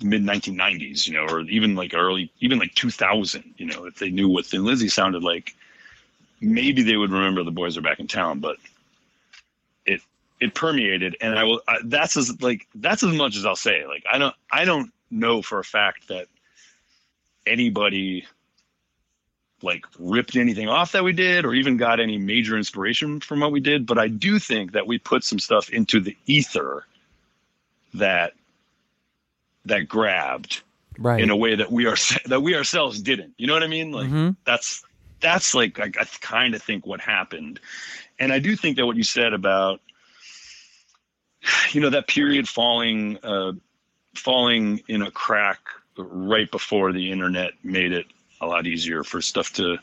mid 0.01 0.23
1990s, 0.23 1.07
you 1.07 1.13
know, 1.13 1.25
or 1.25 1.41
even 1.41 1.75
like 1.75 1.93
early, 1.93 2.31
even 2.39 2.59
like 2.59 2.73
2000, 2.75 3.55
you 3.57 3.65
know, 3.65 3.85
if 3.85 3.99
they 3.99 4.09
knew 4.09 4.29
what 4.29 4.45
Thin 4.45 4.65
Lizzy 4.65 4.87
sounded 4.87 5.23
like, 5.23 5.55
maybe 6.41 6.83
they 6.83 6.97
would 6.97 7.11
remember 7.11 7.43
the 7.43 7.51
boys 7.51 7.77
are 7.77 7.81
back 7.81 7.99
in 7.99 8.07
town, 8.07 8.39
but 8.39 8.57
it, 10.43 10.53
permeated 10.55 11.17
and 11.21 11.37
I 11.37 11.43
will, 11.43 11.61
I, 11.67 11.77
that's 11.83 12.17
as 12.17 12.41
like, 12.41 12.67
that's 12.75 13.03
as 13.03 13.13
much 13.13 13.35
as 13.35 13.45
I'll 13.45 13.55
say. 13.55 13.85
Like, 13.87 14.03
I 14.11 14.17
don't, 14.17 14.35
I 14.51 14.65
don't 14.65 14.91
know 15.09 15.41
for 15.41 15.59
a 15.59 15.63
fact 15.63 16.07
that 16.09 16.27
anybody 17.45 18.25
like 19.61 19.85
ripped 19.97 20.35
anything 20.35 20.67
off 20.67 20.91
that 20.91 21.03
we 21.03 21.13
did 21.13 21.45
or 21.45 21.53
even 21.53 21.77
got 21.77 21.99
any 21.99 22.17
major 22.17 22.57
inspiration 22.57 23.19
from 23.19 23.39
what 23.39 23.51
we 23.51 23.59
did 23.59 23.85
but 23.85 23.97
i 23.97 24.07
do 24.07 24.39
think 24.39 24.71
that 24.73 24.87
we 24.87 24.97
put 24.97 25.23
some 25.23 25.39
stuff 25.39 25.69
into 25.69 25.99
the 25.99 26.15
ether 26.25 26.85
that 27.93 28.33
that 29.65 29.87
grabbed 29.87 30.61
Right. 30.99 31.21
in 31.21 31.31
a 31.31 31.35
way 31.35 31.55
that 31.55 31.71
we 31.71 31.85
are 31.87 31.95
that 32.25 32.41
we 32.41 32.55
ourselves 32.55 33.01
didn't 33.01 33.33
you 33.37 33.47
know 33.47 33.53
what 33.53 33.63
i 33.63 33.67
mean 33.67 33.91
like 33.91 34.09
Mhm. 34.09 34.35
that's 34.45 34.83
that's 35.21 35.53
like 35.55 35.79
I, 35.79 35.85
I 35.85 36.05
kind 36.21 36.53
of 36.55 36.61
think 36.61 36.85
what 36.85 36.99
happened 37.01 37.59
and 38.19 38.31
i 38.33 38.39
do 38.39 38.55
think 38.55 38.77
that 38.77 38.85
what 38.85 38.95
you 38.97 39.03
said 39.03 39.33
about 39.33 39.81
you 41.71 41.81
know 41.81 41.89
that 41.89 42.07
period 42.07 42.47
falling 42.47 43.17
uh 43.23 43.51
falling 44.15 44.81
in 44.87 45.01
a 45.01 45.11
crack 45.11 45.59
right 45.97 46.49
before 46.51 46.91
the 46.91 47.11
internet 47.11 47.53
made 47.63 47.91
it 47.91 48.05
a 48.41 48.47
lot 48.47 48.67
easier 48.67 49.03
for 49.03 49.21
stuff 49.21 49.53
to 49.53 49.77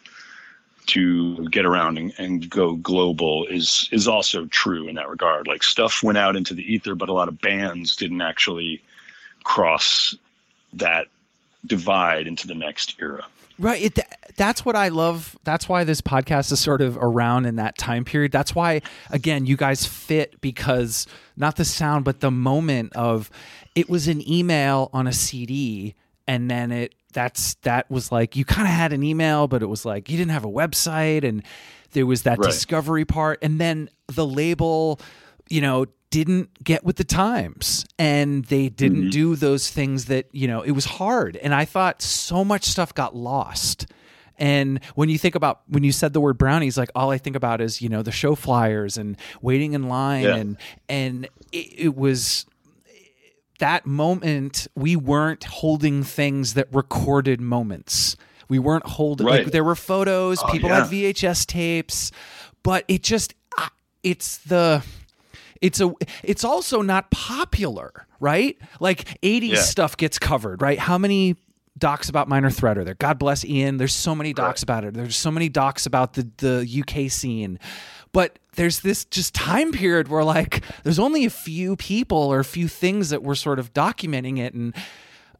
to 0.86 1.48
get 1.50 1.64
around 1.64 1.98
and, 1.98 2.12
and 2.18 2.50
go 2.50 2.74
global 2.74 3.46
is 3.46 3.88
is 3.92 4.08
also 4.08 4.46
true 4.46 4.88
in 4.88 4.96
that 4.96 5.08
regard. 5.08 5.46
Like 5.46 5.62
stuff 5.62 6.02
went 6.02 6.18
out 6.18 6.36
into 6.36 6.54
the 6.54 6.72
ether 6.72 6.94
but 6.94 7.08
a 7.08 7.12
lot 7.12 7.28
of 7.28 7.40
bands 7.40 7.96
didn't 7.96 8.22
actually 8.22 8.82
cross 9.44 10.14
that 10.72 11.06
divide 11.66 12.26
into 12.26 12.46
the 12.46 12.54
next 12.54 12.96
era 13.00 13.24
Right. 13.60 13.82
It, 13.82 13.98
that's 14.36 14.64
what 14.64 14.74
I 14.74 14.88
love. 14.88 15.36
That's 15.44 15.68
why 15.68 15.84
this 15.84 16.00
podcast 16.00 16.50
is 16.50 16.60
sort 16.60 16.80
of 16.80 16.96
around 16.96 17.44
in 17.44 17.56
that 17.56 17.76
time 17.76 18.04
period. 18.06 18.32
That's 18.32 18.54
why, 18.54 18.80
again, 19.10 19.44
you 19.44 19.56
guys 19.56 19.84
fit 19.84 20.40
because 20.40 21.06
not 21.36 21.56
the 21.56 21.64
sound, 21.66 22.04
but 22.06 22.20
the 22.20 22.30
moment 22.30 22.94
of 22.96 23.30
it 23.74 23.90
was 23.90 24.08
an 24.08 24.26
email 24.28 24.88
on 24.94 25.06
a 25.06 25.12
CD, 25.12 25.94
and 26.26 26.50
then 26.50 26.72
it 26.72 26.94
that's 27.12 27.54
that 27.62 27.90
was 27.90 28.10
like 28.10 28.34
you 28.34 28.44
kind 28.44 28.66
of 28.66 28.72
had 28.72 28.92
an 28.94 29.02
email, 29.02 29.46
but 29.46 29.62
it 29.62 29.66
was 29.66 29.84
like 29.84 30.08
you 30.08 30.16
didn't 30.16 30.30
have 30.32 30.44
a 30.44 30.50
website, 30.50 31.22
and 31.22 31.42
there 31.92 32.06
was 32.06 32.22
that 32.22 32.38
Right. 32.38 32.50
discovery 32.50 33.04
part, 33.04 33.40
and 33.42 33.60
then 33.60 33.90
the 34.06 34.26
label, 34.26 34.98
you 35.50 35.60
know, 35.60 35.84
didn't 36.10 36.62
get 36.64 36.84
with 36.84 36.96
the 36.96 37.04
times 37.04 37.86
and 37.98 38.44
they 38.46 38.68
didn't 38.68 38.98
mm-hmm. 39.02 39.10
do 39.10 39.36
those 39.36 39.70
things 39.70 40.06
that 40.06 40.26
you 40.32 40.48
know 40.48 40.62
it 40.62 40.72
was 40.72 40.84
hard. 40.84 41.36
And 41.36 41.54
i 41.54 41.64
thought 41.64 42.02
so 42.02 42.44
much 42.44 42.64
stuff 42.64 42.92
got 42.94 43.14
lost. 43.14 43.86
And 44.36 44.82
when 44.94 45.10
you 45.10 45.18
think 45.18 45.34
about 45.34 45.60
when 45.68 45.84
you 45.84 45.92
said 45.92 46.12
the 46.14 46.20
word 46.20 46.38
brownies 46.38 46.76
like 46.78 46.90
all 46.94 47.10
i 47.10 47.18
think 47.18 47.36
about 47.36 47.60
is 47.60 47.82
you 47.82 47.88
know 47.88 48.02
the 48.02 48.10
show 48.12 48.34
flyers 48.34 48.96
and 48.96 49.16
waiting 49.42 49.74
in 49.74 49.88
line 49.88 50.24
Yeah. 50.24 50.36
and 50.36 50.56
and 50.88 51.24
it, 51.52 51.74
it 51.86 51.96
was 51.96 52.46
that 53.58 53.84
moment 53.84 54.66
we 54.74 54.96
weren't 54.96 55.44
holding 55.44 56.02
things 56.02 56.54
that 56.54 56.68
recorded 56.74 57.40
moments. 57.40 58.16
We 58.48 58.58
weren't 58.58 58.86
holding 58.86 59.26
like 59.26 59.52
there 59.52 59.62
were 59.62 59.76
photos 59.76 60.40
Oh, 60.42 60.50
people 60.50 60.70
yeah. 60.70 60.80
had 60.80 60.90
vhs 60.90 61.46
tapes 61.46 62.10
but 62.64 62.84
it 62.88 63.02
just 63.02 63.34
it's 64.02 64.38
the 64.38 64.82
it's 65.60 65.80
a 65.80 65.92
it's 66.22 66.44
also 66.44 66.82
not 66.82 67.10
popular 67.10 68.06
right? 68.20 68.58
Like 68.80 69.18
80s 69.22 69.48
Yeah. 69.48 69.60
stuff 69.62 69.96
gets 69.96 70.18
covered 70.18 70.60
right? 70.62 70.78
How 70.78 70.98
many 70.98 71.36
docs 71.78 72.08
about 72.10 72.28
minor 72.28 72.50
threat 72.50 72.76
are 72.78 72.84
there? 72.84 72.94
God 72.94 73.18
bless 73.18 73.44
ian. 73.44 73.76
There's 73.78 73.94
so 73.94 74.14
many 74.14 74.32
docs 74.34 74.62
about 74.62 74.84
it. 74.84 74.92
There's 74.94 75.16
so 75.16 75.30
many 75.30 75.48
docs 75.48 75.86
about 75.86 76.14
the 76.14 76.28
the 76.38 76.82
uk 76.82 77.10
scene. 77.10 77.58
But 78.12 78.38
there's 78.56 78.80
this 78.80 79.04
just 79.04 79.34
time 79.34 79.70
period 79.72 80.08
where 80.08 80.24
like 80.24 80.64
there's 80.82 80.98
only 80.98 81.24
a 81.24 81.30
few 81.30 81.76
people 81.76 82.18
or 82.18 82.40
a 82.40 82.44
few 82.44 82.66
things 82.68 83.10
that 83.10 83.22
were 83.22 83.36
sort 83.36 83.58
of 83.58 83.72
documenting 83.72 84.38
it. 84.38 84.52
And 84.54 84.74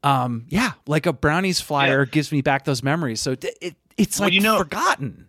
um 0.03 0.47
yeah 0.49 0.73
like 0.87 1.05
a 1.07 1.13
brownies 1.13 1.61
flyer 1.61 2.01
Yeah. 2.05 2.11
gives 2.11 2.33
me 2.33 2.41
back 2.43 2.65
those 2.65 2.83
memories. 2.83 3.21
So 3.21 3.33
it, 3.33 3.45
it 3.61 3.77
it's 3.99 4.19
Well, 4.21 4.27
like 4.29 4.33
you 4.33 4.41
know- 4.41 4.59
forgotten 4.59 5.27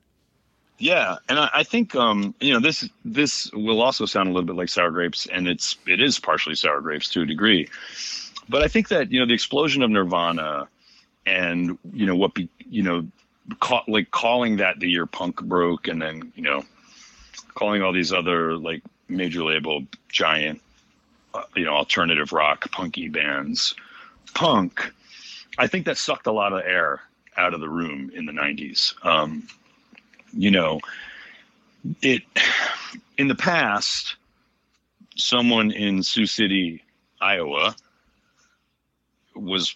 Yeah, 0.81 1.17
and 1.29 1.37
I, 1.37 1.49
I 1.53 1.63
think 1.63 1.95
um, 1.95 2.33
you 2.39 2.51
know 2.51 2.59
this 2.59 2.89
this 3.05 3.51
will 3.53 3.83
also 3.83 4.07
sound 4.07 4.29
a 4.29 4.31
little 4.31 4.47
bit 4.47 4.55
like 4.55 4.67
sour 4.67 4.89
grapes, 4.89 5.27
and 5.27 5.47
it's 5.47 5.77
it 5.85 6.01
is 6.01 6.17
partially 6.17 6.55
sour 6.55 6.81
grapes 6.81 7.07
to 7.09 7.21
a 7.21 7.25
degree, 7.25 7.69
but 8.49 8.63
I 8.63 8.67
think 8.67 8.87
that 8.87 9.11
you 9.11 9.19
know 9.19 9.27
the 9.27 9.35
explosion 9.35 9.83
of 9.83 9.91
Nirvana, 9.91 10.67
and 11.27 11.77
you 11.93 12.07
know 12.07 12.15
what 12.15 12.33
be 12.33 12.49
you 12.67 12.81
know, 12.81 13.07
call, 13.59 13.83
like 13.87 14.09
calling 14.09 14.57
that 14.57 14.79
the 14.79 14.89
year 14.89 15.05
punk 15.05 15.43
broke, 15.43 15.87
and 15.87 16.01
then 16.01 16.33
you 16.35 16.41
know, 16.41 16.63
calling 17.53 17.83
all 17.83 17.93
these 17.93 18.11
other 18.11 18.57
like 18.57 18.81
major 19.07 19.43
label 19.43 19.85
giant, 20.09 20.63
uh, 21.35 21.43
you 21.55 21.65
know, 21.65 21.73
alternative 21.73 22.33
rock 22.33 22.71
punky 22.71 23.07
bands, 23.07 23.75
punk. 24.33 24.91
I 25.59 25.67
think 25.67 25.85
that 25.85 25.97
sucked 25.97 26.25
a 26.25 26.31
lot 26.31 26.53
of 26.53 26.61
air 26.65 27.01
out 27.37 27.53
of 27.53 27.59
the 27.59 27.69
room 27.69 28.09
in 28.15 28.25
the 28.25 28.31
'90s. 28.31 28.95
Um, 29.05 29.47
you 30.33 30.51
know, 30.51 30.79
it 32.01 32.23
in 33.17 33.27
the 33.27 33.35
past, 33.35 34.15
someone 35.15 35.71
in 35.71 36.03
Sioux 36.03 36.25
City, 36.25 36.83
Iowa, 37.19 37.75
was 39.35 39.75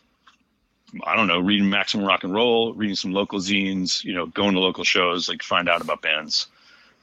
I 1.05 1.15
don't 1.15 1.27
know, 1.27 1.39
reading 1.39 1.69
Maximum 1.69 2.05
Rock 2.05 2.23
and 2.23 2.33
Roll, 2.33 2.73
reading 2.73 2.95
some 2.95 3.11
local 3.11 3.39
zines, 3.39 4.03
you 4.03 4.13
know, 4.13 4.27
going 4.27 4.53
to 4.53 4.59
local 4.59 4.83
shows, 4.83 5.27
like 5.27 5.43
find 5.43 5.67
out 5.67 5.81
about 5.81 6.01
bands 6.01 6.47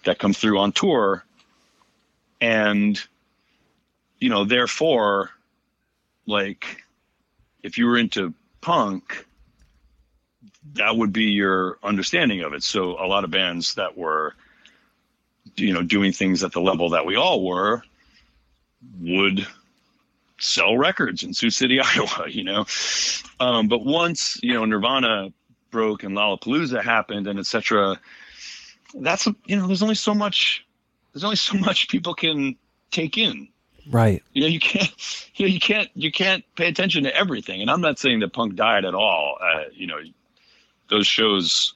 that 0.05 0.18
come 0.18 0.32
through 0.32 0.59
on 0.59 0.72
tour. 0.72 1.24
And, 2.40 3.00
you 4.18 4.30
know, 4.30 4.44
therefore, 4.44 5.30
like, 6.26 6.82
if 7.62 7.76
you 7.76 7.86
were 7.86 7.98
into 7.98 8.32
punk, 8.61 9.26
that 10.74 10.96
would 10.96 11.12
be 11.12 11.24
your 11.24 11.78
understanding 11.82 12.42
of 12.42 12.52
it. 12.52 12.62
So 12.62 12.92
a 13.02 13.06
lot 13.06 13.24
of 13.24 13.30
bands 13.30 13.74
that 13.74 13.96
were 13.96 14.34
you 15.56 15.72
know, 15.72 15.82
doing 15.82 16.12
things 16.12 16.42
at 16.42 16.52
the 16.52 16.60
level 16.60 16.90
that 16.90 17.06
we 17.06 17.16
all 17.16 17.44
were, 17.44 17.82
would 19.00 19.46
sell 20.38 20.76
records 20.76 21.22
in 21.22 21.34
Sioux 21.34 21.50
City, 21.50 21.80
Iowa. 21.82 22.28
You 22.28 22.44
know, 22.44 22.66
um, 23.40 23.68
but 23.68 23.84
once 23.84 24.38
you 24.42 24.54
know 24.54 24.64
Nirvana 24.64 25.32
broke 25.70 26.02
and 26.02 26.16
Lollapalooza 26.16 26.82
happened 26.82 27.26
and 27.26 27.38
etc. 27.38 27.98
That's 28.94 29.26
you 29.46 29.56
know, 29.56 29.66
there's 29.66 29.82
only 29.82 29.94
so 29.94 30.14
much. 30.14 30.66
There's 31.12 31.24
only 31.24 31.36
so 31.36 31.58
much 31.58 31.88
people 31.88 32.14
can 32.14 32.56
take 32.90 33.18
in. 33.18 33.48
Right. 33.90 34.22
You 34.32 34.42
know, 34.42 34.48
you 34.48 34.60
can't. 34.60 34.92
You 35.34 35.46
know, 35.46 35.52
you 35.54 35.60
can't. 35.60 35.90
You 35.94 36.12
can't 36.12 36.44
pay 36.56 36.68
attention 36.68 37.04
to 37.04 37.16
everything. 37.16 37.62
And 37.62 37.70
I'm 37.70 37.80
not 37.80 37.98
saying 37.98 38.20
that 38.20 38.32
punk 38.32 38.54
died 38.54 38.84
at 38.84 38.94
all. 38.94 39.38
Uh, 39.40 39.64
you 39.72 39.86
know, 39.86 39.98
those 40.93 41.07
shows 41.07 41.72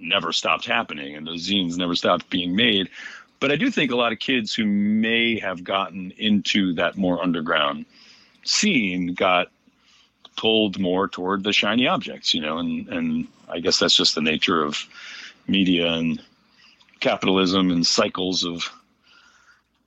never 0.00 0.32
stopped 0.32 0.66
happening, 0.66 1.14
and 1.14 1.24
those 1.24 1.48
zines 1.48 1.76
never 1.76 1.94
stopped 1.94 2.28
being 2.30 2.56
made. 2.56 2.90
But 3.38 3.52
I 3.52 3.56
do 3.56 3.70
think 3.70 3.92
a 3.92 3.96
lot 3.96 4.12
of 4.12 4.18
kids 4.18 4.52
who 4.52 4.66
may 4.66 5.38
have 5.38 5.62
gotten 5.62 6.10
into 6.18 6.74
that 6.74 6.96
more 6.96 7.22
underground 7.22 7.86
scene 8.42 9.14
got 9.14 9.48
pulled 10.36 10.80
more 10.80 11.06
toward 11.06 11.44
the 11.44 11.52
shiny 11.52 11.86
objects, 11.86 12.34
you 12.34 12.40
know, 12.40 12.58
and 12.58 12.88
and 12.88 13.28
I 13.48 13.60
guess 13.60 13.78
that's 13.78 13.96
just 13.96 14.16
the 14.16 14.20
nature 14.20 14.64
of 14.64 14.84
media 15.46 15.92
and 15.92 16.20
capitalism 16.98 17.70
and 17.70 17.86
cycles 17.86 18.44
of 18.44 18.68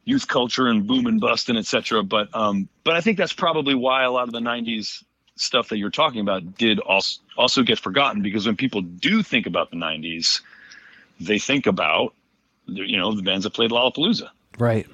youth 0.05 0.29
culture 0.29 0.67
and 0.67 0.87
boom 0.87 1.05
and 1.05 1.19
bust 1.19 1.49
and 1.49 1.57
etc. 1.57 2.01
But 2.01 2.33
um, 2.33 2.69
but 2.85 2.95
I 2.95 3.01
think 3.01 3.17
that's 3.17 3.33
probably 3.33 3.75
why 3.75 4.03
a 4.03 4.11
lot 4.11 4.29
of 4.29 4.31
the 4.31 4.39
'90s 4.39 5.03
stuff 5.37 5.69
that 5.69 5.77
you're 5.77 5.89
talking 5.89 6.21
about 6.21 6.57
did 6.57 6.79
also 6.79 7.21
also 7.37 7.63
get 7.63 7.79
forgotten 7.79 8.21
because 8.21 8.45
when 8.45 8.55
people 8.55 8.81
do 8.81 9.23
think 9.23 9.45
about 9.45 9.71
the 9.71 9.77
'90s, 9.77 10.41
they 11.19 11.39
think 11.39 11.65
about 11.65 12.13
you 12.65 12.97
know 12.97 13.13
the 13.13 13.21
bands 13.21 13.43
that 13.43 13.51
played 13.51 13.71
Lollapalooza. 13.71 14.29
Right. 14.57 14.87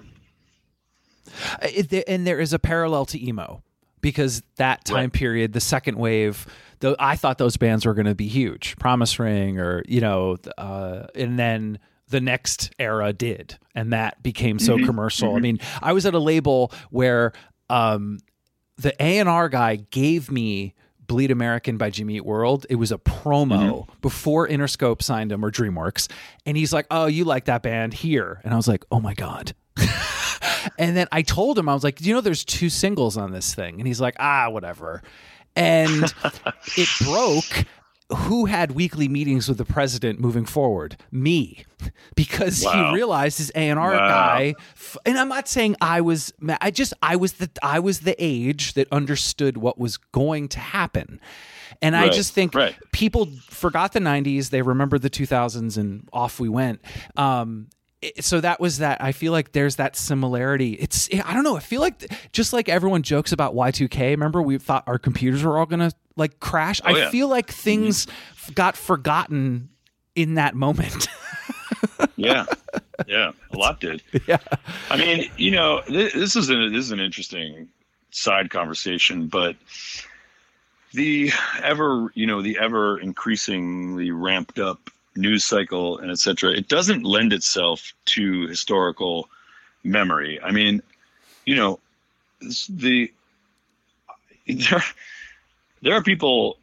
And 2.07 2.27
there 2.27 2.39
is 2.39 2.53
a 2.53 2.59
parallel 2.59 3.05
to 3.07 3.25
emo 3.25 3.63
because 4.01 4.43
that 4.57 4.85
time 4.85 5.05
right. 5.05 5.13
period, 5.13 5.53
the 5.53 5.61
second 5.61 5.97
wave, 5.97 6.45
though 6.79 6.95
I 6.99 7.15
thought 7.15 7.39
those 7.39 7.57
bands 7.57 7.85
were 7.85 7.95
going 7.95 8.05
to 8.05 8.13
be 8.13 8.27
huge, 8.27 8.77
Promise 8.77 9.17
Ring, 9.17 9.57
or 9.57 9.83
you 9.87 10.01
know, 10.01 10.37
uh, 10.57 11.07
and 11.15 11.39
then 11.39 11.79
the 12.09 12.21
next 12.21 12.71
era 12.77 13.13
did, 13.13 13.57
and 13.73 13.93
that 13.93 14.21
became 14.21 14.59
so 14.59 14.75
mm-hmm. 14.75 14.85
commercial. 14.85 15.29
Mm-hmm. 15.29 15.37
I 15.37 15.39
mean, 15.39 15.59
I 15.81 15.93
was 15.93 16.05
at 16.05 16.13
a 16.13 16.19
label 16.19 16.71
where 16.91 17.33
um, 17.69 18.19
the 18.77 18.93
A 19.03 19.19
and 19.19 19.29
R 19.29 19.49
guy 19.49 19.75
gave 19.75 20.31
me 20.31 20.73
Bleed 21.07 21.31
American 21.31 21.77
by 21.77 21.89
Jimmy 21.89 22.15
Eat 22.15 22.25
World. 22.25 22.65
It 22.69 22.75
was 22.75 22.91
a 22.91 22.97
promo 22.97 23.85
mm-hmm. 23.85 23.91
before 24.01 24.47
Interscope 24.47 25.01
signed 25.01 25.31
him 25.31 25.43
or 25.43 25.51
DreamWorks. 25.51 26.09
And 26.45 26.57
he's 26.57 26.73
like, 26.73 26.87
Oh, 26.89 27.05
you 27.05 27.25
like 27.25 27.45
that 27.45 27.61
band 27.61 27.93
here. 27.93 28.41
And 28.43 28.53
I 28.53 28.57
was 28.57 28.67
like, 28.67 28.83
Oh 28.91 28.99
my 28.99 29.13
God. 29.13 29.53
and 30.77 30.95
then 30.95 31.07
I 31.11 31.21
told 31.21 31.57
him, 31.57 31.67
I 31.67 31.73
was 31.73 31.83
like, 31.83 31.97
Do 31.97 32.05
you 32.05 32.13
know 32.13 32.21
there's 32.21 32.45
two 32.45 32.69
singles 32.69 33.17
on 33.17 33.31
this 33.31 33.53
thing? 33.53 33.79
And 33.79 33.87
he's 33.87 34.01
like, 34.01 34.15
Ah, 34.19 34.49
whatever. 34.49 35.01
And 35.55 36.13
it 36.77 36.89
broke 37.03 37.65
who 38.11 38.45
had 38.45 38.71
weekly 38.71 39.07
meetings 39.07 39.47
with 39.47 39.57
the 39.57 39.65
president 39.65 40.19
moving 40.19 40.45
forward? 40.45 40.97
Me, 41.11 41.65
because 42.15 42.63
wow. 42.63 42.89
he 42.89 42.95
realized 42.95 43.37
his 43.37 43.51
A 43.55 43.69
and 43.69 43.79
R 43.79 43.93
guy. 43.93 44.55
And 45.05 45.17
I'm 45.17 45.29
not 45.29 45.47
saying 45.47 45.75
I 45.81 46.01
was. 46.01 46.33
I 46.61 46.71
just 46.71 46.93
I 47.01 47.15
was 47.15 47.33
the 47.33 47.49
I 47.61 47.79
was 47.79 48.01
the 48.01 48.15
age 48.19 48.73
that 48.73 48.87
understood 48.91 49.57
what 49.57 49.79
was 49.79 49.97
going 49.97 50.47
to 50.49 50.59
happen. 50.59 51.19
And 51.81 51.95
right. 51.95 52.11
I 52.11 52.13
just 52.13 52.33
think 52.33 52.53
right. 52.53 52.75
people 52.91 53.27
forgot 53.49 53.93
the 53.93 53.99
90s, 53.99 54.51
they 54.51 54.61
remembered 54.61 55.01
the 55.01 55.09
2000s, 55.09 55.77
and 55.77 56.07
off 56.13 56.39
we 56.39 56.47
went. 56.47 56.81
Um, 57.17 57.67
so 58.19 58.41
that 58.41 58.59
was 58.59 58.79
that 58.79 59.01
i 59.01 59.11
feel 59.11 59.31
like 59.31 59.51
there's 59.51 59.77
that 59.77 59.95
similarity. 59.95 60.73
It's 60.73 61.09
i 61.25 61.33
don't 61.33 61.43
know 61.43 61.55
i 61.55 61.59
feel 61.59 61.81
like 61.81 62.11
just 62.31 62.53
like 62.53 62.69
everyone 62.69 63.03
jokes 63.03 63.31
about 63.31 63.55
y2k 63.55 64.11
remember 64.11 64.41
we 64.41 64.57
thought 64.57 64.83
our 64.87 64.97
computers 64.97 65.43
were 65.43 65.57
all 65.57 65.65
gonna 65.65 65.91
like 66.15 66.39
crash? 66.39 66.81
Oh, 66.83 66.89
i 66.93 66.97
yeah. 66.97 67.09
feel 67.09 67.27
like 67.27 67.49
things 67.49 68.05
mm-hmm. 68.05 68.53
got 68.53 68.77
forgotten 68.77 69.69
in 70.15 70.35
that 70.35 70.55
moment. 70.55 71.07
Yeah. 72.15 72.45
Yeah 73.07 73.31
a 73.51 73.57
lot 73.57 73.81
did. 73.81 74.01
Yeah. 74.27 74.37
I 74.89 74.97
mean 74.97 75.29
you 75.37 75.51
know 75.51 75.81
this, 75.87 76.13
this 76.13 76.35
is 76.35 76.49
an 76.49 76.71
this 76.71 76.85
is 76.85 76.91
an 76.91 76.99
interesting 76.99 77.67
side 78.11 78.49
conversation 78.49 79.27
but 79.27 79.55
the 80.93 81.31
ever 81.61 82.11
you 82.13 82.25
know 82.25 82.41
the 82.41 82.57
ever 82.59 82.99
increasingly 82.99 84.11
ramped 84.11 84.59
up 84.59 84.89
news 85.15 85.43
cycle 85.43 85.97
and 85.99 86.09
etc 86.11 86.51
it 86.51 86.67
doesn't 86.67 87.03
lend 87.03 87.33
itself 87.33 87.93
to 88.05 88.47
historical 88.47 89.29
memory. 89.83 90.39
I 90.41 90.51
mean 90.51 90.81
you 91.45 91.55
know 91.55 91.79
the 92.69 93.11
there, 94.47 94.83
there 95.81 95.93
are 95.93 96.03
people 96.03 96.57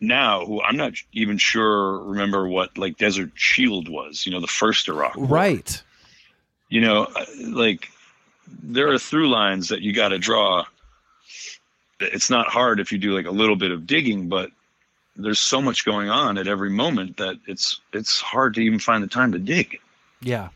now 0.00 0.44
who 0.44 0.60
i'm 0.62 0.76
not 0.76 0.94
even 1.12 1.38
sure 1.38 1.98
remember 2.00 2.48
what 2.48 2.76
like 2.76 2.96
desert 2.98 3.30
shield 3.34 3.88
was 3.88 4.26
you 4.26 4.32
know 4.32 4.40
the 4.40 4.46
first 4.46 4.88
iraq 4.88 5.16
war. 5.16 5.26
right. 5.26 5.82
You 6.68 6.80
know 6.80 7.04
uh, 7.04 7.24
like 7.44 7.88
there 8.46 8.90
are 8.90 8.98
through 8.98 9.28
lines 9.28 9.68
that 9.68 9.82
you 9.82 9.92
got 9.92 10.08
to 10.08 10.18
draw. 10.18 10.64
It's 12.00 12.30
not 12.30 12.48
hard 12.48 12.80
if 12.80 12.90
you 12.90 12.98
do 12.98 13.14
like 13.14 13.26
a 13.26 13.30
little 13.30 13.56
bit 13.56 13.70
of 13.70 13.86
digging 13.86 14.28
but 14.28 14.50
there's 15.16 15.38
so 15.38 15.60
much 15.60 15.84
going 15.84 16.08
on 16.08 16.38
at 16.38 16.48
every 16.48 16.70
moment 16.70 17.16
that 17.18 17.36
it's 17.46 17.80
it's 17.92 18.20
hard 18.20 18.54
to 18.54 18.60
even 18.60 18.78
find 18.78 19.02
the 19.02 19.08
time 19.08 19.32
to 19.32 19.38
dig. 19.38 19.78
Yeah. 20.20 20.48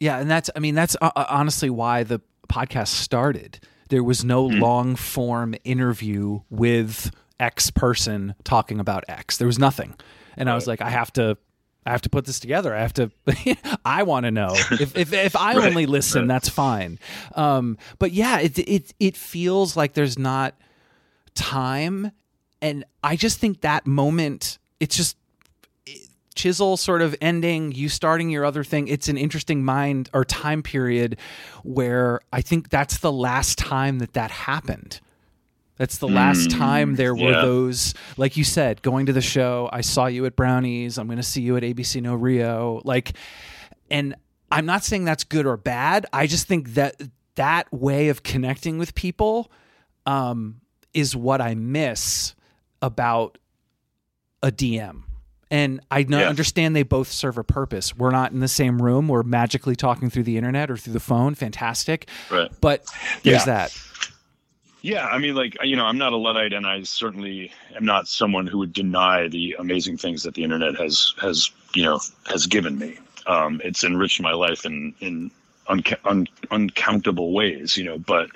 Yeah, 0.00 0.18
and 0.18 0.30
that's 0.30 0.50
I 0.54 0.60
mean 0.60 0.74
that's 0.74 0.96
uh, 1.00 1.10
uh 1.16 1.24
honestly 1.28 1.70
why 1.70 2.02
the 2.02 2.20
podcast 2.48 2.88
started. 2.88 3.60
There 3.88 4.04
was 4.04 4.24
no 4.24 4.48
mm. 4.48 4.60
long 4.60 4.96
form 4.96 5.54
interview 5.64 6.40
with 6.50 7.10
X 7.40 7.70
person 7.70 8.34
talking 8.44 8.80
about 8.80 9.04
X. 9.08 9.38
There 9.38 9.46
was 9.46 9.58
nothing. 9.58 9.94
And 10.36 10.46
right. 10.46 10.52
I 10.52 10.54
was 10.54 10.66
like 10.66 10.82
I 10.82 10.90
have 10.90 11.12
to 11.14 11.36
I 11.86 11.92
have 11.92 12.02
to 12.02 12.10
put 12.10 12.26
this 12.26 12.38
together. 12.38 12.74
I 12.74 12.82
have 12.82 12.92
to. 12.94 13.10
I 13.84 14.02
want 14.02 14.24
to 14.24 14.30
know 14.30 14.50
if 14.72 14.94
if, 14.94 15.12
if 15.12 15.34
I 15.34 15.56
right. 15.56 15.68
only 15.68 15.86
listen, 15.86 16.22
right. 16.22 16.28
that's 16.28 16.48
fine. 16.48 16.98
Um, 17.34 17.78
but 17.98 18.12
yeah, 18.12 18.40
it 18.40 18.58
it 18.58 18.92
it 19.00 19.16
feels 19.16 19.74
like 19.74 19.94
there's 19.94 20.18
not 20.18 20.54
time 21.34 22.12
and 22.60 22.84
I 23.02 23.16
just 23.16 23.38
think 23.38 23.60
that 23.60 23.86
moment, 23.86 24.58
it's 24.80 24.96
just 24.96 25.16
chisel 26.34 26.76
sort 26.76 27.02
of 27.02 27.16
ending, 27.20 27.72
you 27.72 27.88
starting 27.88 28.30
your 28.30 28.44
other 28.44 28.64
thing. 28.64 28.88
It's 28.88 29.08
an 29.08 29.16
interesting 29.16 29.64
mind 29.64 30.08
or 30.12 30.24
time 30.24 30.62
period 30.62 31.18
where 31.64 32.20
I 32.32 32.40
think 32.40 32.68
that's 32.68 32.98
the 32.98 33.12
last 33.12 33.58
time 33.58 33.98
that 33.98 34.12
that 34.14 34.30
happened. 34.30 35.00
That's 35.76 35.98
the 35.98 36.08
last 36.08 36.48
mm, 36.48 36.58
time 36.58 36.96
there 36.96 37.14
were 37.14 37.30
yeah. 37.30 37.42
those, 37.42 37.94
like 38.16 38.36
you 38.36 38.42
said, 38.42 38.82
going 38.82 39.06
to 39.06 39.12
the 39.12 39.20
show. 39.20 39.68
I 39.72 39.80
saw 39.80 40.06
you 40.06 40.26
at 40.26 40.34
Brownies. 40.34 40.98
I'm 40.98 41.06
going 41.06 41.18
to 41.18 41.22
see 41.22 41.40
you 41.40 41.56
at 41.56 41.62
ABC 41.62 42.02
No 42.02 42.14
Rio. 42.14 42.82
Like, 42.84 43.12
and 43.88 44.16
I'm 44.50 44.66
not 44.66 44.82
saying 44.82 45.04
that's 45.04 45.22
good 45.22 45.46
or 45.46 45.56
bad. 45.56 46.06
I 46.12 46.26
just 46.26 46.48
think 46.48 46.74
that 46.74 47.00
that 47.36 47.72
way 47.72 48.08
of 48.08 48.24
connecting 48.24 48.78
with 48.78 48.96
people 48.96 49.52
um, 50.04 50.60
is 50.94 51.14
what 51.14 51.40
I 51.40 51.54
miss 51.54 52.34
about 52.82 53.38
a 54.42 54.50
DM. 54.50 55.02
And 55.50 55.80
I 55.90 56.00
yeah. 56.00 56.28
understand 56.28 56.76
they 56.76 56.82
both 56.82 57.10
serve 57.10 57.38
a 57.38 57.44
purpose. 57.44 57.96
We're 57.96 58.10
not 58.10 58.32
in 58.32 58.40
the 58.40 58.48
same 58.48 58.82
room. 58.82 59.08
We're 59.08 59.22
magically 59.22 59.76
talking 59.76 60.10
through 60.10 60.24
the 60.24 60.36
internet 60.36 60.70
or 60.70 60.76
through 60.76 60.92
the 60.92 61.00
phone. 61.00 61.34
Fantastic. 61.34 62.08
Right. 62.30 62.50
But 62.60 62.84
there's 63.22 63.40
yeah. 63.40 63.44
that. 63.46 63.82
Yeah, 64.80 65.06
I 65.06 65.18
mean, 65.18 65.34
like 65.34 65.56
you 65.64 65.74
know, 65.74 65.84
I'm 65.84 65.98
not 65.98 66.12
a 66.12 66.16
luddite, 66.16 66.52
and 66.52 66.64
I 66.64 66.82
certainly 66.84 67.50
am 67.74 67.84
not 67.84 68.06
someone 68.06 68.46
who 68.46 68.58
would 68.58 68.72
deny 68.72 69.26
the 69.26 69.56
amazing 69.58 69.96
things 69.96 70.22
that 70.22 70.34
the 70.34 70.44
internet 70.44 70.76
has 70.76 71.14
has 71.20 71.50
you 71.74 71.82
know 71.82 71.98
has 72.26 72.46
given 72.46 72.78
me. 72.78 72.98
Um, 73.26 73.60
it's 73.64 73.82
enriched 73.82 74.20
my 74.22 74.32
life 74.32 74.64
in 74.64 74.94
in 75.00 75.30
unca- 75.68 75.98
un- 76.04 76.28
uncountable 76.50 77.32
ways, 77.32 77.76
you 77.76 77.84
know. 77.84 77.98
But 77.98 78.30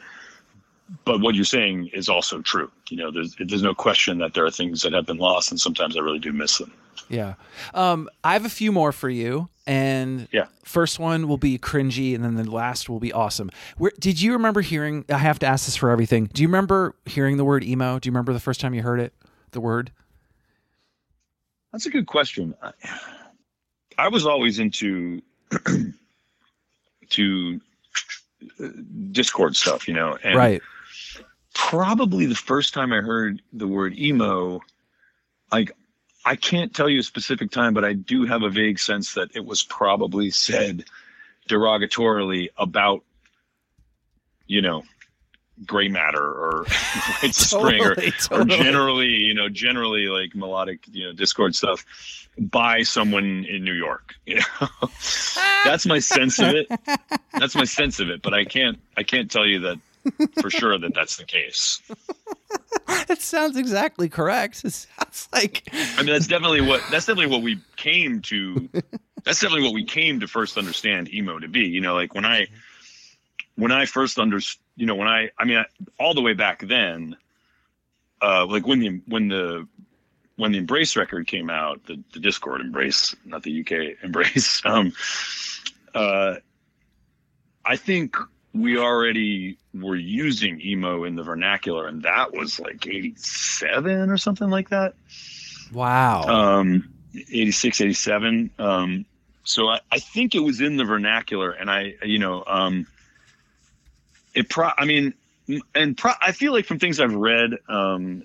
but 1.04 1.20
what 1.20 1.34
you're 1.34 1.44
saying 1.44 1.90
is 1.92 2.08
also 2.08 2.40
true. 2.42 2.70
You 2.88 2.96
know, 2.98 3.10
there's 3.10 3.36
there's 3.38 3.62
no 3.62 3.74
question 3.74 4.18
that 4.18 4.34
there 4.34 4.44
are 4.44 4.50
things 4.50 4.82
that 4.82 4.92
have 4.92 5.06
been 5.06 5.18
lost, 5.18 5.50
and 5.50 5.60
sometimes 5.60 5.96
I 5.96 6.00
really 6.00 6.18
do 6.18 6.32
miss 6.32 6.58
them. 6.58 6.72
Yeah, 7.08 7.34
um, 7.74 8.08
I 8.22 8.34
have 8.34 8.44
a 8.44 8.50
few 8.50 8.72
more 8.72 8.92
for 8.92 9.08
you, 9.08 9.48
and 9.66 10.28
yeah, 10.32 10.46
first 10.64 10.98
one 10.98 11.28
will 11.28 11.38
be 11.38 11.58
cringy, 11.58 12.14
and 12.14 12.24
then 12.24 12.36
the 12.36 12.50
last 12.50 12.88
will 12.88 13.00
be 13.00 13.12
awesome. 13.12 13.50
Where 13.78 13.92
did 13.98 14.20
you 14.20 14.32
remember 14.32 14.60
hearing? 14.60 15.04
I 15.08 15.18
have 15.18 15.38
to 15.40 15.46
ask 15.46 15.66
this 15.66 15.76
for 15.76 15.90
everything. 15.90 16.26
Do 16.32 16.42
you 16.42 16.48
remember 16.48 16.94
hearing 17.06 17.36
the 17.36 17.44
word 17.44 17.64
emo? 17.64 17.98
Do 17.98 18.08
you 18.08 18.12
remember 18.12 18.32
the 18.32 18.40
first 18.40 18.60
time 18.60 18.74
you 18.74 18.82
heard 18.82 19.00
it? 19.00 19.12
The 19.52 19.60
word. 19.60 19.92
That's 21.72 21.86
a 21.86 21.90
good 21.90 22.06
question. 22.06 22.54
I, 22.62 22.72
I 23.96 24.08
was 24.08 24.26
always 24.26 24.58
into 24.58 25.22
to 27.10 27.60
uh, 28.60 28.68
Dischord 29.10 29.56
stuff, 29.56 29.88
you 29.88 29.94
know, 29.94 30.18
and 30.22 30.36
right 30.36 30.62
probably 31.54 32.26
the 32.26 32.34
first 32.34 32.74
time 32.74 32.92
I 32.92 33.00
heard 33.00 33.42
the 33.52 33.68
word 33.68 33.98
emo, 33.98 34.60
like 35.50 35.72
I 36.24 36.36
can't 36.36 36.74
tell 36.74 36.88
you 36.88 37.00
a 37.00 37.02
specific 37.02 37.50
time, 37.50 37.74
but 37.74 37.84
I 37.84 37.94
do 37.94 38.24
have 38.24 38.42
a 38.42 38.50
vague 38.50 38.78
sense 38.78 39.14
that 39.14 39.34
it 39.34 39.44
was 39.44 39.62
probably 39.62 40.30
said 40.30 40.84
derogatorily 41.48 42.48
about, 42.56 43.02
you 44.46 44.62
know, 44.62 44.84
gray 45.66 45.88
matter 45.88 46.22
or 46.22 46.62
rites 47.22 47.52
of 47.52 47.60
spring 47.60 47.82
or, 47.82 47.94
Totally, 47.94 48.12
or 48.30 48.44
generally, 48.44 49.08
you 49.08 49.34
know, 49.34 49.48
generally 49.48 50.06
like 50.06 50.34
melodic, 50.34 50.80
you 50.90 51.06
know, 51.06 51.12
Dischord 51.12 51.54
stuff 51.54 51.84
by 52.38 52.82
someone 52.82 53.44
in 53.44 53.64
New 53.64 53.74
York. 53.74 54.14
You 54.26 54.36
know, 54.36 54.88
that's 55.64 55.84
my 55.84 55.98
sense 55.98 56.38
of 56.38 56.54
it. 56.54 56.66
That's 57.38 57.54
my 57.54 57.64
sense 57.64 57.98
of 57.98 58.08
it, 58.08 58.22
but 58.22 58.34
I 58.34 58.44
can't, 58.44 58.78
I 58.96 59.02
can't 59.02 59.30
tell 59.30 59.46
you 59.46 59.60
that 59.60 59.78
for 60.40 60.50
sure 60.50 60.78
that 60.78 60.94
that's 60.94 61.16
the 61.16 61.24
case. 61.24 61.80
that 63.06 63.20
sounds 63.20 63.56
exactly 63.56 64.08
correct. 64.08 64.64
It 64.64 64.72
sounds 64.72 65.28
like 65.32 65.68
I 65.72 66.02
mean, 66.02 66.12
that's 66.12 66.26
definitely 66.26 66.60
what 66.60 66.82
that's 66.90 67.06
definitely 67.06 67.34
what 67.34 67.42
we 67.42 67.60
came 67.76 68.20
to. 68.22 68.68
That's 69.24 69.40
definitely 69.40 69.62
what 69.62 69.74
we 69.74 69.84
came 69.84 70.20
to 70.20 70.26
first 70.26 70.58
understand 70.58 71.12
emo 71.12 71.38
to 71.38 71.48
be. 71.48 71.60
You 71.60 71.80
know, 71.80 71.94
like 71.94 72.14
when 72.14 72.24
I 72.24 72.48
when 73.56 73.72
I 73.72 73.86
first 73.86 74.18
under 74.18 74.38
you 74.76 74.86
know 74.86 74.94
when 74.94 75.08
I 75.08 75.30
I 75.38 75.44
mean 75.44 75.58
I, 75.58 75.64
all 75.98 76.14
the 76.14 76.22
way 76.22 76.34
back 76.34 76.66
then, 76.66 77.16
uh, 78.20 78.46
like 78.46 78.66
when 78.66 78.80
the 78.80 79.00
when 79.06 79.28
the 79.28 79.68
when 80.36 80.52
the 80.52 80.58
Embrace 80.58 80.96
record 80.96 81.26
came 81.26 81.50
out, 81.50 81.84
the, 81.86 82.02
the 82.12 82.18
Dischord 82.18 82.60
Embrace, 82.60 83.14
not 83.24 83.42
the 83.42 83.60
UK 83.60 84.02
Embrace. 84.02 84.62
Um, 84.64 84.92
uh, 85.94 86.36
I 87.64 87.76
think 87.76 88.16
we 88.54 88.78
already 88.78 89.58
were 89.74 89.96
using 89.96 90.60
emo 90.60 91.04
in 91.04 91.16
the 91.16 91.22
vernacular, 91.22 91.86
and 91.86 92.02
that 92.02 92.32
was 92.32 92.60
like 92.60 92.86
'87 92.86 94.10
or 94.10 94.16
something 94.16 94.50
like 94.50 94.70
that 94.70 94.94
wow. 95.72 96.22
um 96.22 96.92
86 97.14 97.80
87 97.80 98.50
um 98.58 99.04
so 99.44 99.68
I, 99.68 99.80
I 99.90 99.98
think 99.98 100.34
it 100.34 100.40
was 100.40 100.60
in 100.60 100.76
the 100.76 100.84
vernacular 100.84 101.50
and 101.50 101.70
i 101.70 101.94
you 102.04 102.18
know 102.18 102.44
um 102.46 102.86
it 104.34 104.48
pro 104.48 104.70
i 104.76 104.84
mean 104.84 105.14
and 105.74 105.96
pro- 105.96 106.12
i 106.20 106.32
feel 106.32 106.52
like 106.52 106.66
from 106.66 106.78
things 106.78 107.00
i've 107.00 107.14
read 107.14 107.58
um 107.68 108.24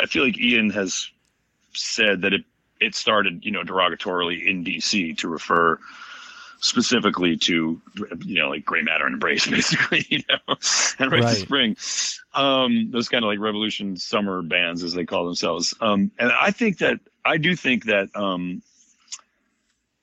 i 0.00 0.06
feel 0.06 0.24
like 0.24 0.38
ian 0.40 0.70
has 0.70 1.10
said 1.74 2.22
that 2.22 2.32
it 2.32 2.44
it 2.80 2.94
started 2.94 3.44
you 3.44 3.50
know 3.50 3.62
derogatorily 3.62 4.46
in 4.46 4.64
dc 4.64 5.18
to 5.18 5.28
refer 5.28 5.78
specifically 6.66 7.36
to 7.36 7.80
you 8.24 8.38
know 8.42 8.48
like 8.50 8.64
gray 8.64 8.82
matter 8.82 9.04
and 9.06 9.14
embrace 9.14 9.46
basically 9.50 10.04
you 10.08 10.20
know 10.28 10.56
and 10.98 11.12
right, 11.12 11.22
Right. 11.22 11.30
to 11.30 11.36
spring. 11.36 11.76
Um 12.34 12.90
those 12.90 13.08
kind 13.08 13.24
of 13.24 13.28
like 13.28 13.38
revolution 13.38 13.96
summer 13.96 14.42
bands 14.42 14.82
as 14.82 14.92
they 14.92 15.04
call 15.04 15.24
themselves. 15.24 15.74
Um 15.80 16.10
and 16.18 16.32
i 16.32 16.50
think 16.50 16.78
that 16.78 16.98
i 17.24 17.36
do 17.36 17.54
think 17.54 17.84
that 17.84 18.08
um 18.16 18.62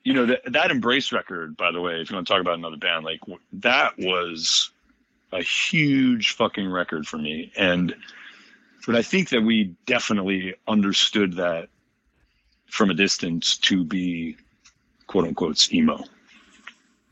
you 0.03 0.14
know 0.14 0.26
that 0.26 0.41
that 0.52 0.72
embrace 0.72 1.11
record 1.11 1.56
by 1.57 1.72
the 1.72 1.81
way 1.81 1.99
if 2.02 2.10
you 2.10 2.15
want 2.15 2.27
to 2.27 2.34
talk 2.34 2.41
about 2.41 2.57
another 2.57 2.77
band 2.77 3.03
like 3.06 3.19
that 3.53 3.98
was 3.98 4.69
a 5.31 5.41
huge 5.41 6.31
fucking 6.31 6.69
record 6.69 7.07
for 7.07 7.18
me. 7.18 7.52
And 7.57 7.95
but 8.85 8.95
i 8.95 9.02
think 9.02 9.30
that 9.30 9.41
we 9.41 9.76
definitely 9.85 10.56
understood 10.68 11.34
that 11.34 11.69
from 12.68 12.90
a 12.90 12.94
distance 12.94 13.57
to 13.57 13.84
be 13.84 14.35
quote 15.07 15.26
unquote 15.26 15.72
emo 15.73 16.03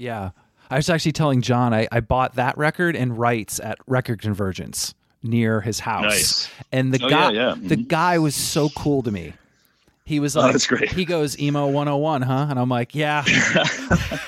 Yeah. 0.01 0.31
I 0.69 0.77
was 0.77 0.89
actually 0.89 1.11
telling 1.11 1.41
John 1.41 1.73
I, 1.73 1.87
I 1.91 1.99
bought 1.99 2.35
that 2.35 2.57
record 2.57 2.95
and 2.95 3.17
rights 3.17 3.59
at 3.59 3.77
Record 3.87 4.21
Convergence 4.21 4.93
near 5.21 5.61
his 5.61 5.79
house. 5.81 6.03
Nice. 6.03 6.49
And 6.71 6.93
the 6.93 7.05
Oh, 7.05 7.09
guy 7.09 7.31
yeah, 7.31 7.55
yeah. 7.55 7.55
the 7.61 7.75
Mhm. 7.77 7.87
guy 7.87 8.17
was 8.17 8.33
so 8.35 8.69
cool 8.69 9.03
to 9.03 9.11
me. 9.11 9.33
He 10.05 10.19
was 10.19 10.35
Oh, 10.35 10.41
that's 10.51 10.65
great. 10.65 10.91
he 10.91 11.05
goes 11.05 11.37
emo 11.39 11.67
101, 11.67 12.21
huh? 12.23 12.47
And 12.49 12.57
I'm 12.59 12.69
like, 12.69 12.95
yeah. 12.95 13.23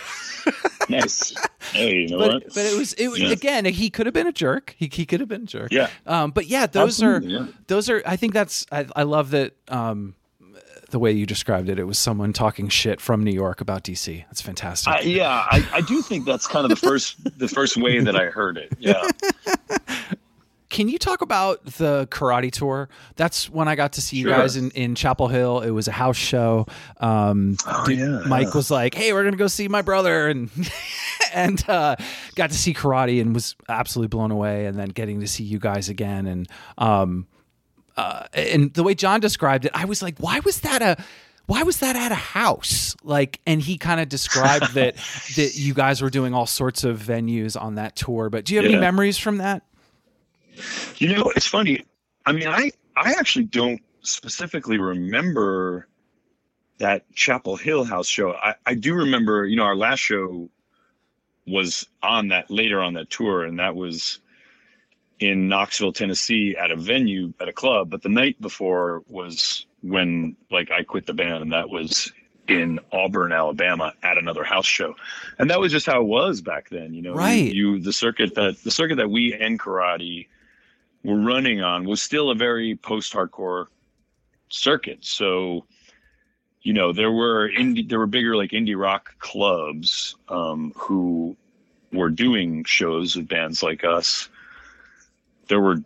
nice 0.90 1.34
hey 1.72 2.02
you 2.02 2.08
know 2.10 2.18
but 2.18 2.34
what 2.34 2.44
but 2.54 2.66
it 2.66 2.78
was 2.78 2.92
it 2.94 3.08
was 3.08 3.20
Yeah. 3.22 3.30
again, 3.30 3.64
he 3.66 3.90
could 3.90 4.06
have 4.06 4.14
been 4.14 4.28
a 4.28 4.34
jerk. 4.34 4.76
He 4.78 4.90
he 4.92 5.06
could 5.06 5.22
have 5.22 5.30
been 5.30 5.44
a 5.44 5.46
jerk. 5.46 5.72
yeah 5.72 5.88
Um 6.06 6.32
but 6.32 6.48
yeah, 6.48 6.66
those 6.68 7.02
are 7.02 7.22
yeah. 7.22 7.48
those 7.68 7.90
are 7.90 8.04
I 8.06 8.18
think 8.18 8.34
that's 8.34 8.66
I, 8.72 8.86
I 8.96 9.04
love 9.04 9.32
that 9.32 9.54
um 9.70 10.16
the 10.94 11.00
way 11.00 11.12
you 11.12 11.26
described 11.26 11.68
it. 11.70 11.78
It 11.80 11.84
was 11.84 11.98
someone 12.00 12.32
talking 12.34 12.70
shit 12.70 13.02
from 13.02 13.24
New 13.24 13.34
York 13.34 13.60
about 13.60 13.84
DC. 13.84 14.24
That's 14.28 14.42
fantastic. 14.42 14.94
I, 14.94 15.00
yeah 15.02 15.46
I, 15.52 15.68
I 15.74 15.82
do 15.82 16.02
think 16.02 16.24
that's 16.26 16.48
kind 16.48 16.64
of 16.64 16.70
the 16.70 16.76
first 16.88 17.18
the 17.38 17.48
first 17.50 17.76
way 17.78 18.00
that 18.00 18.16
i 18.16 18.26
heard 18.28 18.58
it 18.58 18.72
yeah 18.80 19.02
Can 20.70 20.90
you 20.90 20.98
talk 20.98 21.22
about 21.22 21.64
the 21.66 22.08
karate 22.10 22.52
tour? 22.52 22.90
That's 23.16 23.48
when 23.48 23.68
I 23.68 23.76
got 23.76 23.94
to 23.94 24.02
see 24.02 24.18
you 24.18 24.28
guys 24.28 24.56
in, 24.58 24.72
in 24.72 24.96
Chapel 24.96 25.28
Hill. 25.28 25.60
It 25.62 25.70
was 25.70 25.88
a 25.88 25.92
house 25.92 26.18
show. 26.18 26.66
Um, 27.00 27.58
Oh, 27.68 27.84
dude- 27.86 28.00
yeah, 28.00 28.24
Mike 28.28 28.48
yeah. 28.48 28.56
was 28.56 28.72
like, 28.72 28.96
"Hey, 28.96 29.14
we're 29.14 29.24
gonna 29.24 29.38
go 29.38 29.46
see 29.46 29.68
my 29.68 29.84
brother," 29.84 30.30
and 30.30 30.50
and 31.34 31.64
uh, 31.70 31.96
got 32.34 32.50
to 32.50 32.58
see 32.58 32.74
karate 32.74 33.22
and 33.22 33.36
was 33.36 33.56
absolutely 33.70 34.08
blown 34.08 34.32
away. 34.32 34.66
And 34.66 34.76
then 34.80 34.90
getting 34.90 35.20
to 35.20 35.28
see 35.28 35.44
you 35.44 35.60
guys 35.60 35.90
again, 35.90 36.26
and 36.26 36.50
um, 36.80 37.28
uh, 37.98 38.28
and 38.34 38.74
the 38.74 38.84
way 38.84 38.96
John 38.96 39.20
described 39.20 39.66
it, 39.66 39.72
I 39.74 39.86
was 39.86 40.02
like, 40.02 40.20
"Why 40.20 40.40
was 40.40 40.62
that 40.62 40.82
a?" 40.82 41.04
Why 41.46 41.64
was 41.64 41.80
that 41.80 41.98
at 41.98 42.10
a 42.10 42.16
house? 42.16 42.96
Like, 43.04 43.42
and 43.46 43.62
he 43.62 43.78
kind 43.78 44.00
of 44.00 44.08
described 44.08 44.74
that 44.76 44.96
that 45.36 45.56
you 45.56 45.74
guys 45.74 46.02
were 46.02 46.10
doing 46.10 46.34
all 46.34 46.46
sorts 46.46 46.86
of 46.86 47.00
venues 47.00 47.62
on 47.62 47.76
that 47.76 47.98
tour. 47.98 48.30
But 48.30 48.46
do 48.46 48.54
you 48.54 48.62
have 48.62 48.70
any 48.70 48.80
memories 48.80 49.18
from 49.18 49.40
that? 49.40 49.64
You 50.98 51.14
know, 51.14 51.32
it's 51.36 51.46
funny. 51.46 51.84
I 52.26 52.32
mean, 52.32 52.48
I 52.48 52.72
I 52.96 53.12
actually 53.12 53.46
don't 53.46 53.82
specifically 54.02 54.78
remember 54.78 55.88
that 56.78 57.04
Chapel 57.14 57.56
Hill 57.56 57.84
house 57.84 58.08
show. 58.08 58.34
I, 58.34 58.56
I 58.66 58.74
do 58.74 58.94
remember, 58.94 59.46
you 59.46 59.56
know, 59.56 59.64
our 59.64 59.76
last 59.76 60.00
show 60.00 60.50
was 61.46 61.88
on 62.02 62.30
that 62.30 62.50
later 62.50 62.82
on 62.82 62.94
that 62.94 63.10
tour, 63.10 63.44
and 63.44 63.60
that 63.60 63.76
was 63.76 64.20
in 65.20 65.48
Knoxville, 65.48 65.94
Tennessee, 65.94 66.56
at 66.58 66.72
a 66.72 66.76
venue 66.76 67.34
at 67.40 67.48
a 67.48 67.54
club. 67.54 67.90
But 67.90 68.02
the 68.02 68.10
night 68.10 68.40
before 68.42 69.04
was 69.08 69.66
when 69.82 70.36
like 70.52 70.72
I 70.72 70.84
quit 70.84 71.06
the 71.06 71.14
band, 71.14 71.44
and 71.44 71.54
that 71.54 71.70
was 71.70 72.12
in 72.48 72.80
Auburn, 72.92 73.32
Alabama, 73.32 73.94
at 74.04 74.18
another 74.18 74.44
house 74.44 74.66
show, 74.66 74.96
and 75.40 75.50
that 75.50 75.60
was 75.60 75.72
just 75.72 75.86
how 75.86 76.02
it 76.02 76.08
was 76.08 76.42
back 76.42 76.70
then. 76.70 76.94
You 76.94 77.02
know, 77.02 77.14
Right. 77.14 77.54
You, 77.54 77.76
you 77.76 77.80
the 77.80 77.94
circuit 77.94 78.36
that 78.36 78.62
the 78.64 78.72
circuit 78.72 78.96
that 78.96 79.10
we 79.10 79.34
and 79.34 79.60
karate 79.60 80.28
were 81.04 81.20
running 81.20 81.62
on 81.62 81.86
was 81.86 82.02
still 82.02 82.30
a 82.30 82.36
very 82.36 82.76
post-hardcore 82.76 83.68
circuit. 84.50 85.00
So, 85.02 85.66
you 86.62 86.74
know, 86.74 86.94
there 86.94 87.12
were 87.12 87.50
indie, 87.50 87.88
there 87.88 88.00
were 88.00 88.08
bigger 88.08 88.36
like 88.36 88.52
indie 88.52 88.80
rock 88.80 89.18
clubs 89.20 90.16
um, 90.30 90.72
who 90.76 91.36
were 91.92 92.10
doing 92.10 92.64
shows 92.64 93.16
with 93.16 93.28
bands 93.28 93.62
like 93.62 93.84
us. 93.84 94.30
There 95.48 95.60
were 95.60 95.78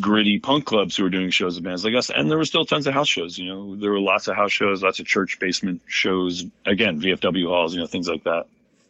gritty 0.00 0.38
punk 0.38 0.64
clubs 0.64 0.96
who 0.96 1.02
were 1.04 1.10
doing 1.10 1.30
shows 1.30 1.56
with 1.56 1.64
bands 1.64 1.84
like 1.84 1.94
us, 1.94 2.10
and 2.10 2.30
there 2.30 2.38
were 2.38 2.44
still 2.44 2.64
tons 2.64 2.86
of 2.86 2.94
house 2.94 3.08
shows. 3.08 3.38
You 3.38 3.46
know, 3.46 3.76
there 3.76 3.90
were 3.90 4.00
lots 4.00 4.26
of 4.28 4.36
house 4.36 4.52
shows, 4.52 4.82
lots 4.82 5.00
of 5.00 5.06
church 5.06 5.38
basement 5.38 5.82
shows. 5.86 6.44
Again, 6.64 7.00
VFW 7.00 7.46
halls, 7.48 7.74
you 7.74 7.80
know, 7.80 7.86
things 7.86 8.08
like 8.08 8.24
that. 8.24 8.46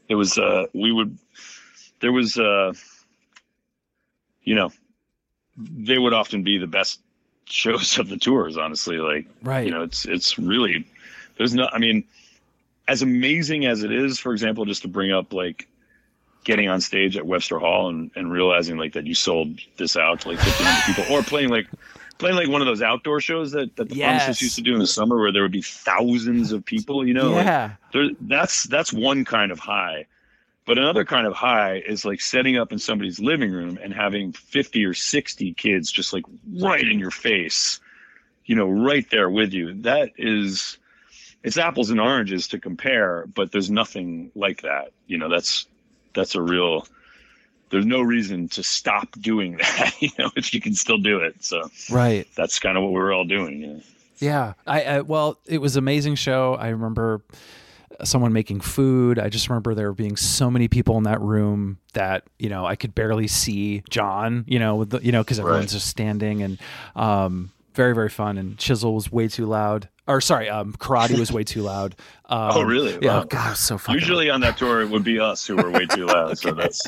It 0.08 0.14
was 0.14 0.38
uh, 0.38 0.66
we 0.74 0.92
would 0.92 1.16
there 2.00 2.12
was 2.12 2.38
uh, 2.38 2.72
you 4.42 4.54
know 4.54 4.70
they 5.56 5.98
would 5.98 6.12
often 6.12 6.42
be 6.42 6.58
the 6.58 6.66
best 6.66 7.00
shows 7.46 7.98
of 7.98 8.08
the 8.08 8.16
tours 8.16 8.56
honestly 8.56 8.96
like 8.98 9.26
Right. 9.42 9.66
you 9.66 9.70
know 9.72 9.82
it's 9.82 10.06
it's 10.06 10.38
really 10.38 10.86
there's 11.36 11.54
no 11.54 11.68
i 11.72 11.78
mean 11.78 12.04
as 12.88 13.02
amazing 13.02 13.66
as 13.66 13.82
it 13.82 13.92
is 13.92 14.18
for 14.18 14.32
example 14.32 14.64
just 14.64 14.82
to 14.82 14.88
bring 14.88 15.12
up 15.12 15.32
like 15.34 15.68
getting 16.44 16.68
on 16.68 16.80
stage 16.80 17.16
at 17.16 17.26
webster 17.26 17.58
hall 17.58 17.88
and, 17.88 18.10
and 18.16 18.32
realizing 18.32 18.76
like 18.76 18.92
that 18.94 19.06
you 19.06 19.14
sold 19.14 19.58
this 19.76 19.96
out 19.96 20.20
to 20.20 20.28
like 20.28 20.44
1500 20.44 20.82
people 20.84 21.04
or 21.04 21.22
playing 21.22 21.48
like 21.48 21.66
playing 22.18 22.36
like 22.36 22.48
one 22.48 22.60
of 22.60 22.66
those 22.66 22.82
outdoor 22.82 23.20
shows 23.20 23.52
that, 23.52 23.74
that 23.76 23.88
the 23.88 23.96
Yes. 23.96 24.06
pharmacists 24.22 24.42
used 24.42 24.56
to 24.56 24.62
do 24.62 24.72
in 24.74 24.78
the 24.80 24.86
summer 24.86 25.18
where 25.18 25.32
there 25.32 25.42
would 25.42 25.52
be 25.52 25.62
thousands 25.62 26.52
of 26.52 26.64
people 26.64 27.06
you 27.06 27.14
know? 27.14 27.30
Like, 27.32 27.46
yeah. 27.46 27.72
there, 27.92 28.08
that's 28.22 28.64
that's 28.64 28.92
one 28.92 29.24
kind 29.24 29.50
of 29.52 29.58
high. 29.58 30.06
But 30.64 30.78
another 30.78 31.04
kind 31.04 31.26
of 31.26 31.32
high 31.32 31.78
is 31.86 32.04
like 32.04 32.20
setting 32.20 32.56
up 32.56 32.70
in 32.72 32.78
somebody's 32.78 33.18
living 33.18 33.50
room 33.52 33.78
and 33.82 33.92
having 33.92 34.32
50 34.32 34.84
or 34.84 34.94
60 34.94 35.54
kids 35.54 35.90
just 35.90 36.12
like 36.12 36.24
right 36.60 36.86
in 36.86 36.98
your 36.98 37.10
face 37.10 37.80
you 38.44 38.56
know 38.56 38.68
right 38.68 39.08
there 39.10 39.30
with 39.30 39.52
you. 39.52 39.74
That 39.82 40.10
is 40.16 40.78
it's 41.44 41.58
apples 41.58 41.90
and 41.90 42.00
oranges 42.00 42.46
to 42.48 42.58
compare 42.60 43.26
but 43.34 43.52
there's 43.52 43.70
nothing 43.70 44.30
like 44.34 44.62
that. 44.62 44.92
You 45.06 45.18
know 45.18 45.28
that's 45.28 45.66
that's 46.14 46.34
a 46.34 46.42
real 46.42 46.86
there's 47.70 47.86
no 47.86 48.02
reason 48.02 48.48
to 48.50 48.62
stop 48.62 49.08
doing 49.20 49.56
that 49.58 49.94
you 50.00 50.10
know 50.18 50.30
if 50.36 50.52
you 50.54 50.60
can 50.60 50.74
still 50.74 50.98
do 50.98 51.18
it 51.18 51.42
so 51.42 51.70
Right. 51.90 52.26
that's 52.34 52.58
kind 52.58 52.76
of 52.76 52.82
what 52.82 52.92
we 52.92 52.98
were 53.00 53.12
all 53.12 53.24
doing 53.24 53.60
you 53.60 53.66
know? 53.68 53.80
Yeah. 54.18 54.52
I, 54.68 54.82
I 54.84 55.00
well, 55.00 55.38
it 55.46 55.58
was 55.58 55.74
an 55.74 55.80
amazing 55.80 56.14
show. 56.14 56.54
I 56.54 56.68
remember 56.68 57.22
someone 58.04 58.32
making 58.32 58.60
food. 58.60 59.18
I 59.18 59.28
just 59.28 59.48
remember 59.48 59.74
there 59.74 59.92
being 59.92 60.16
so 60.16 60.48
many 60.48 60.68
people 60.68 60.96
in 60.96 61.02
that 61.04 61.20
room 61.20 61.78
that 61.94 62.22
you 62.38 62.48
know 62.48 62.64
I 62.64 62.76
could 62.76 62.94
barely 62.94 63.26
see 63.26 63.82
John. 63.90 64.44
You 64.46 64.60
know, 64.60 64.76
with 64.76 64.90
the, 64.90 65.00
you 65.04 65.10
know 65.10 65.22
because 65.24 65.40
everyone's 65.40 65.72
Right. 65.72 65.78
just 65.80 65.88
standing 65.88 66.40
and 66.42 66.58
um, 66.94 67.50
very 67.74 67.94
very 67.94 68.08
fun. 68.08 68.38
And 68.38 68.58
Chisel 68.58 68.94
was 68.94 69.10
way 69.12 69.28
too 69.28 69.46
loud. 69.46 69.88
or 70.06 70.20
sorry, 70.20 70.48
um, 70.48 70.72
karate 70.74 71.18
was 71.18 71.30
way 71.32 71.44
too 71.44 71.62
loud. 71.62 71.94
Um, 72.32 72.52
Oh, 72.54 72.62
really? 72.62 72.98
Yeah. 73.02 73.18
Wow. 73.18 73.24
God, 73.24 73.56
so 73.58 73.76
fucking. 73.76 74.00
Usually 74.00 74.30
on 74.30 74.40
that 74.40 74.56
tour, 74.56 74.80
it 74.80 74.88
would 74.88 75.04
be 75.04 75.20
us 75.20 75.46
who 75.46 75.54
were 75.54 75.70
way 75.70 75.84
too 75.84 76.06
loud. 76.06 76.38
So 76.38 76.52
that's 76.52 76.80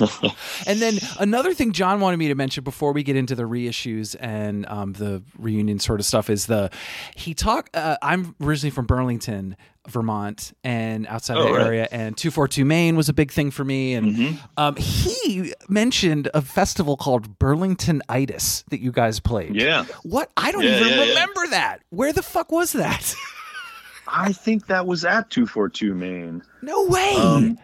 And 0.66 0.80
then 0.80 0.98
another 1.20 1.54
thing 1.54 1.70
John 1.70 2.00
wanted 2.00 2.16
me 2.16 2.26
to 2.28 2.34
mention 2.34 2.64
before 2.64 2.92
we 2.92 3.04
get 3.04 3.14
into 3.14 3.36
the 3.36 3.44
reissues 3.44 4.16
and 4.18 4.66
um, 4.66 4.94
the 4.94 5.22
reunion 5.38 5.78
sort 5.78 6.00
of 6.00 6.06
stuff 6.06 6.28
is 6.28 6.46
the 6.46 6.70
he 7.14 7.32
talked. 7.32 7.76
Uh, 7.76 7.96
I'm 8.02 8.34
originally 8.40 8.70
from 8.72 8.86
Burlington, 8.86 9.56
Vermont, 9.90 10.52
and 10.64 11.06
outside 11.06 11.36
Oh, 11.36 11.44
the 11.44 11.52
right. 11.52 11.66
area, 11.66 11.88
and 11.90 12.16
242 12.16 12.64
Main 12.64 12.96
was 12.96 13.08
a 13.08 13.12
big 13.12 13.30
thing 13.32 13.50
for 13.50 13.64
me. 13.64 13.94
And 13.94 14.14
Mm-hmm. 14.16 14.36
um, 14.56 14.76
he 14.76 15.52
mentioned 15.68 16.28
a 16.32 16.40
festival 16.42 16.96
called 16.96 17.38
Burlington 17.38 18.02
Itis 18.08 18.64
that 18.70 18.80
you 18.80 18.92
guys 18.92 19.20
played. 19.20 19.54
yeah. 19.54 19.84
What? 20.02 20.30
I 20.36 20.52
don't 20.52 20.62
Yeah, 20.64 20.76
even 20.78 20.88
yeah, 20.88 20.94
yeah. 21.02 21.08
remember 21.10 21.46
that. 21.50 21.78
Where 21.90 22.12
the 22.12 22.22
fuck 22.22 22.50
was 22.52 22.72
that? 22.72 23.14
I 24.12 24.32
think 24.32 24.66
that 24.66 24.86
was 24.86 25.04
at 25.04 25.30
two 25.30 25.46
four 25.46 25.68
two 25.68 25.94
Main. 25.94 26.42
no 26.62 26.86
way. 26.86 27.14
Um, 27.16 27.58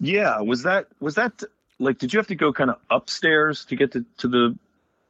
Yeah, 0.00 0.40
was 0.40 0.62
that 0.64 0.86
was 1.00 1.14
that 1.14 1.42
like? 1.78 1.98
Did 1.98 2.12
you 2.12 2.18
have 2.18 2.26
to 2.26 2.34
go 2.34 2.52
kind 2.52 2.70
of 2.70 2.76
upstairs 2.90 3.64
to 3.66 3.76
get 3.76 3.92
to 3.92 4.04
to 4.18 4.28
the 4.28 4.56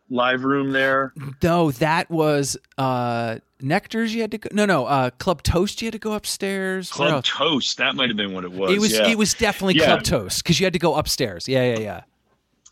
live 0.08 0.44
room 0.44 0.72
there? 0.72 1.12
No, 1.42 1.70
that 1.72 2.10
was 2.10 2.56
uh 2.78 3.38
Nectar's 3.60 4.14
you 4.14 4.20
had 4.20 4.30
to 4.32 4.38
go 4.38 4.48
no 4.52 4.66
no, 4.66 4.86
uh 4.86 5.10
Club 5.10 5.42
Toast 5.42 5.80
you 5.82 5.86
had 5.86 5.92
to 5.92 5.98
go 5.98 6.12
upstairs. 6.12 6.90
Club? 6.90 7.24
Toast. 7.24 7.78
That 7.78 7.94
might 7.96 8.08
have 8.08 8.16
been 8.16 8.32
what 8.34 8.44
it 8.44 8.52
was. 8.52 8.70
it 8.72 8.78
was 8.78 8.92
yeah. 8.92 9.08
it 9.08 9.18
was 9.18 9.34
definitely 9.34 9.74
Yeah. 9.76 9.86
Club 9.86 10.02
Toast 10.02 10.42
because 10.42 10.60
you 10.60 10.66
had 10.66 10.72
to 10.72 10.78
go 10.78 10.94
upstairs. 10.94 11.48
Yeah, 11.48 11.72
yeah, 11.74 11.78
yeah. 11.78 12.00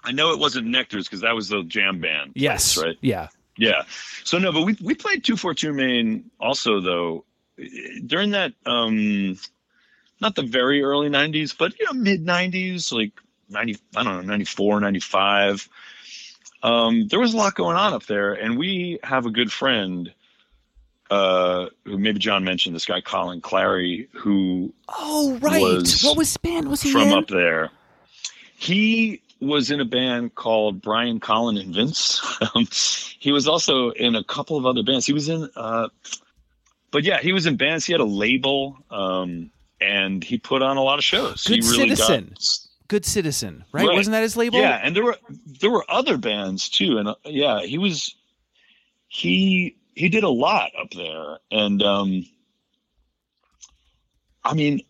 I 0.05 0.13
know 0.13 0.33
it 0.33 0.39
wasn't 0.39 0.67
Nectar's 0.67 1.07
because 1.07 1.23
that 1.23 1.35
was 1.35 1.49
the 1.49 1.63
jam 1.65 2.01
band. 2.01 2.35
place, 2.35 2.43
Yes. 2.43 2.77
right. 2.77 2.97
Yeah. 3.01 3.29
Yeah. 3.57 3.83
So 4.25 4.39
no, 4.39 4.53
but 4.53 4.63
we 4.63 4.77
we 4.83 4.95
played 4.95 5.25
two 5.25 5.37
four 5.37 5.55
two 5.55 5.73
main 5.73 6.31
also 6.41 6.81
though 6.81 7.25
during 8.07 8.31
that 8.31 8.53
um 8.67 9.39
not 10.21 10.35
the 10.35 10.43
very 10.43 10.83
early 10.83 11.09
90s 11.09 11.57
but 11.57 11.79
you 11.79 11.87
know 11.87 11.93
mid 11.93 12.25
90s 12.27 12.93
like 12.93 13.13
90 13.49 13.77
I 13.95 14.03
don't 14.03 14.17
know 14.17 14.21
94 14.23 14.81
95 14.81 15.69
um 16.65 17.07
there 17.09 17.21
was 17.21 17.33
a 17.33 17.37
lot 17.37 17.55
going 17.55 17.77
on 17.77 17.93
up 17.93 18.07
there 18.07 18.33
and 18.35 18.59
we 18.59 18.99
have 19.05 19.27
a 19.27 19.31
good 19.31 19.53
friend 19.53 20.13
uh 21.11 21.67
who 21.85 21.99
maybe 21.99 22.19
John 22.19 22.43
mentioned 22.45 22.75
this 22.75 22.87
guy 22.87 23.01
Colin 23.01 23.41
Clary 23.41 24.09
who 24.13 24.73
Oh 24.89 25.39
right. 25.41 25.61
Was 25.63 26.03
what 26.03 26.17
was 26.17 26.37
band 26.39 26.69
was 26.69 26.83
he 26.83 26.91
from 26.91 27.03
in? 27.03 27.13
up 27.13 27.29
there. 27.29 27.71
He 28.57 29.21
was 29.41 29.71
in 29.71 29.81
a 29.81 29.85
band 29.85 30.35
called 30.37 30.81
Brian 30.81 31.21
Colin 31.21 31.57
and 31.59 31.75
Vince. 31.75 32.21
Um, 32.55 32.67
he 32.71 33.33
was 33.33 33.47
also 33.49 33.91
in 33.91 34.15
a 34.17 34.25
couple 34.25 34.57
of 34.57 34.67
other 34.67 34.83
bands. 34.83 35.07
He 35.07 35.13
was 35.13 35.29
in, 35.29 35.49
uh, 35.57 35.89
but 36.91 37.05
yeah, 37.05 37.21
he 37.21 37.33
was 37.33 37.47
in 37.47 37.57
bands. 37.57 37.85
He 37.87 37.93
had 37.93 38.01
a 38.01 38.05
label, 38.05 38.77
um, 38.91 39.51
and 39.81 40.23
he 40.23 40.37
put 40.39 40.63
on 40.63 40.77
a 40.77 40.83
lot 40.83 40.99
of 40.99 41.05
shows. 41.05 41.43
Good 41.45 41.63
he 41.65 41.71
really 41.71 41.95
Citizen. 41.97 42.35
got. 42.35 42.59
Good 42.89 43.05
Citizen, 43.07 43.65
right? 43.73 43.87
Right. 43.87 43.97
Wasn't 43.97 44.13
that 44.13 44.23
his 44.23 44.37
label? 44.37 44.59
Yeah, 44.59 44.81
and 44.83 44.95
there 44.95 45.05
were 45.05 45.17
there 45.61 45.71
were 45.71 45.85
other 45.89 46.19
bands 46.19 46.69
too, 46.69 46.99
and 46.99 47.09
uh, 47.09 47.15
yeah, 47.25 47.63
he 47.63 47.79
was 47.79 48.15
he 49.09 49.77
he 49.95 50.09
did 50.09 50.25
a 50.25 50.29
lot 50.29 50.71
up 50.79 50.91
there, 50.91 51.39
and 51.51 51.83
um, 51.83 52.27
I 54.45 54.55
mean, 54.55 54.83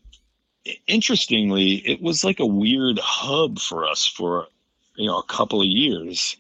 interestingly, 0.87 1.75
it 1.87 2.03
was 2.03 2.25
like 2.25 2.41
a 2.41 2.47
weird 2.47 2.99
hub 2.99 3.59
for 3.61 3.87
us 3.87 4.07
for 4.07 4.49
you 4.97 5.07
know 5.07 5.19
a 5.19 5.25
couple 5.25 5.61
of 5.61 5.67
years. 5.67 6.37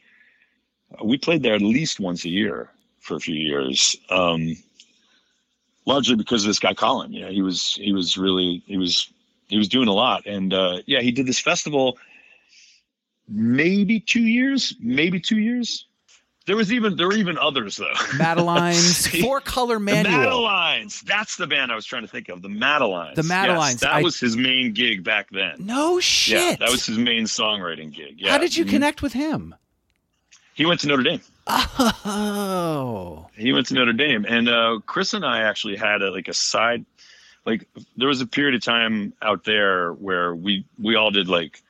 We 1.02 1.18
played 1.18 1.42
there 1.42 1.54
at 1.54 1.62
least 1.62 2.00
once 2.00 2.24
a 2.24 2.30
year 2.30 2.70
for 3.00 3.16
a 3.16 3.20
few 3.20 3.34
years, 3.34 3.96
um, 4.10 4.56
largely 5.86 6.16
because 6.16 6.44
of 6.44 6.48
this 6.48 6.58
guy 6.58 6.74
Colin. 6.74 7.12
You 7.12 7.22
know, 7.22 7.30
he 7.30 7.42
was 7.42 7.74
he 7.76 7.92
was 7.92 8.16
really 8.18 8.62
he 8.66 8.76
was 8.76 9.08
he 9.48 9.56
was 9.58 9.68
doing 9.68 9.88
a 9.88 9.92
lot, 9.92 10.26
and 10.26 10.52
uh, 10.54 10.78
yeah, 10.86 11.00
he 11.00 11.12
did 11.12 11.26
this 11.26 11.38
festival 11.38 11.98
maybe 13.28 14.00
two 14.00 14.22
years, 14.22 14.74
maybe 14.80 15.18
two 15.20 15.38
years. 15.38 15.86
There 16.46 16.56
was 16.56 16.70
even 16.74 16.96
there 16.96 17.06
were 17.06 17.14
even 17.14 17.38
others 17.38 17.76
though. 17.78 17.94
Madeline's 18.18 19.06
Four 19.22 19.40
Color 19.40 19.76
The 19.76 19.80
Manual. 19.80 20.12
Madalines. 20.18 21.00
That's 21.00 21.36
the 21.36 21.46
band 21.46 21.72
I 21.72 21.74
was 21.74 21.86
trying 21.86 22.02
to 22.02 22.08
think 22.08 22.28
of. 22.28 22.42
The 22.42 22.50
Madalines. 22.50 23.16
The 23.16 23.22
Madalines. 23.22 23.74
Yes, 23.76 23.80
that 23.80 23.92
I- 23.94 24.02
was 24.02 24.20
his 24.20 24.36
main 24.36 24.74
gig 24.74 25.02
back 25.04 25.30
then. 25.30 25.56
No 25.64 26.00
shit. 26.00 26.38
Yeah, 26.38 26.56
that 26.56 26.70
was 26.70 26.84
his 26.84 26.98
main 26.98 27.24
songwriting 27.24 27.94
gig. 27.94 28.16
Yeah. 28.18 28.32
How 28.32 28.36
did 28.38 28.54
you 28.54 28.66
Mhm. 28.66 28.70
connect 28.70 29.00
with 29.00 29.14
him? 29.14 29.54
He 30.52 30.66
went 30.66 30.80
to 30.80 30.86
Notre 30.86 31.02
Dame. 31.02 31.20
Oh. 31.48 33.26
He 33.36 33.52
went 33.52 33.66
to 33.68 33.74
Notre 33.74 33.92
Dame, 33.92 34.24
and 34.28 34.48
uh, 34.48 34.80
Chris 34.86 35.14
and 35.14 35.24
I 35.24 35.40
actually 35.42 35.76
had 35.76 36.02
a, 36.02 36.10
like 36.10 36.28
a 36.28 36.34
side. 36.34 36.84
Like 37.46 37.66
there 37.96 38.08
was 38.08 38.20
a 38.20 38.26
period 38.26 38.54
of 38.54 38.62
time 38.62 39.12
out 39.22 39.44
there 39.44 39.92
where 39.92 40.34
we 40.34 40.64
we 40.82 40.94
all 40.96 41.10
did 41.10 41.28
like 41.28 41.62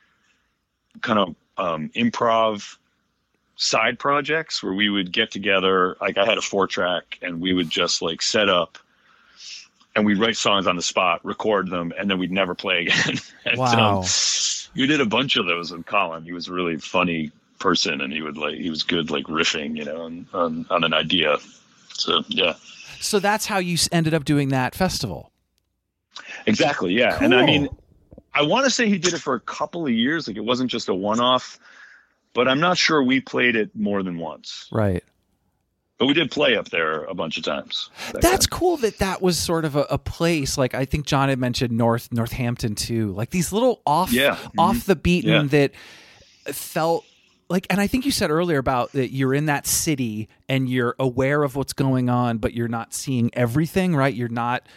kind 1.01 1.19
of 1.19 1.35
um, 1.57 1.89
improv 1.95 2.77
side 3.57 3.99
projects 3.99 4.61
where 4.63 4.73
we 4.73 4.89
would 4.89 5.11
get 5.11 5.31
together. 5.31 5.97
Like 5.99 6.17
I 6.17 6.25
had 6.25 6.37
a 6.37 6.41
four 6.41 6.67
track, 6.67 7.17
and 7.21 7.41
we 7.41 7.53
would 7.53 7.69
just 7.69 8.01
like 8.01 8.21
set 8.21 8.47
up, 8.49 8.77
and 9.95 10.05
we'd 10.05 10.17
write 10.17 10.37
songs 10.37 10.67
on 10.67 10.75
the 10.77 10.81
spot, 10.81 11.23
record 11.25 11.69
them, 11.69 11.91
and 11.97 12.09
then 12.09 12.19
we'd 12.19 12.31
never 12.31 12.55
play 12.55 12.81
again. 12.87 13.17
and, 13.45 13.57
Wow. 13.57 13.99
um, 13.99 14.05
we 14.75 14.87
did 14.87 14.99
a 15.01 15.05
bunch 15.05 15.35
of 15.37 15.45
those 15.45 15.71
with 15.71 15.85
Colin. 15.85 16.23
He 16.23 16.33
was 16.33 16.47
a 16.47 16.53
really 16.53 16.77
funny 16.77 17.31
person, 17.59 18.01
and 18.01 18.11
he 18.13 18.21
would 18.21 18.37
like 18.37 18.55
he 18.55 18.69
was 18.69 18.83
good 18.83 19.09
like 19.09 19.25
riffing, 19.25 19.75
you 19.77 19.83
know, 19.85 20.01
on 20.03 20.27
on, 20.33 20.65
on 20.69 20.83
an 20.85 20.93
idea. 20.93 21.37
So 21.93 22.23
yeah, 22.27 22.53
So 22.99 23.19
that's 23.19 23.45
how 23.45 23.57
you 23.57 23.77
ended 23.91 24.13
up 24.13 24.25
doing 24.25 24.49
that 24.49 24.75
festival. 24.75 25.31
Exactly, 26.45 26.93
yeah. 26.93 27.17
And 27.21 27.33
I 27.35 27.45
mean, 27.45 27.69
I 28.33 28.41
want 28.43 28.65
to 28.65 28.71
say 28.71 28.87
he 28.89 28.97
did 28.97 29.13
it 29.13 29.19
for 29.21 29.33
a 29.35 29.39
couple 29.39 29.85
of 29.85 29.91
years. 29.91 30.27
Like 30.27 30.37
it 30.37 30.43
wasn't 30.45 30.69
just 30.71 30.89
a 30.89 30.93
one 30.93 31.19
off, 31.19 31.57
but 32.33 32.47
I'm 32.47 32.59
not 32.59 32.77
sure 32.77 33.01
we 33.03 33.19
played 33.21 33.55
it 33.55 33.75
more 33.75 34.03
than 34.03 34.17
once. 34.17 34.67
Right. 34.71 35.03
But 35.97 36.07
we 36.07 36.13
did 36.13 36.29
play 36.29 36.57
up 36.57 36.69
there 36.71 37.05
a 37.05 37.13
bunch 37.13 37.37
of 37.37 37.43
times. 37.45 37.89
back 38.11 38.21
That's 38.21 38.47
cool 38.47 38.75
that 38.77 38.97
that 38.97 39.21
was 39.21 39.39
sort 39.39 39.63
of 39.63 39.77
a, 39.77 39.83
a 39.89 39.97
place 39.97 40.57
like 40.57 40.73
I 40.75 40.83
think 40.83 41.05
John 41.05 41.29
had 41.29 41.39
mentioned 41.39 41.71
North 41.71 42.11
Northampton 42.11 42.75
too. 42.75 43.13
Like 43.13 43.29
these 43.29 43.53
little 43.53 43.81
off 43.85 44.11
Yeah. 44.11 44.35
Mm-hmm. 44.35 44.59
off 44.59 44.85
the 44.85 44.97
beaten 44.97 45.31
Yeah. 45.31 45.43
that 45.43 45.71
felt 46.53 47.05
like 47.47 47.65
and 47.69 47.79
I 47.79 47.87
think 47.87 48.03
you 48.05 48.11
said 48.11 48.29
earlier 48.29 48.57
about 48.57 48.91
that 48.91 49.11
you're 49.13 49.33
in 49.33 49.45
that 49.45 49.65
city 49.67 50.27
and 50.49 50.67
you're 50.67 50.95
aware 50.99 51.43
of 51.43 51.55
what's 51.55 51.73
going 51.73 52.09
on 52.09 52.39
but 52.39 52.53
you're 52.53 52.67
not 52.67 52.93
seeing 52.93 53.29
everything, 53.33 53.95
right? 53.95 54.13
You're 54.13 54.27
not 54.27 54.67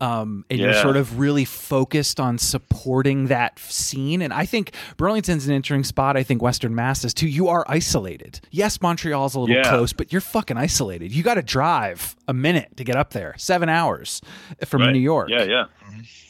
um, 0.00 0.44
and 0.50 0.58
you're 0.60 0.74
sort 0.74 0.96
of 0.96 1.18
really 1.18 1.44
focused 1.44 2.20
on 2.20 2.38
supporting 2.38 3.26
that 3.26 3.58
scene. 3.58 4.20
And 4.22 4.32
I 4.32 4.44
think 4.44 4.72
Burlington's 4.96 5.46
an 5.46 5.54
interesting 5.54 5.84
spot. 5.84 6.16
I 6.16 6.22
think 6.22 6.42
Western 6.42 6.74
Mass 6.74 7.04
is 7.04 7.14
too. 7.14 7.26
You 7.28 7.48
are 7.48 7.64
isolated. 7.68 8.40
Yes, 8.50 8.80
Montreal's 8.82 9.34
a 9.34 9.40
little 9.40 9.56
Yeah. 9.56 9.68
close, 9.70 9.92
but 9.92 10.12
you're 10.12 10.20
fucking 10.20 10.56
isolated. 10.58 11.12
You 11.12 11.22
got 11.22 11.34
to 11.34 11.42
drive 11.42 12.14
a 12.28 12.34
minute 12.34 12.76
to 12.76 12.84
get 12.84 12.96
up 12.96 13.12
there, 13.12 13.34
seven 13.38 13.68
hours 13.68 14.20
from 14.66 14.82
Right. 14.82 14.92
New 14.92 14.98
York. 15.00 15.28
Yeah, 15.30 15.44
yeah. 15.44 15.64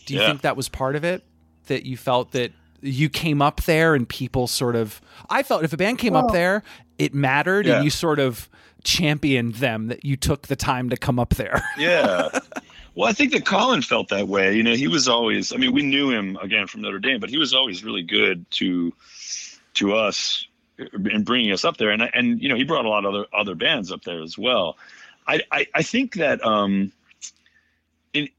Do 0.06 0.14
you 0.14 0.20
Yeah. 0.20 0.26
think 0.28 0.42
that 0.42 0.56
was 0.56 0.68
part 0.68 0.94
of 0.94 1.02
it? 1.04 1.24
That 1.66 1.84
you 1.84 1.96
felt 1.96 2.30
that 2.32 2.52
you 2.82 3.08
came 3.08 3.42
up 3.42 3.64
there 3.64 3.94
and 3.96 4.08
people 4.08 4.46
sort 4.46 4.76
of. 4.76 5.00
I 5.28 5.42
felt 5.42 5.64
if 5.64 5.72
a 5.72 5.76
band 5.76 5.98
came 5.98 6.14
up 6.14 6.30
there, 6.32 6.62
it 6.98 7.14
mattered, 7.14 7.66
Yeah. 7.66 7.76
and 7.76 7.84
you 7.84 7.90
sort 7.90 8.20
of 8.20 8.48
championed 8.84 9.54
them. 9.56 9.88
That 9.88 10.04
you 10.04 10.16
took 10.16 10.46
the 10.46 10.54
time 10.54 10.88
to 10.90 10.96
come 10.96 11.18
up 11.18 11.30
there. 11.30 11.60
Yeah. 11.76 12.28
Well, 12.96 13.06
I 13.06 13.12
think 13.12 13.32
that 13.32 13.44
Colin 13.44 13.82
felt 13.82 14.08
that 14.08 14.26
way. 14.26 14.54
You 14.56 14.62
know, 14.62 14.74
he 14.74 14.88
was 14.88 15.06
always. 15.06 15.52
I 15.52 15.58
mean, 15.58 15.74
we 15.74 15.82
knew 15.82 16.10
him 16.10 16.38
again 16.40 16.66
from 16.66 16.80
Notre 16.80 16.98
Dame, 16.98 17.20
but 17.20 17.28
he 17.28 17.36
was 17.36 17.52
always 17.52 17.84
really 17.84 18.02
good 18.02 18.50
to 18.52 18.92
to 19.74 19.94
us 19.94 20.48
in 20.78 21.22
bringing 21.22 21.52
us 21.52 21.66
up 21.66 21.76
there. 21.76 21.90
And 21.90 22.08
and 22.14 22.42
you 22.42 22.48
know, 22.48 22.56
he 22.56 22.64
brought 22.64 22.86
a 22.86 22.88
lot 22.88 23.04
of 23.04 23.14
other 23.14 23.26
other 23.34 23.54
bands 23.54 23.92
up 23.92 24.02
there 24.02 24.22
as 24.22 24.38
well. 24.38 24.78
I 25.28 25.42
I, 25.52 25.66
I 25.74 25.82
think 25.82 26.14
that 26.14 26.42
um, 26.42 26.90
in 28.14 28.30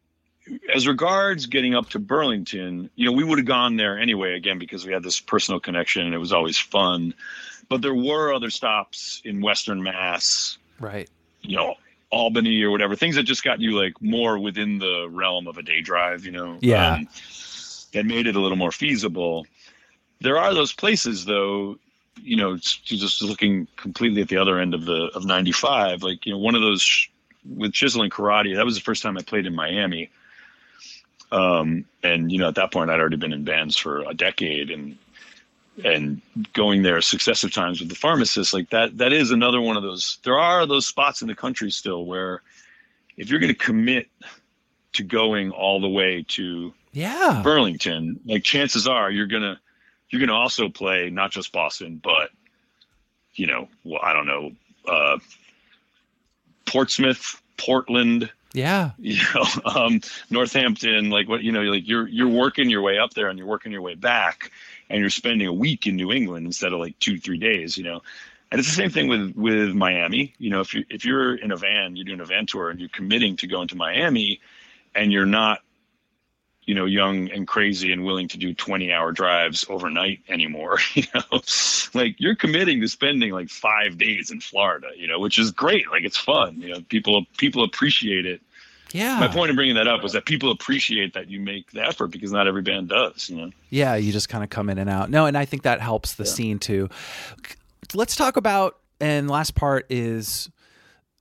as 0.73 0.87
regards 0.87 1.45
getting 1.45 1.75
up 1.75 1.89
to 1.89 1.99
Burlington, 1.99 2.89
you 2.95 3.05
know, 3.05 3.11
we 3.11 3.23
would 3.23 3.37
have 3.37 3.45
gone 3.45 3.75
there 3.75 3.99
anyway 3.99 4.35
again 4.35 4.57
because 4.57 4.87
we 4.87 4.91
had 4.91 5.03
this 5.03 5.19
personal 5.19 5.59
connection 5.59 6.01
and 6.01 6.15
it 6.15 6.19
was 6.19 6.33
always 6.33 6.57
fun. 6.57 7.13
But 7.69 7.83
there 7.83 7.93
were 7.93 8.33
other 8.33 8.49
stops 8.49 9.21
in 9.23 9.39
Western 9.39 9.83
Mass 9.83 10.57
right. 10.79 11.07
you 11.41 11.57
know 11.57 11.75
Albany 12.09 12.63
or 12.63 12.71
whatever 12.71 12.95
things 12.95 13.15
that 13.15 13.23
just 13.23 13.43
got 13.43 13.59
you 13.59 13.79
like 13.79 14.01
more 14.01 14.39
within 14.39 14.79
the 14.79 15.07
realm 15.09 15.47
of 15.47 15.57
a 15.57 15.63
day 15.63 15.81
drive, 15.81 16.25
you 16.25 16.31
know. 16.31 16.57
Yeah. 16.61 16.93
um, 16.93 17.07
that 17.93 18.05
made 18.05 18.27
it 18.27 18.35
a 18.35 18.39
little 18.39 18.57
more 18.57 18.71
feasible. 18.71 19.45
There 20.19 20.37
are 20.37 20.53
those 20.53 20.73
places 20.73 21.25
though, 21.25 21.77
you 22.21 22.35
know, 22.35 22.57
just 22.57 23.21
looking 23.21 23.67
completely 23.75 24.21
at 24.21 24.29
the 24.29 24.37
other 24.37 24.59
end 24.59 24.73
of 24.73 24.85
the 24.85 25.09
of 25.13 25.25
95, 25.25 26.03
like 26.03 26.25
you 26.25 26.31
know, 26.31 26.37
one 26.37 26.55
of 26.55 26.61
those 26.61 26.81
sh- 26.81 27.09
with 27.45 27.73
Chisel 27.73 28.01
and 28.01 28.11
Karate. 28.11 28.55
That 28.55 28.65
was 28.65 28.75
the 28.75 28.81
first 28.81 29.03
time 29.03 29.17
I 29.17 29.21
played 29.21 29.45
in 29.45 29.55
Miami. 29.55 30.09
Um, 31.31 31.85
and 32.03 32.31
you 32.31 32.39
know, 32.39 32.47
at 32.47 32.55
that 32.55 32.71
point, 32.71 32.89
I'd 32.89 32.99
already 32.99 33.17
been 33.17 33.33
in 33.33 33.43
bands 33.43 33.75
for 33.77 34.01
a 34.01 34.13
decade, 34.13 34.71
and 34.71 34.97
and 35.85 36.21
going 36.53 36.81
there 36.83 36.99
successive 37.01 37.51
times 37.51 37.79
with 37.79 37.89
the 37.89 37.95
pharmacist 37.95 38.53
like 38.53 38.69
that 38.71 38.97
that 38.97 39.13
is 39.13 39.31
another 39.31 39.61
one 39.61 39.77
of 39.77 39.83
those 39.83 40.17
there 40.23 40.39
are 40.39 40.65
those 40.65 40.87
spots 40.87 41.21
in 41.21 41.27
the 41.27 41.35
country 41.35 41.69
still 41.69 42.05
where 42.05 42.41
if 43.17 43.29
you're 43.29 43.39
going 43.39 43.53
to 43.53 43.59
commit 43.59 44.07
to 44.93 45.03
going 45.03 45.51
all 45.51 45.79
the 45.79 45.87
way 45.89 46.25
to 46.29 46.73
Yeah. 46.93 47.41
Burlington, 47.43 48.19
like 48.25 48.43
chances 48.43 48.87
are 48.87 49.11
you're 49.11 49.27
gonna 49.27 49.59
you're 50.09 50.19
gonna 50.19 50.33
also 50.33 50.69
play 50.69 51.09
not 51.11 51.31
just 51.31 51.51
Boston, 51.51 51.99
but 52.03 52.31
you 53.35 53.45
know, 53.45 53.67
well, 53.83 53.99
I 54.01 54.13
don't 54.13 54.25
know, 54.25 54.51
uh, 54.87 55.19
Portsmouth, 56.65 57.41
Portland, 57.57 58.29
Yeah. 58.53 58.91
you 58.97 59.21
know, 59.35 59.45
um, 59.65 60.01
Northampton, 60.29 61.09
like 61.09 61.27
what 61.27 61.43
you 61.43 61.51
know, 61.51 61.61
like 61.61 61.87
you're 61.87 62.07
you're 62.07 62.27
working 62.27 62.69
your 62.69 62.81
way 62.81 62.97
up 62.97 63.13
there 63.13 63.29
and 63.29 63.37
you're 63.37 63.47
working 63.47 63.71
your 63.71 63.81
way 63.81 63.95
back, 63.95 64.51
and 64.89 64.99
you're 64.99 65.09
spending 65.09 65.47
a 65.47 65.53
week 65.53 65.87
in 65.87 65.95
New 65.95 66.11
England 66.11 66.45
instead 66.45 66.73
of 66.73 66.79
like 66.79 66.97
two 66.99 67.19
three 67.19 67.37
days, 67.37 67.77
you 67.77 67.83
know. 67.83 68.01
And 68.51 68.59
it's 68.59 68.69
the 68.69 68.75
same 68.75 68.89
thing 68.89 69.07
with 69.07 69.33
with 69.35 69.73
Miami. 69.73 70.33
You 70.37 70.49
know, 70.49 70.61
if 70.61 70.73
you 70.73 70.85
if 70.89 71.03
you're 71.03 71.35
in 71.35 71.51
a 71.51 71.57
van, 71.57 71.95
you're 71.95 72.05
doing 72.05 72.21
a 72.21 72.25
van 72.25 72.45
tour, 72.45 72.69
and 72.69 72.79
you're 72.79 72.89
committing 72.89 73.35
to 73.37 73.47
going 73.47 73.67
to 73.69 73.75
Miami, 73.75 74.39
and 74.95 75.11
you're 75.11 75.25
not, 75.25 75.59
you 76.63 76.73
know, 76.73 76.85
young 76.85 77.29
and 77.29 77.45
crazy 77.45 77.91
and 77.91 78.05
willing 78.05 78.29
to 78.29 78.37
do 78.37 78.53
20 78.53 78.93
hour 78.93 79.11
drives 79.11 79.65
overnight 79.69 80.21
anymore. 80.29 80.79
You 80.95 81.03
know, 81.13 81.41
like 81.93 82.15
you're 82.19 82.35
committing 82.35 82.79
to 82.81 82.87
spending 82.87 83.31
like 83.31 83.49
five 83.49 83.97
days 83.97 84.31
in 84.31 84.39
Florida. 84.39 84.89
You 84.95 85.07
know, 85.07 85.19
which 85.19 85.37
is 85.37 85.51
great. 85.51 85.89
Like 85.91 86.03
it's 86.03 86.17
fun. 86.17 86.61
You 86.61 86.69
know, 86.69 86.81
people 86.87 87.25
people 87.37 87.65
appreciate 87.65 88.25
it. 88.25 88.41
Yeah. 88.93 89.19
My 89.19 89.27
point 89.27 89.49
in 89.49 89.55
bringing 89.55 89.75
that 89.75 89.87
up 89.87 90.01
was 90.01 90.13
that 90.13 90.25
people 90.25 90.49
appreciate 90.51 91.13
that 91.13 91.29
you 91.29 91.39
make 91.41 91.71
the 91.71 91.81
effort 91.85 92.07
because 92.07 92.31
not 92.31 92.47
every 92.47 92.61
band 92.61 92.89
does. 92.89 93.29
You 93.29 93.35
know. 93.37 93.51
Yeah, 93.69 93.95
you 93.95 94.11
just 94.11 94.29
kind 94.29 94.43
of 94.43 94.49
come 94.49 94.69
in 94.69 94.77
and 94.77 94.89
out. 94.89 95.09
No, 95.09 95.25
and 95.25 95.37
I 95.37 95.45
think 95.45 95.63
that 95.63 95.81
helps 95.81 96.13
the 96.15 96.23
Yeah. 96.23 96.31
scene 96.31 96.59
too. 96.59 96.89
Let's 97.93 98.15
talk 98.15 98.37
about 98.37 98.77
and 98.99 99.29
last 99.29 99.55
part 99.55 99.85
is 99.89 100.49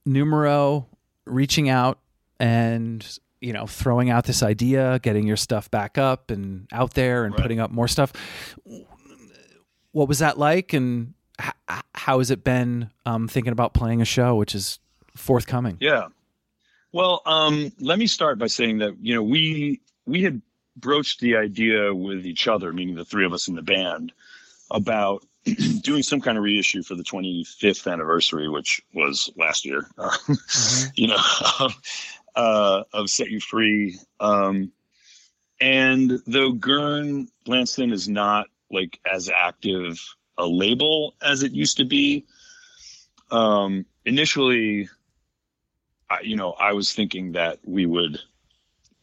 numero 0.04 0.86
reaching 1.26 1.68
out 1.68 1.98
and 2.38 3.06
you 3.40 3.52
know 3.52 3.66
throwing 3.66 4.10
out 4.10 4.24
this 4.24 4.42
idea, 4.42 4.98
getting 5.02 5.26
your 5.26 5.36
stuff 5.36 5.70
back 5.70 5.98
up 5.98 6.30
and 6.30 6.66
out 6.72 6.94
there 6.94 7.24
and 7.24 7.34
Right. 7.34 7.42
putting 7.42 7.60
up 7.60 7.70
more 7.70 7.88
stuff. 7.88 8.12
What 9.92 10.08
was 10.08 10.18
that 10.18 10.38
like, 10.38 10.72
and 10.72 11.14
how 11.94 12.18
has 12.18 12.30
it 12.30 12.44
been 12.44 12.90
um, 13.06 13.28
thinking 13.28 13.52
about 13.52 13.72
playing 13.74 14.00
a 14.00 14.04
show, 14.04 14.36
which 14.36 14.54
is 14.54 14.78
forthcoming? 15.16 15.78
Yeah. 15.80 16.08
Well, 16.96 17.20
um, 17.26 17.72
let 17.78 17.98
me 17.98 18.06
start 18.06 18.38
by 18.38 18.46
saying 18.46 18.78
that 18.78 18.96
you 19.02 19.14
know 19.14 19.22
we 19.22 19.82
we 20.06 20.22
had 20.22 20.40
broached 20.76 21.20
the 21.20 21.36
idea 21.36 21.94
with 21.94 22.24
each 22.24 22.48
other, 22.48 22.72
meaning 22.72 22.94
the 22.94 23.04
three 23.04 23.26
of 23.26 23.34
us 23.34 23.48
in 23.48 23.54
the 23.54 23.60
band, 23.60 24.12
about 24.70 25.22
doing 25.82 26.02
some 26.02 26.22
kind 26.22 26.38
of 26.38 26.44
reissue 26.44 26.82
for 26.82 26.94
the 26.94 27.02
25th 27.02 27.92
anniversary, 27.92 28.48
which 28.48 28.80
was 28.94 29.28
last 29.36 29.66
year. 29.66 29.86
You 30.94 31.08
know, 31.08 31.18
uh, 32.34 32.84
of 32.94 33.10
Set 33.10 33.28
You 33.28 33.40
Free. 33.40 33.98
Um, 34.18 34.72
and 35.60 36.18
though 36.26 36.52
Gern 36.52 37.28
Blandsten 37.46 37.92
is 37.92 38.08
not 38.08 38.46
like 38.70 38.98
as 39.04 39.28
active 39.28 40.02
a 40.38 40.46
label 40.46 41.12
as 41.20 41.42
it 41.42 41.52
used 41.52 41.76
to 41.76 41.84
be, 41.84 42.24
um, 43.30 43.84
initially 44.06 44.88
I, 46.08 46.20
you 46.22 46.36
know, 46.36 46.52
I 46.52 46.72
was 46.72 46.92
thinking 46.92 47.32
that 47.32 47.58
we 47.64 47.86
would 47.86 48.20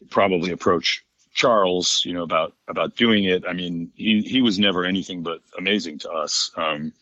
probably 0.10 0.52
approach 0.52 1.04
Charles, 1.34 2.04
you 2.06 2.14
know, 2.14 2.24
about 2.24 2.54
about 2.68 2.96
doing 2.96 3.24
it. 3.26 3.44
I 3.48 3.54
mean, 3.54 3.92
he 3.96 4.22
he 4.22 4.42
was 4.42 4.60
never 4.60 4.86
anything 4.86 5.24
but 5.24 5.42
amazing 5.58 6.00
to 6.00 6.12
us. 6.12 6.52
Um, 6.56 6.94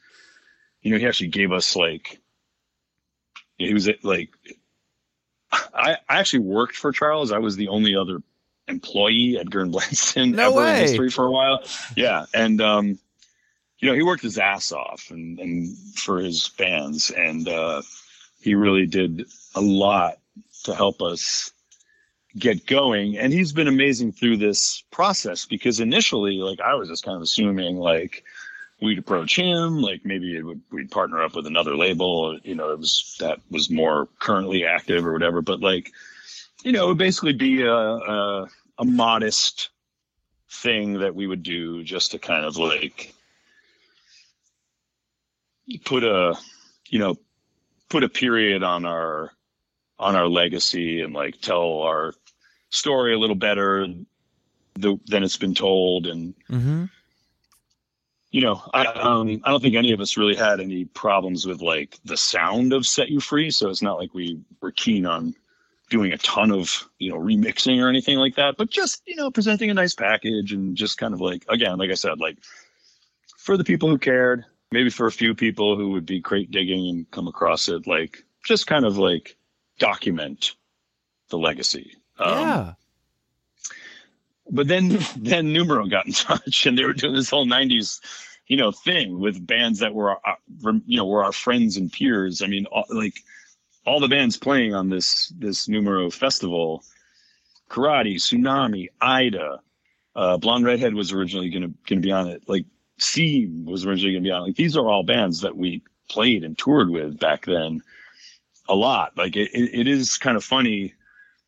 you 0.81 0.91
know, 0.91 0.97
he 0.97 1.05
actually 1.05 1.29
gave 1.29 1.51
us 1.51 1.75
like 1.75 2.19
he 3.57 3.73
was 3.73 3.89
like 4.03 4.29
I 5.51 5.97
I 6.09 6.19
actually 6.19 6.39
worked 6.39 6.75
for 6.75 6.91
Charles. 6.91 7.31
I 7.31 7.39
was 7.39 7.55
the 7.55 7.67
only 7.67 7.95
other 7.95 8.21
employee 8.67 9.37
at 9.37 9.49
Gern 9.49 9.71
Blandsten 9.71 10.33
No 10.33 10.47
ever 10.47 10.55
way. 10.57 10.75
in 10.75 10.81
history 10.87 11.09
for 11.09 11.25
a 11.25 11.31
while. 11.31 11.63
Yeah, 11.95 12.25
and 12.33 12.61
um, 12.61 12.99
you 13.79 13.89
know, 13.89 13.95
he 13.95 14.03
worked 14.03 14.23
his 14.23 14.37
ass 14.37 14.71
off 14.71 15.09
and 15.11 15.39
and 15.39 15.77
for 15.95 16.19
his 16.19 16.49
bands, 16.49 17.11
and 17.11 17.47
uh, 17.47 17.81
he 18.41 18.55
really 18.55 18.85
did 18.85 19.25
a 19.55 19.61
lot 19.61 20.17
to 20.63 20.75
help 20.75 21.01
us 21.01 21.51
get 22.37 22.65
going. 22.65 23.17
And 23.17 23.33
he's 23.33 23.51
been 23.51 23.67
amazing 23.67 24.13
through 24.13 24.37
this 24.37 24.83
process 24.91 25.45
because 25.45 25.79
initially, 25.79 26.37
like 26.37 26.59
I 26.59 26.75
was 26.75 26.89
just 26.89 27.03
kind 27.03 27.15
of 27.15 27.21
assuming 27.21 27.77
like 27.77 28.23
we'd 28.81 28.99
approach 28.99 29.35
him, 29.35 29.81
like 29.81 30.01
maybe 30.05 30.35
it 30.35 30.43
would 30.43 30.61
we'd 30.71 30.91
partner 30.91 31.21
up 31.21 31.35
with 31.35 31.45
another 31.45 31.75
label, 31.75 32.39
you 32.43 32.55
know, 32.55 32.71
it 32.71 32.79
was 32.79 33.15
that 33.19 33.39
was 33.49 33.69
more 33.69 34.07
currently 34.19 34.65
active 34.65 35.05
or 35.05 35.13
whatever. 35.13 35.41
But 35.41 35.61
like, 35.61 35.91
you 36.63 36.71
know, 36.71 36.85
it 36.85 36.87
would 36.89 36.97
basically 36.97 37.33
be 37.33 37.61
a 37.63 37.73
a, 37.73 38.47
a 38.79 38.85
modest 38.85 39.69
thing 40.49 40.99
that 40.99 41.15
we 41.15 41.27
would 41.27 41.43
do 41.43 41.83
just 41.83 42.11
to 42.11 42.19
kind 42.19 42.45
of 42.45 42.57
like 42.57 43.13
put 45.85 46.03
a 46.03 46.35
you 46.89 46.99
know 46.99 47.15
put 47.91 48.03
a 48.03 48.09
period 48.09 48.63
on 48.63 48.85
our 48.85 49.33
on 49.99 50.15
our 50.15 50.27
legacy 50.27 51.01
and 51.01 51.13
like 51.13 51.39
tell 51.41 51.81
our 51.81 52.13
story 52.69 53.13
a 53.13 53.19
little 53.19 53.35
better 53.35 53.85
the, 54.75 54.97
than 55.07 55.23
it's 55.23 55.37
been 55.37 55.53
told 55.53 56.07
and 56.07 56.33
Mm-hmm. 56.49 56.85
you 58.31 58.41
know 58.41 58.61
I 58.73 58.85
um 58.85 59.41
I 59.43 59.51
don't 59.51 59.61
think 59.61 59.75
any 59.75 59.91
of 59.91 59.99
us 59.99 60.15
really 60.17 60.35
had 60.35 60.61
any 60.61 60.85
problems 60.85 61.45
with 61.45 61.61
like 61.61 61.99
the 62.05 62.17
sound 62.17 62.71
of 62.71 62.87
Set 62.87 63.09
You 63.09 63.19
Free 63.19 63.51
so 63.51 63.69
it's 63.69 63.81
not 63.81 63.99
like 63.99 64.13
we 64.13 64.39
were 64.61 64.71
keen 64.71 65.05
on 65.05 65.35
doing 65.89 66.13
a 66.13 66.17
ton 66.17 66.49
of 66.49 66.89
you 66.97 67.09
know 67.11 67.19
remixing 67.19 67.83
or 67.83 67.89
anything 67.89 68.17
like 68.17 68.35
that 68.35 68.55
but 68.57 68.69
just 68.69 69.01
you 69.05 69.17
know 69.17 69.29
presenting 69.29 69.69
a 69.69 69.73
nice 69.73 69.93
package 69.93 70.53
and 70.53 70.77
just 70.77 70.97
kind 70.97 71.13
of 71.13 71.19
like 71.19 71.43
again 71.49 71.77
like 71.77 71.91
I 71.91 71.95
said 71.95 72.21
like 72.21 72.37
for 73.37 73.57
the 73.57 73.65
people 73.65 73.89
who 73.89 73.97
cared 73.97 74.45
maybe 74.71 74.89
for 74.89 75.07
a 75.07 75.11
few 75.11 75.35
people 75.35 75.75
who 75.75 75.91
would 75.91 76.05
be 76.05 76.21
crate 76.21 76.51
digging 76.51 76.89
and 76.89 77.11
come 77.11 77.27
across 77.27 77.67
it 77.67 77.85
like 77.87 78.23
just 78.43 78.67
kind 78.67 78.85
of 78.85 78.97
like 78.97 79.35
document 79.77 80.55
the 81.29 81.37
legacy. 81.37 81.95
Um, 82.19 82.39
yeah. 82.39 82.73
but 84.49 84.67
then 84.67 84.99
then 85.17 85.53
numero 85.53 85.85
got 85.87 86.07
in 86.07 86.13
touch 86.13 86.65
and 86.65 86.77
they 86.77 86.85
were 86.85 86.93
doing 86.93 87.15
this 87.15 87.29
whole 87.29 87.45
90s 87.45 87.99
you 88.47 88.57
know 88.57 88.71
thing 88.71 89.19
with 89.19 89.45
bands 89.45 89.79
that 89.79 89.93
were 89.93 90.17
uh, 90.27 90.35
you 90.85 90.97
know 90.97 91.05
were 91.05 91.23
our 91.23 91.31
friends 91.31 91.77
and 91.77 91.91
peers. 91.91 92.41
I 92.41 92.47
mean 92.47 92.65
all, 92.65 92.85
like 92.89 93.19
all 93.85 93.99
the 93.99 94.07
bands 94.07 94.37
playing 94.37 94.73
on 94.73 94.89
this 94.89 95.29
this 95.39 95.67
numero 95.67 96.09
festival 96.09 96.83
karate 97.69 98.15
tsunami 98.15 98.89
ida 98.99 99.59
uh 100.15 100.35
blonde 100.37 100.65
redhead 100.65 100.93
was 100.93 101.13
originally 101.13 101.49
gonna 101.49 101.71
gonna 101.87 102.01
be 102.01 102.11
on 102.11 102.27
it. 102.27 102.43
Like 102.47 102.65
seam 103.01 103.65
was 103.65 103.85
originally 103.85 104.13
gonna 104.13 104.23
be 104.23 104.31
on 104.31 104.43
like 104.43 104.55
these 104.55 104.77
are 104.77 104.87
all 104.87 105.03
bands 105.03 105.41
that 105.41 105.57
we 105.57 105.81
played 106.09 106.43
and 106.43 106.57
toured 106.57 106.89
with 106.89 107.19
back 107.19 107.45
then 107.45 107.81
a 108.69 108.75
lot 108.75 109.15
like 109.17 109.35
it, 109.35 109.49
it, 109.53 109.87
is 109.87 110.17
kind 110.17 110.37
of 110.37 110.43
funny 110.43 110.93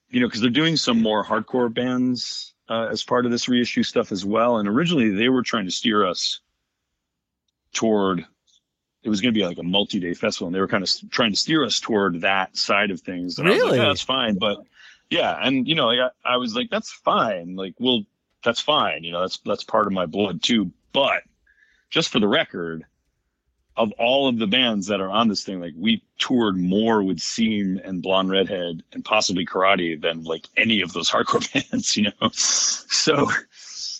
you 0.09 0.19
know 0.19 0.27
because 0.27 0.41
they're 0.41 0.49
doing 0.49 0.75
some 0.75 1.01
more 1.01 1.23
hardcore 1.23 1.73
bands 1.73 2.53
uh, 2.69 2.87
as 2.89 3.03
part 3.03 3.25
of 3.25 3.31
this 3.31 3.47
reissue 3.47 3.83
stuff 3.83 4.11
as 4.11 4.25
well. 4.25 4.57
And 4.57 4.67
originally 4.67 5.11
they 5.11 5.29
were 5.29 5.43
trying 5.43 5.65
to 5.65 5.71
steer 5.71 6.05
us 6.05 6.39
toward 7.73 8.25
it 9.03 9.09
was 9.09 9.19
going 9.19 9.33
to 9.33 9.37
be 9.37 9.45
like 9.45 9.57
a 9.57 9.63
multi-day 9.63 10.13
festival, 10.13 10.47
and 10.47 10.55
they 10.55 10.61
were 10.61 10.67
kind 10.67 10.83
of 10.83 10.89
trying 11.11 11.31
to 11.31 11.37
steer 11.37 11.65
us 11.65 11.81
toward 11.81 12.21
that 12.21 12.55
side 12.55 12.89
of 12.89 13.01
things. 13.01 13.37
And 13.37 13.47
I 13.47 13.51
was 13.51 13.59
like, 13.59 13.65
Really? 13.65 13.79
"Yeah, 13.79 13.87
that's 13.89 14.01
fine, 14.01 14.37
but 14.37 14.59
yeah, 15.09 15.37
and 15.41 15.67
you 15.67 15.75
know, 15.75 15.87
like, 15.87 15.99
I, 15.99 16.35
I 16.35 16.37
was 16.37 16.55
like, 16.55 16.69
that's 16.69 16.91
fine. 16.91 17.57
Like, 17.57 17.73
well, 17.79 18.03
that's 18.45 18.61
fine. 18.61 19.03
You 19.03 19.11
know, 19.11 19.21
that's 19.21 19.39
that's 19.39 19.65
part 19.65 19.87
of 19.87 19.93
my 19.93 20.05
blood 20.05 20.41
too. 20.41 20.71
But 20.93 21.23
just 21.93 22.09
for 22.09 22.19
the 22.19 22.27
record, 22.27 22.83
of 23.77 23.91
all 23.99 24.27
of 24.27 24.39
the 24.39 24.47
bands 24.47 24.87
that 24.87 24.99
are 24.99 25.11
on 25.11 25.27
this 25.27 25.43
thing, 25.43 25.61
like 25.61 25.75
we 25.77 26.03
toured 26.17 26.57
more 26.57 27.03
with 27.03 27.19
Seam 27.19 27.79
and 27.83 28.01
Blonde 28.01 28.31
Redhead 28.31 28.81
and 28.93 29.05
possibly 29.05 29.45
Karate 29.45 30.01
than 30.01 30.23
like 30.23 30.47
any 30.57 30.81
of 30.81 30.91
those 30.93 31.09
hardcore 31.11 31.45
bands, 31.53 31.95
you 31.95 32.11
know. 32.19 32.29
So, 32.31 33.29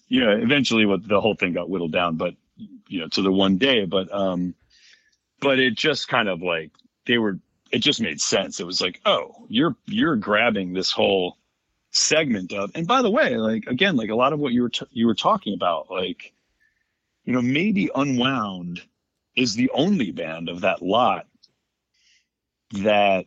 you 0.07 0.21
know, 0.21 0.31
eventually 0.31 0.87
what 0.87 1.07
the 1.07 1.21
whole 1.21 1.35
thing 1.35 1.53
got 1.53 1.69
whittled 1.69 1.91
down, 1.91 2.15
but 2.15 2.33
you 2.87 2.99
know, 2.99 3.07
to 3.09 3.21
the 3.21 3.31
one 3.31 3.59
day. 3.59 3.85
But 3.85 4.11
um 4.11 4.55
but 5.39 5.59
it 5.59 5.75
just 5.75 6.07
kind 6.07 6.29
of 6.29 6.41
like 6.41 6.71
they 7.05 7.19
were 7.19 7.37
it 7.71 7.79
just 7.79 8.01
made 8.01 8.19
sense. 8.19 8.59
It 8.59 8.65
was 8.65 8.81
like, 8.81 9.01
oh, 9.05 9.45
you're 9.49 9.75
you're 9.85 10.15
grabbing 10.15 10.73
this 10.73 10.91
whole 10.91 11.37
segment 11.91 12.53
of 12.53 12.71
and 12.73 12.87
by 12.87 13.03
the 13.03 13.11
way, 13.11 13.37
like 13.37 13.67
again, 13.67 13.97
like 13.97 14.09
a 14.09 14.15
lot 14.15 14.33
of 14.33 14.39
what 14.39 14.51
you 14.51 14.63
were 14.63 14.69
t- 14.69 14.87
you 14.91 15.05
were 15.05 15.13
talking 15.13 15.53
about, 15.53 15.91
like, 15.91 16.33
you 17.25 17.33
know, 17.33 17.41
maybe 17.41 17.89
Unwound 17.95 18.81
is 19.35 19.55
the 19.55 19.69
only 19.73 20.11
band 20.11 20.49
of 20.49 20.61
that 20.61 20.81
lot 20.81 21.25
that 22.71 23.25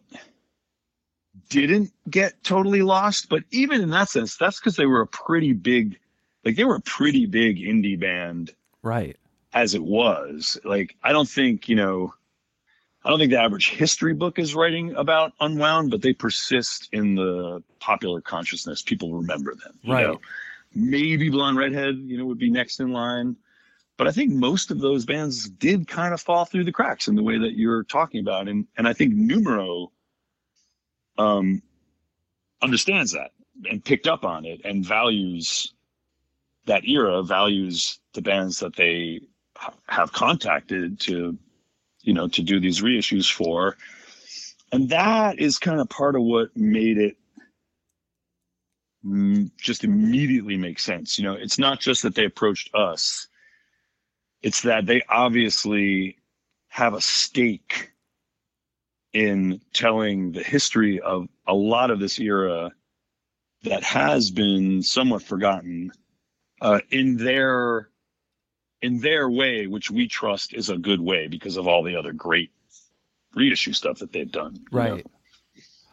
didn't 1.48 1.92
get 2.10 2.42
totally 2.42 2.82
lost. 2.82 3.28
But 3.28 3.44
even 3.50 3.80
in 3.80 3.90
that 3.90 4.08
sense, 4.08 4.36
that's 4.36 4.58
because 4.60 4.76
they 4.76 4.86
were 4.86 5.00
a 5.02 5.06
pretty 5.06 5.52
big, 5.52 5.98
like 6.44 6.56
they 6.56 6.64
were 6.64 6.76
a 6.76 6.80
pretty 6.80 7.26
big 7.26 7.58
indie 7.58 7.98
band 7.98 8.54
Right. 8.82 9.16
as 9.52 9.74
it 9.74 9.82
was. 9.82 10.58
Like 10.64 10.96
I 11.02 11.12
don't 11.12 11.28
think 11.28 11.68
you 11.68 11.76
know. 11.76 12.12
I 13.04 13.10
don't 13.10 13.20
think 13.20 13.30
the 13.30 13.40
average 13.40 13.70
history 13.70 14.14
book 14.14 14.36
is 14.36 14.56
writing 14.56 14.92
about 14.96 15.32
Unwound, 15.40 15.92
but 15.92 16.02
they 16.02 16.12
persist 16.12 16.88
in 16.90 17.14
the 17.14 17.62
popular 17.78 18.20
consciousness. 18.20 18.82
People 18.82 19.12
remember 19.12 19.54
them. 19.54 19.78
you 19.82 19.92
Right. 19.92 20.06
know. 20.06 20.20
Maybe 20.74 21.30
Blonde 21.30 21.56
Redhead, 21.56 21.94
you 21.98 22.18
know, 22.18 22.24
would 22.26 22.38
be 22.38 22.50
next 22.50 22.80
in 22.80 22.90
line. 22.92 23.36
But 23.96 24.08
I 24.08 24.12
think 24.12 24.32
most 24.32 24.70
of 24.70 24.80
those 24.80 25.06
bands 25.06 25.48
did 25.48 25.88
kind 25.88 26.12
of 26.12 26.20
fall 26.20 26.44
through 26.44 26.64
the 26.64 26.72
cracks 26.72 27.08
in 27.08 27.14
the 27.14 27.22
way 27.22 27.38
that 27.38 27.56
you're 27.56 27.84
talking 27.84 28.20
about. 28.20 28.48
And 28.48 28.66
and 28.76 28.86
I 28.86 28.92
think 28.92 29.14
Numero 29.14 29.90
um 31.18 31.62
understands 32.62 33.12
that 33.12 33.30
and 33.70 33.82
picked 33.84 34.06
up 34.06 34.24
on 34.24 34.44
it 34.44 34.60
and 34.64 34.84
values 34.84 35.72
that 36.66 36.86
era, 36.86 37.22
values 37.22 38.00
the 38.12 38.20
bands 38.20 38.58
that 38.60 38.76
they 38.76 39.20
ha- 39.56 39.72
have 39.88 40.12
contacted 40.12 41.00
to 41.00 41.38
you 42.02 42.12
know 42.12 42.28
to 42.28 42.42
do 42.42 42.60
these 42.60 42.82
reissues 42.82 43.32
for. 43.32 43.76
And 44.72 44.90
that 44.90 45.38
is 45.38 45.58
kind 45.58 45.80
of 45.80 45.88
part 45.88 46.16
of 46.16 46.22
what 46.22 46.54
made 46.54 46.98
it 46.98 47.16
just 49.58 49.84
immediately 49.84 50.56
make 50.56 50.80
sense. 50.80 51.18
You 51.18 51.24
know 51.24 51.32
it's 51.32 51.58
not 51.58 51.80
just 51.80 52.02
that 52.02 52.14
they 52.14 52.26
approached 52.26 52.74
us 52.74 53.28
it's 54.42 54.62
that 54.62 54.86
they 54.86 55.02
obviously 55.08 56.18
have 56.68 56.94
a 56.94 57.00
stake 57.00 57.92
in 59.12 59.60
telling 59.72 60.32
the 60.32 60.42
history 60.42 61.00
of 61.00 61.28
a 61.46 61.54
lot 61.54 61.90
of 61.90 61.98
this 61.98 62.18
era 62.18 62.70
that 63.62 63.82
has 63.82 64.30
been 64.30 64.82
somewhat 64.82 65.22
forgotten 65.22 65.90
uh, 66.60 66.80
in 66.90 67.16
their 67.16 67.88
in 68.82 69.00
their 69.00 69.30
way, 69.30 69.66
which 69.66 69.90
we 69.90 70.06
trust 70.06 70.52
is 70.52 70.68
a 70.68 70.76
good 70.76 71.00
way 71.00 71.28
because 71.28 71.56
of 71.56 71.66
all 71.66 71.82
the 71.82 71.96
other 71.96 72.12
great 72.12 72.50
reissue 73.34 73.72
stuff 73.72 73.98
that 73.98 74.12
they've 74.12 74.30
done. 74.30 74.54
you 74.54 74.78
know? 74.78 74.94
Right. 74.94 75.06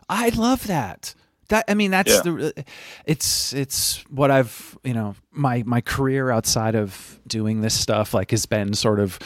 I 0.09 0.29
love 0.29 0.67
that. 0.67 1.15
That 1.49 1.65
I 1.67 1.73
mean, 1.73 1.91
that's 1.91 2.13
Yeah. 2.15 2.21
the. 2.21 2.65
It's 3.05 3.53
it's 3.53 3.97
what 4.09 4.31
I've 4.31 4.77
you 4.83 4.93
know 4.93 5.15
my 5.31 5.63
my 5.65 5.81
career 5.81 6.31
outside 6.31 6.75
of 6.75 7.19
doing 7.27 7.61
this 7.61 7.73
stuff 7.79 8.13
like 8.13 8.31
has 8.31 8.45
been 8.45 8.73
sort 8.73 8.99
of. 8.99 9.19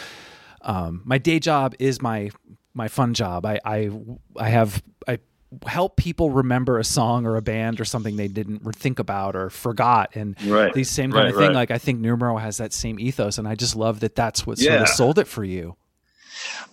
Um, 0.61 1.01
my 1.05 1.17
day 1.17 1.39
job 1.39 1.75
is 1.79 2.01
my 2.01 2.29
my 2.73 2.87
fun 2.87 3.13
job. 3.13 3.45
I 3.45 3.59
I 3.63 3.89
I 4.35 4.49
have 4.49 4.81
I 5.07 5.19
help 5.65 5.95
people 5.95 6.31
remember 6.31 6.77
a 6.77 6.83
song 6.83 7.25
or 7.25 7.37
a 7.37 7.41
band 7.41 7.79
or 7.79 7.85
something 7.85 8.17
they 8.17 8.27
didn't 8.27 8.59
think 8.75 8.99
about 8.99 9.33
or 9.35 9.49
forgot 9.49 10.13
and 10.15 10.35
Right. 10.45 10.73
these 10.73 10.89
same 10.89 11.09
kind 11.11 11.23
Right, 11.23 11.29
of 11.29 11.37
thing 11.37 11.47
right. 11.47 11.55
like 11.55 11.71
i 11.71 11.77
think 11.77 12.01
numero 12.01 12.35
has 12.35 12.57
that 12.57 12.73
same 12.73 12.99
ethos 12.99 13.37
and 13.37 13.47
i 13.47 13.55
just 13.55 13.73
love 13.73 14.01
that 14.01 14.13
that's 14.13 14.45
what 14.45 14.57
sort 14.59 14.81
of 14.81 14.89
sold 14.89 15.17
it 15.19 15.25
for 15.25 15.45
you 15.45 15.77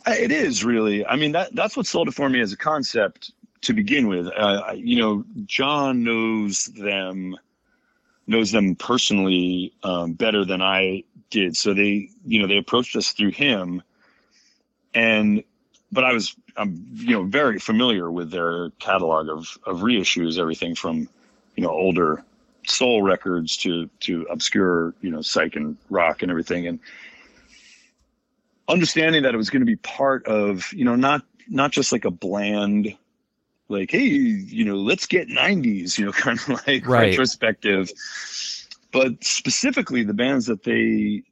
It 0.09 0.33
is 0.33 0.65
really. 0.65 1.07
I 1.07 1.15
mean, 1.17 1.31
that 1.33 1.55
that's 1.55 1.77
what 1.77 1.87
sold 1.87 2.09
it 2.09 2.15
for 2.15 2.29
me 2.29 2.41
as 2.41 2.53
a 2.53 2.57
concept 2.57 3.31
to 3.65 3.73
begin 3.73 4.09
with. 4.09 4.29
Uh, 4.29 4.73
you 4.75 4.97
know, 4.97 5.25
John 5.47 6.05
knows 6.05 6.67
them, 6.67 7.37
knows 8.27 8.53
them 8.53 8.75
personally 8.77 9.73
um, 9.83 10.13
better 10.13 10.45
than 10.45 10.63
I 10.63 11.05
did. 11.31 11.57
So 11.57 11.75
they, 11.75 12.09
you 12.25 12.41
know, 12.41 12.47
they 12.47 12.57
approached 12.57 12.97
us 12.97 13.13
through 13.13 13.33
him, 13.33 13.83
and 14.95 15.43
but 15.93 16.05
I 16.05 16.13
was, 16.13 16.35
I'm, 16.57 16.85
you 16.95 17.13
know, 17.13 17.25
very 17.25 17.59
familiar 17.59 18.11
with 18.11 18.31
their 18.31 18.71
catalog 18.79 19.29
of 19.29 19.59
of 19.65 19.81
reissues, 19.81 20.39
everything 20.39 20.75
from, 20.75 21.09
you 21.57 21.63
know, 21.63 21.71
older 21.71 22.25
soul 22.67 23.03
records 23.03 23.57
to 23.59 23.89
to 24.01 24.27
obscure, 24.31 24.95
you 25.01 25.11
know, 25.11 25.23
psych 25.23 25.57
and 25.57 25.77
rock 25.91 26.23
and 26.23 26.31
everything, 26.31 26.67
and 26.67 26.79
understanding 28.69 29.23
that 29.23 29.35
it 29.35 29.37
was 29.37 29.51
going 29.51 29.61
to 29.61 29.67
be 29.67 29.77
part 29.77 30.27
of 30.27 30.73
you 30.73 30.85
know 30.85 30.97
not 30.97 31.23
not 31.49 31.71
just 31.71 31.93
like 31.93 32.05
a 32.05 32.11
bland 32.11 32.97
like 33.69 33.91
hey 33.91 34.05
you 34.05 34.65
know 34.65 34.77
let's 34.77 35.07
get 35.07 35.29
90s 35.29 35.99
you 35.99 36.05
know 36.07 36.13
kind 36.27 36.39
of 36.41 36.49
like 36.67 36.87
Right. 36.87 37.11
retrospective. 37.11 37.91
But 38.93 39.25
specifically 39.25 40.05
the 40.05 40.15
bands 40.15 40.47
that 40.47 40.63
they 40.63 41.25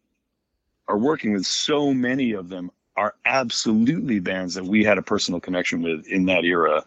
are 0.89 0.99
working 0.99 1.33
with 1.33 1.47
so 1.47 1.93
many 1.95 2.33
of 2.33 2.49
them 2.49 2.71
are 2.97 3.15
absolutely 3.25 4.19
bands 4.21 4.55
that 4.55 4.65
we 4.65 4.85
had 4.85 4.99
a 4.99 5.03
personal 5.03 5.41
connection 5.41 5.83
with 5.83 6.07
in 6.09 6.27
that 6.27 6.45
era 6.45 6.85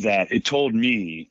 that 0.00 0.30
it 0.32 0.44
told 0.44 0.74
me 0.74 1.30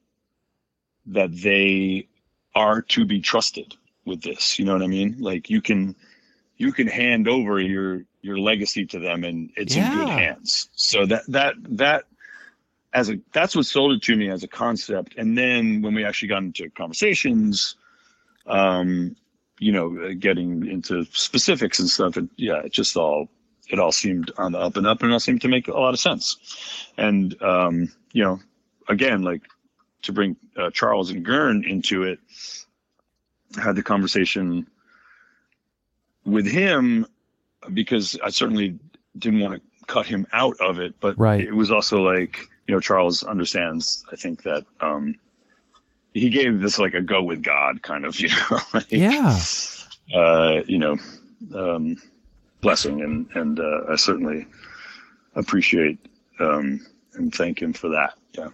that 1.05 1.35
they 1.41 2.07
are 2.55 2.81
to 2.81 3.05
be 3.05 3.19
trusted 3.19 3.75
with 4.05 4.21
this 4.21 4.57
you 4.57 4.65
know 4.65 4.73
what 4.73 4.81
i 4.83 4.87
mean? 4.87 5.15
Like 5.19 5.49
you 5.49 5.61
can 5.61 5.95
you 6.57 6.71
can 6.71 6.87
hand 6.87 7.27
over 7.27 7.59
your 7.59 8.05
your 8.21 8.37
legacy 8.37 8.85
to 8.87 8.99
them 8.99 9.23
and 9.23 9.51
it's 9.57 9.75
in 9.75 9.89
good 9.89 10.09
hands. 10.09 10.69
So 10.73 11.05
that 11.07 11.23
that 11.27 11.55
that 11.77 12.05
as 12.93 13.09
a 13.09 13.19
that's 13.31 13.55
what 13.55 13.65
sold 13.65 13.93
it 13.93 14.01
to 14.01 14.15
me 14.15 14.29
as 14.29 14.43
a 14.43 14.47
concept 14.47 15.15
and 15.17 15.37
then 15.37 15.81
when 15.81 15.93
we 15.93 16.05
actually 16.05 16.27
got 16.27 16.43
into 16.43 16.69
conversations 16.71 17.75
um 18.47 19.15
you 19.59 19.71
know 19.71 19.97
uh, 20.03 20.13
getting 20.17 20.65
into 20.67 21.05
specifics 21.11 21.79
and 21.79 21.89
stuff 21.89 22.17
it, 22.17 22.25
yeah 22.37 22.59
it 22.63 22.71
just 22.71 22.95
all 22.95 23.27
it 23.69 23.79
all 23.79 23.91
seemed 23.91 24.31
on 24.37 24.51
the 24.51 24.59
up 24.59 24.77
and 24.77 24.85
up 24.85 25.01
and 25.01 25.11
it 25.11 25.13
all 25.13 25.19
seemed 25.19 25.41
to 25.41 25.47
make 25.47 25.67
a 25.67 25.73
lot 25.73 25.93
of 25.93 25.99
sense 25.99 26.87
and 26.97 27.41
um 27.41 27.91
you 28.11 28.23
know 28.23 28.39
again 28.89 29.23
like 29.23 29.41
to 30.01 30.11
bring 30.11 30.35
uh, 30.57 30.69
charles 30.71 31.09
and 31.09 31.23
Gern 31.23 31.63
into 31.63 32.03
it 32.03 32.19
I 33.57 33.61
had 33.61 33.75
the 33.75 33.83
conversation 33.83 34.67
with 36.25 36.47
him 36.47 37.05
because 37.73 38.17
I 38.23 38.29
certainly 38.29 38.79
didn't 39.17 39.41
want 39.41 39.55
to 39.55 39.61
cut 39.85 40.05
him 40.05 40.25
out 40.33 40.59
of 40.59 40.79
it, 40.79 40.95
but 40.99 41.17
Right. 41.17 41.41
it 41.41 41.53
was 41.53 41.71
also 41.71 42.01
like, 42.01 42.49
you 42.67 42.73
know, 42.73 42.79
Charles 42.79 43.23
understands, 43.23 44.05
I 44.11 44.15
think 44.15 44.43
that 44.43 44.65
um 44.79 45.15
he 46.13 46.29
gave 46.29 46.61
this 46.61 46.77
like 46.77 46.93
a 46.93 47.01
go 47.01 47.23
with 47.23 47.41
God 47.41 47.81
kind 47.81 48.05
of, 48.05 48.19
you 48.19 48.29
know, 48.29 48.59
like, 48.73 48.91
yeah 48.91 49.39
uh, 50.13 50.61
you 50.67 50.77
know, 50.77 50.97
um 51.55 51.97
blessing 52.61 53.01
and 53.01 53.27
and 53.35 53.59
uh, 53.59 53.81
I 53.89 53.95
certainly 53.95 54.47
appreciate 55.35 55.99
um 56.39 56.85
and 57.15 57.33
thank 57.33 57.61
him 57.61 57.73
for 57.73 57.89
that. 57.89 58.13
Yeah. 58.33 58.49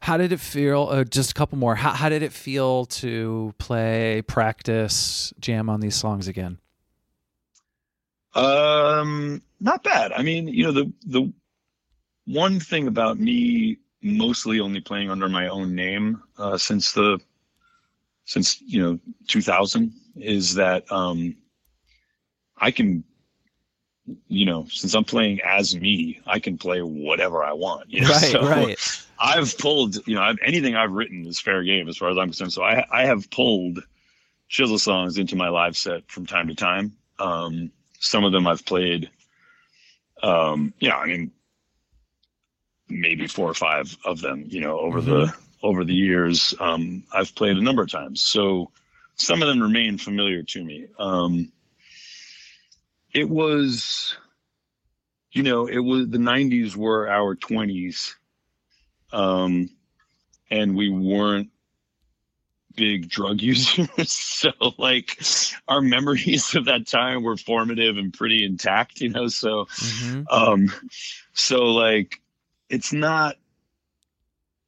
How 0.00 0.16
did 0.18 0.32
it 0.32 0.40
feel? 0.40 0.88
Uh, 0.90 1.04
just 1.04 1.30
a 1.30 1.34
couple 1.34 1.56
more. 1.56 1.74
How, 1.74 1.92
how 1.92 2.08
did 2.10 2.22
it 2.22 2.32
feel 2.32 2.84
to 2.86 3.54
play, 3.58 4.22
practice, 4.26 5.32
jam 5.40 5.70
on 5.70 5.80
these 5.80 5.94
songs 5.94 6.28
again? 6.28 6.58
Um, 8.34 9.42
not 9.60 9.82
bad. 9.82 10.12
I 10.12 10.22
mean, 10.22 10.48
you 10.48 10.64
know, 10.64 10.72
the 10.72 10.92
the 11.06 11.32
one 12.26 12.60
thing 12.60 12.86
about 12.86 13.18
me 13.18 13.78
mostly 14.02 14.60
only 14.60 14.80
playing 14.80 15.10
under 15.10 15.28
my 15.28 15.48
own 15.48 15.74
name 15.74 16.22
uh, 16.38 16.58
since 16.58 16.92
the 16.92 17.18
since 18.24 18.60
you 18.62 18.82
know 18.82 18.98
2000 19.28 19.92
is 20.16 20.54
that 20.54 20.90
um, 20.90 21.36
I 22.58 22.70
can, 22.70 23.04
you 24.28 24.46
know, 24.46 24.66
since 24.70 24.94
I'm 24.94 25.04
playing 25.04 25.40
as 25.42 25.76
me, 25.76 26.20
I 26.26 26.38
can 26.38 26.56
play 26.58 26.80
whatever 26.82 27.44
I 27.44 27.52
want. 27.52 27.90
You 27.90 28.02
know? 28.02 28.10
Right, 28.10 28.32
So 28.32 28.42
right. 28.42 29.06
I've 29.18 29.56
pulled, 29.58 29.96
you 30.06 30.14
know, 30.14 30.22
I've, 30.22 30.38
anything 30.42 30.76
I've 30.76 30.92
written 30.92 31.26
is 31.26 31.40
fair 31.40 31.62
game 31.62 31.88
as 31.88 31.96
far 31.96 32.10
as 32.10 32.18
I'm 32.18 32.28
concerned. 32.28 32.52
So 32.52 32.62
I 32.62 32.86
I 32.90 33.06
have 33.06 33.30
pulled 33.30 33.80
chisel 34.48 34.78
songs 34.78 35.18
into 35.18 35.36
my 35.36 35.48
live 35.48 35.76
set 35.76 36.10
from 36.10 36.26
time 36.26 36.48
to 36.48 36.54
time. 36.54 36.92
Um, 37.18 37.70
some 37.98 38.24
of 38.24 38.32
them 38.32 38.46
I've 38.46 38.64
played. 38.64 39.10
Um, 40.22 40.72
yeah, 40.78 40.96
I 40.96 41.06
mean, 41.06 41.30
maybe 42.94 43.26
four 43.26 43.48
or 43.50 43.54
five 43.54 43.96
of 44.04 44.20
them. 44.20 44.44
You 44.48 44.60
know, 44.60 44.78
over 44.78 45.00
the 45.00 45.32
over 45.62 45.84
the 45.84 45.94
years, 45.94 46.54
um, 46.60 47.04
I've 47.12 47.34
played 47.34 47.56
a 47.56 47.62
number 47.62 47.82
of 47.82 47.90
times. 47.90 48.22
So 48.22 48.70
some 49.16 49.42
of 49.42 49.48
them 49.48 49.62
remain 49.62 49.98
familiar 49.98 50.42
to 50.42 50.64
me. 50.64 50.86
Um, 50.98 51.52
it 53.12 53.28
was, 53.28 54.16
you 55.32 55.42
know, 55.42 55.66
it 55.66 55.78
was 55.78 56.08
the 56.08 56.18
'90s 56.18 56.76
were 56.76 57.08
our 57.08 57.36
20s, 57.36 58.14
um, 59.12 59.70
and 60.50 60.76
we 60.76 60.90
weren't 60.90 61.50
big 62.76 63.08
drug 63.08 63.40
users. 63.42 64.10
so 64.10 64.50
like 64.78 65.20
our 65.68 65.80
memories 65.80 66.54
of 66.54 66.64
that 66.66 66.86
time 66.86 67.22
were 67.22 67.36
formative 67.36 67.96
and 67.98 68.12
pretty 68.12 68.44
intact, 68.44 69.00
you 69.00 69.10
know. 69.10 69.28
So 69.28 69.66
Mhm. 69.66 70.24
um 70.30 70.72
so 71.32 71.66
like 71.66 72.20
it's 72.68 72.92
not 72.92 73.36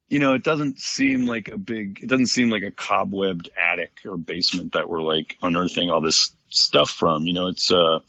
you 0.09 0.19
know, 0.19 0.33
it 0.33 0.43
doesn't 0.43 0.79
seem 0.79 1.25
like 1.25 1.49
a 1.49 1.57
big 1.57 1.99
it 2.01 2.07
doesn't 2.07 2.27
seem 2.27 2.49
like 2.49 2.63
a 2.63 2.71
cobwebbed 2.71 3.49
attic 3.57 3.99
or 4.05 4.17
basement 4.17 4.73
that 4.73 4.89
we're 4.89 5.01
like 5.01 5.37
unearthing 5.41 5.89
all 5.89 6.01
this 6.01 6.31
stuff 6.49 6.89
from. 6.89 7.23
You 7.23 7.33
know, 7.33 7.47
it's 7.47 7.71
uh 7.71 7.99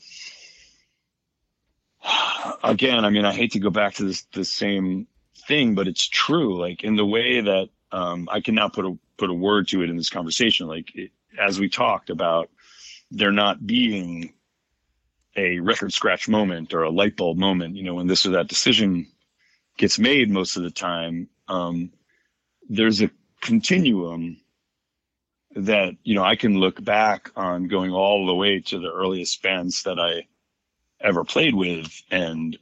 again, 2.62 3.04
I 3.04 3.10
mean, 3.10 3.24
I 3.24 3.32
hate 3.32 3.52
to 3.52 3.58
go 3.58 3.70
back 3.70 3.94
to 3.94 4.04
this 4.04 4.22
the 4.32 4.44
same 4.44 5.06
thing, 5.46 5.74
but 5.74 5.88
it's 5.88 6.06
true. 6.06 6.58
Like 6.58 6.84
in 6.84 6.96
the 6.96 7.06
way 7.06 7.40
that 7.40 7.68
um, 7.90 8.28
I 8.30 8.40
can 8.40 8.54
now 8.54 8.68
put 8.68 8.84
a 8.84 8.98
put 9.16 9.30
a 9.30 9.34
word 9.34 9.68
to 9.68 9.82
it 9.82 9.90
in 9.90 9.96
this 9.96 10.10
conversation. 10.10 10.66
Like 10.68 10.94
it, 10.94 11.10
as 11.38 11.58
we 11.58 11.68
talked 11.68 12.10
about, 12.10 12.50
there 13.10 13.32
not 13.32 13.66
being 13.66 14.34
a 15.36 15.60
record 15.60 15.92
scratch 15.92 16.28
moment 16.28 16.74
or 16.74 16.82
a 16.82 16.90
light 16.90 17.16
bulb 17.16 17.38
moment, 17.38 17.76
you 17.76 17.82
know, 17.82 17.94
when 17.94 18.06
this 18.06 18.26
or 18.26 18.30
that 18.30 18.48
decision 18.48 19.06
gets 19.78 19.98
made 19.98 20.28
most 20.30 20.56
of 20.56 20.62
the 20.62 20.70
time, 20.70 21.28
um, 21.48 21.90
there's 22.68 23.00
a 23.00 23.10
continuum 23.40 24.36
that, 25.56 25.94
you 26.04 26.14
know, 26.14 26.24
I 26.24 26.36
can 26.36 26.58
look 26.58 26.82
back 26.84 27.30
on 27.36 27.68
going 27.68 27.92
all 27.92 28.26
the 28.26 28.34
way 28.34 28.60
to 28.60 28.78
the 28.78 28.92
earliest 28.92 29.42
bands 29.42 29.84
that 29.84 29.98
I 29.98 30.26
ever 31.00 31.24
played 31.24 31.54
with. 31.54 32.02
And 32.10 32.58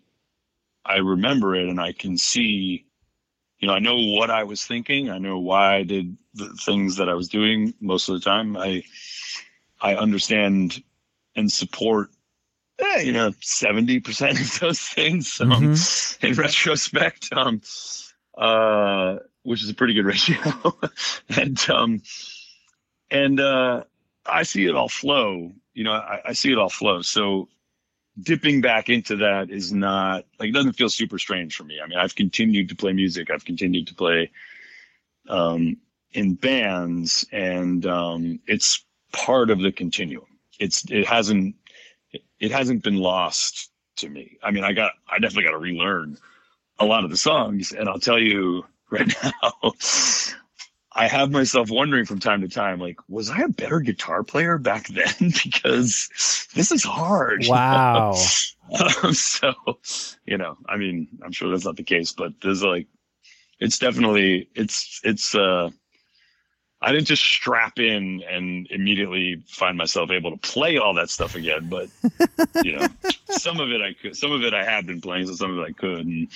I 0.84 0.98
remember 0.98 1.56
it 1.56 1.68
and 1.68 1.80
I 1.80 1.92
can 1.92 2.16
see, 2.16 2.86
you 3.58 3.66
know, 3.66 3.74
I 3.74 3.80
know 3.80 3.96
what 3.96 4.30
I 4.30 4.44
was 4.44 4.64
thinking. 4.64 5.10
I 5.10 5.18
know 5.18 5.38
why 5.38 5.76
I 5.76 5.82
did 5.82 6.16
the 6.34 6.48
things 6.64 6.96
that 6.96 7.08
I 7.08 7.14
was 7.14 7.28
doing 7.28 7.74
most 7.80 8.08
of 8.08 8.14
the 8.14 8.20
time. 8.20 8.56
I, 8.56 8.84
I 9.80 9.96
understand 9.96 10.82
and 11.34 11.50
support 11.50 12.10
eh, 12.78 13.00
you 13.00 13.12
know, 13.12 13.30
70% 13.30 14.40
of 14.40 14.60
those 14.60 14.80
things 14.80 15.40
um, 15.40 15.50
mm-hmm. 15.50 16.26
in 16.26 16.34
retrospect, 16.34 17.32
um, 17.32 17.60
uh, 18.36 19.16
which 19.42 19.62
is 19.62 19.70
a 19.70 19.74
pretty 19.74 19.94
good 19.94 20.04
ratio. 20.04 20.36
and, 21.36 21.70
um, 21.70 22.02
and, 23.10 23.40
uh, 23.40 23.84
I 24.26 24.42
see 24.42 24.66
it 24.66 24.74
all 24.74 24.88
flow, 24.88 25.52
you 25.72 25.84
know, 25.84 25.92
I, 25.92 26.20
I 26.26 26.32
see 26.32 26.50
it 26.50 26.58
all 26.58 26.68
flow. 26.68 27.02
So 27.02 27.48
dipping 28.20 28.60
back 28.60 28.88
into 28.88 29.16
that 29.16 29.50
is 29.50 29.72
not 29.72 30.24
like, 30.40 30.48
it 30.48 30.54
doesn't 30.54 30.72
feel 30.72 30.88
super 30.88 31.18
strange 31.18 31.54
for 31.54 31.64
me. 31.64 31.78
I 31.82 31.86
mean, 31.86 31.98
I've 31.98 32.16
continued 32.16 32.70
to 32.70 32.76
play 32.76 32.92
music. 32.92 33.30
I've 33.30 33.44
continued 33.44 33.86
to 33.88 33.94
play, 33.94 34.30
um, 35.28 35.76
in 36.12 36.34
bands 36.34 37.26
and, 37.30 37.86
um, 37.86 38.40
it's 38.46 38.84
part 39.12 39.50
of 39.50 39.60
the 39.60 39.70
continuum. 39.70 40.26
It's, 40.58 40.84
it 40.90 41.06
hasn't, 41.06 41.54
it 42.40 42.50
hasn't 42.50 42.82
been 42.82 42.96
lost 42.96 43.70
to 43.96 44.08
me. 44.08 44.38
I 44.42 44.50
mean, 44.50 44.64
I 44.64 44.72
got, 44.72 44.92
I 45.10 45.18
definitely 45.18 45.44
got 45.44 45.52
to 45.52 45.58
relearn 45.58 46.18
a 46.78 46.84
lot 46.84 47.04
of 47.04 47.10
the 47.10 47.16
songs, 47.16 47.72
and 47.72 47.88
I'll 47.88 47.98
tell 47.98 48.18
you 48.18 48.64
right 48.90 49.12
now, 49.22 49.72
I 50.92 51.08
have 51.08 51.30
myself 51.30 51.70
wondering 51.70 52.06
from 52.06 52.20
time 52.20 52.40
to 52.40 52.48
time, 52.48 52.80
like, 52.80 52.96
was 53.08 53.28
I 53.28 53.40
a 53.40 53.48
better 53.48 53.80
guitar 53.80 54.22
player 54.22 54.56
back 54.58 54.88
then? 54.88 55.32
because 55.44 56.08
this 56.54 56.72
is 56.72 56.84
hard. 56.84 57.44
Wow. 57.46 58.12
um, 59.02 59.12
so, 59.12 59.52
you 60.24 60.38
know, 60.38 60.56
I 60.68 60.76
mean, 60.76 61.08
I'm 61.22 61.32
sure 61.32 61.50
that's 61.50 61.66
not 61.66 61.76
the 61.76 61.82
case, 61.82 62.12
but 62.12 62.32
there's 62.42 62.62
like, 62.62 62.86
it's 63.60 63.78
definitely, 63.78 64.48
it's, 64.54 65.00
it's, 65.04 65.34
uh, 65.34 65.70
I 66.86 66.92
didn't 66.92 67.08
just 67.08 67.24
strap 67.24 67.80
in 67.80 68.22
and 68.30 68.68
immediately 68.70 69.42
find 69.48 69.76
myself 69.76 70.12
able 70.12 70.30
to 70.30 70.36
play 70.36 70.78
all 70.78 70.94
that 70.94 71.10
stuff 71.10 71.34
again. 71.34 71.68
But 71.68 71.88
you 72.62 72.76
know, 72.76 72.86
some 73.28 73.58
of 73.58 73.72
it 73.72 73.82
I 73.82 73.92
could, 74.00 74.16
some 74.16 74.30
of 74.30 74.44
it 74.44 74.54
I 74.54 74.64
had 74.64 74.86
been 74.86 75.00
playing, 75.00 75.26
so 75.26 75.34
some 75.34 75.50
of 75.50 75.58
it 75.58 75.68
I 75.68 75.72
could, 75.72 76.06
and 76.06 76.28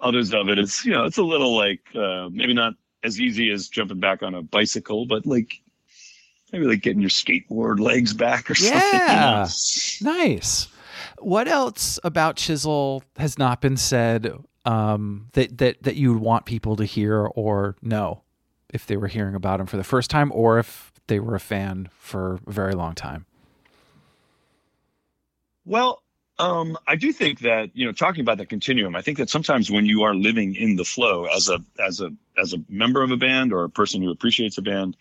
others 0.00 0.32
of 0.32 0.48
it 0.48 0.58
is 0.58 0.86
you 0.86 0.92
know 0.92 1.04
it's 1.04 1.18
a 1.18 1.22
little 1.22 1.54
like 1.54 1.82
uh, 1.94 2.30
maybe 2.32 2.54
not 2.54 2.72
as 3.02 3.20
easy 3.20 3.50
as 3.50 3.68
jumping 3.68 4.00
back 4.00 4.22
on 4.22 4.34
a 4.34 4.40
bicycle, 4.40 5.04
but 5.04 5.26
like 5.26 5.60
maybe 6.50 6.64
like 6.64 6.80
getting 6.80 7.02
your 7.02 7.10
skateboard 7.10 7.78
legs 7.78 8.14
back 8.14 8.50
or 8.50 8.54
something. 8.54 8.80
Yeah, 8.80 9.46
you 10.00 10.06
know? 10.06 10.16
nice. 10.16 10.66
What 11.18 11.46
else 11.46 12.00
about 12.02 12.36
Chisel 12.36 13.04
has 13.18 13.38
not 13.38 13.60
been 13.60 13.76
said 13.76 14.32
um, 14.64 15.26
that 15.34 15.58
that 15.58 15.82
that 15.82 15.96
you 15.96 16.14
would 16.14 16.22
want 16.22 16.46
people 16.46 16.74
to 16.76 16.86
hear 16.86 17.26
or 17.26 17.76
know? 17.82 18.23
If 18.74 18.86
they 18.86 18.96
were 18.96 19.06
hearing 19.06 19.34
about 19.34 19.60
him 19.60 19.66
for 19.66 19.78
the 19.78 19.84
first 19.84 20.10
time 20.10 20.30
or 20.34 20.58
if 20.58 20.92
they 21.06 21.20
were 21.20 21.34
a 21.34 21.40
fan 21.40 21.88
for 21.98 22.40
a 22.46 22.50
very 22.50 22.74
long 22.74 22.94
time? 22.94 23.24
Well, 25.64 26.02
um, 26.38 26.76
I 26.88 26.96
do 26.96 27.12
think 27.12 27.40
that 27.40 27.70
you 27.74 27.86
know, 27.86 27.92
talking 27.92 28.20
about 28.20 28.38
the 28.38 28.46
continuum, 28.46 28.96
I 28.96 29.02
think 29.02 29.18
that 29.18 29.30
sometimes 29.30 29.70
when 29.70 29.86
you 29.86 30.02
are 30.02 30.14
living 30.14 30.56
in 30.56 30.76
the 30.76 30.84
flow 30.84 31.26
as 31.26 31.48
a 31.48 31.60
as 31.78 32.00
a 32.00 32.10
as 32.36 32.52
a 32.52 32.58
member 32.68 33.02
of 33.02 33.12
a 33.12 33.16
band 33.16 33.52
or 33.52 33.64
a 33.64 33.70
person 33.70 34.02
who 34.02 34.10
appreciates 34.10 34.58
a 34.58 34.62
band, 34.62 34.96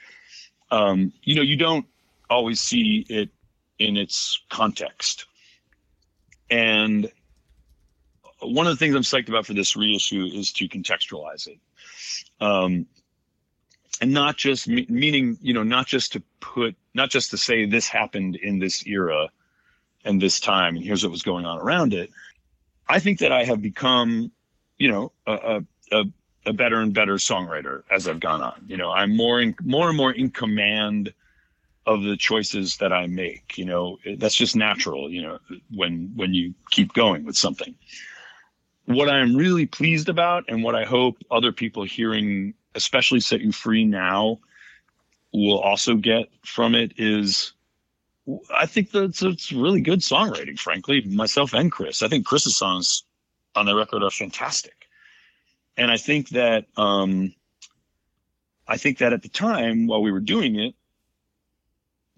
um, 0.69 1.11
you 1.23 1.35
know, 1.35 1.41
you 1.41 1.57
don't 1.57 1.87
always 2.29 2.61
see 2.61 3.05
it 3.09 3.29
in 3.79 3.97
its 3.97 4.41
context. 4.49 5.25
And 6.51 7.11
one 8.39 8.67
of 8.67 8.73
the 8.73 8.77
things 8.77 8.95
I'm 8.95 9.01
psyched 9.01 9.29
about 9.29 9.47
for 9.47 9.53
this 9.53 9.75
reissue 9.75 10.29
is 10.31 10.51
to 10.53 10.67
contextualize 10.67 11.47
it. 11.47 11.57
Um, 12.39 12.85
and 14.03 14.11
not 14.11 14.35
just 14.35 14.67
me- 14.67 14.85
meaning 14.89 15.38
you 15.41 15.53
know 15.53 15.63
not 15.63 15.88
just 15.88 16.11
to 16.11 16.21
put 16.41 16.75
not 16.93 17.09
just 17.09 17.31
to 17.31 17.38
say 17.38 17.65
this 17.65 17.88
happened 17.88 18.35
in 18.35 18.59
this 18.59 18.85
era 18.85 19.30
and 20.03 20.21
this 20.21 20.41
time 20.41 20.75
and 20.75 20.84
here's 20.84 21.05
what 21.05 21.11
was 21.11 21.23
going 21.23 21.45
on 21.45 21.57
around 21.57 21.93
it. 21.93 22.09
I 22.89 22.99
think 22.99 23.19
that 23.19 23.31
i 23.31 23.45
have 23.45 23.61
become 23.61 24.30
you 24.77 24.91
know 24.91 25.13
a, 25.25 25.63
a, 25.93 26.03
a 26.45 26.51
better 26.51 26.81
and 26.81 26.93
better 26.93 27.15
songwriter 27.15 27.84
as 27.89 28.09
i've 28.09 28.19
gone 28.19 28.41
on. 28.41 28.65
You 28.67 28.75
know 28.75 28.91
i'm 28.91 29.15
more 29.15 29.39
in 29.39 29.55
more 29.63 29.88
and 29.88 29.95
more 29.95 30.11
in 30.11 30.31
command 30.31 31.13
of 31.85 32.03
the 32.03 32.17
choices 32.17 32.75
that 32.77 32.91
i 32.91 33.07
make 33.07 33.57
you 33.57 33.63
know. 33.63 33.99
That's 34.17 34.35
just 34.35 34.53
natural 34.53 35.09
you 35.09 35.21
know 35.21 35.39
when 35.73 36.11
when 36.13 36.34
you 36.34 36.53
keep 36.71 36.91
going 36.91 37.23
with 37.23 37.38
something. 37.38 37.73
What 38.84 39.09
i'm 39.09 39.34
really 39.38 39.65
pleased 39.65 40.09
about 40.09 40.43
and 40.49 40.61
what 40.61 40.75
i 40.75 40.84
hope 40.84 41.15
other 41.31 41.53
people 41.53 41.84
hearing 41.84 42.53
especially 42.75 43.19
set 43.19 43.41
you 43.41 43.51
free 43.51 43.85
now 43.85 44.39
will 45.33 45.59
also 45.59 45.95
get 45.95 46.29
from 46.45 46.75
it 46.75 46.93
is 46.97 47.53
I 48.55 48.65
think 48.65 48.91
that's 48.91 49.21
it's 49.21 49.51
really 49.51 49.81
good 49.81 49.99
songwriting, 49.99 50.57
frankly, 50.57 51.01
myself 51.01 51.53
and 51.53 51.71
Chris. 51.71 52.01
I 52.01 52.07
think 52.07 52.25
Chris's 52.25 52.55
songs 52.55 53.03
on 53.55 53.65
the 53.65 53.75
record 53.75 54.01
are 54.01 54.11
fantastic. 54.11 54.87
And 55.75 55.91
I 55.91 55.97
think 55.97 56.29
that 56.29 56.65
um 56.77 57.33
I 58.67 58.77
think 58.77 58.99
that 58.99 59.13
at 59.13 59.23
the 59.23 59.29
time 59.29 59.87
while 59.87 60.01
we 60.01 60.11
were 60.11 60.21
doing 60.21 60.55
it, 60.57 60.73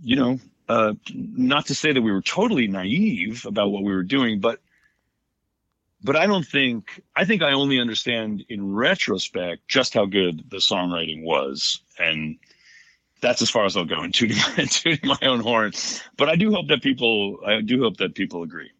you 0.03 0.15
know, 0.15 0.39
uh 0.69 0.93
not 1.13 1.65
to 1.67 1.75
say 1.75 1.91
that 1.91 2.01
we 2.01 2.11
were 2.11 2.21
totally 2.21 2.67
naive 2.67 3.45
about 3.45 3.71
what 3.71 3.83
we 3.83 3.93
were 3.93 4.03
doing, 4.03 4.39
but 4.39 4.59
but 6.05 6.15
I 6.15 6.27
don't 6.27 6.45
think 6.45 7.01
I 7.15 7.25
think 7.25 7.41
I 7.41 7.51
only 7.51 7.79
understand 7.79 8.45
in 8.47 8.73
retrospect 8.73 9.67
just 9.67 9.93
how 9.93 10.05
good 10.05 10.49
the 10.49 10.57
songwriting 10.57 11.23
was, 11.23 11.81
and 11.99 12.37
that's 13.21 13.41
as 13.41 13.49
far 13.49 13.65
as 13.65 13.75
I'll 13.75 13.85
go 13.85 14.03
in 14.03 14.11
tooting 14.11 14.37
my, 14.37 14.65
tooting 14.69 15.09
my 15.09 15.17
own 15.23 15.39
horn. 15.39 15.73
But 16.15 16.29
I 16.29 16.35
do 16.35 16.51
hope 16.51 16.67
that 16.67 16.83
people 16.83 17.39
I 17.45 17.61
do 17.61 17.81
hope 17.81 17.97
that 17.97 18.13
people 18.13 18.43
agree. 18.43 18.71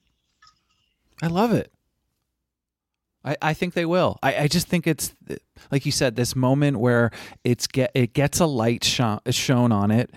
I 1.21 1.27
love 1.27 1.51
it. 1.51 1.71
I, 3.23 3.35
I 3.41 3.53
think 3.53 3.73
they 3.73 3.85
will. 3.85 4.19
I, 4.21 4.43
I 4.43 4.47
just 4.47 4.67
think 4.67 4.85
it's 4.85 5.13
like 5.71 5.85
you 5.85 5.91
said, 5.91 6.15
this 6.15 6.35
moment 6.35 6.77
where 6.77 7.09
it's 7.43 7.65
get 7.65 7.89
it 7.95 8.13
gets 8.13 8.39
a 8.39 8.45
light 8.45 8.83
sh- 8.83 9.01
shown 9.31 9.71
on 9.71 9.89
it, 9.89 10.11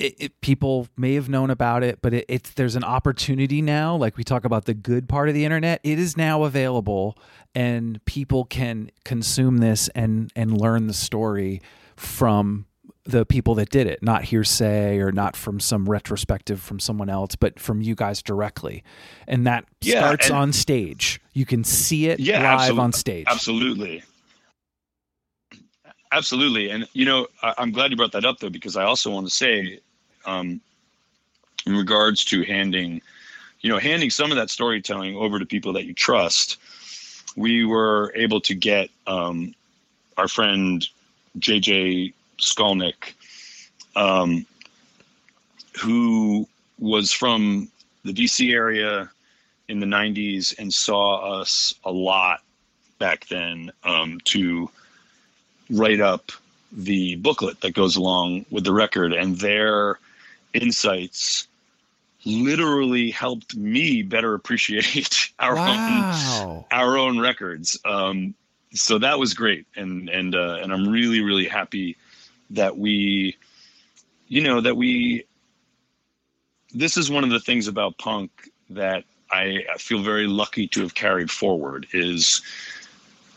it, 0.00 0.14
it, 0.18 0.40
people 0.40 0.88
may 0.96 1.14
have 1.14 1.28
known 1.28 1.50
about 1.50 1.82
it, 1.82 2.00
but 2.02 2.14
it, 2.14 2.24
it's 2.28 2.50
there's 2.50 2.76
an 2.76 2.84
opportunity 2.84 3.62
now. 3.62 3.94
Like 3.96 4.16
we 4.16 4.24
talk 4.24 4.44
about 4.44 4.64
the 4.64 4.74
good 4.74 5.08
part 5.08 5.28
of 5.28 5.34
the 5.34 5.44
internet, 5.44 5.80
it 5.84 5.98
is 5.98 6.16
now 6.16 6.44
available, 6.44 7.18
and 7.54 8.04
people 8.06 8.44
can 8.44 8.90
consume 9.04 9.58
this 9.58 9.88
and 9.94 10.32
and 10.34 10.58
learn 10.58 10.86
the 10.86 10.94
story 10.94 11.60
from 11.96 12.66
the 13.04 13.26
people 13.26 13.54
that 13.56 13.70
did 13.70 13.86
it, 13.86 14.02
not 14.02 14.24
hearsay 14.24 14.98
or 14.98 15.10
not 15.10 15.36
from 15.36 15.58
some 15.58 15.88
retrospective 15.88 16.60
from 16.60 16.78
someone 16.78 17.08
else, 17.08 17.34
but 17.34 17.58
from 17.58 17.80
you 17.80 17.94
guys 17.94 18.22
directly. 18.22 18.84
And 19.26 19.46
that 19.46 19.64
yeah, 19.80 20.00
starts 20.00 20.26
and 20.28 20.36
on 20.36 20.52
stage. 20.52 21.20
You 21.32 21.46
can 21.46 21.64
see 21.64 22.08
it 22.08 22.20
yeah, 22.20 22.56
live 22.56 22.78
on 22.78 22.92
stage. 22.92 23.26
Absolutely. 23.28 24.02
Absolutely. 26.12 26.70
And, 26.70 26.88
you 26.92 27.04
know, 27.04 27.26
I'm 27.42 27.70
glad 27.70 27.90
you 27.90 27.96
brought 27.96 28.12
that 28.12 28.24
up, 28.24 28.38
though, 28.40 28.50
because 28.50 28.76
I 28.76 28.84
also 28.84 29.10
want 29.10 29.26
to 29.26 29.32
say 29.32 29.78
um, 30.26 30.60
in 31.66 31.76
regards 31.76 32.24
to 32.26 32.42
handing, 32.42 33.00
you 33.60 33.70
know, 33.70 33.78
handing 33.78 34.10
some 34.10 34.30
of 34.30 34.36
that 34.36 34.50
storytelling 34.50 35.16
over 35.16 35.38
to 35.38 35.46
people 35.46 35.72
that 35.74 35.84
you 35.84 35.94
trust. 35.94 36.56
We 37.36 37.64
were 37.64 38.12
able 38.16 38.40
to 38.42 38.54
get 38.54 38.90
um, 39.06 39.54
our 40.16 40.28
friend 40.28 40.86
JJ 41.38 42.12
Skolnick, 42.38 43.14
um, 43.94 44.46
who 45.80 46.48
was 46.78 47.12
from 47.12 47.68
the 48.04 48.12
DC 48.12 48.52
area 48.52 49.10
in 49.68 49.80
the 49.80 49.86
90s 49.86 50.58
and 50.58 50.72
saw 50.72 51.40
us 51.40 51.74
a 51.84 51.92
lot 51.92 52.40
back 52.98 53.26
then 53.28 53.70
um, 53.84 54.20
to 54.24 54.68
write 55.70 56.00
up 56.00 56.32
the 56.72 57.16
booklet 57.16 57.60
that 57.60 57.74
goes 57.74 57.96
along 57.96 58.44
with 58.50 58.64
the 58.64 58.72
record 58.72 59.12
and 59.12 59.36
their 59.38 59.98
insights 60.52 61.48
literally 62.24 63.10
helped 63.10 63.56
me 63.56 64.02
better 64.02 64.34
appreciate 64.34 65.30
our 65.38 65.54
wow. 65.54 66.40
own 66.42 66.64
our 66.70 66.98
own 66.98 67.18
records. 67.18 67.78
Um, 67.84 68.34
so 68.72 68.98
that 68.98 69.18
was 69.18 69.34
great, 69.34 69.66
and 69.76 70.08
and 70.08 70.34
uh, 70.34 70.58
and 70.62 70.72
I'm 70.72 70.88
really 70.88 71.22
really 71.22 71.46
happy 71.46 71.96
that 72.50 72.76
we, 72.76 73.36
you 74.28 74.42
know, 74.42 74.60
that 74.60 74.76
we. 74.76 75.24
This 76.72 76.96
is 76.96 77.10
one 77.10 77.24
of 77.24 77.30
the 77.30 77.40
things 77.40 77.66
about 77.66 77.98
punk 77.98 78.30
that 78.70 79.02
I, 79.30 79.64
I 79.72 79.78
feel 79.78 80.02
very 80.02 80.28
lucky 80.28 80.68
to 80.68 80.82
have 80.82 80.94
carried 80.94 81.30
forward 81.30 81.88
is 81.92 82.42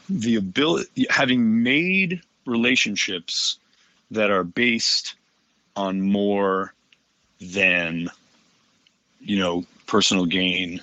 the 0.07 0.35
ability 0.35 1.07
having 1.10 1.64
made 1.64 2.22
relationships 2.45 3.57
that 4.11 4.30
are 4.30 4.44
based 4.44 5.15
on 5.76 6.02
more 6.02 6.73
than 7.52 8.10
you 9.20 9.40
know 9.40 9.65
personal 9.88 10.26
gain 10.26 10.82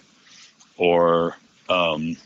or 0.76 1.36
um, 1.68 2.16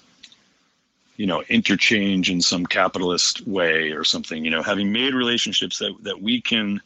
you 1.17 1.27
know 1.27 1.43
interchange 1.49 2.31
in 2.31 2.41
some 2.41 2.67
capitalist 2.67 3.47
way 3.47 3.91
or 3.93 4.05
something 4.05 4.45
you 4.45 4.51
know 4.51 4.63
having 4.63 4.93
made 4.93 5.15
relationships 5.15 5.79
that, 5.79 5.95
that 6.03 6.21
we 6.21 6.41
can 6.41 6.81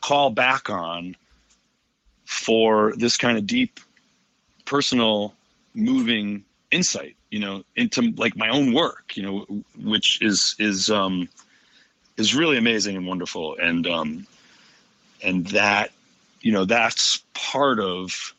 call 0.00 0.30
back 0.30 0.70
on 0.70 1.16
for 2.24 2.92
this 2.96 3.16
kind 3.16 3.38
of 3.38 3.46
deep 3.46 3.80
personal 4.64 5.34
moving 5.74 6.44
insight 6.70 7.16
you 7.30 7.38
know 7.38 7.62
into 7.76 8.12
like 8.16 8.36
my 8.36 8.48
own 8.48 8.72
work 8.72 9.16
you 9.16 9.22
know 9.22 9.46
which 9.84 10.20
is 10.22 10.54
is 10.58 10.90
um 10.90 11.28
is 12.16 12.34
really 12.34 12.56
amazing 12.56 12.96
and 12.96 13.06
wonderful. 13.06 13.56
And 13.60 13.86
um 13.86 14.26
and 15.22 15.46
that 15.48 15.90
you 16.46 16.52
know 16.52 16.64
that's 16.64 17.24
part 17.34 17.80
of 17.80 18.32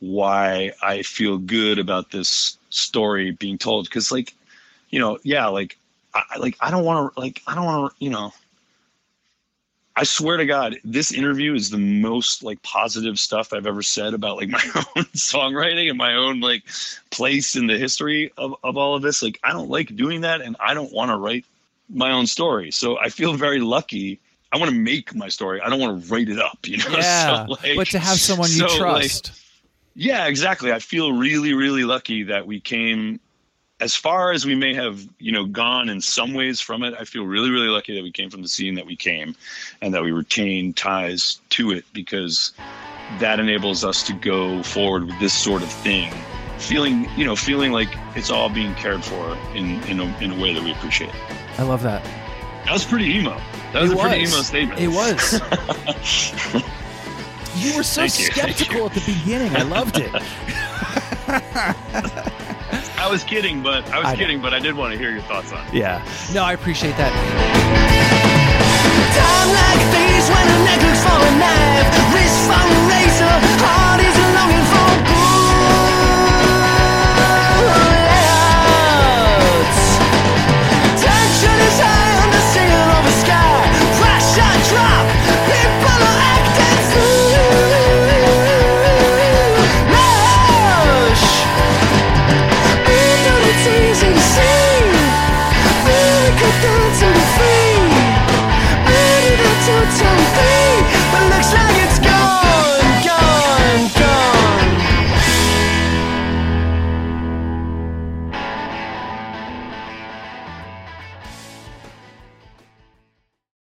why 0.00 0.72
i 0.82 1.00
feel 1.02 1.38
good 1.38 1.78
about 1.78 2.10
this 2.10 2.58
story 2.70 3.30
being 3.30 3.56
told 3.56 3.84
because 3.84 4.10
like 4.10 4.34
you 4.90 4.98
know 4.98 5.16
yeah 5.22 5.46
like 5.46 5.78
i 6.14 6.24
like 6.40 6.56
i 6.60 6.72
don't 6.72 6.84
want 6.84 7.14
to 7.14 7.20
like 7.20 7.40
i 7.46 7.54
don't 7.54 7.66
want 7.66 7.92
to 7.92 8.04
you 8.04 8.10
know 8.10 8.32
I 9.94 10.04
swear 10.04 10.36
to 10.36 10.46
God, 10.46 10.76
this 10.84 11.10
interview 11.10 11.54
is 11.54 11.70
the 11.70 11.78
most 11.78 12.44
like 12.44 12.62
positive 12.62 13.18
stuff 13.18 13.52
I've 13.52 13.66
ever 13.66 13.82
said 13.82 14.14
about 14.14 14.36
like 14.36 14.48
my 14.58 14.62
own 14.74 15.04
songwriting 15.06 15.88
and 15.88 15.98
my 15.98 16.14
own 16.14 16.38
like 16.38 16.62
place 17.10 17.56
in 17.56 17.66
the 17.66 17.76
history 17.76 18.30
of, 18.38 18.54
of 18.62 18.76
all 18.76 18.94
of 18.94 19.02
this. 19.02 19.24
Like, 19.24 19.40
I 19.42 19.52
don't 19.52 19.68
like 19.68 19.96
doing 19.96 20.20
that 20.20 20.40
and 20.40 20.54
I 20.60 20.72
don't 20.74 20.92
want 20.92 21.10
to 21.10 21.16
write 21.16 21.44
my 21.88 22.12
own 22.12 22.28
story. 22.28 22.70
So 22.70 22.96
I 22.96 23.08
feel 23.08 23.34
very 23.34 23.58
lucky. 23.58 24.20
I 24.52 24.58
want 24.58 24.70
to 24.70 24.76
make 24.76 25.14
my 25.14 25.28
story. 25.28 25.60
I 25.60 25.68
don't 25.68 25.80
want 25.80 26.02
to 26.02 26.12
write 26.12 26.28
it 26.28 26.38
up, 26.38 26.58
you 26.64 26.78
know? 26.78 26.84
Yeah. 26.90 27.46
So, 27.46 27.52
like, 27.52 27.76
but 27.76 27.86
to 27.88 27.98
have 27.98 28.18
someone 28.18 28.48
you 28.50 28.68
so, 28.68 28.82
like, 28.82 29.02
trust. 29.02 29.32
yeah, 29.94 30.26
exactly. 30.26 30.72
I 30.72 30.78
feel 30.78 31.12
really, 31.12 31.54
really 31.54 31.84
lucky 31.84 32.22
that 32.24 32.46
we 32.46 32.60
came 32.60 33.20
as 33.80 33.94
far 33.94 34.32
as 34.32 34.44
we 34.44 34.54
may 34.54 34.74
have, 34.74 35.06
you 35.18 35.30
know, 35.30 35.44
gone 35.44 35.88
in 35.88 36.00
some 36.00 36.34
ways 36.34 36.60
from 36.60 36.82
it. 36.82 36.94
I 36.98 37.04
feel 37.04 37.24
really, 37.24 37.50
really 37.50 37.68
lucky 37.68 37.94
that 37.94 38.02
we 38.02 38.10
came 38.10 38.30
from 38.30 38.42
the 38.42 38.48
scene 38.48 38.74
that 38.74 38.86
we 38.86 38.96
came 38.96 39.36
and 39.82 39.94
that 39.94 40.02
we 40.02 40.12
retained 40.12 40.76
ties 40.76 41.40
to 41.50 41.70
it 41.70 41.84
because 41.92 42.52
that 43.20 43.38
enables 43.38 43.84
us 43.84 44.02
to 44.04 44.12
go 44.14 44.62
forward 44.62 45.04
with 45.04 45.18
this 45.20 45.32
sort 45.32 45.62
of 45.62 45.70
thing. 45.70 46.12
Feeling, 46.58 47.08
you 47.16 47.24
know, 47.24 47.36
feeling 47.36 47.70
like 47.70 47.88
it's 48.16 48.30
all 48.30 48.48
being 48.48 48.74
cared 48.74 49.04
for 49.04 49.36
in 49.54 49.80
in 49.84 50.00
a, 50.00 50.18
in 50.18 50.32
a 50.32 50.42
way 50.42 50.52
that 50.54 50.62
we 50.62 50.72
appreciate. 50.72 51.14
I 51.56 51.62
love 51.62 51.82
that. 51.82 52.04
That 52.64 52.72
was 52.72 52.84
pretty 52.84 53.16
emo. 53.16 53.40
That 53.72 53.82
was 53.82 53.92
a 53.92 53.96
pretty 53.96 54.22
emo 54.22 54.42
statement. 54.42 54.80
It 54.80 54.88
was. 54.88 55.32
you 57.56 57.74
were 57.76 57.82
so 57.82 58.02
Thank 58.06 58.12
skeptical 58.12 58.86
at 58.86 58.92
the 58.92 59.00
beginning. 59.06 59.56
I 59.56 59.62
loved 59.62 59.98
it. 59.98 60.10
I 62.98 63.08
was 63.10 63.22
kidding, 63.24 63.62
but 63.62 63.88
I 63.90 63.98
was 63.98 64.06
I 64.08 64.16
kidding, 64.16 64.38
know. 64.38 64.42
but 64.44 64.54
I 64.54 64.58
did 64.58 64.74
want 64.74 64.92
to 64.92 64.98
hear 64.98 65.10
your 65.10 65.22
thoughts 65.22 65.52
on 65.52 65.66
it. 65.68 65.74
Yeah. 65.74 66.02
No, 66.34 66.42
I 66.44 66.52
appreciate 66.52 66.96
that. 66.96 67.12
Time 69.16 69.48
like 69.54 69.80
these 69.94 70.26
when 70.28 70.44
a 70.44 70.58
neck 70.66 70.80
looks 70.82 71.02
for 71.06 71.16
a 71.16 71.30
knife, 71.40 71.88
wrist 72.12 72.38
for 72.44 72.58
a 72.58 72.76
razor, 72.90 73.36